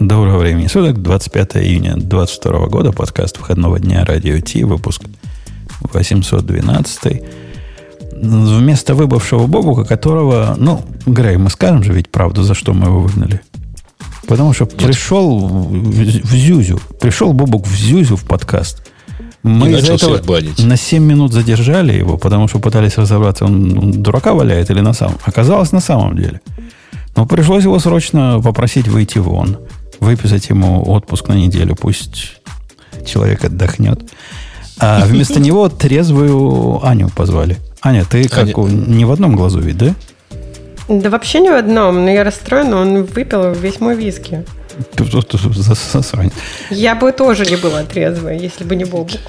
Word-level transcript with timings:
Доброго 0.00 0.38
времени 0.38 0.66
суток, 0.66 1.02
25 1.02 1.58
июня 1.58 1.92
2022 1.92 2.68
года, 2.68 2.90
подкаст 2.90 3.36
выходного 3.36 3.78
дня 3.78 4.02
Радио 4.02 4.40
Ти, 4.40 4.64
выпуск 4.64 5.02
812. 5.82 7.22
Вместо 8.14 8.94
выбывшего 8.94 9.46
Бобука, 9.46 9.84
которого, 9.84 10.54
ну, 10.56 10.82
Грей, 11.04 11.36
мы 11.36 11.50
скажем 11.50 11.82
же 11.82 11.92
ведь 11.92 12.10
правду, 12.10 12.42
за 12.42 12.54
что 12.54 12.72
мы 12.72 12.86
его 12.86 13.00
выгнали. 13.00 13.42
Потому 14.26 14.54
что 14.54 14.64
Нет. 14.64 14.74
пришел 14.78 15.46
в 15.46 16.34
Зюзю, 16.34 16.80
пришел 16.98 17.34
Бобук 17.34 17.66
в 17.66 17.76
Зюзю 17.76 18.16
в 18.16 18.24
подкаст. 18.24 18.90
Мы 19.42 19.70
из-за 19.72 19.92
этого 19.92 20.18
на 20.60 20.76
7 20.78 21.04
минут 21.04 21.34
задержали 21.34 21.92
его, 21.92 22.16
потому 22.16 22.48
что 22.48 22.58
пытались 22.58 22.96
разобраться, 22.96 23.44
он 23.44 24.02
дурака 24.02 24.32
валяет 24.32 24.70
или 24.70 24.80
на 24.80 24.94
самом. 24.94 25.18
Оказалось, 25.26 25.72
на 25.72 25.80
самом 25.80 26.16
деле. 26.16 26.40
Но 27.16 27.26
пришлось 27.26 27.64
его 27.64 27.78
срочно 27.78 28.40
попросить 28.42 28.88
выйти 28.88 29.18
вон, 29.18 29.58
выписать 30.00 30.48
ему 30.48 30.82
отпуск 30.90 31.28
на 31.28 31.34
неделю, 31.34 31.76
пусть 31.76 32.40
человек 33.06 33.44
отдохнет. 33.44 34.00
А 34.78 35.04
вместо 35.04 35.38
него 35.40 35.68
трезвую 35.68 36.84
Аню 36.84 37.08
позвали. 37.10 37.58
Аня, 37.82 38.04
ты 38.04 38.28
как 38.28 38.48
Аня... 38.58 38.68
не 38.68 39.04
в 39.04 39.12
одном 39.12 39.36
глазу 39.36 39.60
вид, 39.60 39.78
да? 39.78 39.94
Да 40.88 41.08
вообще 41.08 41.40
не 41.40 41.50
в 41.50 41.54
одном, 41.54 42.04
но 42.04 42.10
я 42.10 42.24
расстроена, 42.24 42.76
он 42.80 43.04
выпил 43.04 43.52
весь 43.52 43.80
мой 43.80 43.94
виски. 43.94 44.44
Я 46.70 46.94
бы 46.94 47.12
тоже 47.12 47.46
не 47.46 47.56
была 47.56 47.84
трезвая, 47.84 48.38
если 48.38 48.64
бы 48.64 48.76
не 48.76 48.84
Бобук. 48.84 49.20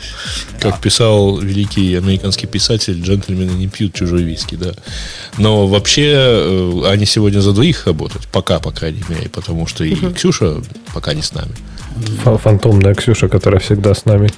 Как 0.60 0.82
писал 0.82 1.40
великий 1.40 1.96
американский 1.96 2.48
писатель, 2.48 3.02
джентльмены 3.02 3.52
не 3.52 3.68
пьют 3.68 3.94
чужой 3.94 4.24
виски, 4.24 4.56
да. 4.56 4.72
Но 5.38 5.68
вообще 5.68 6.12
э, 6.14 6.84
они 6.88 7.06
сегодня 7.06 7.42
за 7.42 7.54
двоих 7.54 7.88
работают, 7.88 8.28
пока, 8.28 8.60
по 8.60 8.72
крайней 8.72 9.04
мере, 9.10 9.30
потому 9.30 9.68
что 9.68 9.84
и 9.84 9.96
Ксюша 10.14 10.62
пока 10.94 11.14
не 11.14 11.22
с 11.22 11.34
нами. 11.34 11.56
Фантомная 12.24 12.94
Ксюша, 12.94 13.30
которая 13.30 13.60
всегда 13.60 13.94
с 13.94 14.06
нами. 14.06 14.30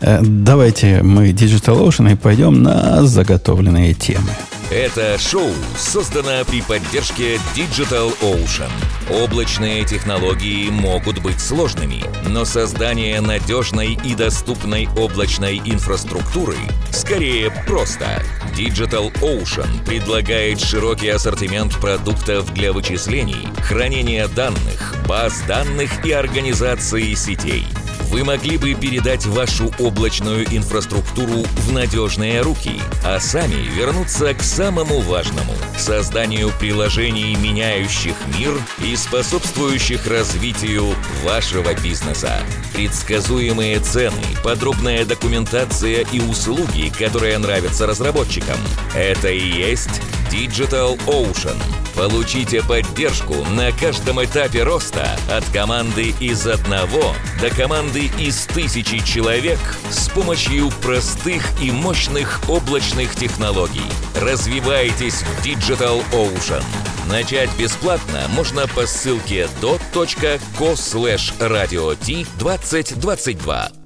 Э, 0.00 0.18
давайте 0.22 1.02
мы 1.02 1.30
Digital 1.30 1.86
Ocean 1.86 2.12
и 2.12 2.16
пойдем 2.16 2.62
на 2.62 3.02
заготовленные 3.02 3.94
темы. 3.94 4.30
Это 4.70 5.18
шоу 5.18 5.50
создано 5.76 6.44
при 6.44 6.62
поддержке 6.62 7.40
Digital 7.56 8.14
Ocean. 8.22 8.70
Облачные 9.10 9.84
технологии 9.84 10.70
могут 10.70 11.20
быть 11.20 11.40
сложными, 11.40 12.04
но 12.28 12.44
создание 12.44 13.20
надежной 13.20 13.98
и 14.04 14.14
доступной 14.14 14.88
облачной 14.96 15.58
инфраструктуры 15.64 16.54
скорее 16.92 17.50
просто. 17.66 18.22
Digital 18.56 19.12
Ocean 19.22 19.84
предлагает 19.84 20.60
широкий 20.60 21.08
ассортимент 21.08 21.76
продуктов 21.80 22.52
для 22.54 22.72
вычислений, 22.72 23.48
хранения 23.62 24.28
данных, 24.28 24.94
баз 25.08 25.42
данных 25.48 26.04
и 26.04 26.12
организации 26.12 26.79
сетей– 26.80 27.64
вы 28.10 28.24
могли 28.24 28.58
бы 28.58 28.74
передать 28.74 29.24
вашу 29.24 29.72
облачную 29.78 30.44
инфраструктуру 30.44 31.44
в 31.58 31.72
надежные 31.72 32.40
руки, 32.40 32.80
а 33.04 33.20
сами 33.20 33.54
вернуться 33.54 34.34
к 34.34 34.42
самому 34.42 35.00
важному– 35.00 35.54
созданию 35.78 36.50
приложений, 36.58 37.36
меняющих 37.36 38.16
мир 38.36 38.52
и 38.84 38.96
способствующих 38.96 40.08
развитию 40.08 40.92
вашего 41.22 41.72
бизнеса. 41.80 42.42
Предсказуемые 42.74 43.78
цены, 43.78 44.24
подробная 44.42 45.04
документация 45.04 46.04
и 46.10 46.18
услуги, 46.18 46.92
которые 46.98 47.38
нравятся 47.38 47.86
разработчикам– 47.86 48.58
это 48.96 49.28
и 49.28 49.38
есть 49.38 50.00
Digital 50.30 50.96
Ocean. 51.06 51.56
Получите 51.96 52.62
поддержку 52.62 53.34
на 53.50 53.72
каждом 53.72 54.24
этапе 54.24 54.62
роста 54.62 55.18
от 55.30 55.44
команды 55.50 56.14
из 56.20 56.46
одного 56.46 57.14
до 57.40 57.50
команды 57.50 58.10
из 58.18 58.46
тысячи 58.46 59.04
человек 59.04 59.58
с 59.90 60.08
помощью 60.08 60.70
простых 60.82 61.42
и 61.60 61.70
мощных 61.70 62.40
облачных 62.48 63.14
технологий. 63.16 63.90
Развивайтесь 64.14 65.22
в 65.22 65.44
Digital 65.44 66.02
Ocean. 66.12 66.64
Начать 67.08 67.50
бесплатно 67.58 68.26
можно 68.28 68.68
по 68.68 68.86
ссылке 68.86 69.48
dot.co 69.60 70.74
slash 70.74 71.36
radio 71.40 71.98
2022. 72.38 73.79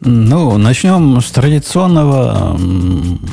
Ну, 0.00 0.58
начнем 0.58 1.20
с 1.20 1.30
традиционного 1.30 2.58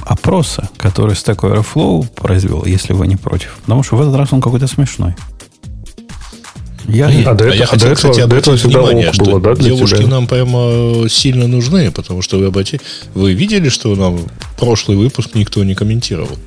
опроса, 0.06 0.69
который 0.78 1.13
Stack 1.13 1.38
Overflow 1.41 2.07
произвел, 2.16 2.66
если 2.66 2.94
вы 2.94 3.07
не 3.07 3.16
против. 3.16 3.57
Потому 3.62 3.84
что 3.84 3.97
в 3.97 4.01
этот 4.01 4.16
раз 4.16 4.31
он 4.31 4.41
какой-то 4.41 4.68
смешной. 4.68 5.16
Я, 6.88 7.07
а, 7.07 7.31
а 7.31 7.34
до, 7.34 7.46
а 7.46 7.56
я 7.56 7.66
хотел, 7.66 7.90
до 7.90 7.96
кстати, 7.96 8.25
до 8.25 8.35
этого 8.35 8.56
внимание, 8.56 9.13
что 9.13 9.25
было, 9.25 9.40
да, 9.40 9.56
девушки 9.56 10.00
тебя? 10.00 10.07
нам 10.07 10.28
прямо 10.28 11.07
сильно 11.09 11.47
нужны, 11.47 11.91
потому 11.91 12.22
что 12.22 12.38
вы, 12.38 12.47
обойти, 12.47 12.81
вы 13.13 13.34
видели, 13.34 13.69
что 13.69 13.96
нам 13.96 14.19
прошлый 14.57 14.97
выпуск 14.97 15.31
никто 15.34 15.63
не 15.63 15.75
комментировал? 15.75 16.38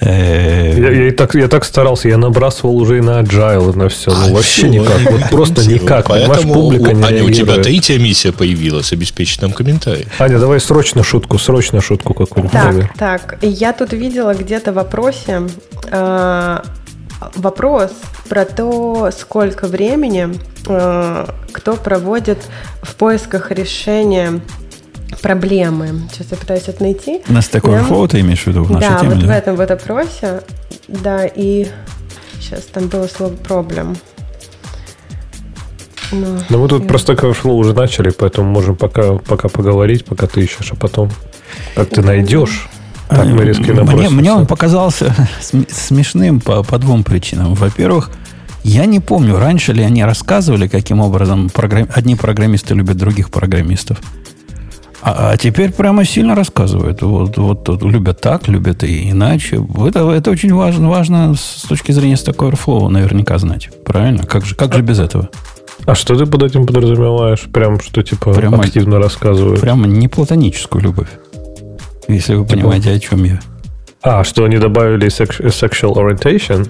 Э, 0.00 0.74
я, 0.78 0.90
я, 1.06 1.12
так, 1.12 1.34
я 1.34 1.48
так 1.48 1.64
старался, 1.64 2.08
я 2.08 2.18
набрасывал 2.18 2.76
уже 2.76 2.98
и 2.98 3.00
на 3.00 3.20
agile, 3.20 3.72
и 3.72 3.76
на 3.76 3.88
все. 3.88 4.10
Ну, 4.10 4.16
а 4.16 4.34
вообще 4.34 4.68
никак. 4.68 5.00
Вот 5.10 5.20
просто 5.30 5.68
никак. 5.68 6.08
Поэтому, 6.08 6.54
публика 6.54 6.92
не 6.92 7.04
Аня, 7.04 7.24
у 7.24 7.30
тебя 7.30 7.56
третья 7.62 7.98
миссия 7.98 8.32
появилась, 8.32 8.92
обеспечить 8.92 9.42
нам 9.42 9.52
комментарий. 9.52 10.06
Аня, 10.18 10.38
давай 10.38 10.60
срочно 10.60 11.02
шутку, 11.02 11.38
срочно 11.38 11.80
шутку 11.80 12.14
какую-нибудь. 12.14 12.88
Так, 12.98 12.98
так, 12.98 13.38
я 13.42 13.72
тут 13.72 13.92
видела 13.92 14.34
где-то 14.34 14.72
в 14.72 14.76
вопросе 14.76 15.42
э, 15.90 16.58
вопрос 17.36 17.90
про 18.28 18.44
то, 18.44 19.10
сколько 19.16 19.66
времени 19.66 20.34
э, 20.66 21.26
кто 21.52 21.76
проводит 21.76 22.38
в 22.82 22.94
поисках 22.96 23.50
решения 23.50 24.40
проблемы. 25.20 26.08
Сейчас 26.12 26.28
я 26.30 26.36
пытаюсь 26.36 26.68
это 26.68 26.82
найти. 26.82 27.22
На 27.28 27.38
Stack 27.38 27.62
Overflow 27.62 28.08
ты 28.08 28.20
имеешь 28.20 28.42
в 28.42 28.46
виду 28.46 28.64
в 28.64 28.70
нашей 28.70 28.88
да, 28.88 28.98
теме? 28.98 29.14
Вот 29.14 29.20
да, 29.20 29.26
в 29.26 29.30
этом 29.30 29.56
вот 29.56 29.70
опросе. 29.70 30.42
Да, 30.88 31.26
и 31.26 31.66
сейчас 32.40 32.62
там 32.64 32.88
было 32.88 33.06
слово 33.06 33.34
проблем. 33.34 33.96
Но, 36.12 36.38
ну, 36.50 36.58
мы 36.58 36.68
тут 36.68 36.84
и... 36.84 36.86
про 36.86 36.98
Stack 36.98 37.20
Overflow 37.20 37.52
уже 37.52 37.72
начали, 37.72 38.10
поэтому 38.10 38.50
можем 38.50 38.76
пока, 38.76 39.14
пока 39.14 39.48
поговорить, 39.48 40.04
пока 40.04 40.26
ты 40.26 40.42
ищешь, 40.42 40.72
а 40.72 40.76
потом 40.76 41.10
как 41.74 41.88
ты 41.88 42.02
найдешь. 42.02 42.68
Так, 43.08 43.26
мы 43.26 43.44
резко 43.44 43.62
мне, 43.62 44.08
мне 44.08 44.32
он 44.32 44.46
показался 44.46 45.14
смешным 45.70 46.40
по, 46.40 46.62
по 46.62 46.78
двум 46.78 47.04
причинам. 47.04 47.54
Во-первых, 47.54 48.10
я 48.64 48.86
не 48.86 49.00
помню, 49.00 49.38
раньше 49.38 49.72
ли 49.72 49.82
они 49.82 50.04
рассказывали, 50.04 50.68
каким 50.68 51.00
образом 51.00 51.50
программ... 51.50 51.88
одни 51.94 52.14
программисты 52.14 52.74
любят 52.74 52.96
других 52.96 53.30
программистов. 53.30 53.98
А, 55.02 55.32
а 55.32 55.36
теперь 55.36 55.72
прямо 55.72 56.04
сильно 56.04 56.36
рассказывают. 56.36 57.02
Вот, 57.02 57.36
вот, 57.36 57.68
вот 57.68 57.82
любят 57.82 58.20
так, 58.20 58.46
любят 58.46 58.84
и 58.84 59.10
иначе. 59.10 59.60
Это, 59.84 60.08
это 60.10 60.30
очень 60.30 60.54
важно, 60.54 60.88
важно 60.88 61.34
с 61.34 61.62
точки 61.68 61.90
зрения 61.90 62.14
Stack 62.14 62.36
Overflow 62.36 62.88
наверняка 62.88 63.36
знать. 63.38 63.68
Правильно? 63.84 64.24
Как 64.24 64.46
же, 64.46 64.54
как 64.54 64.72
же 64.74 64.82
без 64.82 65.00
этого? 65.00 65.28
А 65.84 65.96
что 65.96 66.14
ты 66.14 66.24
под 66.26 66.44
этим 66.44 66.66
подразумеваешь? 66.66 67.40
Прям 67.52 67.80
что 67.80 68.02
типа 68.02 68.32
прямо, 68.32 68.60
активно 68.60 68.98
рассказывают? 68.98 69.60
Прямо 69.60 69.88
не 69.88 70.06
платоническую 70.06 70.82
любовь. 70.82 71.08
Если 72.06 72.34
вы 72.34 72.44
типа... 72.44 72.54
понимаете, 72.54 72.92
о 72.92 72.98
чем 73.00 73.24
я. 73.24 73.40
А, 74.04 74.22
что 74.22 74.44
они 74.44 74.58
добавили 74.58 75.06
sexual 75.08 75.94
orientation? 75.94 76.68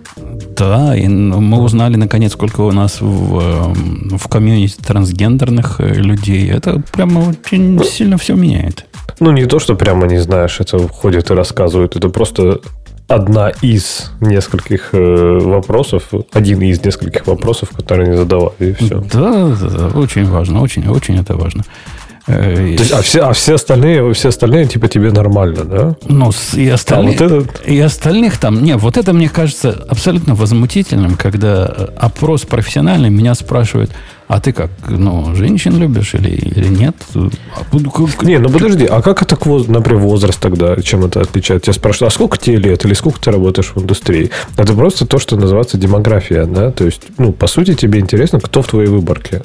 Да, 0.57 0.97
и 0.97 1.09
мы 1.09 1.61
узнали, 1.63 1.97
наконец, 1.97 2.33
сколько 2.33 2.63
у 2.63 2.73
нас 2.73 3.01
в, 3.01 3.39
эм, 3.41 4.19
в 4.19 4.29
комьюнити 4.29 4.77
трансгендерных 4.77 5.81
э, 5.81 5.95
людей. 5.95 6.51
Это 6.51 6.83
прямо 6.93 7.31
очень 7.31 7.83
сильно 7.85 8.17
все 8.17 8.35
меняет. 8.35 8.87
Ну, 9.21 9.31
не 9.33 9.47
то, 9.47 9.59
что 9.59 9.75
прямо 9.75 10.07
не 10.07 10.19
знаешь, 10.19 10.61
это 10.61 10.89
ходит 10.89 11.31
и 11.31 11.35
рассказывают. 11.35 11.97
Это 11.97 12.09
просто 12.09 12.61
одна 13.09 13.51
из 13.63 14.11
нескольких 14.21 14.91
э, 14.93 15.39
вопросов, 15.41 16.11
один 16.33 16.61
из 16.63 16.85
нескольких 16.85 17.27
вопросов, 17.27 17.71
которые 17.71 18.09
они 18.09 18.17
задавали, 18.17 18.53
и 18.59 18.73
все. 18.73 19.01
Да, 19.13 19.49
да, 19.49 19.69
да, 19.69 19.99
очень 19.99 20.25
важно, 20.25 20.61
очень, 20.63 20.89
очень 20.89 21.19
это 21.19 21.37
важно. 21.37 21.65
Э, 22.27 22.75
То 22.77 22.83
есть, 22.83 22.93
а, 22.93 23.03
все, 23.03 23.21
а 23.23 23.33
все 23.33 23.55
остальные, 23.55 24.13
все 24.15 24.29
остальные, 24.29 24.67
типа, 24.67 24.89
тебе 24.89 25.11
нормально, 25.11 25.65
да? 25.65 25.97
Ну, 26.09 26.31
и 26.55 26.69
остальные, 26.69 27.17
а 27.19 27.23
вот 27.23 27.33
этот... 27.33 27.67
и 27.67 27.81
остальных 27.81 28.39
там, 28.39 28.63
не, 28.63 28.77
вот 28.77 28.97
это 28.97 29.13
мне 29.13 29.29
кажется 29.29 29.85
абсолютно 29.89 30.35
возмутительным, 30.35 31.17
когда 31.17 31.67
э, 31.67 31.89
опрос 31.97 32.43
профессиональный 32.43 33.11
меня 33.11 33.35
спрашивают, 33.35 33.91
а 34.29 34.41
ты 34.41 34.53
как, 34.53 34.71
ну, 34.89 35.35
женщин 35.35 35.77
любишь 35.79 36.15
или, 36.15 36.31
или 36.31 36.69
нет? 36.69 36.97
А 37.15 38.25
не, 38.25 38.39
ну 38.39 38.49
подожди, 38.49 38.87
а 38.87 39.03
как 39.03 39.21
это, 39.21 39.37
например, 39.69 39.99
возраст 40.01 40.41
тогда, 40.41 40.77
чем 40.77 41.05
это 41.05 41.21
отличает? 41.21 41.65
Тебя 41.65 41.75
спрашивают, 41.75 42.13
а 42.13 42.15
сколько 42.15 42.39
тебе 42.39 42.57
лет 42.57 42.85
или 42.85 42.95
сколько 42.95 43.21
ты 43.21 43.31
работаешь 43.31 43.73
в 43.75 43.83
индустрии? 43.83 44.31
Это 44.57 44.73
просто 44.73 45.07
то, 45.07 45.19
что 45.19 45.37
называется 45.37 45.77
демография, 45.77 46.45
да? 46.47 46.71
То 46.71 46.85
есть, 46.85 47.03
ну, 47.19 47.33
по 47.33 47.47
сути, 47.47 47.75
тебе 47.75 47.99
интересно, 48.01 48.41
кто 48.41 48.63
в 48.63 48.69
твоей 48.69 48.89
выборке. 48.89 49.43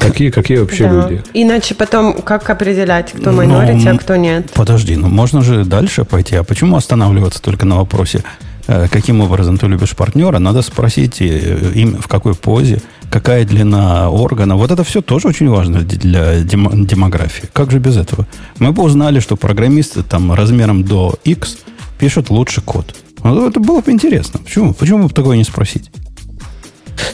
Какие, 0.00 0.30
какие 0.30 0.58
вообще 0.58 0.88
да. 0.88 1.08
люди? 1.08 1.22
Иначе 1.34 1.74
потом 1.74 2.22
как 2.22 2.48
определять, 2.50 3.12
кто 3.12 3.32
майнорити, 3.32 3.86
а 3.88 3.96
кто 3.96 4.16
нет? 4.16 4.50
Подожди, 4.54 4.96
ну 4.96 5.08
можно 5.08 5.42
же 5.42 5.64
дальше 5.64 6.04
пойти. 6.04 6.36
А 6.36 6.42
почему 6.44 6.76
останавливаться 6.76 7.40
только 7.40 7.66
на 7.66 7.76
вопросе, 7.76 8.24
э, 8.66 8.88
каким 8.90 9.20
образом 9.20 9.58
ты 9.58 9.66
любишь 9.66 9.94
партнера? 9.94 10.38
Надо 10.38 10.62
спросить, 10.62 11.20
э, 11.20 11.72
им 11.74 11.96
в 12.00 12.08
какой 12.08 12.34
позе, 12.34 12.80
как, 13.10 13.20
какая 13.30 13.44
длина 13.44 14.08
органа. 14.10 14.56
Вот 14.56 14.70
это 14.70 14.82
все 14.84 15.02
тоже 15.02 15.28
очень 15.28 15.48
важно 15.48 15.80
для 15.82 16.40
демо- 16.40 16.86
демографии. 16.86 17.48
Как 17.52 17.70
же 17.70 17.78
без 17.78 17.96
этого? 17.96 18.26
Мы 18.58 18.72
бы 18.72 18.82
узнали, 18.82 19.20
что 19.20 19.36
программисты 19.36 20.02
там 20.02 20.32
размером 20.32 20.82
до 20.82 21.14
X 21.24 21.58
пишут 21.98 22.30
лучше 22.30 22.60
код. 22.60 22.94
Ну, 23.22 23.48
это 23.48 23.60
было 23.60 23.80
бы 23.82 23.92
интересно. 23.92 24.40
Почему? 24.42 24.72
Почему 24.72 25.06
бы 25.06 25.14
такое 25.14 25.36
не 25.36 25.44
спросить? 25.44 25.90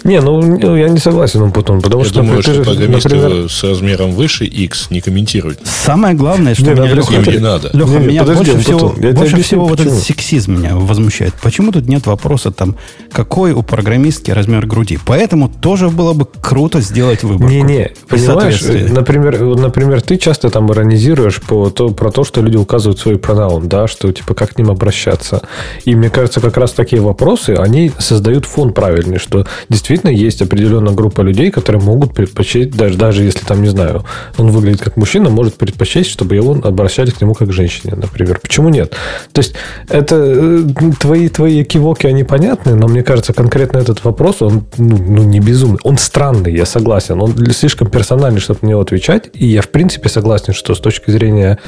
Не, 0.05 0.21
ну 0.21 0.77
я 0.77 0.88
не 0.88 0.99
согласен 0.99 1.43
он 1.43 1.53
потом, 1.53 1.81
потому 1.81 2.03
Я 2.03 2.09
что, 2.09 2.21
думаю, 2.21 2.43
что 2.43 2.55
же, 2.55 2.65
программисты 2.65 3.17
например, 3.17 3.50
с 3.50 3.65
размером 3.65 4.12
выше 4.12 4.44
X 4.44 4.91
не 4.91 5.00
комментируют. 5.00 5.61
Самое 5.65 6.15
главное, 6.15 6.55
что 6.55 6.65
Не, 6.65 6.71
меня, 6.71 6.83
надо 6.83 6.94
Леха, 6.94 7.15
Им 7.15 7.33
не 7.33 7.38
надо. 7.38 7.71
Леха, 7.73 7.91
Не, 7.91 8.06
меня 8.06 8.21
подожди, 8.21 8.53
больше 8.53 8.62
всего, 8.62 8.94
я 8.99 9.12
больше 9.12 9.33
объясню, 9.33 9.43
всего 9.43 9.67
вот 9.67 9.81
этот 9.81 9.94
сексизм 9.94 10.55
меня 10.56 10.77
возмущает. 10.77 11.35
Почему 11.43 11.73
тут 11.73 11.87
нет 11.88 12.06
вопроса 12.06 12.50
там, 12.50 12.77
какой 13.12 13.53
у 13.53 13.62
программистки 13.62 14.31
размер 14.31 14.67
груди? 14.67 14.99
Поэтому 15.05 15.49
тоже 15.49 15.88
было 15.88 16.12
бы 16.12 16.27
круто 16.41 16.81
сделать 16.81 17.23
выбор. 17.23 17.49
Не-не, 17.49 17.93
понимаешь, 18.09 18.62
например, 18.91 19.41
например, 19.41 20.03
ты 20.03 20.17
часто 20.17 20.50
там 20.50 20.71
иронизируешь 20.71 21.41
по 21.43 21.71
то, 21.71 21.91
про 21.91 22.11
то, 22.11 22.25
что 22.25 22.43
люди 22.43 22.56
указывают 22.56 22.99
свой 22.99 23.19
пронаун, 23.19 23.69
да, 23.69 23.87
что 23.87 24.11
типа 24.12 24.35
как 24.35 24.55
к 24.55 24.59
ним 24.59 24.71
обращаться. 24.71 25.43
И 25.85 25.94
мне 25.94 26.11
кажется, 26.11 26.41
как 26.41 26.56
раз 26.56 26.73
такие 26.73 27.00
вопросы, 27.03 27.50
они 27.50 27.93
создают 27.99 28.44
фон 28.44 28.73
правильный, 28.73 29.19
что 29.19 29.47
действительно 29.76 30.11
есть 30.11 30.40
определенная 30.40 30.94
группа 30.94 31.20
людей, 31.20 31.50
которые 31.50 31.82
могут 31.82 32.14
предпочесть, 32.14 32.70
даже, 32.70 32.96
даже 32.96 33.23
если 33.23 33.44
там, 33.44 33.62
не 33.62 33.69
знаю, 33.69 34.05
он 34.38 34.50
выглядит 34.50 34.81
как 34.81 34.96
мужчина, 34.96 35.28
может 35.28 35.55
предпочесть, 35.55 36.11
чтобы 36.11 36.34
его 36.34 36.52
обращались 36.62 37.12
к 37.12 37.20
нему 37.20 37.34
как 37.34 37.49
к 37.49 37.52
женщине, 37.52 37.94
например. 37.94 38.40
Почему 38.40 38.70
нет? 38.70 38.94
То 39.32 39.40
есть, 39.40 39.55
это 39.88 40.17
э, 40.17 40.62
твои, 40.99 41.28
твои 41.28 41.62
кивоки, 41.64 42.06
они 42.06 42.25
понятны, 42.25 42.75
но 42.75 42.88
мне 42.88 43.02
кажется, 43.02 43.34
конкретно 43.34 43.78
этот 43.78 44.02
вопрос, 44.05 44.40
он 44.40 44.64
ну, 44.78 44.96
ну, 44.96 45.23
не 45.25 45.40
безумный. 45.40 45.78
Он 45.82 45.99
странный, 45.99 46.55
я 46.55 46.64
согласен. 46.64 47.20
Он 47.20 47.34
слишком 47.52 47.90
персональный, 47.90 48.40
чтобы 48.40 48.61
на 48.62 48.69
него 48.69 48.81
отвечать. 48.81 49.28
И 49.34 49.46
я, 49.46 49.61
в 49.61 49.69
принципе, 49.69 50.08
согласен, 50.08 50.55
что 50.55 50.75
с 50.75 50.81
точки 50.81 51.11
зрения 51.11 51.58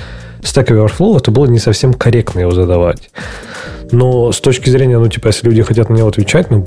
Stack 0.43 0.69
Overflow 0.69 1.19
это 1.19 1.31
было 1.31 1.46
не 1.46 1.58
совсем 1.58 1.94
корректно 1.94 2.40
его 2.40 2.50
задавать. 2.50 3.11
Но 3.90 4.32
с 4.32 4.40
точки 4.40 4.69
зрения, 4.69 4.99
ну, 4.99 5.08
типа, 5.08 5.29
если 5.29 5.46
люди 5.46 5.62
хотят 5.62 5.88
на 5.88 5.94
него 5.94 6.08
отвечать, 6.08 6.50
ну, 6.50 6.64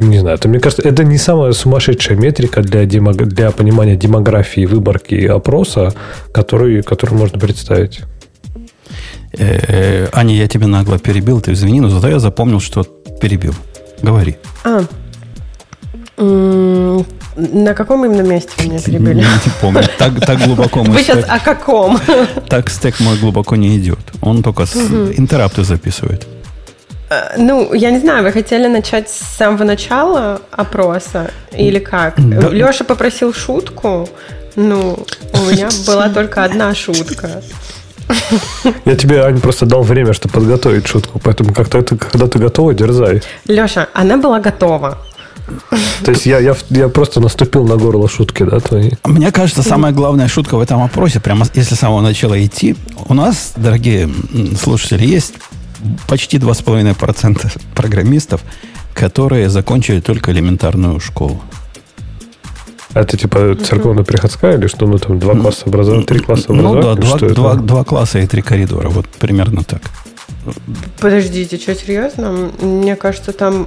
не 0.00 0.18
знаю, 0.18 0.36
это, 0.36 0.48
мне 0.48 0.58
кажется, 0.58 0.82
это 0.82 1.04
не 1.04 1.16
самая 1.16 1.52
сумасшедшая 1.52 2.18
метрика 2.18 2.60
для, 2.60 2.84
демог- 2.84 3.24
для 3.24 3.50
понимания 3.52 3.96
демографии 3.96 4.66
выборки 4.66 5.14
опроса, 5.26 5.94
который, 6.32 6.82
который 6.82 7.14
можно 7.14 7.38
представить. 7.38 8.00
Э, 9.38 10.08
Аня, 10.12 10.34
я 10.34 10.48
тебя 10.48 10.66
нагло 10.66 10.98
перебил, 10.98 11.40
ты 11.40 11.52
извини, 11.52 11.80
но 11.80 11.88
зато 11.88 12.08
я 12.08 12.18
запомнил, 12.18 12.60
что 12.60 12.82
перебил. 13.20 13.54
Говори. 14.02 14.36
А, 14.64 14.84
на 16.18 17.74
каком 17.74 18.04
именно 18.04 18.22
месте 18.22 18.50
вы 18.58 18.64
меня 18.68 18.80
перебили? 18.80 19.20
Не 19.20 19.50
помню. 19.60 19.82
Так, 19.98 20.18
так 20.20 20.38
глубоко 20.38 20.82
мой 20.82 20.96
Вы 20.96 21.02
сейчас 21.02 21.24
о 21.28 21.38
каком? 21.38 22.00
так 22.48 22.70
стек 22.70 23.00
мой 23.00 23.18
глубоко 23.18 23.56
не 23.56 23.76
идет. 23.76 23.98
Он 24.22 24.42
только 24.42 24.66
с 24.66 24.76
интеррапты 24.76 25.62
записывает. 25.64 26.26
Э, 27.10 27.36
Ну, 27.38 27.74
я 27.74 27.90
не 27.90 27.98
знаю, 27.98 28.24
вы 28.24 28.32
хотели 28.32 28.66
начать 28.66 29.08
с 29.10 29.36
самого 29.36 29.64
начала 29.64 30.40
опроса 30.50 31.30
или 31.52 31.78
как? 31.78 32.14
Да. 32.16 32.48
Леша 32.48 32.84
попросил 32.84 33.34
шутку. 33.34 34.08
Ну, 34.56 34.98
у 35.34 35.50
меня 35.50 35.68
была 35.86 36.08
только 36.08 36.44
одна 36.44 36.74
шутка. 36.74 37.42
Я 38.84 38.94
тебе, 38.94 39.22
Ань, 39.24 39.40
просто 39.40 39.66
дал 39.66 39.82
время, 39.82 40.12
чтобы 40.12 40.34
подготовить 40.34 40.86
шутку, 40.86 41.18
поэтому 41.18 41.52
как-то 41.52 41.78
это, 41.78 41.96
когда 41.96 42.26
ты 42.28 42.38
готова, 42.38 42.72
дерзай. 42.72 43.20
Леша, 43.46 43.88
она 43.92 44.16
была 44.16 44.38
готова. 44.40 44.98
То 46.04 46.10
есть 46.10 46.26
я, 46.26 46.38
я, 46.38 46.56
я 46.70 46.88
просто 46.88 47.20
наступил 47.20 47.64
на 47.66 47.76
горло 47.76 48.08
шутки, 48.08 48.42
да, 48.42 48.60
твои. 48.60 48.90
Мне 49.04 49.30
кажется, 49.32 49.62
самая 49.62 49.92
главная 49.92 50.28
шутка 50.28 50.56
в 50.56 50.60
этом 50.60 50.82
опросе, 50.82 51.20
прямо 51.20 51.46
если 51.54 51.74
с 51.74 51.78
самого 51.78 52.00
начала 52.00 52.42
идти, 52.44 52.76
у 53.08 53.14
нас, 53.14 53.52
дорогие 53.56 54.08
слушатели, 54.60 55.06
есть 55.06 55.34
почти 56.08 56.38
2,5% 56.38 57.52
программистов, 57.74 58.40
которые 58.94 59.48
закончили 59.50 60.00
только 60.00 60.32
элементарную 60.32 60.98
школу. 61.00 61.40
Это 62.94 63.16
типа 63.18 63.54
церковно-приходская 63.62 64.56
или 64.56 64.68
что? 64.68 64.86
Ну, 64.86 64.98
там 64.98 65.18
два 65.18 65.34
класса 65.34 65.64
образования, 65.66 66.06
три 66.06 66.20
класса 66.20 66.46
Ну 66.48 66.70
образования? 66.70 66.82
да, 66.82 66.92
или 66.92 67.00
два, 67.06 67.16
что 67.18 67.26
это? 67.26 67.34
два- 67.34 67.54
два 67.54 67.84
класса 67.84 68.18
и 68.20 68.26
три 68.26 68.40
коридора. 68.42 68.88
Вот 68.88 69.06
примерно 69.06 69.62
так. 69.64 69.82
Подождите, 70.98 71.58
что, 71.58 71.74
серьезно? 71.74 72.50
Мне 72.60 72.96
кажется, 72.96 73.32
там 73.32 73.66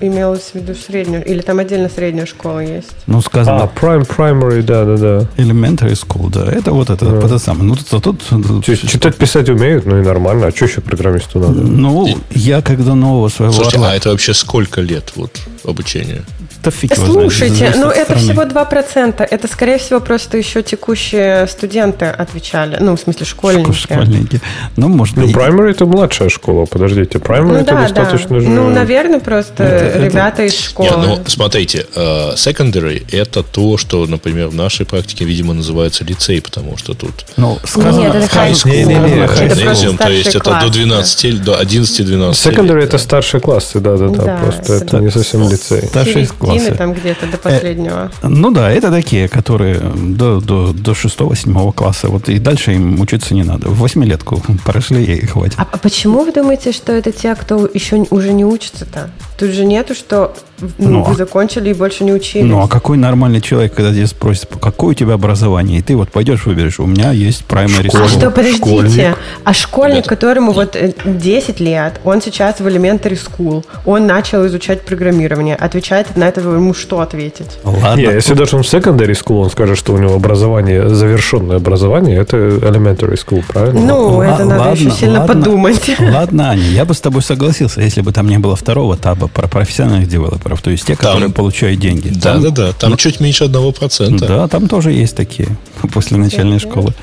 имелось 0.00 0.50
в 0.52 0.54
виду 0.56 0.74
среднюю, 0.74 1.24
или 1.24 1.40
там 1.40 1.58
отдельно 1.58 1.88
средняя 1.88 2.26
школа 2.26 2.60
есть. 2.60 2.90
Ну, 3.06 3.20
сказано, 3.20 3.62
А, 3.64 3.70
prime, 3.80 4.06
primary, 4.06 4.62
да-да-да. 4.62 5.26
elementary 5.42 5.92
school, 5.94 6.30
да. 6.30 6.50
Это 6.50 6.72
вот 6.72 6.90
это, 6.90 7.06
Да. 7.06 7.18
это 7.26 7.38
самое. 7.38 7.64
Ну, 7.64 7.76
тут, 7.76 8.02
тут, 8.02 8.64
То 8.64 8.70
есть 8.72 8.88
Читать, 8.88 9.16
писать 9.16 9.48
умеют, 9.48 9.86
ну 9.86 9.98
и 10.00 10.02
нормально. 10.02 10.46
А 10.48 10.50
что 10.50 10.64
еще 10.66 10.80
программисту 10.80 11.38
надо? 11.38 11.60
ну, 11.60 12.08
я 12.30 12.60
когда 12.62 12.94
нового 12.94 13.28
своего 13.28 13.52
Слушайте, 13.54 13.78
орла- 13.78 13.90
а 13.92 13.96
это 13.96 14.10
вообще 14.10 14.34
сколько 14.34 14.80
лет 14.80 15.12
вот 15.16 15.38
обучения? 15.64 16.22
Да 16.62 16.70
фиг 16.70 16.94
Слушайте, 16.96 17.74
ну 17.76 17.90
это 17.90 18.04
страны. 18.16 18.20
всего 18.22 18.42
2%. 18.44 19.22
Это, 19.30 19.48
скорее 19.48 19.76
всего, 19.76 20.00
просто 20.00 20.38
еще 20.38 20.62
текущие 20.62 21.46
студенты 21.46 22.06
отвечали. 22.06 22.78
Ну, 22.80 22.96
в 22.96 23.00
смысле, 23.00 23.26
школьники. 23.26 23.72
Школьники. 23.72 24.40
Ну, 24.76 24.88
может 24.88 25.16
Ну, 25.16 25.26
быть. 25.26 25.34
primary 25.36 25.72
это 25.72 25.84
младшая 25.84 26.30
школа, 26.30 26.64
подождите. 26.64 27.18
Primary 27.18 27.42
Ну 27.48 27.54
это 27.56 27.64
да, 27.66 27.72
да. 27.72 27.82
достаточно 27.82 28.40
же... 28.40 28.48
Ну, 28.48 28.70
наверное, 28.70 29.20
просто 29.20 29.62
это- 29.62 29.83
ребята 29.84 30.42
из 30.44 30.52
Не, 30.52 30.58
школы. 30.58 30.90
ну, 30.96 31.18
смотрите, 31.26 31.86
э, 31.94 32.34
secondary 32.36 33.04
это 33.12 33.42
то, 33.42 33.76
что, 33.78 34.06
например, 34.06 34.48
в 34.48 34.54
нашей 34.54 34.86
практике, 34.86 35.24
видимо, 35.24 35.54
называется 35.54 36.04
лицей, 36.04 36.40
потому 36.40 36.76
что 36.76 36.94
тут 36.94 37.24
Ну, 37.36 37.58
сказано, 37.64 38.00
Нет, 38.00 38.14
это 38.14 38.26
high 38.26 38.52
school. 38.52 38.86
High 38.86 39.26
просто 39.26 39.44
school. 39.44 39.56
гимназиум, 39.58 39.96
то 39.98 40.08
есть 40.10 40.30
старшие 40.30 40.40
это 40.40 40.50
до 40.50 40.60
классы. 40.60 40.72
12, 40.72 41.44
до 41.44 41.60
11-12 41.62 42.30
Secondary 42.32 42.82
это 42.84 42.98
старшие 42.98 43.40
классы, 43.40 43.80
да-да-да. 43.80 44.24
Да, 44.24 44.36
просто 44.42 44.72
это 44.74 44.84
это 44.84 44.98
не 45.00 45.10
совсем 45.10 45.48
лицей. 45.48 45.86
Старшие 45.86 46.14
Середины 46.26 46.38
классы. 46.38 46.74
там 46.74 46.92
где-то 46.94 47.26
до 47.26 47.36
последнего. 47.38 48.10
Ну 48.22 48.50
да, 48.50 48.70
это 48.70 48.90
такие, 48.90 49.28
которые 49.28 49.78
до, 49.80 50.40
до, 50.40 50.72
до 50.72 50.92
6-7 50.92 51.72
класса. 51.72 52.08
Вот 52.08 52.28
и 52.28 52.38
дальше 52.38 52.74
им 52.74 53.00
учиться 53.00 53.34
не 53.34 53.42
надо. 53.42 53.68
В 53.68 53.78
восьмилетку 53.78 54.42
прошли 54.64 55.04
и 55.04 55.26
хватит. 55.26 55.54
А, 55.58 55.66
а 55.70 55.76
почему 55.78 56.24
вы 56.24 56.32
думаете, 56.32 56.72
что 56.72 56.92
это 56.92 57.12
те, 57.12 57.34
кто 57.34 57.68
еще 57.72 57.96
уже 58.10 58.32
не 58.32 58.44
учится-то? 58.44 59.10
Тут 59.44 59.52
же 59.52 59.66
нету, 59.66 59.94
что 59.94 60.34
ну, 60.60 60.68
Ну, 60.78 61.02
вы 61.02 61.12
а- 61.12 61.16
закончили 61.16 61.70
и 61.70 61.74
больше 61.74 62.04
не 62.04 62.12
учились. 62.12 62.46
Ну, 62.48 62.60
а 62.62 62.68
какой 62.68 62.96
нормальный 62.96 63.40
человек, 63.40 63.74
когда 63.74 63.92
тебя 63.92 64.06
спросит, 64.06 64.48
какое 64.60 64.90
у 64.90 64.94
тебя 64.94 65.14
образование, 65.14 65.78
и 65.78 65.82
ты 65.82 65.96
вот 65.96 66.10
пойдешь 66.10 66.46
выберешь, 66.46 66.78
у 66.80 66.86
меня 66.86 67.10
есть 67.12 67.44
primary 67.48 67.90
А 67.92 67.98
school. 68.04 68.08
что, 68.08 68.30
подождите, 68.30 68.56
школьник. 68.58 69.18
а 69.44 69.52
школьник, 69.52 69.94
Ребята. 69.96 70.08
которому 70.10 70.52
вот 70.52 70.76
э, 70.76 70.92
10 71.04 71.60
лет, 71.60 72.00
он 72.04 72.22
сейчас 72.22 72.60
в 72.60 72.66
elementary 72.66 73.18
school, 73.18 73.64
он 73.84 74.06
начал 74.06 74.46
изучать 74.46 74.82
программирование, 74.82 75.56
отвечает 75.56 76.16
на 76.16 76.24
это, 76.28 76.40
ему 76.40 76.74
что 76.74 77.00
ответить? 77.00 77.58
Ладно, 77.64 77.96
Не, 77.96 78.04
если 78.04 78.34
даже 78.34 78.56
он 78.56 78.62
в 78.62 78.66
secondary 78.66 79.12
school, 79.12 79.42
он 79.42 79.50
скажет, 79.50 79.76
что 79.78 79.92
у 79.94 79.98
него 79.98 80.14
образование, 80.14 80.88
завершенное 80.88 81.56
образование, 81.56 82.18
это 82.18 82.36
elementary 82.36 83.14
school, 83.16 83.42
правильно? 83.46 83.80
Ну, 83.80 84.16
Ла- 84.18 84.26
это 84.34 84.44
надо 84.44 84.70
еще 84.72 84.90
сильно 84.90 85.20
ладно. 85.20 85.34
подумать. 85.34 85.90
Ладно, 85.98 86.50
Аня, 86.50 86.62
я 86.62 86.84
бы 86.84 86.94
с 86.94 87.00
тобой 87.00 87.22
согласился, 87.22 87.80
если 87.80 88.00
бы 88.02 88.12
там 88.12 88.28
не 88.28 88.38
было 88.38 88.54
второго 88.56 88.96
таба 88.96 89.28
про 89.28 89.48
профессиональных 89.48 90.08
девелоперов, 90.08 90.43
то 90.62 90.70
есть 90.70 90.86
те, 90.86 90.94
Там- 90.96 91.12
которые 91.12 91.30
получают 91.32 91.80
деньги. 91.80 92.08
Да, 92.08 92.34
Там- 92.34 92.42
да, 92.42 92.50
да. 92.50 92.72
Там 92.72 92.96
чуть 92.96 93.20
меньше 93.20 93.44
одного 93.44 93.72
процента. 93.72 94.26
Да, 94.26 94.48
там 94.48 94.68
тоже 94.68 94.92
есть 94.92 95.16
такие 95.16 95.48
после 95.92 96.16
начальной 96.16 96.58
школы. 96.58 96.94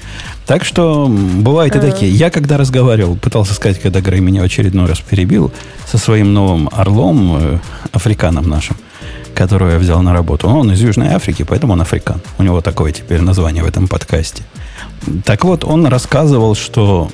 Так 0.45 0.63
что 0.65 1.07
бывают 1.07 1.75
и 1.75 1.79
такие. 1.79 2.11
Я 2.11 2.29
когда 2.29 2.57
разговаривал, 2.57 3.15
пытался 3.15 3.53
сказать, 3.53 3.79
когда 3.79 4.01
Грей 4.01 4.19
меня 4.19 4.41
в 4.41 4.45
очередной 4.45 4.85
раз 4.87 4.99
перебил, 4.99 5.51
со 5.89 5.97
своим 5.97 6.33
новым 6.33 6.69
орлом, 6.71 7.37
э, 7.39 7.59
африканом 7.91 8.49
нашим, 8.49 8.75
которого 9.35 9.71
я 9.71 9.77
взял 9.77 10.01
на 10.01 10.13
работу. 10.13 10.47
Он 10.49 10.71
из 10.71 10.81
Южной 10.81 11.09
Африки, 11.09 11.43
поэтому 11.47 11.73
он 11.73 11.81
африкан. 11.81 12.21
У 12.37 12.43
него 12.43 12.61
такое 12.61 12.91
теперь 12.91 13.21
название 13.21 13.63
в 13.63 13.67
этом 13.67 13.87
подкасте. 13.87 14.43
Так 15.25 15.45
вот, 15.45 15.63
он 15.63 15.85
рассказывал, 15.87 16.55
что 16.55 17.09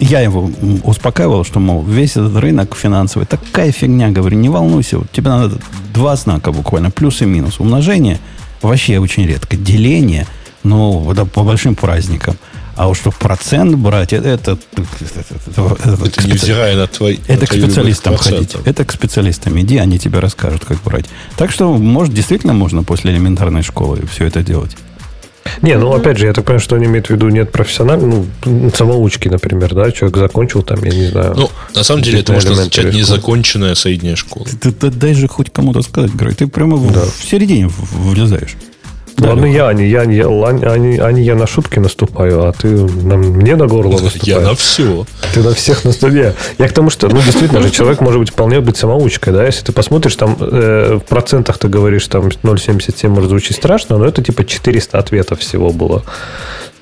я 0.00 0.20
его 0.20 0.50
успокаивал, 0.84 1.44
что, 1.44 1.60
мол, 1.60 1.82
весь 1.84 2.12
этот 2.12 2.36
рынок 2.36 2.74
финансовый, 2.74 3.24
такая 3.26 3.70
фигня, 3.72 4.10
говорю, 4.10 4.36
не 4.38 4.48
волнуйся, 4.48 4.98
вот 4.98 5.10
тебе 5.12 5.28
надо 5.30 5.58
два 5.94 6.16
знака 6.16 6.52
буквально, 6.52 6.90
плюс 6.90 7.22
и 7.22 7.26
минус. 7.26 7.60
Умножение 7.60 8.18
вообще 8.62 8.98
очень 8.98 9.26
редко. 9.26 9.56
Деление, 9.56 10.26
ну, 10.62 11.10
это 11.12 11.24
по 11.26 11.42
большим 11.42 11.74
праздникам. 11.74 12.36
А 12.76 12.88
уж 12.88 12.98
что 12.98 13.10
процент 13.10 13.74
брать, 13.76 14.12
это... 14.14 14.28
Это, 14.30 14.52
это, 14.72 15.34
это- 15.50 16.06
Это 16.06 16.26
невзирая 16.26 16.76
на 16.76 16.86
твой 16.86 17.20
на 17.28 17.32
это 17.32 17.44
к 17.46 17.48
твою 17.50 17.62
любовь 17.62 17.72
специалистам 17.74 18.16
ходить. 18.16 18.56
Это 18.64 18.84
к 18.86 18.92
специалистам 18.92 19.60
иди, 19.60 19.76
они 19.76 19.98
тебе 19.98 20.18
расскажут, 20.20 20.64
как 20.64 20.78
брать. 20.82 21.04
Так 21.36 21.50
что, 21.50 21.72
может, 21.76 22.14
действительно 22.14 22.54
можно 22.54 22.82
после 22.82 23.12
элементарной 23.12 23.62
школы 23.62 24.00
все 24.10 24.24
это 24.24 24.42
делать. 24.42 24.76
Не, 25.62 25.76
ну 25.78 25.92
опять 25.92 26.18
же, 26.18 26.26
я 26.26 26.32
так 26.32 26.44
понимаю, 26.44 26.60
что 26.60 26.76
они 26.76 26.86
имеют 26.86 27.06
в 27.06 27.10
виду 27.10 27.28
нет 27.28 27.52
профессиональной, 27.52 28.24
ну, 28.44 28.70
самоучки, 28.74 29.28
например, 29.28 29.74
да, 29.74 29.90
человек 29.92 30.16
закончил 30.16 30.62
там, 30.62 30.82
я 30.84 30.90
не 30.90 31.06
знаю. 31.06 31.34
Ну, 31.36 31.50
на 31.74 31.82
самом 31.84 32.02
деле, 32.02 32.20
это 32.20 32.32
можно 32.32 32.52
означать 32.52 32.92
незаконченная 32.94 33.74
средняя 33.74 34.16
школа. 34.16 34.46
Ты, 34.60 34.72
ты 34.72 34.90
дай 34.90 35.14
же 35.14 35.28
хоть 35.28 35.50
кому-то 35.52 35.82
сказать, 35.82 36.12
Грей. 36.14 36.34
Ты 36.34 36.46
прямо 36.46 36.76
в- 36.76 36.92
Да. 36.92 37.02
в 37.04 37.24
середине 37.30 37.68
в- 37.68 38.14
влезаешь. 39.16 39.34
Ладно, 39.34 39.46
я, 39.46 39.68
а 39.68 39.74
не 39.74 39.88
я, 39.88 40.04
не, 40.04 40.20
а 40.20 41.12
не 41.12 41.22
я 41.22 41.34
на 41.34 41.46
шутки 41.46 41.78
наступаю, 41.78 42.44
а 42.46 42.52
ты 42.52 42.68
на- 42.68 43.16
мне 43.16 43.56
на 43.56 43.66
горло 43.66 43.92
наступаешь. 43.92 44.22
Я 44.24 44.40
на 44.40 44.54
все. 44.54 45.06
Ты 45.34 45.40
на 45.40 45.54
всех 45.54 45.84
на 45.84 45.92
столе. 45.92 46.34
Я 46.58 46.68
к 46.68 46.72
тому, 46.72 46.90
что, 46.90 47.08
ну, 47.08 47.20
действительно 47.22 47.62
же, 47.62 47.70
человек 47.70 48.00
может 48.00 48.18
быть 48.20 48.30
вполне 48.30 48.60
быть 48.60 48.76
самоучкой, 48.76 49.32
да, 49.32 49.44
если 49.44 49.64
ты 49.64 49.72
посмотришь, 49.72 50.16
там, 50.16 50.36
э, 50.40 50.98
в 51.04 51.08
процентах 51.08 51.58
ты 51.58 51.68
говоришь, 51.68 52.06
там, 52.08 52.28
0,77 52.42 53.08
может 53.08 53.30
звучить 53.30 53.56
страшно, 53.56 53.98
но 53.98 54.04
это, 54.06 54.22
типа, 54.22 54.44
400 54.44 54.98
ответов 54.98 55.40
всего 55.40 55.70
было. 55.70 56.02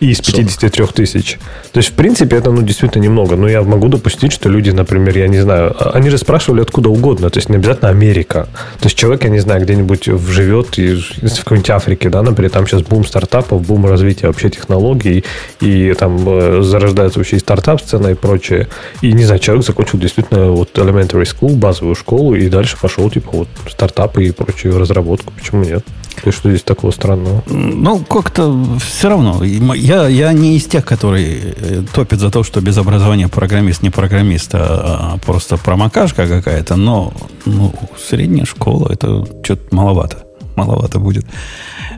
Из 0.01 0.21
53 0.21 0.87
тысяч. 0.95 1.39
То 1.73 1.79
есть, 1.79 1.91
в 1.91 1.93
принципе, 1.95 2.37
это, 2.37 2.53
ну, 2.53 2.63
действительно 2.63 3.03
немного. 3.03 3.35
Но 3.37 3.49
я 3.49 3.63
могу 3.63 3.89
допустить, 3.89 4.33
что 4.33 4.49
люди, 4.49 4.71
например, 4.71 5.19
я 5.19 5.27
не 5.27 5.41
знаю, 5.41 5.75
а- 5.79 5.91
они 5.91 6.09
же 6.11 6.19
спрашивали 6.19 6.61
откуда 6.63 6.89
угодно, 6.89 7.31
то 7.31 7.39
есть, 7.39 7.49
не 7.49 7.57
обязательно 7.57 7.91
Америка. 7.91 8.49
То 8.81 8.87
есть, 8.87 8.97
человек, 8.97 9.25
я 9.25 9.31
не 9.31 9.41
знаю, 9.41 9.61
где-нибудь 9.63 10.05
живет 10.05 10.79
и 10.79 10.95
в 10.95 11.39
какой-нибудь 11.45 11.71
Африке, 11.71 12.11
да, 12.11 12.23
например, 12.23 12.51
там 12.53 12.67
сейчас 12.67 12.83
бум 12.83 13.05
стартапов, 13.05 13.67
бум 13.67 13.87
развития 13.87 14.29
вообще 14.29 14.51
технологий, 14.51 15.25
и 15.61 15.93
там 15.99 16.17
э, 16.27 16.63
зарождается 16.63 17.19
вообще 17.19 17.37
и 17.37 17.41
стартап-сцена 17.41 18.09
и 18.09 18.15
прочее. 18.15 18.69
И, 19.03 19.13
не 19.13 19.25
знаю, 19.25 19.41
человек 19.41 19.67
закончил 19.67 19.99
действительно 19.99 20.53
вот 20.53 20.79
elementary 20.79 21.25
school, 21.25 21.57
базовую 21.57 21.97
школу, 21.97 22.35
и 22.37 22.49
дальше 22.49 22.77
пошел, 22.81 23.11
типа, 23.11 23.31
вот 23.33 23.49
стартапы 23.69 24.27
и 24.27 24.31
прочую 24.31 24.79
разработку. 24.79 25.33
Почему 25.37 25.65
нет? 25.65 25.85
То 26.23 26.27
есть, 26.31 26.39
что 26.39 26.51
здесь 26.51 26.63
такого 26.63 26.91
странного? 26.91 27.45
Ну, 27.47 27.99
как-то 28.01 28.53
все 28.85 29.09
равно. 29.09 29.41
Я, 29.89 30.07
я 30.07 30.35
не 30.35 30.55
из 30.55 30.67
тех, 30.67 30.85
которые 30.85 31.55
э, 31.57 31.83
топят 31.95 32.21
за 32.21 32.31
то, 32.31 32.43
что 32.43 32.61
без 32.61 32.77
образования 32.77 33.27
программист 33.29 33.83
не 33.83 33.89
программист, 33.89 34.51
а, 34.53 35.15
а 35.15 35.19
просто 35.19 35.57
промокашка 35.57 36.29
какая-то. 36.29 36.77
Но 36.77 37.15
ну, 37.47 37.73
средняя 37.99 38.45
школа 38.45 38.93
это 38.93 39.25
что-то 39.43 39.75
маловато. 39.75 40.27
Маловато 40.57 40.99
будет. 40.99 41.25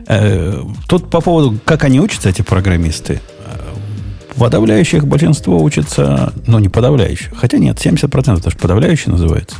Э, 0.07 0.63
Тут 0.87 1.09
по 1.09 1.19
поводу, 1.19 1.59
как 1.65 1.83
они 1.83 1.99
учатся, 1.99 2.29
эти 2.29 2.43
программисты. 2.43 3.19
Э, 3.45 4.37
Подавляющих 4.37 5.05
большинство 5.05 5.61
учатся, 5.61 6.31
ну, 6.47 6.59
не 6.59 6.69
подавляющих. 6.69 7.33
Хотя 7.35 7.57
нет, 7.57 7.77
70% 7.85 8.37
это 8.37 8.51
же 8.51 8.55
подавляющие 8.55 9.11
называется. 9.11 9.57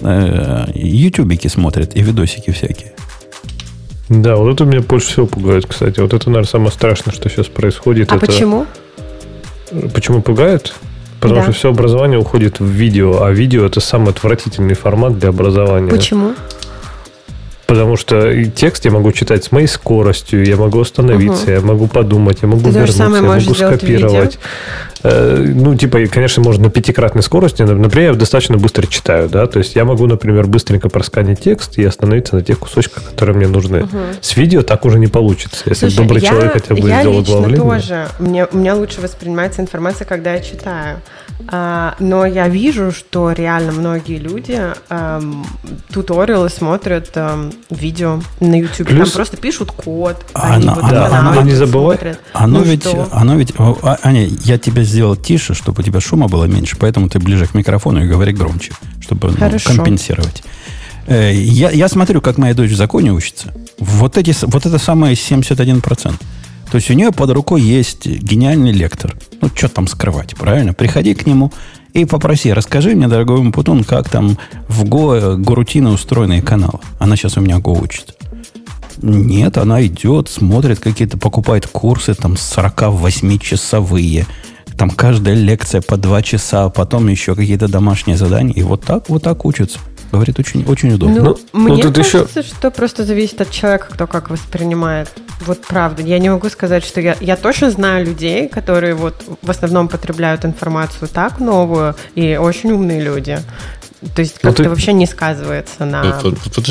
Э, 0.00 0.70
Ютубики 0.74 1.48
смотрят 1.48 1.94
и 1.94 2.00
видосики 2.00 2.50
всякие. 2.50 2.94
Да, 4.08 4.36
вот 4.36 4.54
это 4.54 4.64
меня 4.64 4.80
больше 4.80 5.08
всего 5.08 5.26
пугает, 5.26 5.66
кстати. 5.66 6.00
Вот 6.00 6.14
это, 6.14 6.28
наверное, 6.30 6.48
самое 6.48 6.70
страшное, 6.70 7.12
что 7.12 7.28
сейчас 7.28 7.46
происходит. 7.46 8.10
А 8.10 8.16
это... 8.16 8.26
почему? 8.26 8.66
Почему 9.92 10.22
пугает? 10.22 10.74
Потому 11.20 11.40
Да. 11.40 11.42
что 11.44 11.52
все 11.52 11.68
образование 11.70 12.18
уходит 12.18 12.60
в 12.60 12.64
видео, 12.64 13.22
а 13.22 13.30
видео 13.30 13.66
это 13.66 13.80
самый 13.80 14.10
отвратительный 14.10 14.74
формат 14.74 15.18
для 15.18 15.30
образования. 15.30 15.90
Почему? 15.90 16.34
Потому 17.66 17.96
что 17.96 18.30
и 18.30 18.46
текст 18.46 18.86
я 18.86 18.90
могу 18.90 19.12
читать 19.12 19.44
с 19.44 19.52
моей 19.52 19.66
скоростью, 19.66 20.42
я 20.42 20.56
могу 20.56 20.80
остановиться, 20.80 21.50
я 21.50 21.60
могу 21.60 21.86
подумать, 21.86 22.38
я 22.40 22.48
могу 22.48 22.62
Ты 22.62 22.70
вернуться, 22.70 23.02
я 23.02 23.08
могу 23.10 23.26
видео? 23.82 24.30
Э, 25.02 25.44
ну, 25.54 25.74
типа, 25.76 25.98
конечно, 26.10 26.42
можно 26.42 26.64
на 26.64 26.70
пятикратной 26.70 27.22
скорости. 27.22 27.62
Например, 27.62 28.12
я 28.12 28.16
достаточно 28.18 28.56
быстро 28.58 28.86
читаю, 28.86 29.28
да. 29.28 29.46
То 29.46 29.58
есть 29.60 29.74
я 29.76 29.84
могу, 29.84 30.06
например, 30.06 30.46
быстренько 30.46 30.88
просканить 30.88 31.40
текст 31.40 31.78
и 31.78 31.84
остановиться 31.84 32.34
на 32.36 32.42
тех 32.42 32.58
кусочках, 32.58 33.04
которые 33.04 33.36
мне 33.36 33.46
нужны. 33.48 33.88
С 34.20 34.36
видео 34.36 34.62
так 34.62 34.84
уже 34.84 34.98
не 34.98 35.06
получится. 35.06 35.62
Если 35.66 35.88
Слушай, 35.88 35.96
добрый 35.98 36.22
я, 36.22 36.28
человек 36.30 36.52
хотя 36.52 36.74
бы 36.74 36.88
я 36.88 37.00
сделал 37.00 37.20
лично 37.20 37.34
оглавление. 37.36 37.62
тоже. 37.64 38.08
Мне, 38.18 38.46
у 38.46 38.56
меня 38.56 38.74
лучше 38.74 39.00
воспринимается 39.00 39.62
информация, 39.62 40.04
когда 40.04 40.34
я 40.34 40.40
читаю. 40.40 40.98
А, 41.50 41.94
но 42.00 42.26
я 42.26 42.48
вижу, 42.48 42.90
что 42.90 43.30
реально 43.30 43.70
многие 43.70 44.18
люди 44.18 44.60
эм, 44.90 45.46
туториалы 45.92 46.48
смотрят 46.48 47.10
эм, 47.14 47.52
видео 47.70 48.20
на 48.40 48.58
YouTube. 48.60 48.88
Плюс- 48.88 49.10
Там 49.10 49.16
просто 49.16 49.36
пишут 49.36 49.70
код. 49.70 50.16
А 50.34 50.54
они 50.54 50.66
вот 50.68 50.78
останавливаются, 50.78 51.18
она- 51.30 51.42
не 51.42 51.52
забывай- 51.52 51.96
смотрят. 51.96 52.18
Оно 52.32 52.58
Ну 52.58 52.64
ведь, 52.64 52.82
что? 52.82 53.08
оно 53.12 53.36
ведь, 53.36 53.54
а, 53.56 53.96
Аня, 54.02 54.26
я 54.44 54.58
тебя 54.58 54.82
сделал 54.88 55.16
тише, 55.16 55.54
чтобы 55.54 55.82
у 55.82 55.84
тебя 55.84 56.00
шума 56.00 56.28
было 56.28 56.44
меньше, 56.44 56.76
поэтому 56.78 57.08
ты 57.08 57.18
ближе 57.18 57.46
к 57.46 57.54
микрофону 57.54 58.04
и 58.04 58.08
говори 58.08 58.32
громче, 58.32 58.72
чтобы 59.00 59.30
ну, 59.30 59.58
компенсировать. 59.64 60.42
Э, 61.06 61.32
Я, 61.32 61.70
я 61.70 61.88
смотрю, 61.88 62.20
как 62.20 62.38
моя 62.38 62.54
дочь 62.54 62.70
в 62.70 62.76
законе 62.76 63.12
учится. 63.12 63.54
Вот, 63.78 64.18
эти, 64.18 64.34
вот 64.46 64.66
это 64.66 64.78
самое 64.78 65.14
71%. 65.14 66.14
То 66.70 66.76
есть 66.76 66.90
у 66.90 66.94
нее 66.94 67.12
под 67.12 67.30
рукой 67.30 67.62
есть 67.62 68.06
гениальный 68.06 68.72
лектор. 68.72 69.16
Ну, 69.40 69.48
что 69.54 69.68
там 69.68 69.86
скрывать, 69.86 70.34
правильно? 70.36 70.74
Приходи 70.74 71.14
к 71.14 71.26
нему 71.26 71.50
и 71.94 72.04
попроси, 72.04 72.52
расскажи 72.52 72.94
мне, 72.94 73.08
дорогой 73.08 73.42
Мпутун, 73.42 73.84
как 73.84 74.10
там 74.10 74.36
в 74.68 74.84
Go 74.84 75.36
горутины 75.36 75.90
устроены 75.90 76.42
каналы. 76.42 76.80
Она 76.98 77.16
сейчас 77.16 77.38
у 77.38 77.40
меня 77.40 77.56
Go 77.56 77.82
учит. 77.82 78.14
Нет, 79.00 79.56
она 79.58 79.84
идет, 79.86 80.28
смотрит 80.28 80.80
какие-то, 80.80 81.16
покупает 81.18 81.66
курсы, 81.66 82.14
там 82.14 82.34
48-часовые. 82.34 84.26
Там 84.78 84.90
каждая 84.90 85.34
лекция 85.34 85.80
по 85.82 85.96
2 85.96 86.22
часа, 86.22 86.64
а 86.64 86.70
потом 86.70 87.08
еще 87.08 87.34
какие-то 87.34 87.66
домашние 87.68 88.16
задания. 88.16 88.54
И 88.54 88.62
вот 88.62 88.82
так, 88.84 89.08
вот 89.08 89.22
так 89.24 89.44
учатся. 89.44 89.78
Говорит, 90.12 90.38
очень, 90.38 90.64
очень 90.66 90.94
удобно. 90.94 91.20
Ну, 91.22 91.38
Ну, 91.52 91.60
мне 91.60 91.74
ну, 91.84 91.92
тут 91.92 91.98
еще- 91.98 92.20
кажется, 92.20 92.42
что 92.42 92.70
просто 92.70 93.04
зависит 93.04 93.40
от 93.42 93.50
человека, 93.50 93.88
кто 93.90 94.06
как 94.06 94.30
воспринимает. 94.30 95.10
Вот 95.46 95.60
правда. 95.66 96.00
Я 96.02 96.18
не 96.18 96.30
могу 96.30 96.48
сказать, 96.48 96.84
что 96.84 97.00
я... 97.00 97.14
Я 97.20 97.36
точно 97.36 97.70
знаю 97.70 98.06
людей, 98.06 98.48
которые 98.48 98.94
вот 98.94 99.22
в 99.42 99.50
основном 99.50 99.88
потребляют 99.88 100.44
информацию 100.46 101.08
так 101.12 101.40
новую, 101.40 101.94
и 102.14 102.38
очень 102.40 102.70
умные 102.72 103.02
люди. 103.02 103.38
То 104.14 104.22
есть 104.22 104.36
Ну, 104.42 104.48
как-то 104.50 104.62
ты- 104.62 104.68
вообще 104.70 104.92
не 104.94 105.06
сказывается 105.06 105.84
на... 105.84 106.02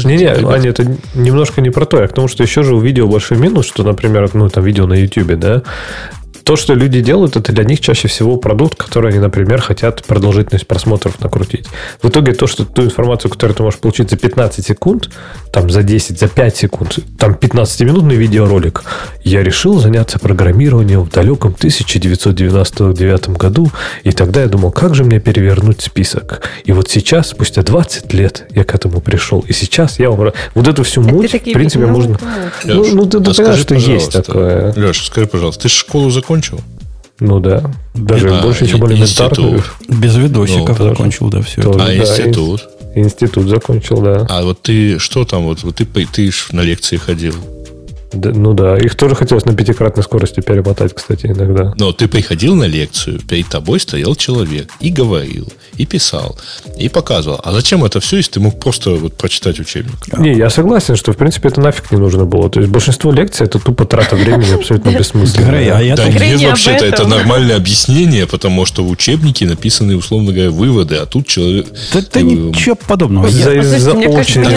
Не-не. 0.06 0.28
Аня, 0.30 0.70
это 0.70 0.86
немножко 1.14 1.62
не 1.62 1.70
про 1.70 1.86
то. 1.86 2.02
Я 2.02 2.08
к 2.08 2.14
тому, 2.14 2.28
что 2.30 2.42
еще 2.42 2.64
же 2.64 2.74
у 2.74 2.80
видео 2.80 3.08
большой 3.08 3.38
минус, 3.38 3.68
что, 3.68 3.84
например, 3.84 4.30
ну, 4.34 4.50
там 4.50 4.64
видео 4.64 4.88
на 4.88 4.94
YouTube, 4.94 5.34
да, 5.38 5.62
то, 6.48 6.56
что 6.56 6.74
люди 6.76 7.02
делают, 7.02 7.36
это 7.36 7.52
для 7.52 7.66
них 7.66 7.82
чаще 7.82 8.08
всего 8.08 8.38
продукт, 8.38 8.82
который 8.82 9.12
они, 9.12 9.20
например, 9.20 9.62
хотят 9.62 10.06
продолжительность 10.06 10.66
просмотров 10.66 11.20
накрутить. 11.20 11.68
В 12.02 12.08
итоге 12.08 12.32
то, 12.34 12.48
что 12.48 12.64
ту 12.64 12.84
информацию, 12.84 13.30
которую 13.30 13.54
ты 13.54 13.64
можешь 13.64 13.82
получить 13.82 14.10
за 14.10 14.16
15 14.16 14.66
секунд, 14.66 15.10
там 15.52 15.70
за 15.70 15.84
10, 15.84 16.18
за 16.18 16.30
5 16.30 16.56
секунд, 16.56 17.00
там 17.18 17.34
15-минутный 17.34 18.16
видеоролик. 18.16 18.86
Я 19.26 19.44
решил 19.44 19.78
заняться 19.80 20.20
программированием 20.20 21.02
в 21.02 21.10
далеком 21.10 21.54
1999 21.58 23.30
году, 23.32 23.70
и 24.04 24.14
тогда 24.14 24.40
я 24.40 24.48
думал, 24.48 24.72
как 24.72 24.96
же 24.96 25.04
мне 25.04 25.20
перевернуть 25.20 25.82
список. 25.82 26.50
И 26.64 26.72
вот 26.72 26.90
сейчас, 26.90 27.32
спустя 27.32 27.62
20 27.62 28.14
лет, 28.14 28.46
я 28.52 28.64
к 28.64 28.74
этому 28.74 29.02
пришел, 29.02 29.44
и 29.46 29.52
сейчас 29.52 30.00
я 30.00 30.10
вам... 30.12 30.32
Вот 30.56 30.68
эту 30.70 30.84
всю 30.84 31.02
муть, 31.02 31.30
в 31.30 31.52
принципе, 31.52 31.88
можно... 31.88 32.18
ну, 32.64 32.74
Ну, 32.74 32.96
ну, 32.96 33.06
ты, 33.06 33.18
а 33.18 33.22
ты 33.22 33.34
скажи, 33.34 33.66
понимаешь, 33.66 33.84
что 33.84 33.92
есть 33.92 34.12
такое. 34.14 34.74
Леша, 34.78 35.04
скажи, 35.04 35.28
пожалуйста, 35.28 35.64
ты 35.64 35.68
же 35.68 35.76
школу 35.76 36.10
закончил? 36.10 36.37
Ну 37.20 37.40
да. 37.40 37.64
Даже 37.96 38.30
А, 38.34 38.42
больше, 38.42 38.68
чем 38.68 38.80
институт? 38.92 39.64
Без 39.88 40.16
видосиков 40.16 40.78
Ну, 40.80 40.90
закончил, 40.90 41.30
да, 41.30 41.42
все 41.42 41.62
тоже. 41.62 41.80
это. 41.80 41.84
А 41.84 41.88
да, 41.88 41.98
институт? 41.98 42.68
Институт 42.96 43.48
закончил, 43.48 44.02
да. 44.02 44.26
А 44.30 44.44
вот 44.44 44.62
ты 44.62 45.00
что 45.00 45.26
там? 45.26 45.44
Вот, 45.44 45.64
вот 45.64 45.76
ты, 45.76 45.86
ты 45.86 46.32
на 46.52 46.62
лекции 46.62 46.98
ходил. 46.98 47.34
Да, 48.14 48.32
Ну 48.32 48.54
да, 48.54 48.78
их 48.78 48.96
тоже 48.96 49.16
хотелось 49.16 49.46
на 49.46 49.54
пятикратной 49.54 50.04
скорости 50.04 50.42
перемотать, 50.42 50.94
кстати, 50.94 51.28
иногда. 51.28 51.74
Но 51.78 51.92
ты 51.92 52.08
приходил 52.08 52.56
на 52.56 52.66
лекцию, 52.66 53.20
перед 53.20 53.48
тобой 53.48 53.80
стоял 53.80 54.16
человек 54.16 54.70
и 54.80 54.90
говорил, 54.90 55.52
и 55.78 55.86
писал, 55.86 56.38
и 56.78 56.90
показывал. 56.90 57.40
А 57.44 57.52
зачем 57.52 57.84
это 57.84 58.00
все, 58.00 58.18
если 58.18 58.34
ты 58.34 58.40
мог 58.40 58.60
просто 58.60 58.92
вот 58.92 59.16
прочитать 59.16 59.60
учебник? 59.60 59.96
Не, 60.18 60.34
я 60.34 60.50
согласен, 60.50 60.96
что 60.96 61.14
в 61.14 61.18
принципе 61.18 61.50
это 61.50 61.62
нафиг 61.62 61.92
не 61.92 61.98
нужно 61.98 62.26
было. 62.26 62.50
То 62.50 62.60
есть 62.60 62.72
большинство 62.72 63.12
лекций 63.12 63.46
это 63.46 63.60
тупо 63.60 63.86
трата 63.86 64.16
времени 64.16 64.54
абсолютно 64.54 64.92
Грей, 64.92 65.70
а 65.70 65.96
да 65.96 66.08
нет, 66.08 66.40
не 66.40 66.46
об 66.46 66.52
вообще-то 66.52 66.86
это 66.86 67.08
нормальное 67.08 67.56
объяснение, 67.56 68.26
потому 68.26 68.66
что 68.66 68.84
в 68.84 68.90
учебнике 68.90 69.46
написаны, 69.46 69.96
условно 69.96 70.32
говоря, 70.32 70.52
выводы, 70.52 70.96
а 70.96 71.06
тут 71.06 71.28
человек... 71.28 71.68
Да, 71.94 72.00
э, 72.14 72.22
ничего 72.22 72.76
подобного. 72.76 73.30
Да, 73.30 73.52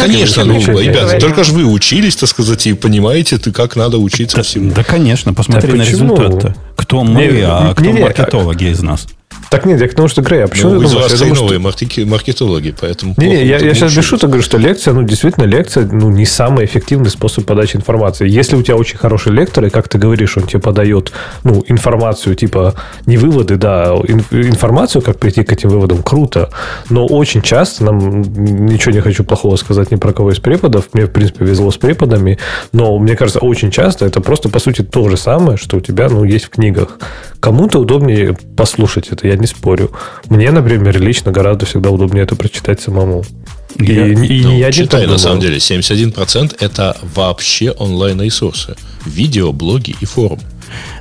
конечно, 0.01 0.45
ну, 0.45 0.61
ребята, 0.61 1.19
только 1.21 1.45
же 1.45 1.53
вы 1.53 1.65
учились, 1.65 2.17
так 2.17 2.29
сказать, 2.29 2.67
и 2.67 2.75
понимаете, 2.75 3.39
ты 3.41 3.53
как 3.53 3.77
надо 3.77 3.99
учиться 3.99 4.39
Да, 4.39 4.43
всему. 4.43 4.73
да, 4.73 4.85
конечно, 4.85 5.35
посмотри 5.35 5.73
Да 5.73 5.79
на 5.79 5.83
результат-то. 5.83 6.55
Кто 6.77 7.03
мы, 7.05 7.27
Не, 7.27 7.41
а 7.43 7.75
кто 7.75 7.85
не, 7.91 8.01
маркетологи 8.01 8.65
из 8.71 8.83
нас. 8.83 9.07
Так 9.49 9.65
нет, 9.67 9.81
я 9.81 9.89
к 9.89 9.95
тому, 9.95 10.09
что 10.09 10.23
Грей, 10.23 10.45
а 10.45 10.49
почему 10.49 10.75
Ну, 10.75 10.81
ты 10.83 10.89
думаешь? 10.89 11.11
что- 11.17 11.27
новые 11.35 11.59
маркетики- 11.59 12.05
маркетологи, 12.05 12.75
поэтому... 12.79 13.15
Не, 13.17 13.27
не, 13.29 13.45
я, 13.47 13.59
я 13.59 13.75
сейчас 13.75 13.95
без 13.97 14.05
шуток 14.05 14.31
говорю, 14.31 14.43
что 14.43 14.59
лекция, 14.59 14.95
ну, 14.95 15.03
действительно, 15.03 15.45
лекция, 15.45 15.87
ну, 15.91 16.11
не 16.11 16.25
самый 16.27 16.65
эффективный 16.67 17.11
способ 17.11 17.47
подачи 17.47 17.77
информации. 17.77 18.29
Если 18.29 18.55
у 18.57 18.63
тебя 18.63 18.77
очень 18.77 18.99
хороший 18.99 19.33
лектор, 19.33 19.65
и 19.65 19.71
как 19.71 19.89
ты 19.89 19.99
говоришь, 19.99 20.37
он 20.37 20.47
тебе 20.47 20.61
подает, 20.61 21.13
ну, 21.43 21.65
информацию, 21.69 22.35
типа, 22.37 22.75
не 23.07 23.17
выводы, 23.17 23.57
да, 23.57 23.95
ин- 24.07 24.25
информацию, 24.31 25.03
как 25.03 25.19
прийти 25.19 25.43
к 25.43 25.53
этим 25.53 25.71
выводам, 25.71 26.03
круто. 26.03 26.51
Но 26.89 27.07
очень 27.07 27.43
часто, 27.43 27.85
нам 27.85 28.23
ничего 28.67 28.93
не 28.93 29.01
хочу 29.01 29.25
плохого 29.25 29.57
сказать 29.57 29.91
ни 29.91 29.97
про 29.97 30.13
кого 30.13 30.31
из 30.33 30.39
преподов, 30.39 30.89
мне, 30.93 31.07
в 31.07 31.11
принципе, 31.11 31.45
везло 31.45 31.71
с 31.71 31.77
преподами, 31.77 32.39
но, 32.73 32.99
мне 32.99 33.17
кажется, 33.17 33.41
очень 33.41 33.71
часто 33.71 34.07
это 34.07 34.21
просто, 34.21 34.49
по 34.49 34.59
сути, 34.59 34.83
то 34.83 35.09
же 35.09 35.17
самое, 35.17 35.57
что 35.59 35.79
у 35.79 35.81
тебя, 35.81 36.09
ну, 36.09 36.25
есть 36.25 36.45
в 36.47 36.51
книгах. 36.51 36.99
Кому-то 37.41 37.79
удобнее 37.81 38.37
послушать 38.57 39.09
это, 39.09 39.27
я 39.31 39.37
не 39.37 39.47
спорю. 39.47 39.91
Мне, 40.29 40.51
например, 40.51 41.01
лично 41.01 41.33
гораздо 41.33 41.67
всегда 41.67 41.91
удобнее 41.91 42.25
это 42.25 42.37
прочитать 42.37 42.81
самому. 42.81 43.25
И, 43.77 43.85
Я- 43.85 44.07
и 44.09 44.15
Ну, 44.15 44.23
не 44.51 44.59
я 44.61 44.67
один 44.67 44.85
читай, 44.85 45.03
так 45.03 45.11
на 45.11 45.19
самом 45.19 45.41
деле, 45.41 45.59
71% 45.59 46.57
это 46.61 46.97
вообще 47.15 47.71
онлайн-ресурсы. 47.71 48.75
Видео, 49.07 49.53
блоги 49.53 49.95
и 50.01 50.05
форум. 50.05 50.41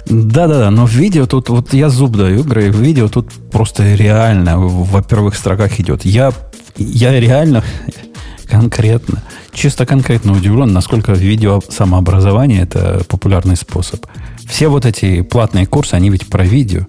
Да-да-да, 0.05 0.71
но 0.71 0.85
в 0.85 0.91
видео 0.91 1.25
тут, 1.27 1.49
вот 1.49 1.73
я 1.73 1.89
зуб 1.89 2.15
даю, 2.15 2.43
Грей, 2.43 2.69
в 2.71 2.79
видео 2.79 3.07
тут 3.07 3.31
просто 3.51 3.95
реально 3.95 4.57
во 4.59 5.01
первых 5.03 5.35
строках 5.35 5.79
идет. 5.79 6.05
Я, 6.05 6.31
я 6.77 7.19
реально 7.19 7.63
конкретно, 8.47 9.21
чисто 9.53 9.85
конкретно 9.85 10.33
удивлен, 10.33 10.73
насколько 10.73 11.11
видео 11.11 11.61
самообразование 11.69 12.63
это 12.63 13.03
популярный 13.07 13.55
способ. 13.55 14.05
Все 14.47 14.67
вот 14.69 14.85
эти 14.85 15.21
платные 15.21 15.67
курсы, 15.67 15.93
они 15.93 16.09
ведь 16.09 16.27
про 16.27 16.43
видео. 16.45 16.87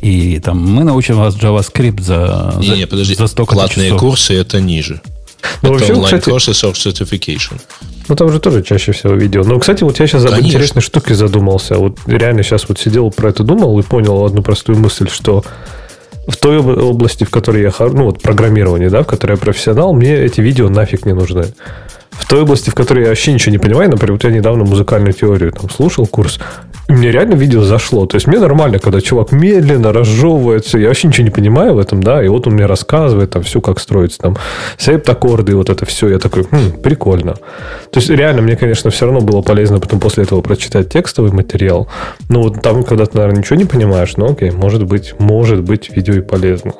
И 0.00 0.38
там 0.40 0.58
мы 0.58 0.84
научим 0.84 1.16
вас 1.16 1.34
JavaScript 1.36 2.02
за, 2.02 2.52
за, 2.56 2.60
Не-не, 2.60 2.86
подожди. 2.86 3.14
за 3.14 3.26
столько 3.26 3.54
Платные 3.54 3.88
часов. 3.88 4.00
курсы 4.00 4.34
это 4.34 4.60
ниже. 4.60 5.00
Ну, 5.62 5.70
это 5.70 5.78
вообще, 5.78 5.94
онлайн-курсы 5.94 6.50
Source 6.52 6.72
Certification. 6.92 7.60
Ну, 8.08 8.16
там 8.16 8.30
же 8.32 8.40
тоже 8.40 8.62
чаще 8.62 8.92
всего 8.92 9.14
видео. 9.14 9.44
Ну, 9.44 9.58
кстати, 9.58 9.84
вот 9.84 9.98
я 10.00 10.06
сейчас 10.06 10.24
об 10.24 10.30
Конечно. 10.30 10.48
интересной 10.48 10.82
штуке 10.82 11.14
задумался. 11.14 11.76
Вот 11.76 11.98
реально 12.06 12.42
сейчас 12.42 12.68
вот 12.68 12.78
сидел 12.78 13.10
про 13.10 13.30
это 13.30 13.42
думал 13.44 13.78
и 13.78 13.82
понял 13.82 14.24
одну 14.24 14.42
простую 14.42 14.78
мысль, 14.78 15.08
что 15.10 15.44
в 16.26 16.36
той 16.36 16.58
об- 16.58 16.66
области, 16.68 17.24
в 17.24 17.30
которой 17.30 17.62
я, 17.62 17.72
ну, 17.78 18.04
вот 18.06 18.20
программирование, 18.22 18.90
да, 18.90 19.02
в 19.02 19.06
которой 19.06 19.32
я 19.32 19.36
профессионал, 19.36 19.92
мне 19.92 20.14
эти 20.16 20.40
видео 20.40 20.68
нафиг 20.68 21.06
не 21.06 21.12
нужны. 21.12 21.46
В 22.10 22.26
той 22.28 22.42
области, 22.42 22.70
в 22.70 22.74
которой 22.74 23.04
я 23.04 23.10
вообще 23.10 23.32
ничего 23.32 23.52
не 23.52 23.58
понимаю, 23.58 23.90
например, 23.90 24.12
вот 24.14 24.24
я 24.24 24.30
недавно 24.30 24.64
музыкальную 24.64 25.12
теорию 25.12 25.52
там 25.52 25.70
слушал 25.70 26.06
курс, 26.06 26.40
мне 26.88 27.10
реально 27.10 27.34
видео 27.34 27.62
зашло. 27.62 28.06
То 28.06 28.16
есть 28.16 28.26
мне 28.26 28.38
нормально, 28.38 28.78
когда 28.78 29.00
чувак 29.00 29.30
медленно 29.30 29.92
разжевывается, 29.92 30.78
я 30.78 30.88
вообще 30.88 31.08
ничего 31.08 31.24
не 31.24 31.30
понимаю 31.30 31.74
в 31.74 31.78
этом, 31.78 32.02
да, 32.02 32.24
и 32.24 32.28
вот 32.28 32.46
он 32.46 32.54
мне 32.54 32.66
рассказывает 32.66 33.30
там 33.30 33.42
все, 33.42 33.60
как 33.60 33.78
строится 33.78 34.18
там 34.18 34.36
септ-аккорды, 34.78 35.54
вот 35.54 35.68
это 35.68 35.84
все. 35.84 36.08
Я 36.08 36.18
такой, 36.18 36.44
«Хм, 36.44 36.80
прикольно. 36.82 37.34
То 37.92 38.00
есть 38.00 38.08
реально 38.08 38.42
мне, 38.42 38.56
конечно, 38.56 38.90
все 38.90 39.04
равно 39.04 39.20
было 39.20 39.42
полезно 39.42 39.80
потом 39.80 40.00
после 40.00 40.24
этого 40.24 40.40
прочитать 40.40 40.88
текстовый 40.88 41.30
материал. 41.30 41.88
Но 42.28 42.42
вот 42.42 42.62
там, 42.62 42.82
когда 42.82 43.04
ты, 43.04 43.16
наверное, 43.18 43.40
ничего 43.40 43.56
не 43.56 43.66
понимаешь, 43.66 44.16
ну 44.16 44.32
окей, 44.32 44.50
может 44.50 44.84
быть, 44.84 45.14
может 45.18 45.62
быть, 45.62 45.94
видео 45.94 46.14
и 46.14 46.20
полезно. 46.20 46.72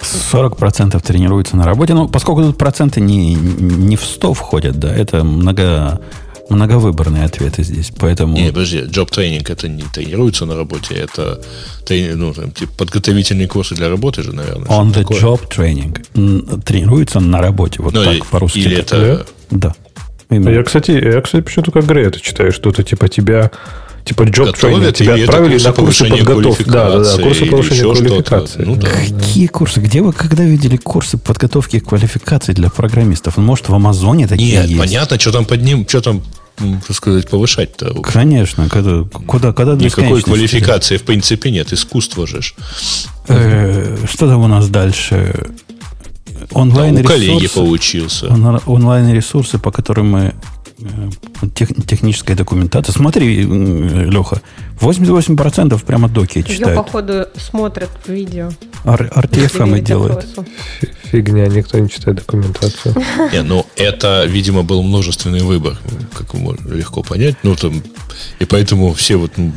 40% 0.00 1.00
тренируются 1.04 1.56
на 1.56 1.64
работе. 1.64 1.94
Ну, 1.94 2.08
поскольку 2.08 2.42
тут 2.42 2.58
проценты 2.58 3.00
не, 3.00 3.34
не 3.34 3.96
в 3.96 4.04
100 4.04 4.34
входят, 4.34 4.78
да, 4.78 4.94
это 4.94 5.24
много, 5.24 6.00
многовыборные 6.48 7.24
ответы 7.24 7.62
здесь. 7.62 7.92
Поэтому... 7.98 8.36
Не, 8.36 8.48
подожди, 8.48 8.78
job 8.80 9.10
тренинг 9.10 9.50
это 9.50 9.68
не 9.68 9.82
тренируется 9.82 10.46
на 10.46 10.56
работе, 10.56 10.94
это 10.94 11.40
трени- 11.84 12.14
ну, 12.14 12.32
там, 12.32 12.50
типа, 12.52 12.72
подготовительные 12.78 13.48
курсы 13.48 13.74
для 13.74 13.88
работы 13.88 14.22
же, 14.22 14.32
наверное. 14.32 14.66
On 14.68 14.88
the 14.90 14.94
такое. 15.00 15.20
job 15.20 15.40
training. 15.48 16.62
Тренируется 16.62 17.20
на 17.20 17.40
работе. 17.40 17.82
Вот 17.82 17.94
Ну, 17.94 18.04
так 18.04 18.14
и- 18.16 18.22
по-русски. 18.30 18.58
Или 18.58 18.76
это... 18.78 19.26
Да. 19.50 19.74
А 20.28 20.34
Именно. 20.34 20.50
Я, 20.50 20.62
кстати, 20.64 20.90
я, 20.90 21.20
кстати, 21.20 21.42
почему-то 21.44 21.70
как 21.70 21.86
Грей 21.86 22.06
это 22.06 22.20
читаю, 22.20 22.52
что-то 22.52 22.82
типа 22.82 23.08
тебя 23.08 23.50
типа 24.06 24.22
job 24.22 24.46
Готовят, 24.46 24.56
тренинг, 24.56 24.94
тебя 24.94 25.14
отправили 25.24 25.58
курсы 25.58 25.66
на 25.66 25.72
курсы 25.72 26.04
подготовки. 26.08 26.62
Да, 26.62 26.90
да, 26.90 27.16
да, 27.16 27.22
курсы 27.22 27.44
повышения 27.46 27.82
квалификации. 27.94 28.62
Ну 28.64 28.76
да. 28.76 28.88
Какие 28.88 29.46
курсы? 29.48 29.80
Где 29.80 30.00
вы 30.00 30.12
когда 30.12 30.44
видели 30.44 30.76
курсы 30.76 31.18
подготовки 31.18 31.80
квалификации 31.80 32.52
для 32.52 32.70
программистов? 32.70 33.36
Ну, 33.36 33.42
Может, 33.42 33.68
в 33.68 33.74
Амазоне 33.74 34.28
такие 34.28 34.52
Нет, 34.52 34.66
есть? 34.66 34.78
понятно, 34.80 35.18
что 35.18 35.32
там 35.32 35.44
под 35.44 35.62
ним, 35.62 35.86
что 35.88 36.00
там, 36.00 36.22
так 36.56 36.96
сказать, 36.96 37.28
повышать-то. 37.28 37.94
Конечно. 38.02 38.68
Когда, 38.68 39.02
куда, 39.26 39.52
когда 39.52 39.74
Никакой 39.74 40.22
квалификации 40.22 40.96
в 40.96 41.02
принципе 41.02 41.50
нет, 41.50 41.72
искусство 41.72 42.26
же. 42.26 42.40
Э, 43.28 43.96
что 44.08 44.28
там 44.28 44.40
у 44.42 44.46
нас 44.48 44.68
дальше? 44.68 45.50
Онлайн 46.52 46.98
У 46.98 47.02
коллеги 47.04 47.44
ресурсы. 47.44 47.54
поучился. 47.54 48.26
Он- 48.28 48.60
онлайн 48.66 49.12
ресурсы, 49.12 49.58
по 49.58 49.70
которым 49.72 50.10
мы 50.10 50.34
тех- 51.54 51.86
техническая 51.86 52.36
документация. 52.36 52.92
Смотри, 52.92 53.42
Леха, 53.44 54.40
88% 54.80 55.82
прямо 55.84 56.08
доки 56.08 56.38
Ее, 56.38 56.44
читают. 56.44 56.76
походу, 56.84 57.26
смотрят 57.36 57.90
видео. 58.06 58.50
Ар- 58.84 59.10
RTFM 59.14 59.66
и 59.68 59.70
верить 59.72 59.84
делают. 59.84 60.26
Фигня, 61.04 61.46
никто 61.48 61.78
не 61.78 61.88
читает 61.88 62.18
документацию. 62.18 62.94
Не, 63.32 63.42
ну 63.42 63.64
это, 63.76 64.24
видимо, 64.26 64.62
был 64.62 64.82
множественный 64.82 65.40
выбор, 65.42 65.78
как 66.12 66.34
можно 66.34 66.72
легко 66.72 67.02
понять. 67.02 67.36
Ну 67.42 67.54
там 67.56 67.82
и 68.38 68.44
поэтому 68.44 68.92
все 68.94 69.16
вот 69.16 69.32
ну, 69.36 69.52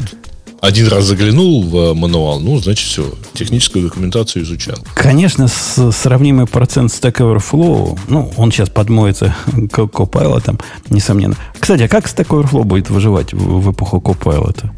один 0.62 0.88
раз 0.88 1.06
заглянул 1.06 1.64
в 1.64 1.94
мануал, 1.94 2.40
ну 2.40 2.60
значит 2.60 2.88
все, 2.88 3.14
техническую 3.34 3.86
документацию 3.88 4.44
изучал. 4.44 4.76
Конечно, 4.96 5.48
с- 5.48 5.92
сравнимый 5.92 6.46
процент 6.48 6.92
Stack 6.92 7.18
Overflow, 7.18 7.98
ну, 8.08 8.32
он 8.38 8.52
сейчас 8.52 8.70
подмоется 8.70 9.36
к 9.72 9.80
Copilot, 9.80 10.60
несомненно. 10.90 11.36
Кстати, 11.60 11.84
а 11.84 11.88
как 11.88 12.06
Stack 12.06 12.28
Overflow 12.28 12.64
будет 12.64 12.90
выживать 12.90 13.34
в, 13.34 13.62
в 13.62 13.72
эпоху 13.72 13.98
Copilot? 13.98 14.70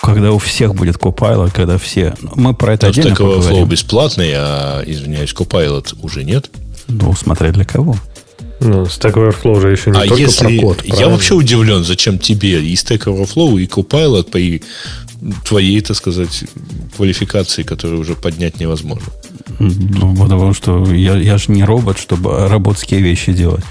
Когда 0.00 0.32
у 0.32 0.38
всех 0.38 0.74
будет 0.74 0.96
Copilot, 0.96 1.50
когда 1.52 1.76
все... 1.76 2.14
ну, 2.22 2.30
Мы 2.36 2.54
про 2.54 2.72
это 2.74 2.86
Но 2.86 2.90
отдельно 2.92 3.08
Stack 3.08 3.16
Overflow 3.18 3.36
поговорим. 3.36 3.68
бесплатный, 3.68 4.30
а, 4.34 4.82
извиняюсь, 4.86 5.32
Copilot 5.34 5.96
уже 6.02 6.24
нет. 6.24 6.50
Ну, 6.88 7.14
смотря 7.14 7.52
для 7.52 7.64
кого. 7.66 7.96
Ну, 8.60 8.82
Stack 8.84 9.14
Overflow 9.14 9.60
же 9.60 9.70
еще 9.70 9.90
не 9.90 9.98
а 9.98 10.02
только 10.06 10.22
если... 10.22 10.58
про 10.58 10.66
код. 10.68 10.82
я 10.84 10.90
правильно? 10.94 11.12
вообще 11.12 11.34
удивлен, 11.34 11.84
зачем 11.84 12.18
тебе 12.18 12.62
и 12.62 12.74
Stack 12.74 13.04
Overflow, 13.04 13.60
и 13.60 13.66
Copilot 13.66 14.30
при 14.30 14.62
твоей, 15.44 15.80
так 15.80 15.96
сказать, 15.96 16.44
квалификации, 16.96 17.62
которую 17.62 18.00
уже 18.00 18.14
поднять 18.14 18.60
невозможно. 18.60 19.06
Ну, 19.58 20.16
потому 20.16 20.54
что 20.54 20.84
я, 20.92 21.16
я 21.16 21.38
же 21.38 21.52
не 21.52 21.64
робот, 21.64 21.98
чтобы 21.98 22.48
роботские 22.48 23.00
вещи 23.00 23.32
делать. 23.32 23.64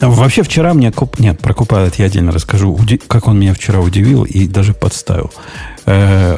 Вообще 0.00 0.42
вчера 0.42 0.74
мне... 0.74 0.90
Коп... 0.92 1.18
Нет, 1.18 1.38
про 1.40 1.52
Copilot 1.54 1.94
я 1.98 2.06
отдельно 2.06 2.32
расскажу, 2.32 2.72
уди- 2.74 3.00
как 3.06 3.26
он 3.28 3.38
меня 3.38 3.54
вчера 3.54 3.80
удивил 3.80 4.24
и 4.24 4.46
даже 4.46 4.74
подставил. 4.74 5.32
Э, 5.86 6.36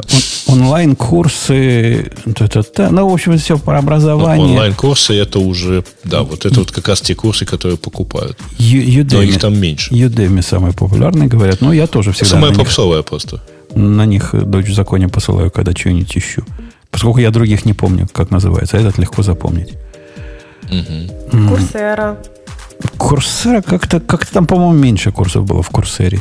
он- 0.48 0.60
онлайн-курсы... 0.60 2.12
Ну, 2.26 3.08
в 3.08 3.12
общем, 3.12 3.36
все 3.38 3.58
про 3.58 3.78
образование. 3.78 4.46
онлайн-курсы 4.46 5.14
это 5.14 5.38
уже, 5.38 5.84
да, 6.04 6.22
вот 6.22 6.44
это 6.46 6.60
вот 6.60 6.70
как 6.70 6.88
раз 6.88 7.00
те 7.00 7.14
курсы, 7.14 7.44
которые 7.44 7.76
покупают. 7.76 8.38
Ю- 8.58 9.04
Но 9.10 9.20
Udemy, 9.22 9.26
их 9.26 9.40
там 9.40 9.58
меньше. 9.58 9.92
Udemy 9.94 10.42
самые 10.42 10.72
популярные, 10.72 11.28
говорят. 11.28 11.60
Но 11.60 11.72
я 11.72 11.86
тоже 11.86 12.12
всегда 12.12 12.30
Самая 12.30 12.50
них, 12.50 12.58
попсовая 12.58 13.02
просто. 13.02 13.40
на 13.74 14.06
них 14.06 14.34
дочь 14.34 14.68
в 14.68 14.74
законе 14.74 15.08
посылаю, 15.08 15.50
когда 15.50 15.72
что-нибудь 15.72 16.16
ищу. 16.16 16.42
Поскольку 16.90 17.18
я 17.18 17.30
других 17.30 17.64
не 17.64 17.72
помню, 17.72 18.06
как 18.12 18.30
называется. 18.30 18.76
а 18.76 18.80
Этот 18.80 18.98
легко 18.98 19.22
запомнить. 19.22 19.74
Мгм. 20.70 21.48
Курсера. 21.48 22.18
Курсера 22.98 23.62
как-то, 23.62 24.00
как-то 24.00 24.32
там, 24.32 24.46
по-моему, 24.46 24.74
меньше 24.74 25.12
курсов 25.12 25.44
было 25.44 25.62
в 25.62 25.70
Курсере. 25.70 26.20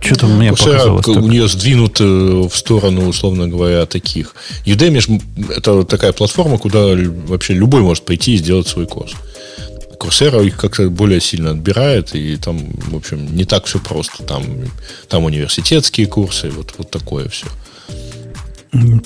Что-то 0.00 0.26
мне 0.26 0.50
Курсера, 0.50 0.96
показалось. 0.96 1.06
у 1.06 1.28
нее 1.28 1.48
сдвинут 1.48 2.00
э, 2.00 2.04
в 2.04 2.56
сторону, 2.56 3.08
условно 3.08 3.48
говоря, 3.48 3.86
таких. 3.86 4.34
Udemy 4.64 5.22
это 5.56 5.84
такая 5.84 6.12
платформа, 6.12 6.58
куда 6.58 6.94
вообще 7.26 7.54
любой 7.54 7.82
может 7.82 8.04
пойти 8.04 8.34
и 8.34 8.36
сделать 8.36 8.68
свой 8.68 8.86
курс. 8.86 9.14
Курсера 9.98 10.42
их 10.42 10.56
как-то 10.56 10.88
более 10.90 11.20
сильно 11.20 11.50
отбирает, 11.50 12.14
и 12.14 12.36
там, 12.36 12.58
в 12.90 12.96
общем, 12.96 13.34
не 13.34 13.44
так 13.44 13.64
все 13.64 13.78
просто. 13.78 14.22
Там, 14.22 14.44
там 15.08 15.24
университетские 15.24 16.06
курсы, 16.06 16.50
вот, 16.50 16.74
вот 16.78 16.90
такое 16.90 17.28
все. 17.28 17.46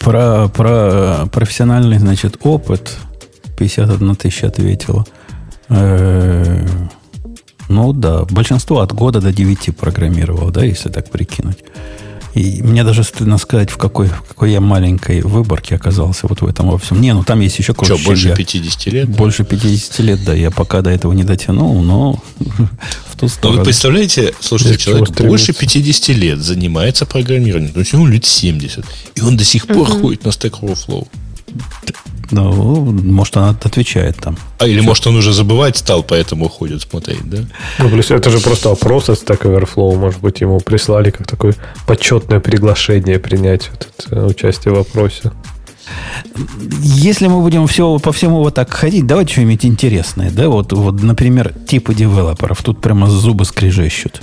Про, 0.01 0.49
про 0.49 1.27
профессиональный, 1.33 1.99
значит, 1.99 2.39
опыт 2.43 2.97
51 3.57 4.17
тысяча 4.17 4.49
ответила. 4.49 5.07
Э, 5.71 6.67
Ну 7.69 7.93
да, 7.93 8.25
большинство 8.25 8.81
от 8.81 8.93
года 8.93 9.21
до 9.21 9.33
9 9.33 9.77
программировало, 9.77 10.51
да, 10.51 10.65
если 10.65 10.89
так 10.89 11.09
прикинуть. 11.11 11.59
И 12.35 12.63
мне 12.63 12.85
даже 12.85 13.03
стыдно 13.05 13.39
сказать, 13.39 13.71
в 13.71 13.77
какой, 13.77 14.07
в 14.09 14.23
какой 14.23 14.53
я 14.53 14.61
маленькой 14.61 15.21
выборке 15.23 15.75
оказался 15.77 16.27
вот 16.29 16.43
в 16.43 16.47
этом 16.47 16.71
во 16.71 16.79
всем. 16.79 17.01
Не, 17.01 17.13
ну 17.15 17.23
там 17.25 17.41
есть 17.41 17.59
еще 17.59 17.73
Что, 17.73 17.85
кое-что. 17.87 18.05
больше 18.05 18.29
я- 18.29 18.37
50 18.37 18.87
лет? 18.93 19.09
Больше 19.09 19.45
50 19.45 19.99
лет, 20.01 20.25
да, 20.25 20.35
я 20.35 20.51
пока 20.51 20.81
до 20.83 20.91
этого 20.91 21.13
не 21.13 21.25
дотянул, 21.25 21.81
но 21.83 22.21
в 22.39 23.17
ту 23.17 23.23
Но 23.27 23.29
сторону. 23.29 23.59
вы 23.59 23.65
представляете, 23.65 24.33
слушайте, 24.41 24.79
человек 24.79 25.11
больше 25.23 25.53
50 25.53 26.09
лет 26.15 26.39
занимается 26.41 27.05
программированием, 27.07 27.73
то 27.73 27.81
есть 27.81 27.93
ему 27.93 28.07
лет 28.07 28.25
70, 28.25 28.85
и 29.17 29.21
он 29.23 29.37
до 29.37 29.45
сих 29.45 29.67
пор 29.67 29.87
ходит 29.89 30.25
на 30.25 30.29
Stack 30.31 30.61
Overflow. 30.61 31.07
Ну, 32.31 32.85
может, 32.85 33.37
она 33.37 33.51
отвечает 33.51 34.17
там. 34.17 34.37
А 34.59 34.67
или 34.67 34.81
может 34.81 35.07
он 35.07 35.17
уже 35.17 35.33
забывать 35.33 35.77
стал, 35.77 36.03
поэтому 36.03 36.49
ходит 36.49 36.83
смотреть, 36.83 37.29
да? 37.29 37.39
Ну, 37.79 37.89
плюс 37.89 38.11
это 38.11 38.31
же 38.31 38.41
просто 38.41 38.71
опрос 38.71 39.09
от 39.09 39.19
Stack 39.19 39.43
Overflow. 39.43 39.97
Может 39.97 40.21
быть, 40.21 40.41
ему 40.41 40.61
прислали 40.61 41.11
как 41.11 41.27
такое 41.27 41.55
почетное 41.87 42.41
приглашение 42.41 43.19
принять 43.19 43.71
вот 43.71 43.89
это, 43.99 44.17
э, 44.17 44.27
участие 44.27 44.75
в 44.75 44.79
опросе. 44.79 45.33
Если 46.83 47.27
мы 47.27 47.41
будем 47.41 47.67
все, 47.67 47.99
по 47.99 48.13
всему 48.13 48.39
вот 48.39 48.55
так 48.55 48.71
ходить, 48.71 49.07
давайте 49.07 49.33
что-нибудь 49.33 49.65
интересное. 49.65 50.31
Да? 50.31 50.49
Вот, 50.49 50.73
вот, 50.73 51.03
например, 51.03 51.53
типы 51.67 51.95
девелоперов. 51.95 52.63
Тут 52.63 52.81
прямо 52.81 53.09
зубы 53.09 53.45
скрежещут. 53.45 54.21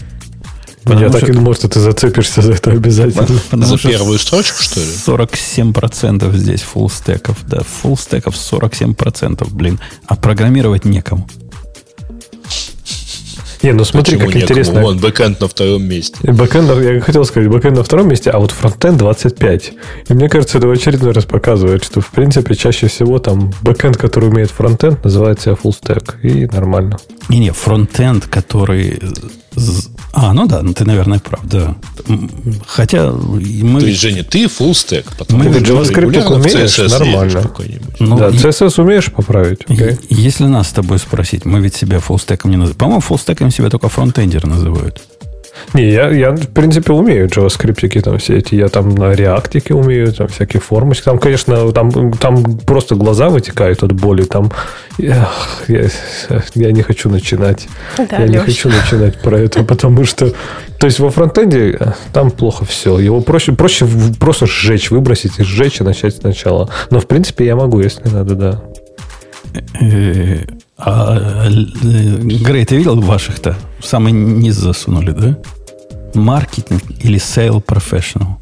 Я 0.90 0.94
Потому 0.96 1.12
так 1.12 1.22
что- 1.24 1.32
и 1.32 1.36
думал, 1.36 1.54
что 1.56 1.68
ты 1.68 1.80
зацепишься 1.80 2.42
за 2.42 2.54
это 2.54 2.72
обязательно. 2.72 3.28
Потому 3.50 3.66
За 3.66 3.78
что 3.78 3.90
первую 3.90 4.20
строчку, 4.20 4.62
что 4.62 4.80
ли? 4.80 4.86
47% 4.86 6.36
здесь 6.36 6.62
full 6.62 6.87
stack 6.87 7.19
ов. 7.19 7.38
Да, 7.48 7.62
full 7.64 7.90
stack 7.90 8.23
ов 8.23 8.36
47%, 8.36 9.48
блин. 9.52 9.80
А 10.06 10.16
программировать 10.16 10.86
некому. 10.86 11.28
Не, 13.64 13.74
ну 13.74 13.84
смотри, 13.86 14.16
Почему 14.18 14.28
как 14.28 14.36
некому? 14.36 14.52
интересно. 14.60 14.82
Вон, 14.82 14.98
бэкэнд 15.00 15.42
на 15.42 15.48
втором 15.48 15.84
месте. 15.84 16.18
Бэкэнд, 16.32 16.70
я 16.84 17.02
хотел 17.02 17.26
сказать, 17.26 17.50
бэкэнд 17.50 17.76
на 17.76 17.84
втором 17.84 18.08
месте, 18.08 18.30
а 18.30 18.38
вот 18.38 18.52
фронтенд 18.52 18.98
25. 19.00 19.74
И 20.10 20.14
мне 20.14 20.30
кажется, 20.30 20.60
это 20.60 20.68
в 20.68 20.72
очередной 20.72 21.12
раз 21.12 21.26
показывает, 21.26 21.84
что, 21.84 22.00
в 22.00 22.08
принципе, 22.12 22.54
чаще 22.56 22.88
всего 22.88 23.18
там 23.18 23.52
бэкэнд, 23.64 23.98
который 23.98 24.30
умеет 24.30 24.52
фронтенд, 24.52 25.04
называет 25.04 25.42
себя 25.42 25.54
full 25.54 25.74
stack. 25.74 26.22
И 26.22 26.46
нормально. 26.46 26.98
Не-не, 27.30 27.52
фронтенд, 27.52 28.26
который... 28.28 29.00
А, 30.14 30.34
ну 30.34 30.48
да, 30.48 30.62
ну 30.62 30.74
ты, 30.74 30.86
наверное, 30.86 31.20
прав, 31.20 31.42
да. 31.44 31.76
Хотя 32.66 33.12
мы... 33.12 33.82
То 33.82 33.88
есть, 33.88 34.00
Женя, 34.00 34.24
ты 34.24 34.46
full 34.46 34.72
stack, 34.72 35.06
потому 35.18 35.44
Мы 35.44 35.52
ты 35.54 35.60
JavaScript 35.60 36.26
умеешь, 36.28 36.80
CSS 36.80 36.90
нормально. 36.90 37.52
ну, 38.00 38.18
да, 38.18 38.30
и- 38.30 38.34
CSS 38.34 38.82
умеешь 38.82 39.12
поправить? 39.12 39.60
и- 39.68 39.98
Если 40.10 40.46
нас 40.46 40.70
с 40.70 40.72
тобой 40.72 41.00
спросить, 41.00 41.46
мы 41.46 41.60
ведь 41.60 41.76
себя 41.76 42.00
фуллстеком 42.00 42.52
не 42.52 42.58
называем. 42.58 42.78
По-моему, 42.78 43.02
фуллстеком 43.02 43.52
себя 43.52 43.70
только 43.70 43.90
фронтендер 43.90 44.46
называют. 44.48 45.02
Не, 45.74 45.92
я, 45.92 46.10
я, 46.10 46.32
в 46.32 46.48
принципе, 46.48 46.94
умею 46.94 47.28
JavaScript 47.28 48.02
там 48.02 48.18
все 48.18 48.38
эти. 48.38 48.56
Я 48.56 48.68
там 48.70 48.90
на 48.90 49.14
реактике 49.14 49.74
умею, 49.74 50.14
там 50.14 50.28
всякие 50.28 50.62
формочки. 50.62 51.06
Там, 51.06 51.20
конечно, 51.20 51.72
там, 51.72 52.14
там 52.14 52.58
просто 52.60 52.96
глаза 52.96 53.30
вытекают 53.30 53.84
от 53.84 53.92
боли. 53.92 54.24
Там 54.24 54.52
эх, 55.00 55.66
я, 55.68 55.88
я 56.56 56.72
не 56.72 56.82
хочу 56.82 57.10
начинать. 57.10 57.68
Да, 57.98 58.18
я 58.18 58.28
не 58.28 58.38
Леш. 58.38 58.46
хочу 58.46 58.70
начинать 58.70 59.20
про 59.22 59.40
это, 59.40 59.64
потому 59.64 60.06
что... 60.06 60.34
То 60.80 60.86
есть 60.86 61.00
во 61.00 61.10
фронтенде 61.10 61.78
э, 61.80 61.92
там 62.14 62.30
плохо 62.32 62.66
все. 62.66 63.00
Его 63.00 63.22
проще, 63.22 63.54
проще 63.54 63.88
просто 64.20 64.46
сжечь, 64.46 64.92
выбросить 64.92 65.40
и 65.40 65.44
сжечь 65.44 65.82
и 65.82 65.84
начать 65.84 66.16
сначала. 66.16 66.70
Но, 66.92 67.00
в 67.00 67.08
принципе, 67.08 67.46
я 67.46 67.56
могу, 67.56 67.80
если 67.80 68.08
надо, 68.10 68.36
да. 68.36 68.62
А, 70.78 71.48
э, 71.48 71.50
Грей, 71.50 72.66
ты 72.66 72.78
видел 72.78 73.00
ваших-то? 73.02 73.58
В 73.80 73.86
самый 73.86 74.12
низ 74.12 74.56
засунули, 74.56 75.12
да? 75.12 75.38
Маркетинг 76.14 76.84
или 77.02 77.20
sale 77.20 77.64
professional? 77.64 78.36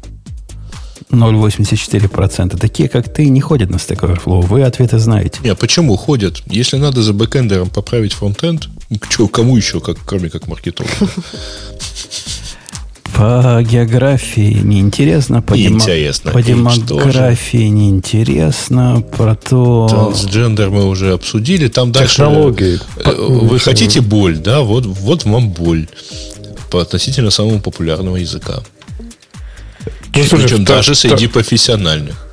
0,84%. 1.10 2.58
Такие, 2.58 2.88
как 2.88 3.12
ты, 3.12 3.28
не 3.28 3.40
ходят 3.40 3.70
на 3.70 3.76
Stack 3.76 4.00
Overflow. 4.00 4.42
Вы 4.42 4.62
ответы 4.62 4.98
знаете. 4.98 5.40
Не, 5.42 5.54
почему 5.54 5.96
ходят? 5.96 6.42
Если 6.46 6.76
надо 6.76 7.02
за 7.02 7.12
бэкэндером 7.12 7.70
поправить 7.70 8.12
фронтенд, 8.12 8.68
чё, 9.08 9.28
кому 9.28 9.56
еще, 9.56 9.80
как, 9.80 9.98
кроме 10.04 10.28
как 10.28 10.48
маркетологу? 10.48 10.92
По 13.16 13.62
географии 13.62 14.58
неинтересно. 14.62 15.40
По, 15.40 15.54
демо- 15.54 15.76
Неинтересно. 15.76 16.32
по 16.32 16.38
Age 16.38 16.42
демографии 16.44 17.68
неинтересно. 17.68 19.02
Про 19.16 19.34
то... 19.34 19.86
Трансгендер 19.88 20.68
мы 20.70 20.84
уже 20.86 21.12
обсудили. 21.14 21.68
Там 21.68 21.92
дальше... 21.92 22.16
Технологии. 22.16 22.78
э, 22.96 23.10
Вы 23.16 23.58
хотите 23.58 24.02
боль, 24.02 24.36
да? 24.36 24.60
Вот, 24.60 24.84
вот 24.84 25.24
вам 25.24 25.48
боль. 25.50 25.88
По 26.70 26.80
относительно 26.82 27.30
самого 27.30 27.58
популярного 27.58 28.16
языка. 28.16 28.60
Ну, 30.14 30.24
слушай, 30.24 30.42
Причем 30.44 30.64
что- 30.64 30.74
даже 30.74 30.94
что- 30.94 31.08
среди 31.08 31.26
профессиональных. 31.26 32.25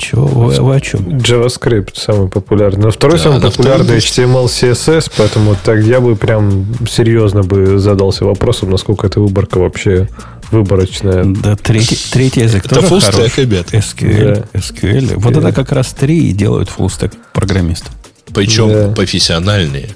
Чего? 0.00 0.24
Вы, 0.26 0.54
вы 0.62 0.76
о 0.76 0.80
чем? 0.80 1.00
JavaScript 1.18 1.90
самый 1.94 2.28
популярный. 2.28 2.84
Но 2.84 2.90
второй 2.90 3.18
Да, 3.18 3.24
самый 3.24 3.40
на 3.40 3.50
популярный. 3.50 3.98
HTML, 3.98 4.46
CSS, 4.46 5.12
поэтому 5.16 5.56
так 5.62 5.84
я 5.84 6.00
бы 6.00 6.16
прям 6.16 6.66
серьезно 6.88 7.42
бы 7.42 7.78
задался 7.78 8.24
вопросом, 8.24 8.70
насколько 8.70 9.06
эта 9.06 9.20
выборка 9.20 9.58
вообще 9.58 10.08
выборочная. 10.50 11.24
Да, 11.24 11.54
третий, 11.56 11.98
третий 12.10 12.40
язык 12.40 12.64
Это 12.64 12.80
тоже 12.80 13.00
хорош. 13.02 13.36
ребят. 13.36 13.66
SQL. 13.74 14.46
SQL. 14.54 15.14
Вот 15.18 15.34
Да. 15.34 15.40
это 15.40 15.52
как 15.52 15.70
раз 15.72 15.92
три 15.92 16.30
и 16.30 16.32
делают 16.32 16.70
фуллстек 16.70 17.12
программисты. 17.34 17.90
Причем 18.32 18.68
Да. 18.68 18.88
профессиональные. 18.96 19.90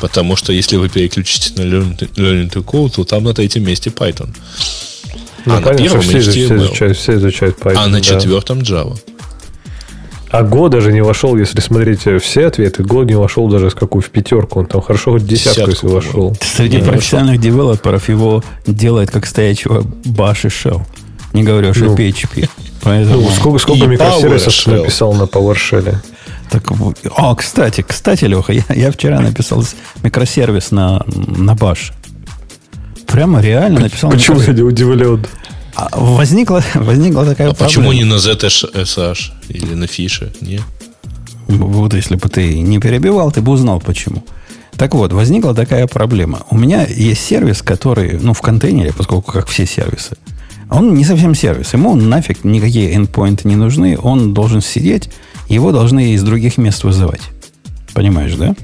Потому 0.00 0.34
что 0.36 0.52
если 0.52 0.76
вы 0.76 0.88
переключите 0.88 1.52
на 1.56 1.66
Learning 1.66 1.96
to, 1.98 2.08
Learning 2.16 2.50
to 2.52 2.64
Code, 2.64 2.90
то 2.96 3.04
там 3.04 3.24
на 3.24 3.34
третьем 3.34 3.64
месте 3.64 3.90
Python. 3.90 4.28
Ну, 5.44 5.54
а 5.54 5.60
на 5.60 5.62
понятно, 5.62 5.84
первом 5.84 6.02
что 6.02 6.10
все, 6.20 6.30
все 6.30 6.46
HTML. 6.48 6.56
изучают, 6.58 6.98
все 6.98 7.14
изучают 7.14 7.58
Python. 7.58 7.74
а 7.76 7.86
на 7.86 7.92
да. 7.98 8.00
четвертом 8.00 8.58
Java. 8.60 8.98
А 10.30 10.42
Go 10.42 10.68
даже 10.68 10.92
не 10.92 11.00
вошел, 11.00 11.36
если 11.36 11.60
смотреть 11.60 12.00
все 12.22 12.46
ответы, 12.46 12.82
Go 12.82 13.04
не 13.04 13.14
вошел 13.14 13.48
даже 13.48 13.70
с 13.70 13.74
какую 13.74 14.02
в 14.02 14.10
пятерку. 14.10 14.60
Он 14.60 14.66
там 14.66 14.82
хорошо 14.82 15.12
хоть 15.12 15.26
десятку, 15.26 15.70
Десятку, 15.70 15.70
если 15.70 15.86
вошел. 15.86 16.36
Среди 16.40 16.78
Да, 16.78 16.90
профессиональных 16.90 17.40
девелоперов 17.40 18.08
его 18.08 18.44
делает 18.66 19.10
как 19.10 19.26
стоячего 19.26 19.82
Bash 20.04 20.44
и 20.44 20.48
Shell. 20.48 20.82
Не 21.32 21.44
говорю 21.44 21.70
уж 21.70 21.78
Ну. 21.78 21.94
о 21.94 21.96
PHP. 21.96 22.48
Поэтому... 22.82 23.22
Ну, 23.22 23.30
сколько, 23.30 23.58
сколько 23.58 23.84
И 23.84 23.88
микросервисов 23.88 24.54
ты 24.64 24.70
написал 24.70 25.14
на 25.14 25.24
PowerShell? 25.24 25.96
Так, 26.50 26.64
а, 27.16 27.34
кстати, 27.34 27.84
кстати, 27.86 28.24
Леха, 28.24 28.52
я, 28.52 28.64
я 28.74 28.90
вчера 28.90 29.20
написал 29.20 29.62
микросервис 30.02 30.70
на, 30.70 31.04
на 31.06 31.52
Bash. 31.52 31.92
Прямо 33.06 33.40
реально 33.40 33.80
написал. 33.80 34.10
Почему 34.10 34.40
я 34.40 34.52
не 34.52 34.62
удивлен? 34.62 35.26
А 35.78 35.88
возникла, 35.92 36.60
возникла 36.74 37.24
такая 37.24 37.50
А 37.50 37.54
почему 37.54 37.92
не 37.92 38.02
на 38.02 38.14
ZSH 38.14 39.30
или 39.48 39.74
на 39.74 39.86
Фише? 39.86 40.32
Не? 40.40 40.60
Вот 41.46 41.94
если 41.94 42.16
бы 42.16 42.28
ты 42.28 42.58
не 42.58 42.80
перебивал, 42.80 43.30
ты 43.30 43.40
бы 43.40 43.52
узнал 43.52 43.80
почему. 43.80 44.24
Так 44.76 44.94
вот, 44.94 45.12
возникла 45.12 45.54
такая 45.54 45.86
проблема. 45.86 46.40
У 46.50 46.58
меня 46.58 46.84
есть 46.84 47.24
сервис, 47.24 47.62
который, 47.62 48.18
ну, 48.20 48.32
в 48.32 48.40
контейнере, 48.40 48.92
поскольку 48.92 49.30
как 49.30 49.46
все 49.46 49.66
сервисы, 49.66 50.16
он 50.68 50.94
не 50.94 51.04
совсем 51.04 51.36
сервис. 51.36 51.72
Ему 51.74 51.94
нафиг 51.94 52.42
никакие 52.42 52.92
endpoints 52.94 53.42
не 53.44 53.54
нужны. 53.54 53.96
Он 53.96 54.34
должен 54.34 54.60
сидеть, 54.60 55.10
его 55.48 55.70
должны 55.70 56.12
из 56.12 56.24
других 56.24 56.58
мест 56.58 56.82
вызывать. 56.82 57.22
Понимаешь, 57.94 58.34
да? 58.34 58.56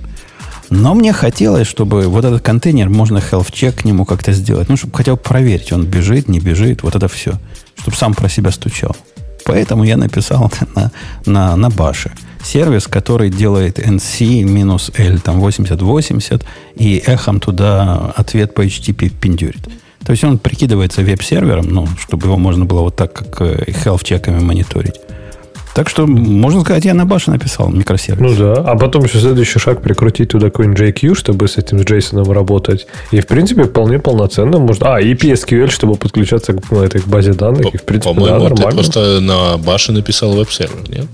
Но 0.71 0.95
мне 0.95 1.13
хотелось, 1.13 1.67
чтобы 1.67 2.09
вот 2.09 2.25
этот 2.25 2.43
контейнер, 2.43 2.89
можно 2.89 3.19
health 3.19 3.53
check 3.53 3.73
к 3.73 3.85
нему 3.85 4.05
как-то 4.05 4.33
сделать. 4.33 4.69
Ну, 4.69 4.77
чтобы 4.77 4.97
хотя 4.97 5.13
бы 5.13 5.19
проверить, 5.19 5.73
он 5.73 5.85
бежит, 5.85 6.29
не 6.29 6.41
бежит, 6.41 6.83
вот 6.83 6.95
это 6.95 7.09
все. 7.09 7.35
Чтобы 7.77 7.97
сам 7.97 8.15
про 8.15 8.29
себя 8.29 8.51
стучал. 8.51 8.97
Поэтому 9.45 9.85
я 9.85 9.97
написал 9.97 10.51
на, 10.75 10.91
на, 11.27 11.57
на 11.57 11.71
баше 11.71 12.13
сервис, 12.43 12.87
который 12.87 13.31
делает 13.31 13.79
NC-L, 13.79 15.21
там 15.21 15.41
8080, 15.41 16.45
и 16.77 17.03
эхом 17.07 17.41
туда 17.41 18.13
ответ 18.17 18.55
по 18.55 18.65
HTTP 18.65 19.09
пиндюрит. 19.09 19.69
То 20.05 20.13
есть 20.13 20.23
он 20.25 20.39
прикидывается 20.39 21.03
веб-сервером, 21.03 21.67
ну, 21.71 21.89
чтобы 21.99 22.27
его 22.27 22.37
можно 22.37 22.67
было 22.67 22.83
вот 22.83 22.97
так, 22.97 23.13
как 23.13 23.41
э, 23.41 23.65
health-чеками 23.69 24.41
мониторить. 24.41 24.97
Так 25.75 25.89
что, 25.89 26.07
можно 26.07 26.61
сказать, 26.61 26.85
я 26.85 26.95
на 26.95 27.05
bash 27.05 27.27
е 27.27 27.33
написал 27.33 27.69
микросервис. 27.69 28.21
Ну 28.21 28.37
да, 28.37 28.61
а 28.61 28.77
потом 28.77 29.05
еще 29.05 29.19
следующий 29.19 29.59
шаг 29.59 29.83
прикрутить 29.83 30.31
туда 30.31 30.47
какой-нибудь 30.47 30.81
JQ, 30.81 31.17
чтобы 31.17 31.49
с 31.49 31.57
этим 31.57 31.81
с 31.81 31.83
JSON 31.83 32.33
работать. 32.33 32.87
И, 33.11 33.21
в 33.21 33.27
принципе, 33.27 33.65
вполне 33.65 33.99
полноценно 33.99 34.59
можно... 34.59 34.95
А, 34.95 35.01
и 35.01 35.15
PSQL, 35.15 35.71
чтобы 35.71 35.97
подключаться 35.97 36.53
к 36.53 36.71
ну, 36.71 36.81
этой 36.81 37.01
к 37.01 37.09
базе 37.09 37.33
данных. 37.33 37.75
И, 37.75 37.79
в 37.79 37.83
принципе, 37.83 38.15
да, 38.15 38.21
По-моему, 38.21 38.39
ты 38.39 38.55
нормально. 38.55 38.83
просто 38.83 39.21
на 39.21 39.59
bash 39.59 39.84
е 39.84 39.91
написал 39.91 40.33
веб-сервер, 40.35 40.89
нет? 40.89 41.07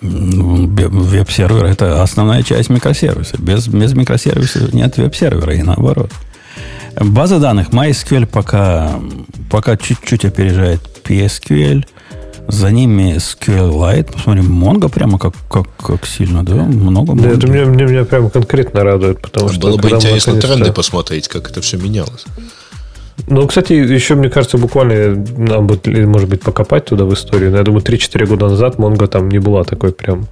Веб-сервер– 0.00 1.64
это 1.66 2.00
основная 2.00 2.42
часть 2.44 2.70
микросервиса. 2.70 3.36
Без, 3.38 3.66
без 3.66 3.94
микросервиса 3.94 4.68
нет 4.72 4.96
веб-сервера, 4.96 5.54
и 5.54 5.62
наоборот. 5.62 6.12
База 7.00 7.40
данных 7.40 7.70
MySQL 7.70 8.26
пока, 8.26 8.92
пока 9.50 9.76
чуть-чуть 9.76 10.24
опережает 10.24 10.80
PSQL. 11.02 11.84
За 12.48 12.70
ними 12.70 13.16
SQLite. 13.16 14.12
Посмотрим, 14.12 14.62
Mongo 14.62 14.88
прямо 14.88 15.18
как, 15.18 15.34
как, 15.50 15.66
как 15.76 16.06
сильно, 16.06 16.44
да? 16.44 16.54
Много 16.54 17.14
Да, 17.14 17.30
это 17.30 17.46
меня, 17.46 17.64
меня, 17.64 17.86
меня 17.86 18.04
прям 18.04 18.30
конкретно 18.30 18.84
радует, 18.84 19.20
потому 19.20 19.48
что... 19.48 19.60
Было 19.60 19.76
бы 19.76 19.88
интересно 19.90 20.34
наконец-то- 20.34 20.48
тренды 20.48 20.72
посмотреть, 20.72 21.28
как 21.28 21.50
это 21.50 21.60
все 21.60 21.76
менялось. 21.78 22.24
Ну, 23.28 23.46
кстати, 23.46 23.72
еще, 23.72 24.14
мне 24.16 24.28
кажется, 24.28 24.58
буквально 24.58 25.24
нам 25.38 25.66
будет, 25.66 25.86
или, 25.88 26.04
может 26.04 26.28
быть, 26.28 26.42
покопать 26.42 26.84
туда 26.84 27.04
в 27.04 27.14
историю. 27.14 27.50
Но 27.50 27.58
я 27.58 27.62
думаю, 27.62 27.82
3-4 27.82 28.26
года 28.26 28.48
назад 28.48 28.76
Mongo 28.76 29.06
там 29.06 29.30
не 29.30 29.38
была 29.38 29.64
такой 29.64 29.92
прям 29.92 30.26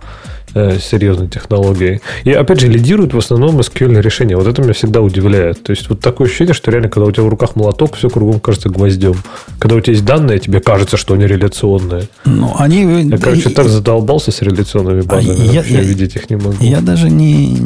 серьезной 0.55 1.29
технологией. 1.29 2.01
И, 2.25 2.33
опять 2.33 2.61
же, 2.61 2.69
лидируют 2.69 3.15
в 3.15 3.19
основном 3.19 3.59
SQL 3.61 4.01
решения. 4.01 4.37
Вот 4.37 4.47
это 4.47 4.63
меня 4.63 4.73
всегда 4.73 5.01
удивляет. 5.01 5.63
То 5.63 5.71
есть, 5.71 5.89
вот 5.89 6.01
такое 6.01 6.29
ощущение, 6.29 6.55
что 6.55 6.71
реально, 6.71 6.89
когда 6.89 7.07
у 7.07 7.11
тебя 7.11 7.25
в 7.25 7.29
руках 7.29 7.57
молоток, 7.57 7.97
все 7.97 8.11
кругом 8.11 8.41
кажется 8.41 8.69
гвоздем. 8.69 9.15
Когда 9.59 9.77
у 9.77 9.81
тебя 9.81 9.93
есть 9.95 10.05
данные, 10.05 10.39
тебе 10.39 10.61
кажется, 10.61 10.97
что 10.97 11.15
они 11.15 11.27
реляционные. 11.27 12.09
Ну, 12.25 12.55
они... 12.59 13.05
Я, 13.09 13.19
короче, 13.19 13.51
так 13.51 13.69
задолбался 13.69 14.31
с 14.31 14.43
реляционными 14.43 15.01
базами. 15.03 15.37
А 15.41 15.45
я- 15.53 15.61
вообще 15.61 15.75
я- 15.75 15.81
видеть 15.81 16.17
их 16.17 16.29
не 16.31 16.37
могу. 16.37 16.55
Я 16.61 16.81
даже 16.81 17.09
не 17.11 17.59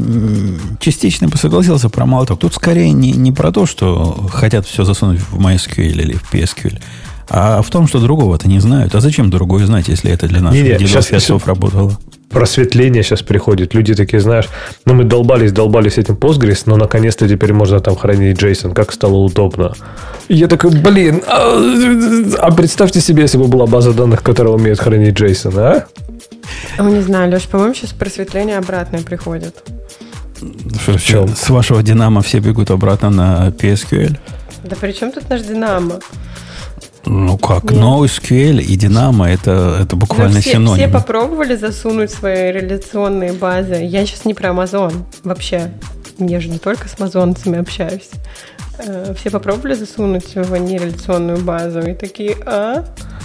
частично 0.81 1.29
бы 1.29 1.37
согласился 1.37 1.89
про 1.89 2.07
молоток. 2.07 2.41
Тут 2.41 2.55
скорее 2.55 2.93
не, 2.93 3.13
не 3.13 3.33
про 3.33 3.53
то, 3.53 3.67
что 3.67 4.27
хотят 4.33 4.67
все 4.67 4.85
засунуть 4.85 5.21
в 5.21 5.39
MySQL 5.39 5.83
или 5.87 6.15
в 6.15 6.33
PSQL, 6.33 6.79
а 7.29 7.63
в 7.63 7.71
том, 7.71 7.87
что 7.89 8.01
другого-то 8.01 8.49
не 8.49 8.61
знают. 8.61 8.95
А 8.95 9.01
зачем 9.01 9.31
другое 9.31 9.67
знать, 9.67 9.89
если 9.89 10.11
это 10.11 10.27
для 10.29 10.41
наших 10.41 10.63
Не-не, 10.63 10.87
щас- 10.87 11.09
дедов 11.11 11.47
работало? 11.47 11.97
просветление 12.31 13.03
сейчас 13.03 13.23
приходит. 13.23 13.73
Люди 13.75 13.95
такие, 13.95 14.21
знаешь, 14.21 14.47
ну 14.85 14.95
мы 14.95 15.05
долбались, 15.05 15.53
долбались 15.53 15.97
этим 15.97 16.15
Postgres, 16.15 16.65
но 16.67 16.77
наконец-то 16.77 17.29
теперь 17.29 17.53
можно 17.53 17.81
там 17.81 17.97
хранить 17.97 18.43
JSON, 18.43 18.75
как 18.75 18.93
стало 18.93 19.17
удобно. 19.17 19.73
И 20.29 20.35
я 20.35 20.49
такой, 20.49 20.71
блин, 20.71 21.23
а, 21.27 22.37
а 22.39 22.51
представьте 22.51 23.01
себе, 23.01 23.23
если 23.23 23.39
бы 23.39 23.47
была 23.47 23.67
база 23.67 23.93
данных, 23.93 24.23
которая 24.23 24.53
умеет 24.55 24.81
хранить 24.81 25.19
JSON, 25.19 25.59
а? 25.59 25.87
Ну, 26.79 26.95
не 26.95 27.01
знаю, 27.01 27.31
Леш, 27.31 27.45
по-моему, 27.45 27.75
сейчас 27.75 27.93
просветление 27.93 28.59
обратное 28.59 29.01
приходит. 29.03 29.55
Что, 30.83 30.99
чем? 30.99 31.29
С 31.29 31.49
вашего 31.49 31.83
Динамо 31.83 32.21
все 32.21 32.41
бегут 32.41 32.71
обратно 32.71 33.09
на 33.11 33.49
PSQL? 33.49 34.17
Да 34.65 34.77
при 34.77 34.93
чем 34.93 35.13
тут 35.13 35.31
наш 35.31 35.43
Динамо? 35.43 36.01
Ну 37.07 37.39
как, 37.39 37.65
Нет. 37.65 37.75
NoSQL 37.75 38.61
и 38.61 38.77
Динамо 38.77 39.31
это, 39.31 39.79
это 39.83 39.95
буквально 39.97 40.35
Ну, 40.35 40.41
все, 40.41 40.51
все 40.51 40.59
синонимы. 40.59 40.93
попробовали 40.93 41.55
засунуть 41.55 42.11
свои 42.11 42.51
реляционные 42.53 43.33
базы. 43.33 43.77
Я 43.83 44.05
сейчас 44.05 44.25
не 44.25 44.35
про 44.35 44.51
Amazon 44.51 44.93
вообще. 45.23 45.71
Я 46.19 46.41
же 46.41 46.49
не 46.49 46.59
только 46.59 46.89
с 46.89 46.99
амазонцами 46.99 47.59
общаюсь. 47.59 48.09
Э, 48.79 49.15
Все 49.19 49.31
попробовали 49.31 49.75
засунуть 49.75 50.35
в 50.35 50.57
нереляционную 50.57 51.39
базу 51.39 51.81
и 51.81 51.95
такие, 51.95 52.37
а? 52.45 52.85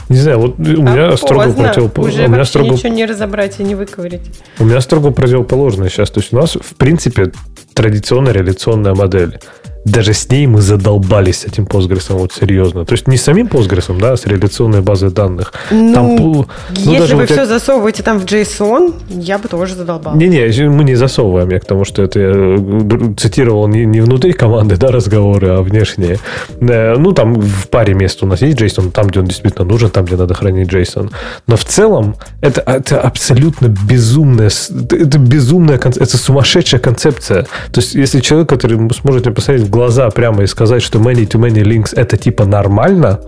Не 0.10 0.18
знаю, 0.18 0.40
вот 0.40 0.60
у 0.60 0.62
меня 0.62 1.08
а 1.10 1.18
строго 1.18 1.46
поздно. 1.46 1.64
противоположно. 1.64 2.14
Уже 2.20 2.26
У 2.26 2.32
меня 2.32 2.46
строго 2.46 2.70
ничего 2.70 2.90
не 2.90 3.06
разобрать 3.06 3.60
и 3.60 3.64
не 3.64 3.76
выковырить. 3.76 4.22
У 4.60 4.66
меня 4.66 4.82
строго 4.82 5.12
противоположно 5.12 5.90
сейчас. 5.90 6.12
То 6.12 6.20
есть 6.20 6.34
у 6.34 6.38
нас, 6.38 6.56
в 6.56 6.76
принципе, 6.76 7.32
традиционная 7.74 8.34
реляционная 8.34 8.94
модель. 8.94 9.40
Даже 9.86 10.14
с 10.14 10.30
ней 10.30 10.46
мы 10.48 10.62
задолбались 10.62 11.46
этим 11.46 11.64
Postgres, 11.64 12.06
вот 12.14 12.32
серьезно. 12.34 12.86
То 12.86 12.94
есть 12.94 13.08
не 13.08 13.18
с 13.18 13.24
самим 13.24 13.48
Postgres, 13.48 13.98
да, 14.00 14.12
а 14.14 14.18
с 14.18 14.26
реляционной 14.26 14.82
базой 14.82 15.10
данных. 15.12 15.54
Ну, 15.72 15.94
Там 15.94 16.16
ну, 16.16 16.46
Если 16.70 16.98
даже 16.98 17.16
вы 17.16 17.26
тебя- 17.26 17.36
все 17.36 17.46
засовываете 17.46 18.04
там 18.04 18.20
в 18.20 18.26
JSON, 18.26 18.94
я 19.10 19.38
бы 19.40 19.48
тоже 19.48 19.76
задолбала. 19.76 20.16
Не-не, 20.16 20.70
мы 20.70 20.84
не 20.84 20.96
засовываем, 20.96 21.50
я 21.50 21.60
к 21.60 21.66
тому, 21.66 21.86
что 21.86 22.04
это 22.04 22.20
я 22.20 22.32
э, 22.32 23.14
цитировал 23.18 23.68
не, 23.68 23.86
не 23.86 24.02
внутри 24.02 24.34
команды, 24.34 24.78
да, 24.78 24.88
разговоры, 24.92 25.48
а 25.50 25.62
внешние. 25.62 26.20
Э, 26.60 26.96
Ну, 26.98 27.12
там 27.14 27.34
в 27.42 27.68
паре 27.70 27.94
мест 27.96 28.22
у 28.24 28.28
нас 28.28 28.42
есть 28.42 28.58
JSON, 28.62 28.92
там, 28.92 29.08
где 29.08 29.20
он 29.20 29.26
действительно 29.26 29.66
нужен, 29.66 29.90
там, 29.90 30.06
где 30.06 30.16
надо 30.16 30.34
хранить 30.36 30.70
JSON. 30.72 31.12
Но 31.48 31.56
в 31.56 31.64
целом 31.66 32.16
это, 32.42 32.62
это 32.62 33.02
абсолютно 33.02 33.68
безумная, 33.68 34.50
это 34.92 35.18
безумная, 35.18 35.78
это 35.78 36.18
сумасшедшая 36.18 36.80
концепция. 36.80 37.44
То 37.72 37.82
есть, 37.82 37.96
если 37.96 38.20
человек, 38.20 38.48
который 38.50 38.78
сможет 38.94 39.26
мне 39.26 39.34
посмотреть 39.34 39.71
глаза 39.72 40.10
прямо 40.10 40.44
и 40.44 40.48
сказать, 40.48 40.84
что 40.84 41.00
many-to-many 41.00 41.64
links 41.64 41.94
это 41.96 42.18
типа 42.18 42.46
нормально, 42.46 43.20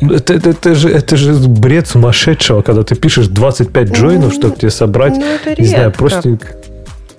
это, 0.00 0.34
это, 0.34 0.50
это 0.50 0.74
же, 0.74 0.90
это 0.90 1.16
же 1.16 1.32
бред 1.34 1.88
сумасшедшего, 1.88 2.62
когда 2.62 2.82
ты 2.82 2.94
пишешь 2.94 3.28
25 3.28 3.92
джойнов, 3.92 4.34
чтобы 4.34 4.56
тебе 4.56 4.70
собрать, 4.70 5.14
ну, 5.16 5.54
не 5.56 5.66
знаю, 5.66 5.92
простенько. 5.92 6.48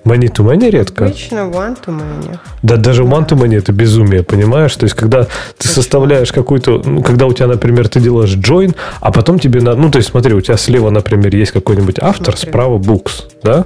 Many 0.04 0.30
to 0.30 0.44
many 0.44 0.70
редко. 0.70 1.06
Обычно 1.06 1.36
one 1.50 1.78
to 1.86 1.96
many. 1.98 2.38
Да 2.62 2.76
даже 2.76 3.04
one 3.04 3.26
to 3.26 3.36
many 3.38 3.56
это 3.56 3.72
безумие, 3.72 4.22
понимаешь? 4.22 4.74
То 4.76 4.84
есть, 4.84 4.94
когда 4.94 5.26
ты 5.56 5.68
составляешь 5.68 6.30
какую-то... 6.30 6.82
Ну, 6.84 7.02
когда 7.02 7.24
у 7.26 7.32
тебя, 7.32 7.46
например, 7.46 7.88
ты 7.88 8.00
делаешь 8.00 8.34
join, 8.36 8.74
а 9.00 9.10
потом 9.12 9.38
тебе 9.38 9.60
надо... 9.62 9.78
Ну, 9.78 9.90
то 9.90 9.96
есть, 9.98 10.10
смотри, 10.10 10.34
у 10.34 10.40
тебя 10.42 10.58
слева, 10.58 10.90
например, 10.90 11.34
есть 11.34 11.52
какой-нибудь 11.52 11.96
автор, 12.00 12.34
Например. 12.34 12.48
справа 12.52 12.78
books, 12.78 13.24
да? 13.42 13.64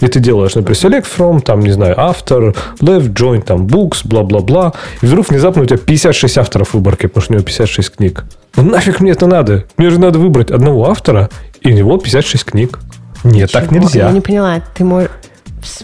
И 0.00 0.06
ты 0.06 0.20
делаешь, 0.20 0.54
например, 0.54 0.76
select 0.78 1.06
from, 1.18 1.40
там, 1.40 1.60
не 1.60 1.72
знаю, 1.72 1.94
автор, 1.98 2.54
left 2.80 3.12
join, 3.12 3.42
там, 3.42 3.66
books, 3.66 3.98
бла-бла-бла. 4.04 4.72
И 5.00 5.06
вдруг 5.06 5.30
внезапно 5.30 5.62
у 5.62 5.66
тебя 5.66 5.78
56 5.78 6.38
авторов 6.38 6.68
в 6.70 6.74
выборке, 6.74 7.08
потому 7.08 7.22
что 7.24 7.32
у 7.32 7.36
него 7.36 7.44
56 7.44 7.96
книг. 7.96 8.24
Ну, 8.56 8.62
нафиг 8.62 9.00
мне 9.00 9.10
это 9.12 9.26
надо? 9.26 9.64
Мне 9.78 9.90
же 9.90 9.98
надо 9.98 10.18
выбрать 10.20 10.50
одного 10.52 10.88
автора, 10.88 11.28
и 11.60 11.72
у 11.72 11.74
него 11.74 11.96
56 11.98 12.44
книг. 12.44 12.78
Нет, 13.24 13.50
так 13.50 13.68
Чего? 13.68 13.80
нельзя. 13.80 14.06
Я 14.06 14.12
не 14.12 14.20
поняла, 14.20 14.60
ты 14.74 14.84
можешь... 14.84 15.10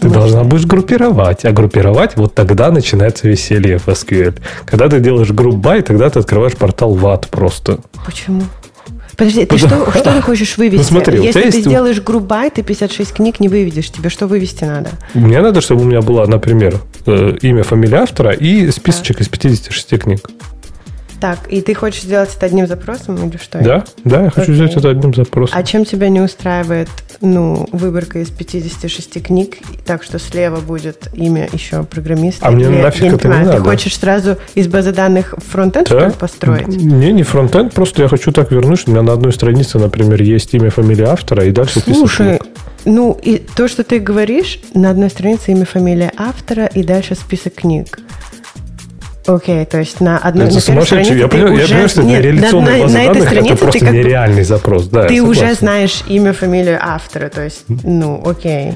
Ты 0.01 0.09
должна 0.09 0.43
будешь 0.43 0.65
группировать. 0.65 1.45
А 1.45 1.51
группировать 1.51 2.15
вот 2.17 2.35
тогда 2.35 2.71
начинается 2.71 3.27
веселье 3.27 3.77
в 3.77 3.87
SQL. 3.87 4.37
Когда 4.65 4.87
ты 4.89 4.99
делаешь 4.99 5.29
групп 5.31 5.61
тогда 5.85 6.09
ты 6.09 6.19
открываешь 6.19 6.55
портал 6.55 6.93
ват 6.93 7.27
просто. 7.29 7.79
Почему? 8.05 8.43
Подожди, 9.17 9.45
ты 9.45 9.57
что, 9.57 9.91
что 9.91 10.13
ты 10.13 10.21
хочешь 10.21 10.57
вывести? 10.57 10.77
Ну, 10.77 10.83
смотри, 10.83 11.21
Если 11.21 11.41
ты 11.41 11.47
есть- 11.47 11.65
сделаешь 11.65 12.01
грубай, 12.01 12.49
ты 12.49 12.63
56 12.63 13.13
книг 13.13 13.39
не 13.41 13.49
выведешь. 13.49 13.89
Тебе 13.91 14.09
что 14.09 14.27
вывести 14.27 14.63
надо? 14.63 14.91
Мне 15.13 15.41
надо, 15.41 15.59
чтобы 15.59 15.81
у 15.81 15.85
меня 15.85 16.01
была, 16.01 16.25
например, 16.25 16.79
э, 17.05 17.37
имя, 17.41 17.63
фамилия 17.63 17.97
автора 18.03 18.31
и 18.31 18.71
списочек 18.71 19.19
из 19.19 19.27
56 19.27 19.97
книг. 19.97 20.29
Так, 21.19 21.39
и 21.49 21.61
ты 21.61 21.73
хочешь 21.73 22.03
сделать 22.03 22.33
это 22.35 22.45
одним 22.45 22.65
запросом 22.67 23.15
или 23.27 23.37
что? 23.37 23.61
Да? 23.61 23.83
Да, 24.05 24.23
я 24.23 24.29
хочу 24.29 24.53
взять 24.53 24.75
это 24.75 24.89
одним 24.89 25.13
запросом. 25.13 25.57
А 25.57 25.63
чем 25.63 25.83
тебя 25.83 26.09
не 26.09 26.21
устраивает, 26.21 26.89
ну, 27.19 27.67
выборка 27.71 28.19
из 28.19 28.29
56 28.29 29.21
книг, 29.21 29.57
так 29.85 30.03
что 30.03 30.17
слева 30.19 30.61
будет 30.61 31.09
имя 31.13 31.49
еще 31.51 31.83
программиста? 31.83 32.47
А 32.47 32.51
мне 32.51 32.69
нафиг 32.69 33.13
это 33.13 33.27
не 33.27 33.33
надо. 33.33 33.57
Ты 33.57 33.59
хочешь 33.59 33.97
сразу 33.97 34.37
из 34.55 34.67
базы 34.67 34.93
данных 34.93 35.35
фронтенд, 35.37 35.89
построить? 36.17 36.67
Не, 36.67 37.11
не 37.11 37.23
фронтенд, 37.23 37.73
просто 37.73 38.03
я 38.03 38.07
хочу 38.07 38.31
так 38.31 38.51
вернуть, 38.51 38.79
что 38.79 38.91
у 38.91 38.93
меня 38.93 39.03
на 39.03 39.13
одной 39.13 39.33
странице, 39.33 39.77
например, 39.77 40.21
есть 40.21 40.53
имя, 40.53 40.69
фамилия 40.69 41.07
автора, 41.07 41.43
и 41.43 41.51
дальше 41.51 41.79
список 41.79 41.95
Слушай, 41.95 42.37
книг. 42.37 42.45
ну, 42.85 43.19
и 43.21 43.37
то, 43.37 43.67
что 43.67 43.83
ты 43.83 43.99
говоришь, 43.99 44.61
на 44.73 44.89
одной 44.89 45.09
странице 45.09 45.51
имя, 45.51 45.65
фамилия 45.65 46.11
автора 46.15 46.65
и 46.67 46.83
дальше 46.83 47.15
список 47.15 47.55
книг. 47.55 47.99
Окей, 49.35 49.65
то 49.65 49.77
есть 49.77 50.01
на 50.01 50.17
одной 50.17 50.47
Это 50.47 50.55
на 50.55 50.61
первой 50.61 50.85
странице 50.85 51.13
Я 51.13 51.23
ты 51.27 51.29
понимаю, 51.29 51.57
я 51.57 51.63
уже- 51.63 51.67
понимаю, 51.67 51.89
что 51.89 52.01
это 52.01 52.09
Нет, 52.09 52.25
реляционная 52.25 52.73
на, 52.77 52.79
база 52.83 52.93
на 52.97 53.01
этой 53.03 53.17
это 53.17 53.25
странице 53.29 53.55
ты 53.55 53.61
просто 53.61 53.79
как 53.85 53.93
нереальный 53.93 54.43
запрос. 54.43 54.87
Да, 54.87 55.03
ты 55.05 55.13
я 55.15 55.23
уже 55.23 55.53
знаешь 55.53 56.03
имя, 56.07 56.33
фамилию 56.33 56.79
автора, 56.81 57.29
то 57.29 57.43
есть, 57.43 57.65
ну, 57.67 58.21
окей. 58.25 58.73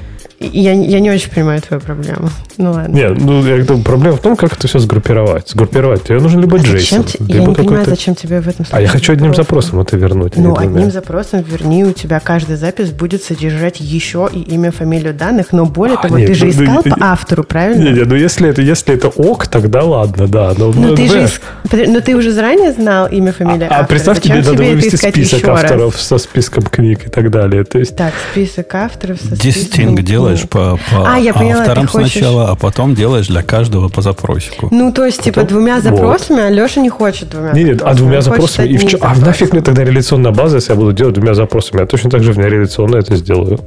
Я, 0.52 0.72
я 0.72 1.00
не 1.00 1.10
очень 1.10 1.30
понимаю 1.30 1.60
твою 1.62 1.80
проблему. 1.80 2.28
Ну 2.56 2.72
ладно. 2.72 2.94
Нет, 2.94 3.18
ну, 3.18 3.44
я 3.46 3.58
говорю, 3.62 3.82
проблема 3.82 4.16
в 4.16 4.20
том, 4.20 4.36
как 4.36 4.52
это 4.52 4.68
все 4.68 4.78
сгруппировать. 4.78 5.48
Сгруппировать 5.48 6.04
тебе 6.04 6.20
нужен 6.20 6.40
либо 6.40 6.56
А 6.56 6.60
JSON, 6.60 6.78
зачем 6.78 7.04
либо 7.20 7.34
я 7.34 7.40
не 7.40 7.54
понимаю, 7.54 7.54
какой-то- 7.56 7.90
зачем 7.90 8.14
тебе 8.14 8.40
в 8.40 8.48
этом 8.48 8.66
А 8.70 8.80
я 8.80 8.88
хочу 8.88 9.12
одним 9.12 9.34
запрос. 9.34 9.66
запросом 9.66 9.80
это 9.80 9.96
вернуть. 9.96 10.32
а 10.36 10.40
Ну, 10.40 10.56
одним 10.56 10.90
запросом 10.90 11.42
верни, 11.42 11.84
у 11.84 11.92
тебя 11.92 12.20
каждая 12.20 12.56
запись 12.56 12.90
будет 12.90 13.22
содержать 13.22 13.80
еще 13.80 14.28
и 14.32 14.40
имя, 14.40 14.70
фамилию 14.72 15.14
данных, 15.14 15.52
но 15.52 15.66
более 15.66 15.96
А, 15.98 16.02
того, 16.02 16.18
нет, 16.18 16.28
ты 16.28 16.34
же 16.34 16.44
ну, 16.46 16.50
искал 16.50 16.82
ну, 16.84 16.96
по 16.96 16.96
автору, 17.00 17.44
правильно? 17.44 17.82
Не, 17.84 17.90
не, 17.92 18.04
ну 18.04 18.14
если 18.14 18.48
это, 18.48 18.62
если 18.62 18.94
это 18.94 19.08
ок, 19.08 19.46
тогда 19.48 19.82
ладно, 19.82 20.26
да. 20.28 20.54
Но, 20.56 20.72
Ну, 20.72 20.88
ну, 20.88 20.96
ты 20.96 21.08
же 21.08 21.18
иск- 21.24 21.86
но 21.88 22.00
ты 22.00 22.14
уже 22.16 22.32
заранее 22.32 22.72
знал 22.72 23.06
имя, 23.08 23.32
фамилия 23.32 23.66
а, 23.66 23.68
а 23.68 23.72
автора. 23.80 23.86
представь, 23.88 24.16
Зачем 24.22 24.42
тебе 24.42 24.50
надо 24.52 24.62
вывести 24.64 24.96
список 24.96 25.38
еще 25.40 25.46
раз? 25.48 25.62
авторов 25.64 26.00
со 26.00 26.18
списком 26.18 26.62
книг 26.64 27.06
и 27.06 27.10
так 27.10 27.30
далее. 27.30 27.64
То 27.64 27.78
есть, 27.78 27.96
Так, 27.96 28.12
список 28.32 28.74
авторов 28.74 29.18
со 29.20 29.36
Дистинг 29.36 29.66
списком 29.72 29.94
делаешь 30.34 30.48
по, 30.48 30.78
по 30.90 31.12
А, 31.14 31.18
я 31.18 31.32
поняла, 31.34 31.60
авторам 31.62 31.86
ты 31.86 31.92
хочешь- 31.92 32.12
сначала, 32.12 32.50
а 32.50 32.54
потом 32.54 32.94
делаешь 32.94 33.26
для 33.28 33.42
каждого 33.42 33.88
по 33.88 34.02
запросику. 34.02 34.68
Ну, 34.70 34.92
то 34.92 35.04
есть, 35.04 35.22
типа, 35.22 35.42
двумя 35.44 35.80
запросами, 35.80 36.42
а 36.42 36.50
Леша 36.50 36.80
не 36.80 36.88
хочет 36.90 37.30
двумя 37.30 37.52
не, 37.52 37.64
нет, 37.64 37.82
а 37.82 37.94
двумя 37.94 38.20
запросами. 38.20 38.68
И 38.68 38.76
в 38.76 38.86
чё- 38.86 38.98
а 39.00 39.14
нафиг 39.14 39.52
мне 39.52 39.62
тогда 39.62 39.84
реляционная 39.84 40.32
база, 40.32 40.56
если 40.56 40.72
я 40.72 40.76
буду 40.78 40.92
делать 40.92 41.14
двумя 41.14 41.34
запросами? 41.34 41.80
Я 41.80 41.86
точно 41.86 42.10
так 42.10 42.22
же 42.22 42.32
в 42.32 42.38
нереляционной 42.38 43.00
это 43.00 43.16
сделаю. 43.16 43.60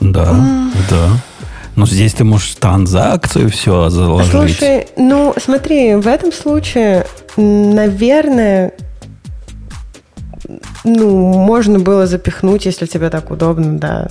Да, 0.00 0.34
да. 0.90 1.08
Но 1.74 1.86
здесь 1.86 2.14
ты 2.14 2.24
можешь 2.24 2.54
транзакцию 2.54 3.50
все 3.50 3.90
заложить. 3.90 4.30
Слушай, 4.30 4.86
ну 4.96 5.34
смотри, 5.38 5.94
в 5.96 6.06
этом 6.06 6.32
случае, 6.32 7.06
наверное, 7.36 8.72
ну, 10.84 11.10
можно 11.32 11.78
было 11.78 12.06
запихнуть, 12.06 12.66
если 12.66 12.86
тебе 12.86 13.10
так 13.10 13.30
удобно, 13.30 13.78
да, 13.78 14.08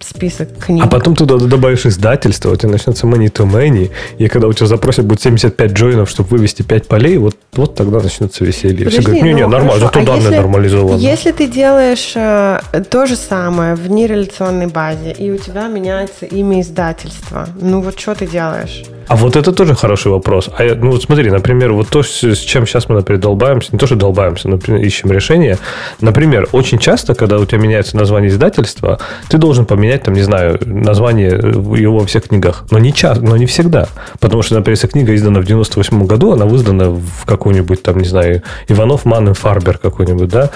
список 0.00 0.48
книг. 0.58 0.84
А 0.84 0.88
потом 0.88 1.16
туда 1.16 1.36
добавишь 1.36 1.86
издательство, 1.86 2.50
у 2.50 2.56
тебя 2.56 2.70
начнется 2.72 3.06
money 3.06 3.30
to 3.32 3.46
many, 3.50 3.90
и 4.18 4.28
когда 4.28 4.48
у 4.48 4.52
тебя 4.52 4.66
запросит 4.66 5.04
будет 5.04 5.20
75 5.22 5.72
джойнов, 5.72 6.08
чтобы 6.10 6.28
вывести 6.30 6.62
5 6.62 6.88
полей, 6.88 7.18
вот, 7.18 7.36
вот 7.52 7.74
тогда 7.74 8.00
начнется 8.00 8.44
веселье. 8.44 8.88
Все 8.88 8.98
Подожди, 8.98 9.02
говорят, 9.20 9.24
не-не, 9.24 9.46
ну, 9.46 9.52
нормально, 9.52 9.80
зато 9.80 10.00
А 10.00 10.04
данные 10.04 10.22
если- 10.22 10.36
нормализованы. 10.36 11.00
Если 11.00 11.32
ты 11.32 11.46
делаешь 11.46 12.12
э, 12.14 12.60
то 12.88 13.06
же 13.06 13.16
самое 13.16 13.74
в 13.74 13.90
нереляционной 13.90 14.66
базе, 14.66 15.12
и 15.12 15.30
у 15.30 15.36
тебя 15.38 15.68
меняется 15.68 16.26
имя 16.26 16.60
издательства, 16.60 17.48
ну 17.60 17.80
вот 17.80 17.98
что 17.98 18.14
ты 18.14 18.26
делаешь? 18.26 18.84
А 19.08 19.16
вот 19.16 19.36
это 19.36 19.52
тоже 19.52 19.74
хороший 19.74 20.10
вопрос. 20.12 20.48
А, 20.56 20.74
ну, 20.74 20.92
вот 20.92 21.02
смотри, 21.02 21.30
например, 21.30 21.72
вот 21.72 21.88
то, 21.88 22.02
с 22.02 22.38
чем 22.38 22.66
сейчас 22.66 22.88
мы, 22.88 22.96
например, 22.96 23.20
долбаемся, 23.20 23.70
не 23.72 23.78
то, 23.78 23.86
что 23.86 23.96
долбаемся, 23.96 24.48
например, 24.48 24.82
ищем 24.82 25.10
решение. 25.12 25.58
Например, 26.00 26.48
очень 26.52 26.78
часто, 26.78 27.14
когда 27.14 27.38
у 27.38 27.44
тебя 27.44 27.58
меняется 27.58 27.96
название 27.96 28.30
издательства, 28.30 28.98
ты 29.28 29.38
должен 29.38 29.66
поменять, 29.66 30.04
там, 30.04 30.14
не 30.14 30.22
знаю, 30.22 30.58
название 30.64 31.30
его 31.30 31.98
во 31.98 32.06
всех 32.06 32.28
книгах. 32.28 32.64
Но 32.70 32.78
не, 32.78 32.92
часто, 32.92 33.24
но 33.24 33.36
не 33.36 33.46
всегда. 33.46 33.88
Потому 34.20 34.42
что, 34.42 34.54
например, 34.54 34.76
если 34.76 34.86
книга 34.86 35.14
издана 35.14 35.40
в 35.40 35.44
98 35.44 36.06
году, 36.06 36.32
она 36.32 36.46
издана 36.46 36.90
в 36.90 37.26
какой-нибудь, 37.26 37.82
там, 37.82 37.98
не 37.98 38.08
знаю, 38.08 38.42
Иванов, 38.68 39.04
Ман 39.04 39.30
и 39.30 39.34
Фарбер 39.34 39.78
какой-нибудь, 39.78 40.28
да? 40.28 40.50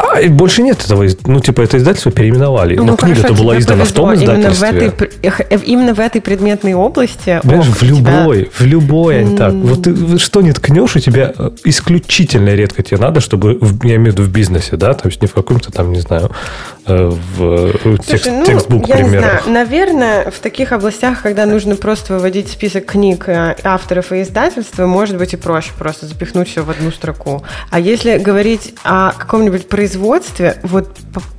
А 0.00 0.28
больше 0.28 0.62
нет 0.62 0.82
этого. 0.84 1.06
Ну, 1.26 1.40
типа, 1.40 1.60
это 1.62 1.76
издательство 1.76 2.10
переименовали. 2.10 2.76
но 2.76 2.84
Ну, 2.84 2.96
книга-то 2.96 3.22
хорошо, 3.22 3.42
была 3.42 3.58
издана 3.58 3.84
в 3.84 3.92
том 3.92 4.08
повезло. 4.08 4.32
Именно 4.34 4.50
в, 4.50 4.52
издательстве. 4.54 5.08
этой, 5.22 5.46
э, 5.50 5.58
именно 5.64 5.94
в 5.94 6.00
этой 6.00 6.20
предметной 6.20 6.74
области. 6.74 7.40
Понимаешь, 7.42 7.68
ох, 7.68 7.76
в 7.76 7.82
у 7.82 7.86
тебя- 7.86 8.20
любой, 8.22 8.50
в 8.52 8.60
любой 8.62 9.20
они 9.20 9.36
так. 9.36 9.52
Вот 9.52 9.82
ты 9.82 10.18
что 10.18 10.40
не 10.42 10.52
ткнешь, 10.52 10.96
у 10.96 11.00
тебя 11.00 11.32
э, 11.36 11.50
исключительно 11.64 12.54
редко 12.54 12.82
тебе 12.82 12.98
надо, 12.98 13.20
чтобы, 13.20 13.58
я 13.82 13.96
имею 13.96 14.12
в 14.12 14.14
виду 14.18 14.22
в 14.22 14.28
бизнесе, 14.30 14.76
да, 14.76 14.94
то 14.94 15.08
есть 15.08 15.20
не 15.22 15.28
в 15.28 15.34
каком-то 15.34 15.70
там, 15.70 15.92
не 15.92 16.00
знаю, 16.00 16.30
в 16.96 17.42
э, 17.84 17.96
текст, 17.96 18.24
Слушай, 18.24 18.32
ну, 18.32 18.44
текстбук, 18.44 18.88
я 18.88 18.96
не 18.96 19.02
примерах. 19.04 19.44
знаю, 19.44 19.54
наверное, 19.54 20.30
в 20.30 20.38
таких 20.38 20.72
областях, 20.72 21.22
когда 21.22 21.46
нужно 21.46 21.76
просто 21.76 22.14
выводить 22.14 22.48
список 22.50 22.86
книг 22.86 23.28
э, 23.28 23.56
авторов 23.62 24.12
и 24.12 24.22
издательства, 24.22 24.86
может 24.86 25.16
быть 25.18 25.32
и 25.32 25.36
проще 25.36 25.70
просто 25.78 26.06
запихнуть 26.06 26.48
все 26.48 26.62
в 26.62 26.70
одну 26.70 26.90
строку. 26.90 27.44
А 27.70 27.78
если 27.80 28.18
говорить 28.18 28.74
о 28.84 29.12
каком-нибудь 29.12 29.68
производстве, 29.68 30.56
вот, 30.62 30.88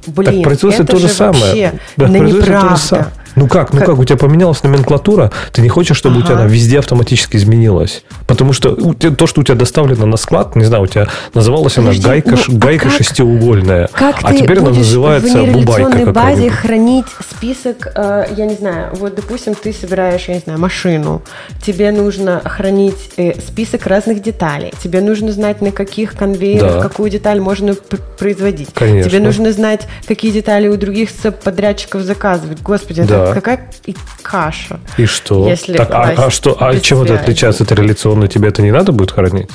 блин, 0.08 0.36
так 0.36 0.44
производство 0.44 0.84
это 0.84 0.92
то 0.94 1.00
же 1.00 1.08
же 1.08 1.14
самое. 1.14 1.44
вообще 1.44 1.74
Да, 1.98 2.08
же 2.08 2.20
неправда. 2.20 3.12
Ну 3.36 3.48
как, 3.48 3.74
ну 3.74 3.80
Как- 3.80 3.98
у 3.98 4.04
тебя 4.06 4.18
поменялась 4.18 4.64
номенклатура, 4.64 5.32
ты 5.54 5.62
не 5.62 5.70
хочешь, 5.70 5.98
чтобы 5.98 6.18
у 6.20 6.22
тебя 6.22 6.34
Ага. 6.34 6.42
она 6.44 6.50
везде 6.52 6.80
автоматически 6.80 7.38
изменилась. 7.38 8.04
Потому 8.28 8.54
что 8.54 8.72
у 8.72 8.94
тебя- 8.94 9.16
то, 9.16 9.28
что 9.28 9.42
у 9.42 9.44
тебя 9.44 9.56
доставлено 9.56 10.06
на 10.06 10.18
склад, 10.18 10.56
не 10.56 10.66
знаю, 10.66 10.84
у 10.84 10.88
тебя 10.88 11.08
называлась 11.34 11.78
она 11.78 11.88
Подожди, 11.88 12.08
гайка, 12.08 12.36
ну, 12.48 12.58
гайка 12.58 12.86
как- 12.90 12.94
шестиугольная. 12.98 13.90
Как 13.94 14.18
а 14.24 14.32
ты 14.32 14.40
теперь 14.40 14.60
она 14.60 14.70
называется 14.72 15.44
в 15.44 15.52
бубайка 15.52 15.90
нереляционной 15.92 16.14
базе 16.14 16.50
хранить 16.50 17.06
список, 17.30 17.88
э, 17.96 18.26
я 18.36 18.46
не 18.46 18.56
знаю, 18.56 18.90
вот, 18.96 19.16
допустим, 19.16 19.56
ты 19.56 19.74
собираешь, 19.74 20.26
я 20.28 20.36
не 20.36 20.40
знаю, 20.42 20.60
машину, 20.60 21.22
тебе 21.64 21.92
нужно 21.92 22.42
хранить 22.44 23.12
э, 23.18 23.34
список 23.40 23.88
разных 23.88 24.22
деталей, 24.22 24.74
тебе 24.84 25.02
нужно 25.02 25.32
знать, 25.32 25.62
на 25.62 25.72
каких 25.72 26.16
конвейерах 26.16 26.74
Да. 26.76 26.82
какую 26.82 27.10
деталь 27.10 27.40
можно 27.40 27.74
производить, 28.18 28.70
Конечно. 28.74 29.10
тебе 29.10 29.20
нужно 29.22 29.52
знать, 29.52 29.88
какие 30.08 30.32
детали 30.32 30.68
у 30.68 30.78
других 30.78 31.10
подрядчиков 31.44 32.02
заказывать. 32.04 32.62
Господи, 32.62 33.04
Да. 33.04 33.16
это 33.16 33.21
какая 33.34 33.70
и 33.86 33.96
каша. 34.22 34.80
И 34.98 35.06
что? 35.06 35.48
Если 35.48 35.78
так, 35.78 35.92
а, 35.92 36.14
а 36.18 36.30
что? 36.30 36.56
А 36.60 36.78
чем 36.80 37.02
это 37.02 37.16
отличается 37.16 37.64
от 37.64 37.72
реляционной? 37.72 38.28
Тебе 38.28 38.50
это 38.50 38.62
не 38.62 38.72
надо 38.72 38.92
будет 38.92 39.12
хранить? 39.12 39.50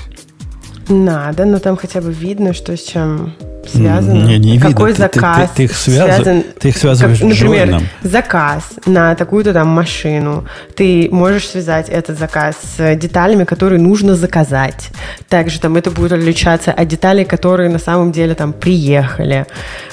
Надо, 0.88 1.44
но 1.44 1.58
там 1.58 1.76
хотя 1.76 2.00
бы 2.00 2.12
видно, 2.12 2.52
что 2.52 2.76
с 2.76 2.82
чем 2.82 3.34
связано. 3.68 4.24
Не, 4.24 4.38
не 4.38 4.58
Какой 4.58 4.90
видно. 4.92 5.08
Ты- 5.08 5.14
ты- 5.14 5.20
заказ 5.20 5.50
ты 5.56 5.64
их 5.64 5.76
связа- 5.76 6.12
связан- 6.22 6.44
ты 6.58 6.68
их 6.68 6.76
связываешь 6.78 7.18
как, 7.20 7.28
Например, 7.28 7.68
join. 7.68 7.82
заказ 8.02 8.62
на 8.86 9.14
такую-то 9.14 9.52
там 9.52 9.68
машину. 9.68 10.44
Ты 10.74 11.08
можешь 11.10 11.48
связать 11.48 11.88
этот 11.88 12.18
заказ 12.18 12.56
с 12.76 12.94
деталями, 12.96 13.44
которые 13.44 13.80
нужно 13.80 14.14
заказать. 14.16 14.88
Также 15.28 15.60
там 15.60 15.76
это 15.76 15.90
будет 15.90 16.12
отличаться 16.12 16.72
от 16.72 16.88
деталей, 16.88 17.24
которые 17.24 17.68
на 17.70 17.78
самом 17.78 18.12
деле 18.12 18.34
там 18.34 18.52
приехали. 18.52 19.46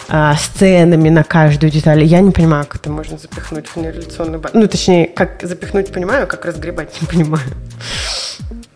а, 0.09 0.35
с 0.35 0.47
ценами 0.59 1.09
на 1.09 1.23
каждую 1.23 1.71
деталь. 1.71 2.03
Я 2.03 2.19
не 2.19 2.29
понимаю, 2.29 2.65
как 2.65 2.81
это 2.81 2.89
можно 2.91 3.17
запихнуть 3.17 3.67
в 3.67 3.77
нереляционную 3.77 4.39
базу. 4.39 4.55
Ну, 4.59 4.67
точнее, 4.67 5.07
как 5.07 5.39
запихнуть 5.41 5.91
понимаю, 5.91 6.27
как 6.27 6.45
разгребать 6.45 6.89
не 7.01 7.07
понимаю. 7.07 7.43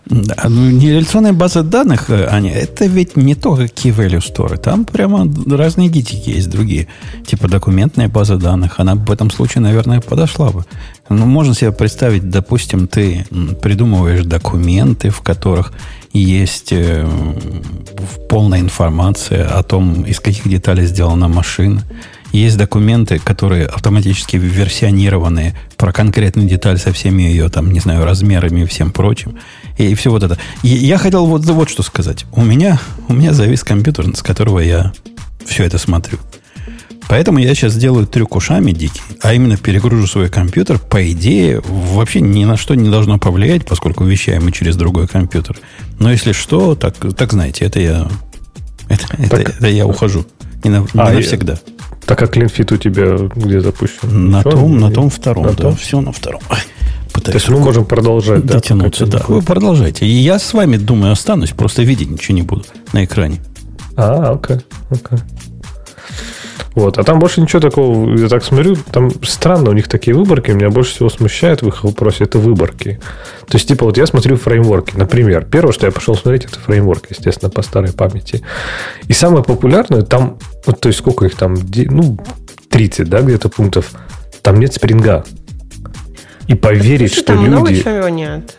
Да, 0.10 0.36
ну, 0.48 0.72
нереляционная 0.72 1.34
база 1.34 1.64
данных, 1.64 2.10
э, 2.10 2.28
Аня, 2.32 2.54
это 2.54 2.86
ведь 2.86 3.18
не 3.18 3.36
только 3.36 3.64
key 3.64 3.94
value 3.94 4.20
store. 4.20 4.58
Там 4.58 4.86
прямо 4.86 5.28
разные 5.48 5.90
гитики 5.90 6.30
есть 6.30 6.50
другие. 6.50 6.88
Типа 7.26 7.50
документная 7.50 8.08
база 8.08 8.38
данных. 8.38 8.80
Она 8.80 8.96
в 8.96 9.12
этом 9.12 9.30
случае, 9.32 9.62
наверное, 9.62 10.00
подошла 10.00 10.50
бы. 10.52 10.66
Ну, 11.10 11.26
можно 11.26 11.54
себе 11.54 11.72
представить, 11.72 12.30
допустим, 12.30 12.88
ты 12.88 13.26
придумываешь 13.62 14.24
документы, 14.24 15.10
в 15.10 15.22
которых 15.22 15.74
есть 16.14 16.72
э, 16.72 17.06
полная 18.30 18.62
информация 18.62 19.46
о 19.48 19.62
том, 19.64 20.04
из 20.04 20.20
каких 20.22 20.48
деталей 20.48 20.86
сделана 20.86 21.28
машина. 21.28 21.84
Есть 22.34 22.58
документы, 22.58 23.20
которые 23.20 23.66
автоматически 23.68 24.36
версионированные 24.38 25.56
про 25.78 25.94
конкретную 25.94 26.48
деталь 26.48 26.78
со 26.78 26.92
всеми 26.92 27.24
ее, 27.24 27.50
там, 27.50 27.72
не 27.72 27.80
знаю, 27.80 28.04
размерами 28.06 28.62
и 28.62 28.66
всем 28.66 28.92
прочим. 28.92 29.38
И, 29.78 29.96
все 29.96 30.12
вот 30.12 30.24
это. 30.24 30.38
И 30.62 30.68
я 30.68 30.98
хотел 30.98 31.26
вот, 31.26 31.46
вот 31.46 31.70
что 31.70 31.84
сказать. 31.84 32.26
У 32.34 32.42
меня, 32.44 32.80
у 33.08 33.14
меня 33.14 33.34
завис 33.34 33.64
компьютер, 33.64 34.16
с 34.16 34.22
которого 34.22 34.60
я 34.60 34.92
все 35.46 35.64
это 35.64 35.78
смотрю. 35.78 36.20
Поэтому 37.10 37.40
я 37.40 37.56
сейчас 37.56 37.76
делаю 37.78 38.06
трюк 38.06 38.36
ушами 38.36 38.72
дикий, 38.74 39.00
а 39.22 39.34
именно 39.34 39.56
перегружу 39.56 40.08
свой 40.08 40.28
компьютер. 40.30 40.78
По 40.78 41.10
идее, 41.10 41.62
вообще 41.66 42.20
ни 42.20 42.44
на 42.44 42.58
что 42.58 42.76
не 42.76 42.90
должно 42.90 43.18
повлиять, 43.18 43.66
поскольку 43.66 44.04
вещаем 44.04 44.44
мы 44.44 44.52
через 44.52 44.76
другой 44.76 45.08
компьютер. 45.08 45.58
Но 46.00 46.12
если 46.12 46.34
что, 46.34 46.76
так, 46.76 46.96
так 47.16 47.32
знаете, 47.32 47.64
это 47.64 47.80
я, 47.80 48.10
это, 48.90 49.06
это- 49.18 49.30
Так- 49.30 49.50
это 49.58 49.68
я 49.70 49.88
ухожу. 49.88 50.26
Не, 50.68 50.80
на, 50.80 50.80
не 50.94 51.02
А, 51.02 51.12
навсегда. 51.14 51.58
Так 52.06 52.20
как 52.20 52.32
клинфит 52.32 52.72
у 52.72 52.78
тебя 52.78 53.18
где 53.36 53.60
запущен? 53.62 54.30
На 54.32 54.38
Ничего? 54.40 54.52
том, 54.52 54.80
на 54.80 54.92
том 54.92 55.10
втором, 55.10 55.46
На 55.46 55.52
да. 55.52 55.64
том? 55.64 55.76
Все 55.76 56.00
на 56.02 56.12
втором. 56.12 56.42
Ай, 56.50 56.60
То 57.08 57.14
Пытаюсь 57.14 57.36
есть 57.36 57.50
мы 57.50 57.60
можем 57.60 57.86
продолжать, 57.86 58.46
да? 58.46 58.56
дотянуться. 58.56 59.06
Да, 59.06 59.22
вы 59.28 59.42
продолжайте. 59.42 60.06
И 60.06 60.10
я 60.10 60.40
с 60.40 60.54
вами, 60.54 60.78
думаю, 60.78 61.12
останусь, 61.14 61.52
просто 61.52 61.84
видеть 61.84 62.10
ничего 62.10 62.36
не 62.36 62.44
буду 62.44 62.64
на 62.94 63.04
экране. 63.04 63.40
А, 63.96 64.32
окей, 64.34 64.58
окей. 64.90 65.18
Вот, 66.78 67.00
а 67.00 67.04
там 67.04 67.18
больше 67.18 67.42
ничего 67.42 67.60
такого, 67.60 68.16
я 68.16 68.30
так 68.30 68.44
смотрю, 68.44 68.76
там 68.76 69.10
странно 69.24 69.72
у 69.72 69.74
них 69.74 69.88
такие 69.88 70.16
выборки, 70.16 70.52
меня 70.52 70.70
больше 70.70 70.92
всего 70.92 71.10
смущает 71.10 71.64
в 71.64 71.68
их 71.68 71.84
вопросе, 71.84 72.26
это 72.26 72.38
выборки. 72.38 73.00
То 73.48 73.58
есть, 73.58 73.68
типа, 73.68 73.86
вот 73.86 73.98
я 73.98 74.06
смотрю 74.06 74.38
фреймворки, 74.38 74.96
например, 74.96 75.46
первое, 75.46 75.74
что 75.74 75.88
я 75.88 75.92
пошел 75.92 76.14
смотреть, 76.14 76.46
это 76.46 76.60
фреймворки, 76.60 77.16
естественно, 77.18 77.50
по 77.50 77.64
старой 77.64 77.94
памяти. 77.94 78.44
И 79.08 79.14
самое 79.14 79.44
популярное, 79.44 80.04
там, 80.04 80.38
вот, 80.68 80.80
то 80.80 80.90
есть, 80.90 81.00
сколько 81.00 81.26
их 81.26 81.34
там, 81.34 81.56
ну, 81.56 82.20
30, 82.70 83.10
да, 83.10 83.22
где-то 83.22 83.50
пунктов, 83.50 83.94
там 84.44 84.60
нет 84.60 84.72
спринга. 84.72 85.26
И 86.46 86.54
поверить, 86.54 87.10
Слушай, 87.10 87.24
что 87.24 87.34
там 87.34 87.44
много 87.44 87.72
люди... 87.72 87.82
чего 87.82 88.08
нет. 88.08 88.56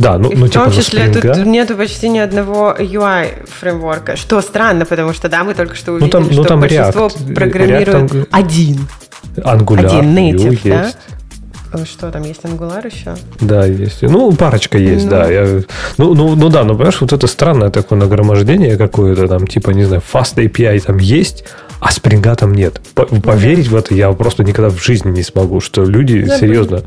Да, 0.00 0.16
ну, 0.18 0.32
ну 0.34 0.46
в 0.46 0.48
типа 0.50 0.64
том 0.64 0.72
числе 0.72 1.08
спринга... 1.12 1.34
тут 1.34 1.46
нету 1.46 1.76
почти 1.76 2.08
ни 2.08 2.18
одного 2.18 2.74
UI 2.78 3.46
фреймворка, 3.46 4.16
что 4.16 4.40
странно, 4.40 4.86
потому 4.86 5.12
что 5.12 5.28
да, 5.28 5.44
мы 5.44 5.54
только 5.54 5.76
что 5.76 5.92
увидели, 5.92 6.10
там- 6.10 6.24
ну, 6.24 6.32
что 6.32 6.44
там 6.44 6.60
большинство 6.60 7.06
React. 7.08 7.34
программирует 7.34 8.10
React, 8.12 8.28
один. 8.30 8.88
Angular, 9.36 9.86
Один 9.86 10.16
native, 10.16 10.58
да? 10.64 10.84
есть. 10.86 10.96
Э, 11.72 11.84
Что 11.84 12.10
там 12.10 12.22
есть 12.24 12.40
Angular 12.42 12.84
еще? 12.92 13.14
Да, 13.40 13.64
есть. 13.66 14.02
Ну, 14.02 14.32
парочка 14.32 14.76
есть, 14.78 15.04
Ну. 15.04 15.10
да. 15.10 15.30
Я, 15.30 15.60
ну, 15.98 16.14
ну, 16.14 16.34
ну 16.34 16.48
да, 16.48 16.64
но 16.64 16.72
понимаешь, 16.74 17.00
вот 17.00 17.12
это 17.12 17.26
странное 17.28 17.70
такое 17.70 17.98
нагромождение 17.98 18.76
какое-то 18.76 19.28
там, 19.28 19.46
типа, 19.46 19.70
не 19.70 19.84
знаю, 19.84 20.02
Fast 20.12 20.34
API 20.36 20.80
там 20.80 20.96
есть, 20.98 21.44
а 21.78 21.92
спринга 21.92 22.34
там 22.34 22.54
нет. 22.54 22.80
По- 22.94 23.04
Поверить 23.06 23.68
в 23.68 23.76
это 23.76 23.94
я 23.94 24.10
просто 24.12 24.42
никогда 24.44 24.70
в 24.70 24.82
жизни 24.82 25.10
не 25.10 25.22
смогу, 25.22 25.60
что 25.60 25.84
люди, 25.84 26.22
Забыли. 26.24 26.40
серьезно, 26.40 26.82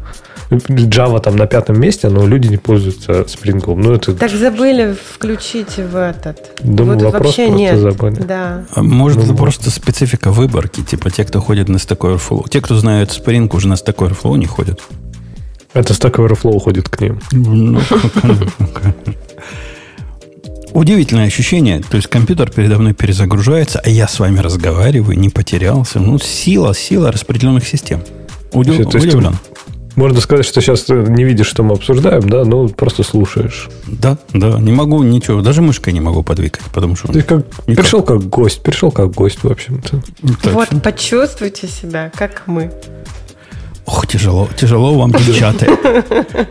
Java 0.50 1.20
там 1.22 1.36
на 1.36 1.48
пятом 1.48 1.80
месте, 1.80 2.10
но 2.10 2.28
люди 2.28 2.48
не 2.48 2.58
пользуются 2.58 3.26
спрингом. 3.28 3.82
Ну, 3.82 3.94
это, 3.94 4.14
Так 4.14 4.32
забыли 4.32 4.96
включить 5.16 5.78
в 5.78 5.96
этот. 5.96 6.52
Думаю, 6.62 6.96
Вот 7.00 7.04
вопрос 7.06 7.24
вообще 7.38 7.48
просто 7.48 7.58
нет. 7.60 7.80
забыли. 7.80 8.16
Да. 8.22 8.66
А 8.74 8.84
Может, 8.84 9.20
Ну, 9.20 9.24
это 9.26 9.34
просто 9.34 9.72
специфика 9.72 10.32
выборки. 10.32 10.82
Типа 10.82 11.10
те, 11.10 11.24
кто 11.24 11.40
ходит 11.42 11.70
на 11.70 11.78
Stack 11.78 11.98
Overflow. 12.00 12.48
Те, 12.50 12.62
кто 12.62 12.76
знают 12.76 13.10
Spring, 13.10 13.50
уже 13.56 13.68
на 13.68 13.74
Stack 13.74 13.96
Overflow 13.96 14.38
не 14.38 14.46
ходят. 14.46 14.82
это 15.74 15.94
Stack 15.94 16.16
Overflow 16.18 16.52
уходит 16.52 16.90
к 16.90 17.00
ним. 17.02 17.20
Ну, 17.32 17.80
Удивительное 20.74 21.28
ощущение. 21.28 21.82
То 21.82 21.98
есть 21.98 22.08
компьютер 22.08 22.50
передо 22.50 22.80
мной 22.80 22.94
перезагружается, 22.94 23.80
а 23.84 23.90
я 23.90 24.08
с 24.08 24.20
вами 24.20 24.40
разговариваю, 24.40 25.18
не 25.20 25.30
потерялся. 25.30 26.00
Ну, 26.00 26.18
сила, 26.18 26.74
сила 26.74 27.12
распределенных 27.12 27.68
систем. 27.68 28.02
Удив- 28.52 28.90
то 28.90 28.98
есть 28.98 29.08
Удивлен. 29.08 29.38
Можно 29.96 30.22
сказать, 30.22 30.46
что 30.46 30.62
сейчас 30.62 30.90
не 30.90 31.24
видишь, 31.24 31.48
что 31.48 31.64
мы 31.64 31.74
обсуждаем, 31.76 32.28
да, 32.28 32.44
ну, 32.46 32.68
просто 32.70 33.04
слушаешь. 33.04 33.70
Да, 33.88 34.18
да, 34.34 34.60
не 34.60 34.72
могу 34.72 35.04
ничего. 35.04 35.42
Даже 35.42 35.62
мышкой 35.62 35.94
не 35.94 36.00
могу 36.00 36.24
подвигать, 36.24 36.64
потому 36.74 36.96
что... 36.96 37.12
Ты 37.12 37.22
как, 37.22 37.46
Никак. 37.68 37.84
пришел 37.84 38.02
как 38.02 38.24
гость, 38.28 38.64
пришел 38.64 38.92
как 38.92 39.12
гость, 39.12 39.44
в 39.44 39.52
общем-то. 39.52 40.02
Вот 40.52 40.70
почувствуйте 40.82 41.68
себя, 41.68 42.12
как 42.16 42.44
мы. 42.48 42.72
Ох, 43.86 44.08
тяжело, 44.08 44.50
тяжело 44.56 44.98
вам, 44.98 45.12
девчата. 45.12 45.68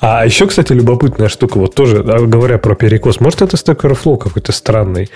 А 0.00 0.24
еще, 0.24 0.46
кстати, 0.46 0.72
любопытная 0.72 1.28
штука, 1.28 1.58
вот 1.58 1.74
тоже, 1.74 1.98
а, 2.06 2.26
говоря 2.26 2.58
про 2.58 2.74
перекос, 2.74 3.20
может, 3.20 3.42
это 3.42 3.56
Stack 3.56 3.80
Overflow 3.82 4.18
какой-то 4.18 4.52
странный. 4.52 5.08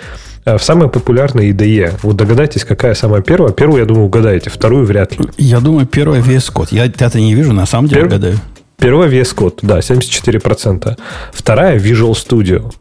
А, 0.45 0.59
В 0.59 0.63
самой 0.63 0.89
популярной 0.89 1.51
IDE, 1.51 1.93
вот 2.03 2.17
догадайтесь, 2.17 2.65
какая 2.65 2.95
самая 2.95 3.23
первая? 3.23 3.53
Первую, 3.53 3.81
я 3.81 3.87
думаю, 3.87 4.07
угадаете, 4.07 4.51
вторую 4.51 4.85
вряд 4.87 5.19
ли. 5.19 5.27
Я 5.39 5.61
думаю, 5.61 5.87
первое 5.87 6.21
VS 6.21 6.53
Code. 6.53 6.69
Я 6.71 6.87
это 6.87 7.19
не 7.21 7.35
вижу, 7.35 7.53
на 7.53 7.67
самом 7.67 7.89
деле 7.89 8.03
Первый? 8.03 8.13
гадаю. 8.19 8.39
Первая 8.79 9.09
VS 9.09 9.35
Code, 9.35 9.59
да, 9.63 9.79
74%. 9.79 10.97
Вторая 11.33 11.79
Visual 11.79 12.13
Studio. 12.13 12.73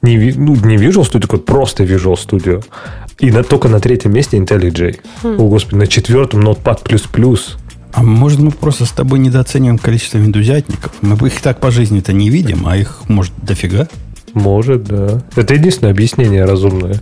Не, 0.00 0.32
ну, 0.36 0.54
не 0.56 0.76
Visual 0.76 1.02
Studio 1.08 1.28
Code, 1.28 1.40
просто 1.40 1.84
Visual 1.84 2.14
Studio. 2.14 2.64
И 3.18 3.30
на, 3.30 3.42
только 3.44 3.68
на 3.68 3.78
третьем 3.78 4.12
месте 4.12 4.36
IntelliJ. 4.38 4.98
О, 5.22 5.48
господи, 5.48 5.76
на 5.76 5.86
четвертом 5.86 6.40
Notepad++. 6.40 6.80
А 7.92 8.02
может, 8.02 8.40
мы 8.40 8.50
просто 8.50 8.86
с 8.86 8.90
тобой 8.90 9.18
недооцениваем 9.18 9.78
количество 9.78 10.18
виндузятников? 10.18 10.92
Мы 11.02 11.14
их 11.26 11.40
так 11.42 11.60
по 11.60 11.70
жизни-то 11.70 12.12
не 12.12 12.30
видим, 12.30 12.66
а 12.66 12.76
их, 12.76 13.02
может, 13.08 13.32
дофига? 13.42 13.86
Может, 14.32 14.84
да. 14.84 15.22
Это 15.36 15.54
единственное 15.54 15.92
объяснение 15.92 16.44
разумное. 16.44 17.00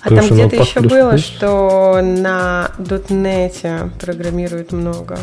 А 0.00 0.10
Потому 0.10 0.28
там 0.28 0.36
где-то 0.38 0.62
еще 0.62 0.80
было, 0.80 1.18
что 1.18 2.00
на 2.02 2.70
.NET 2.78 3.90
программируют 3.98 4.72
много. 4.72 5.18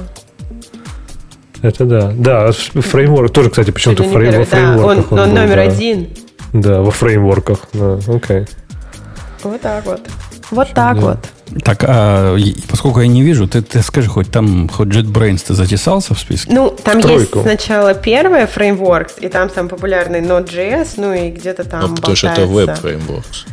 Это 1.61 1.85
да. 1.85 2.11
Да, 2.15 2.51
фреймворк 2.51 3.31
тоже, 3.31 3.49
кстати, 3.49 3.71
почему-то 3.71 4.03
Чуть 4.03 4.11
ли 4.11 4.17
фрей- 4.17 4.31
не 4.31 4.37
во 4.37 4.45
первый. 4.45 4.77
Да, 4.77 4.85
он, 4.85 5.03
фреймворках 5.03 5.11
он 5.11 5.17
был, 5.17 5.27
номер 5.27 5.55
да. 5.55 5.61
один. 5.61 6.07
Да, 6.53 6.81
во 6.81 6.91
фреймворках. 6.91 7.59
Да, 7.73 7.99
окей. 8.07 8.45
Вот 9.43 9.61
так 9.61 9.85
вот. 9.85 10.01
Вот 10.51 10.73
так 10.73 10.97
вот. 10.97 11.19
Так, 11.63 11.83
а 11.87 12.35
поскольку 12.67 13.01
я 13.01 13.07
не 13.07 13.21
вижу, 13.21 13.47
ты, 13.47 13.61
ты 13.61 13.81
скажи, 13.83 14.09
хоть 14.09 14.31
там, 14.31 14.67
хоть 14.67 14.87
JetBrains 14.87 15.43
ты 15.47 15.53
затесался 15.53 16.13
в 16.15 16.19
списке? 16.19 16.51
Ну, 16.51 16.69
там 16.71 16.99
В 17.01 17.07
есть 17.09 17.31
сначала 17.41 17.93
первое 17.93 18.47
фреймворк, 18.47 19.11
и 19.21 19.27
там 19.29 19.49
самый 19.49 19.69
популярный 19.69 20.21
Node.js, 20.21 20.93
ну 20.97 21.13
и 21.13 21.29
где-то 21.29 21.63
там 21.63 21.81
Ну, 21.89 21.95
потому 21.95 22.15
что 22.15 22.27
это. 22.29 22.41
Web 22.41 22.81
Frameworks. 22.81 23.45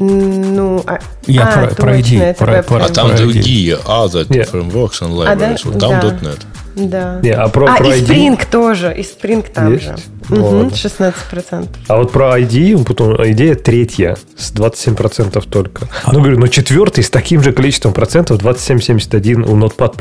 Ну, 0.00 0.82
а, 0.86 1.00
Я 1.26 1.48
а, 1.48 1.52
про- 1.66 1.74
про 1.74 1.92
точно, 1.94 2.00
идею, 2.02 2.22
это 2.22 2.44
про- 2.44 2.52
web 2.58 2.62
про- 2.64 2.84
А 2.84 2.88
там. 2.88 3.08
Про 3.08 3.16
другие 3.18 3.76
other 3.84 4.26
Нет. 4.28 4.48
frameworks 4.52 5.00
and 5.02 5.26
А, 5.26 5.34
да? 5.34 5.52
libraries. 5.52 5.60
Вот 5.64 5.78
там 5.80 5.90
Да. 6.00 6.08
.NET. 6.22 6.38
Да. 6.78 7.20
Не, 7.22 7.30
а 7.30 7.48
про, 7.48 7.72
а, 7.72 7.76
про 7.76 7.94
и 7.94 8.00
ID 8.00 8.06
Spring 8.06 8.46
тоже, 8.50 8.94
и 8.96 9.02
Spring 9.02 9.44
там 9.52 9.72
Есть? 9.72 9.84
же. 9.84 9.96
Ну, 10.30 10.44
ладно. 10.44 10.70
16%. 10.74 11.68
А 11.88 11.96
вот 11.96 12.12
про 12.12 12.38
ID, 12.38 12.84
потом 12.84 13.16
идея 13.32 13.54
третья 13.54 14.16
с 14.36 14.52
27% 14.52 15.42
только. 15.48 15.88
А. 16.04 16.12
Ну, 16.12 16.20
говорю, 16.20 16.38
но 16.38 16.48
четвертый 16.48 17.02
с 17.02 17.10
таким 17.10 17.42
же 17.42 17.52
количеством 17.52 17.92
процентов, 17.92 18.40
27,71 18.42 19.48
у 19.48 19.56
Notepad++ 19.56 19.92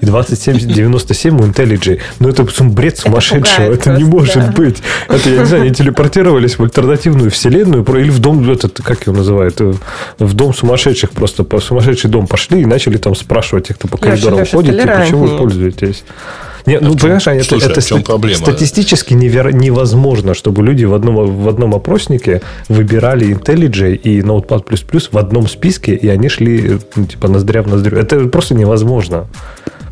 и 0.00 0.06
27,97 0.06 1.40
у 1.40 1.46
IntelliJ. 1.46 2.00
Ну, 2.18 2.28
это 2.28 2.44
бред 2.64 2.98
сумасшедшего. 2.98 3.72
Это, 3.72 3.96
не 3.96 4.04
просто, 4.04 4.40
может 4.40 4.54
да. 4.54 4.62
быть. 4.62 4.82
Это, 5.08 5.30
я 5.30 5.38
не 5.40 5.46
знаю, 5.46 5.62
они 5.64 5.74
телепортировались 5.74 6.58
в 6.58 6.62
альтернативную 6.62 7.30
вселенную 7.30 7.84
про- 7.84 8.00
или 8.00 8.10
в 8.10 8.18
дом, 8.18 8.50
этот, 8.50 8.80
как 8.82 9.06
его 9.06 9.16
называют, 9.16 9.60
э, 9.60 9.74
в 10.18 10.34
дом 10.34 10.54
сумасшедших, 10.54 11.10
просто 11.10 11.44
по 11.44 11.60
сумасшедший 11.60 12.10
дом 12.10 12.26
пошли 12.26 12.62
и 12.62 12.66
начали 12.66 12.96
там 12.96 13.14
спрашивать 13.14 13.68
тех, 13.68 13.76
кто 13.78 13.88
по 13.88 13.98
коридорам 13.98 14.40
Леша, 14.40 14.56
ходит, 14.56 14.80
типа, 14.80 14.96
почему 14.98 15.26
вы 15.26 15.38
толерантнее. 15.92 15.94
пользуетесь. 15.94 16.04
Не, 16.66 16.80
ну, 16.80 16.96
понимаешь, 16.96 17.28
Аня, 17.28 17.40
это, 17.40 17.48
слушай, 17.48 17.70
это 17.70 17.80
ста- 17.80 18.00
проблема? 18.00 18.38
статистически 18.38 19.14
неверо- 19.14 19.52
невозможно, 19.52 20.34
чтобы 20.34 20.64
люди 20.64 20.84
в 20.84 20.94
одном, 20.94 21.44
в 21.44 21.48
одном 21.48 21.74
опроснике 21.76 22.42
выбирали 22.68 23.28
IntelliJ 23.36 23.94
и 23.94 24.20
Notepad++ 24.20 25.08
в 25.12 25.16
одном 25.18 25.46
списке, 25.48 25.94
и 25.94 26.08
они 26.08 26.28
шли, 26.28 26.78
ну, 26.96 27.06
типа, 27.06 27.28
ноздря 27.28 27.62
в 27.62 27.68
ноздрю. 27.68 27.96
Это 27.98 28.18
просто 28.28 28.54
невозможно. 28.54 29.28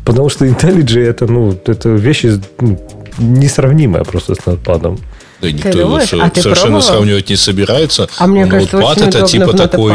Потому 0.05 0.29
что 0.29 0.45
IntelliJ 0.45 0.99
это, 1.05 1.27
ну, 1.27 1.57
это 1.65 1.89
вещь 1.89 2.25
из- 2.25 2.41
ну, 2.59 2.77
несравнимая 3.19 4.03
просто 4.03 4.35
с 4.35 4.39
Notepad. 4.39 4.99
Да 5.41 5.51
никто 5.51 5.69
его 5.69 5.81
думаешь? 5.89 6.09
со- 6.09 6.21
А 6.23 6.29
ты 6.29 6.41
совершенно 6.41 6.79
пробовал? 6.79 6.93
сравнивать 6.93 7.29
не 7.29 7.35
собирается. 7.37 8.09
А 8.17 8.27
мне 8.27 8.43
Но 8.45 8.51
кажется, 8.51 8.77
Notepad 8.77 8.91
очень 8.91 9.03
это 9.07 9.21
типа 9.25 9.53
такой... 9.57 9.93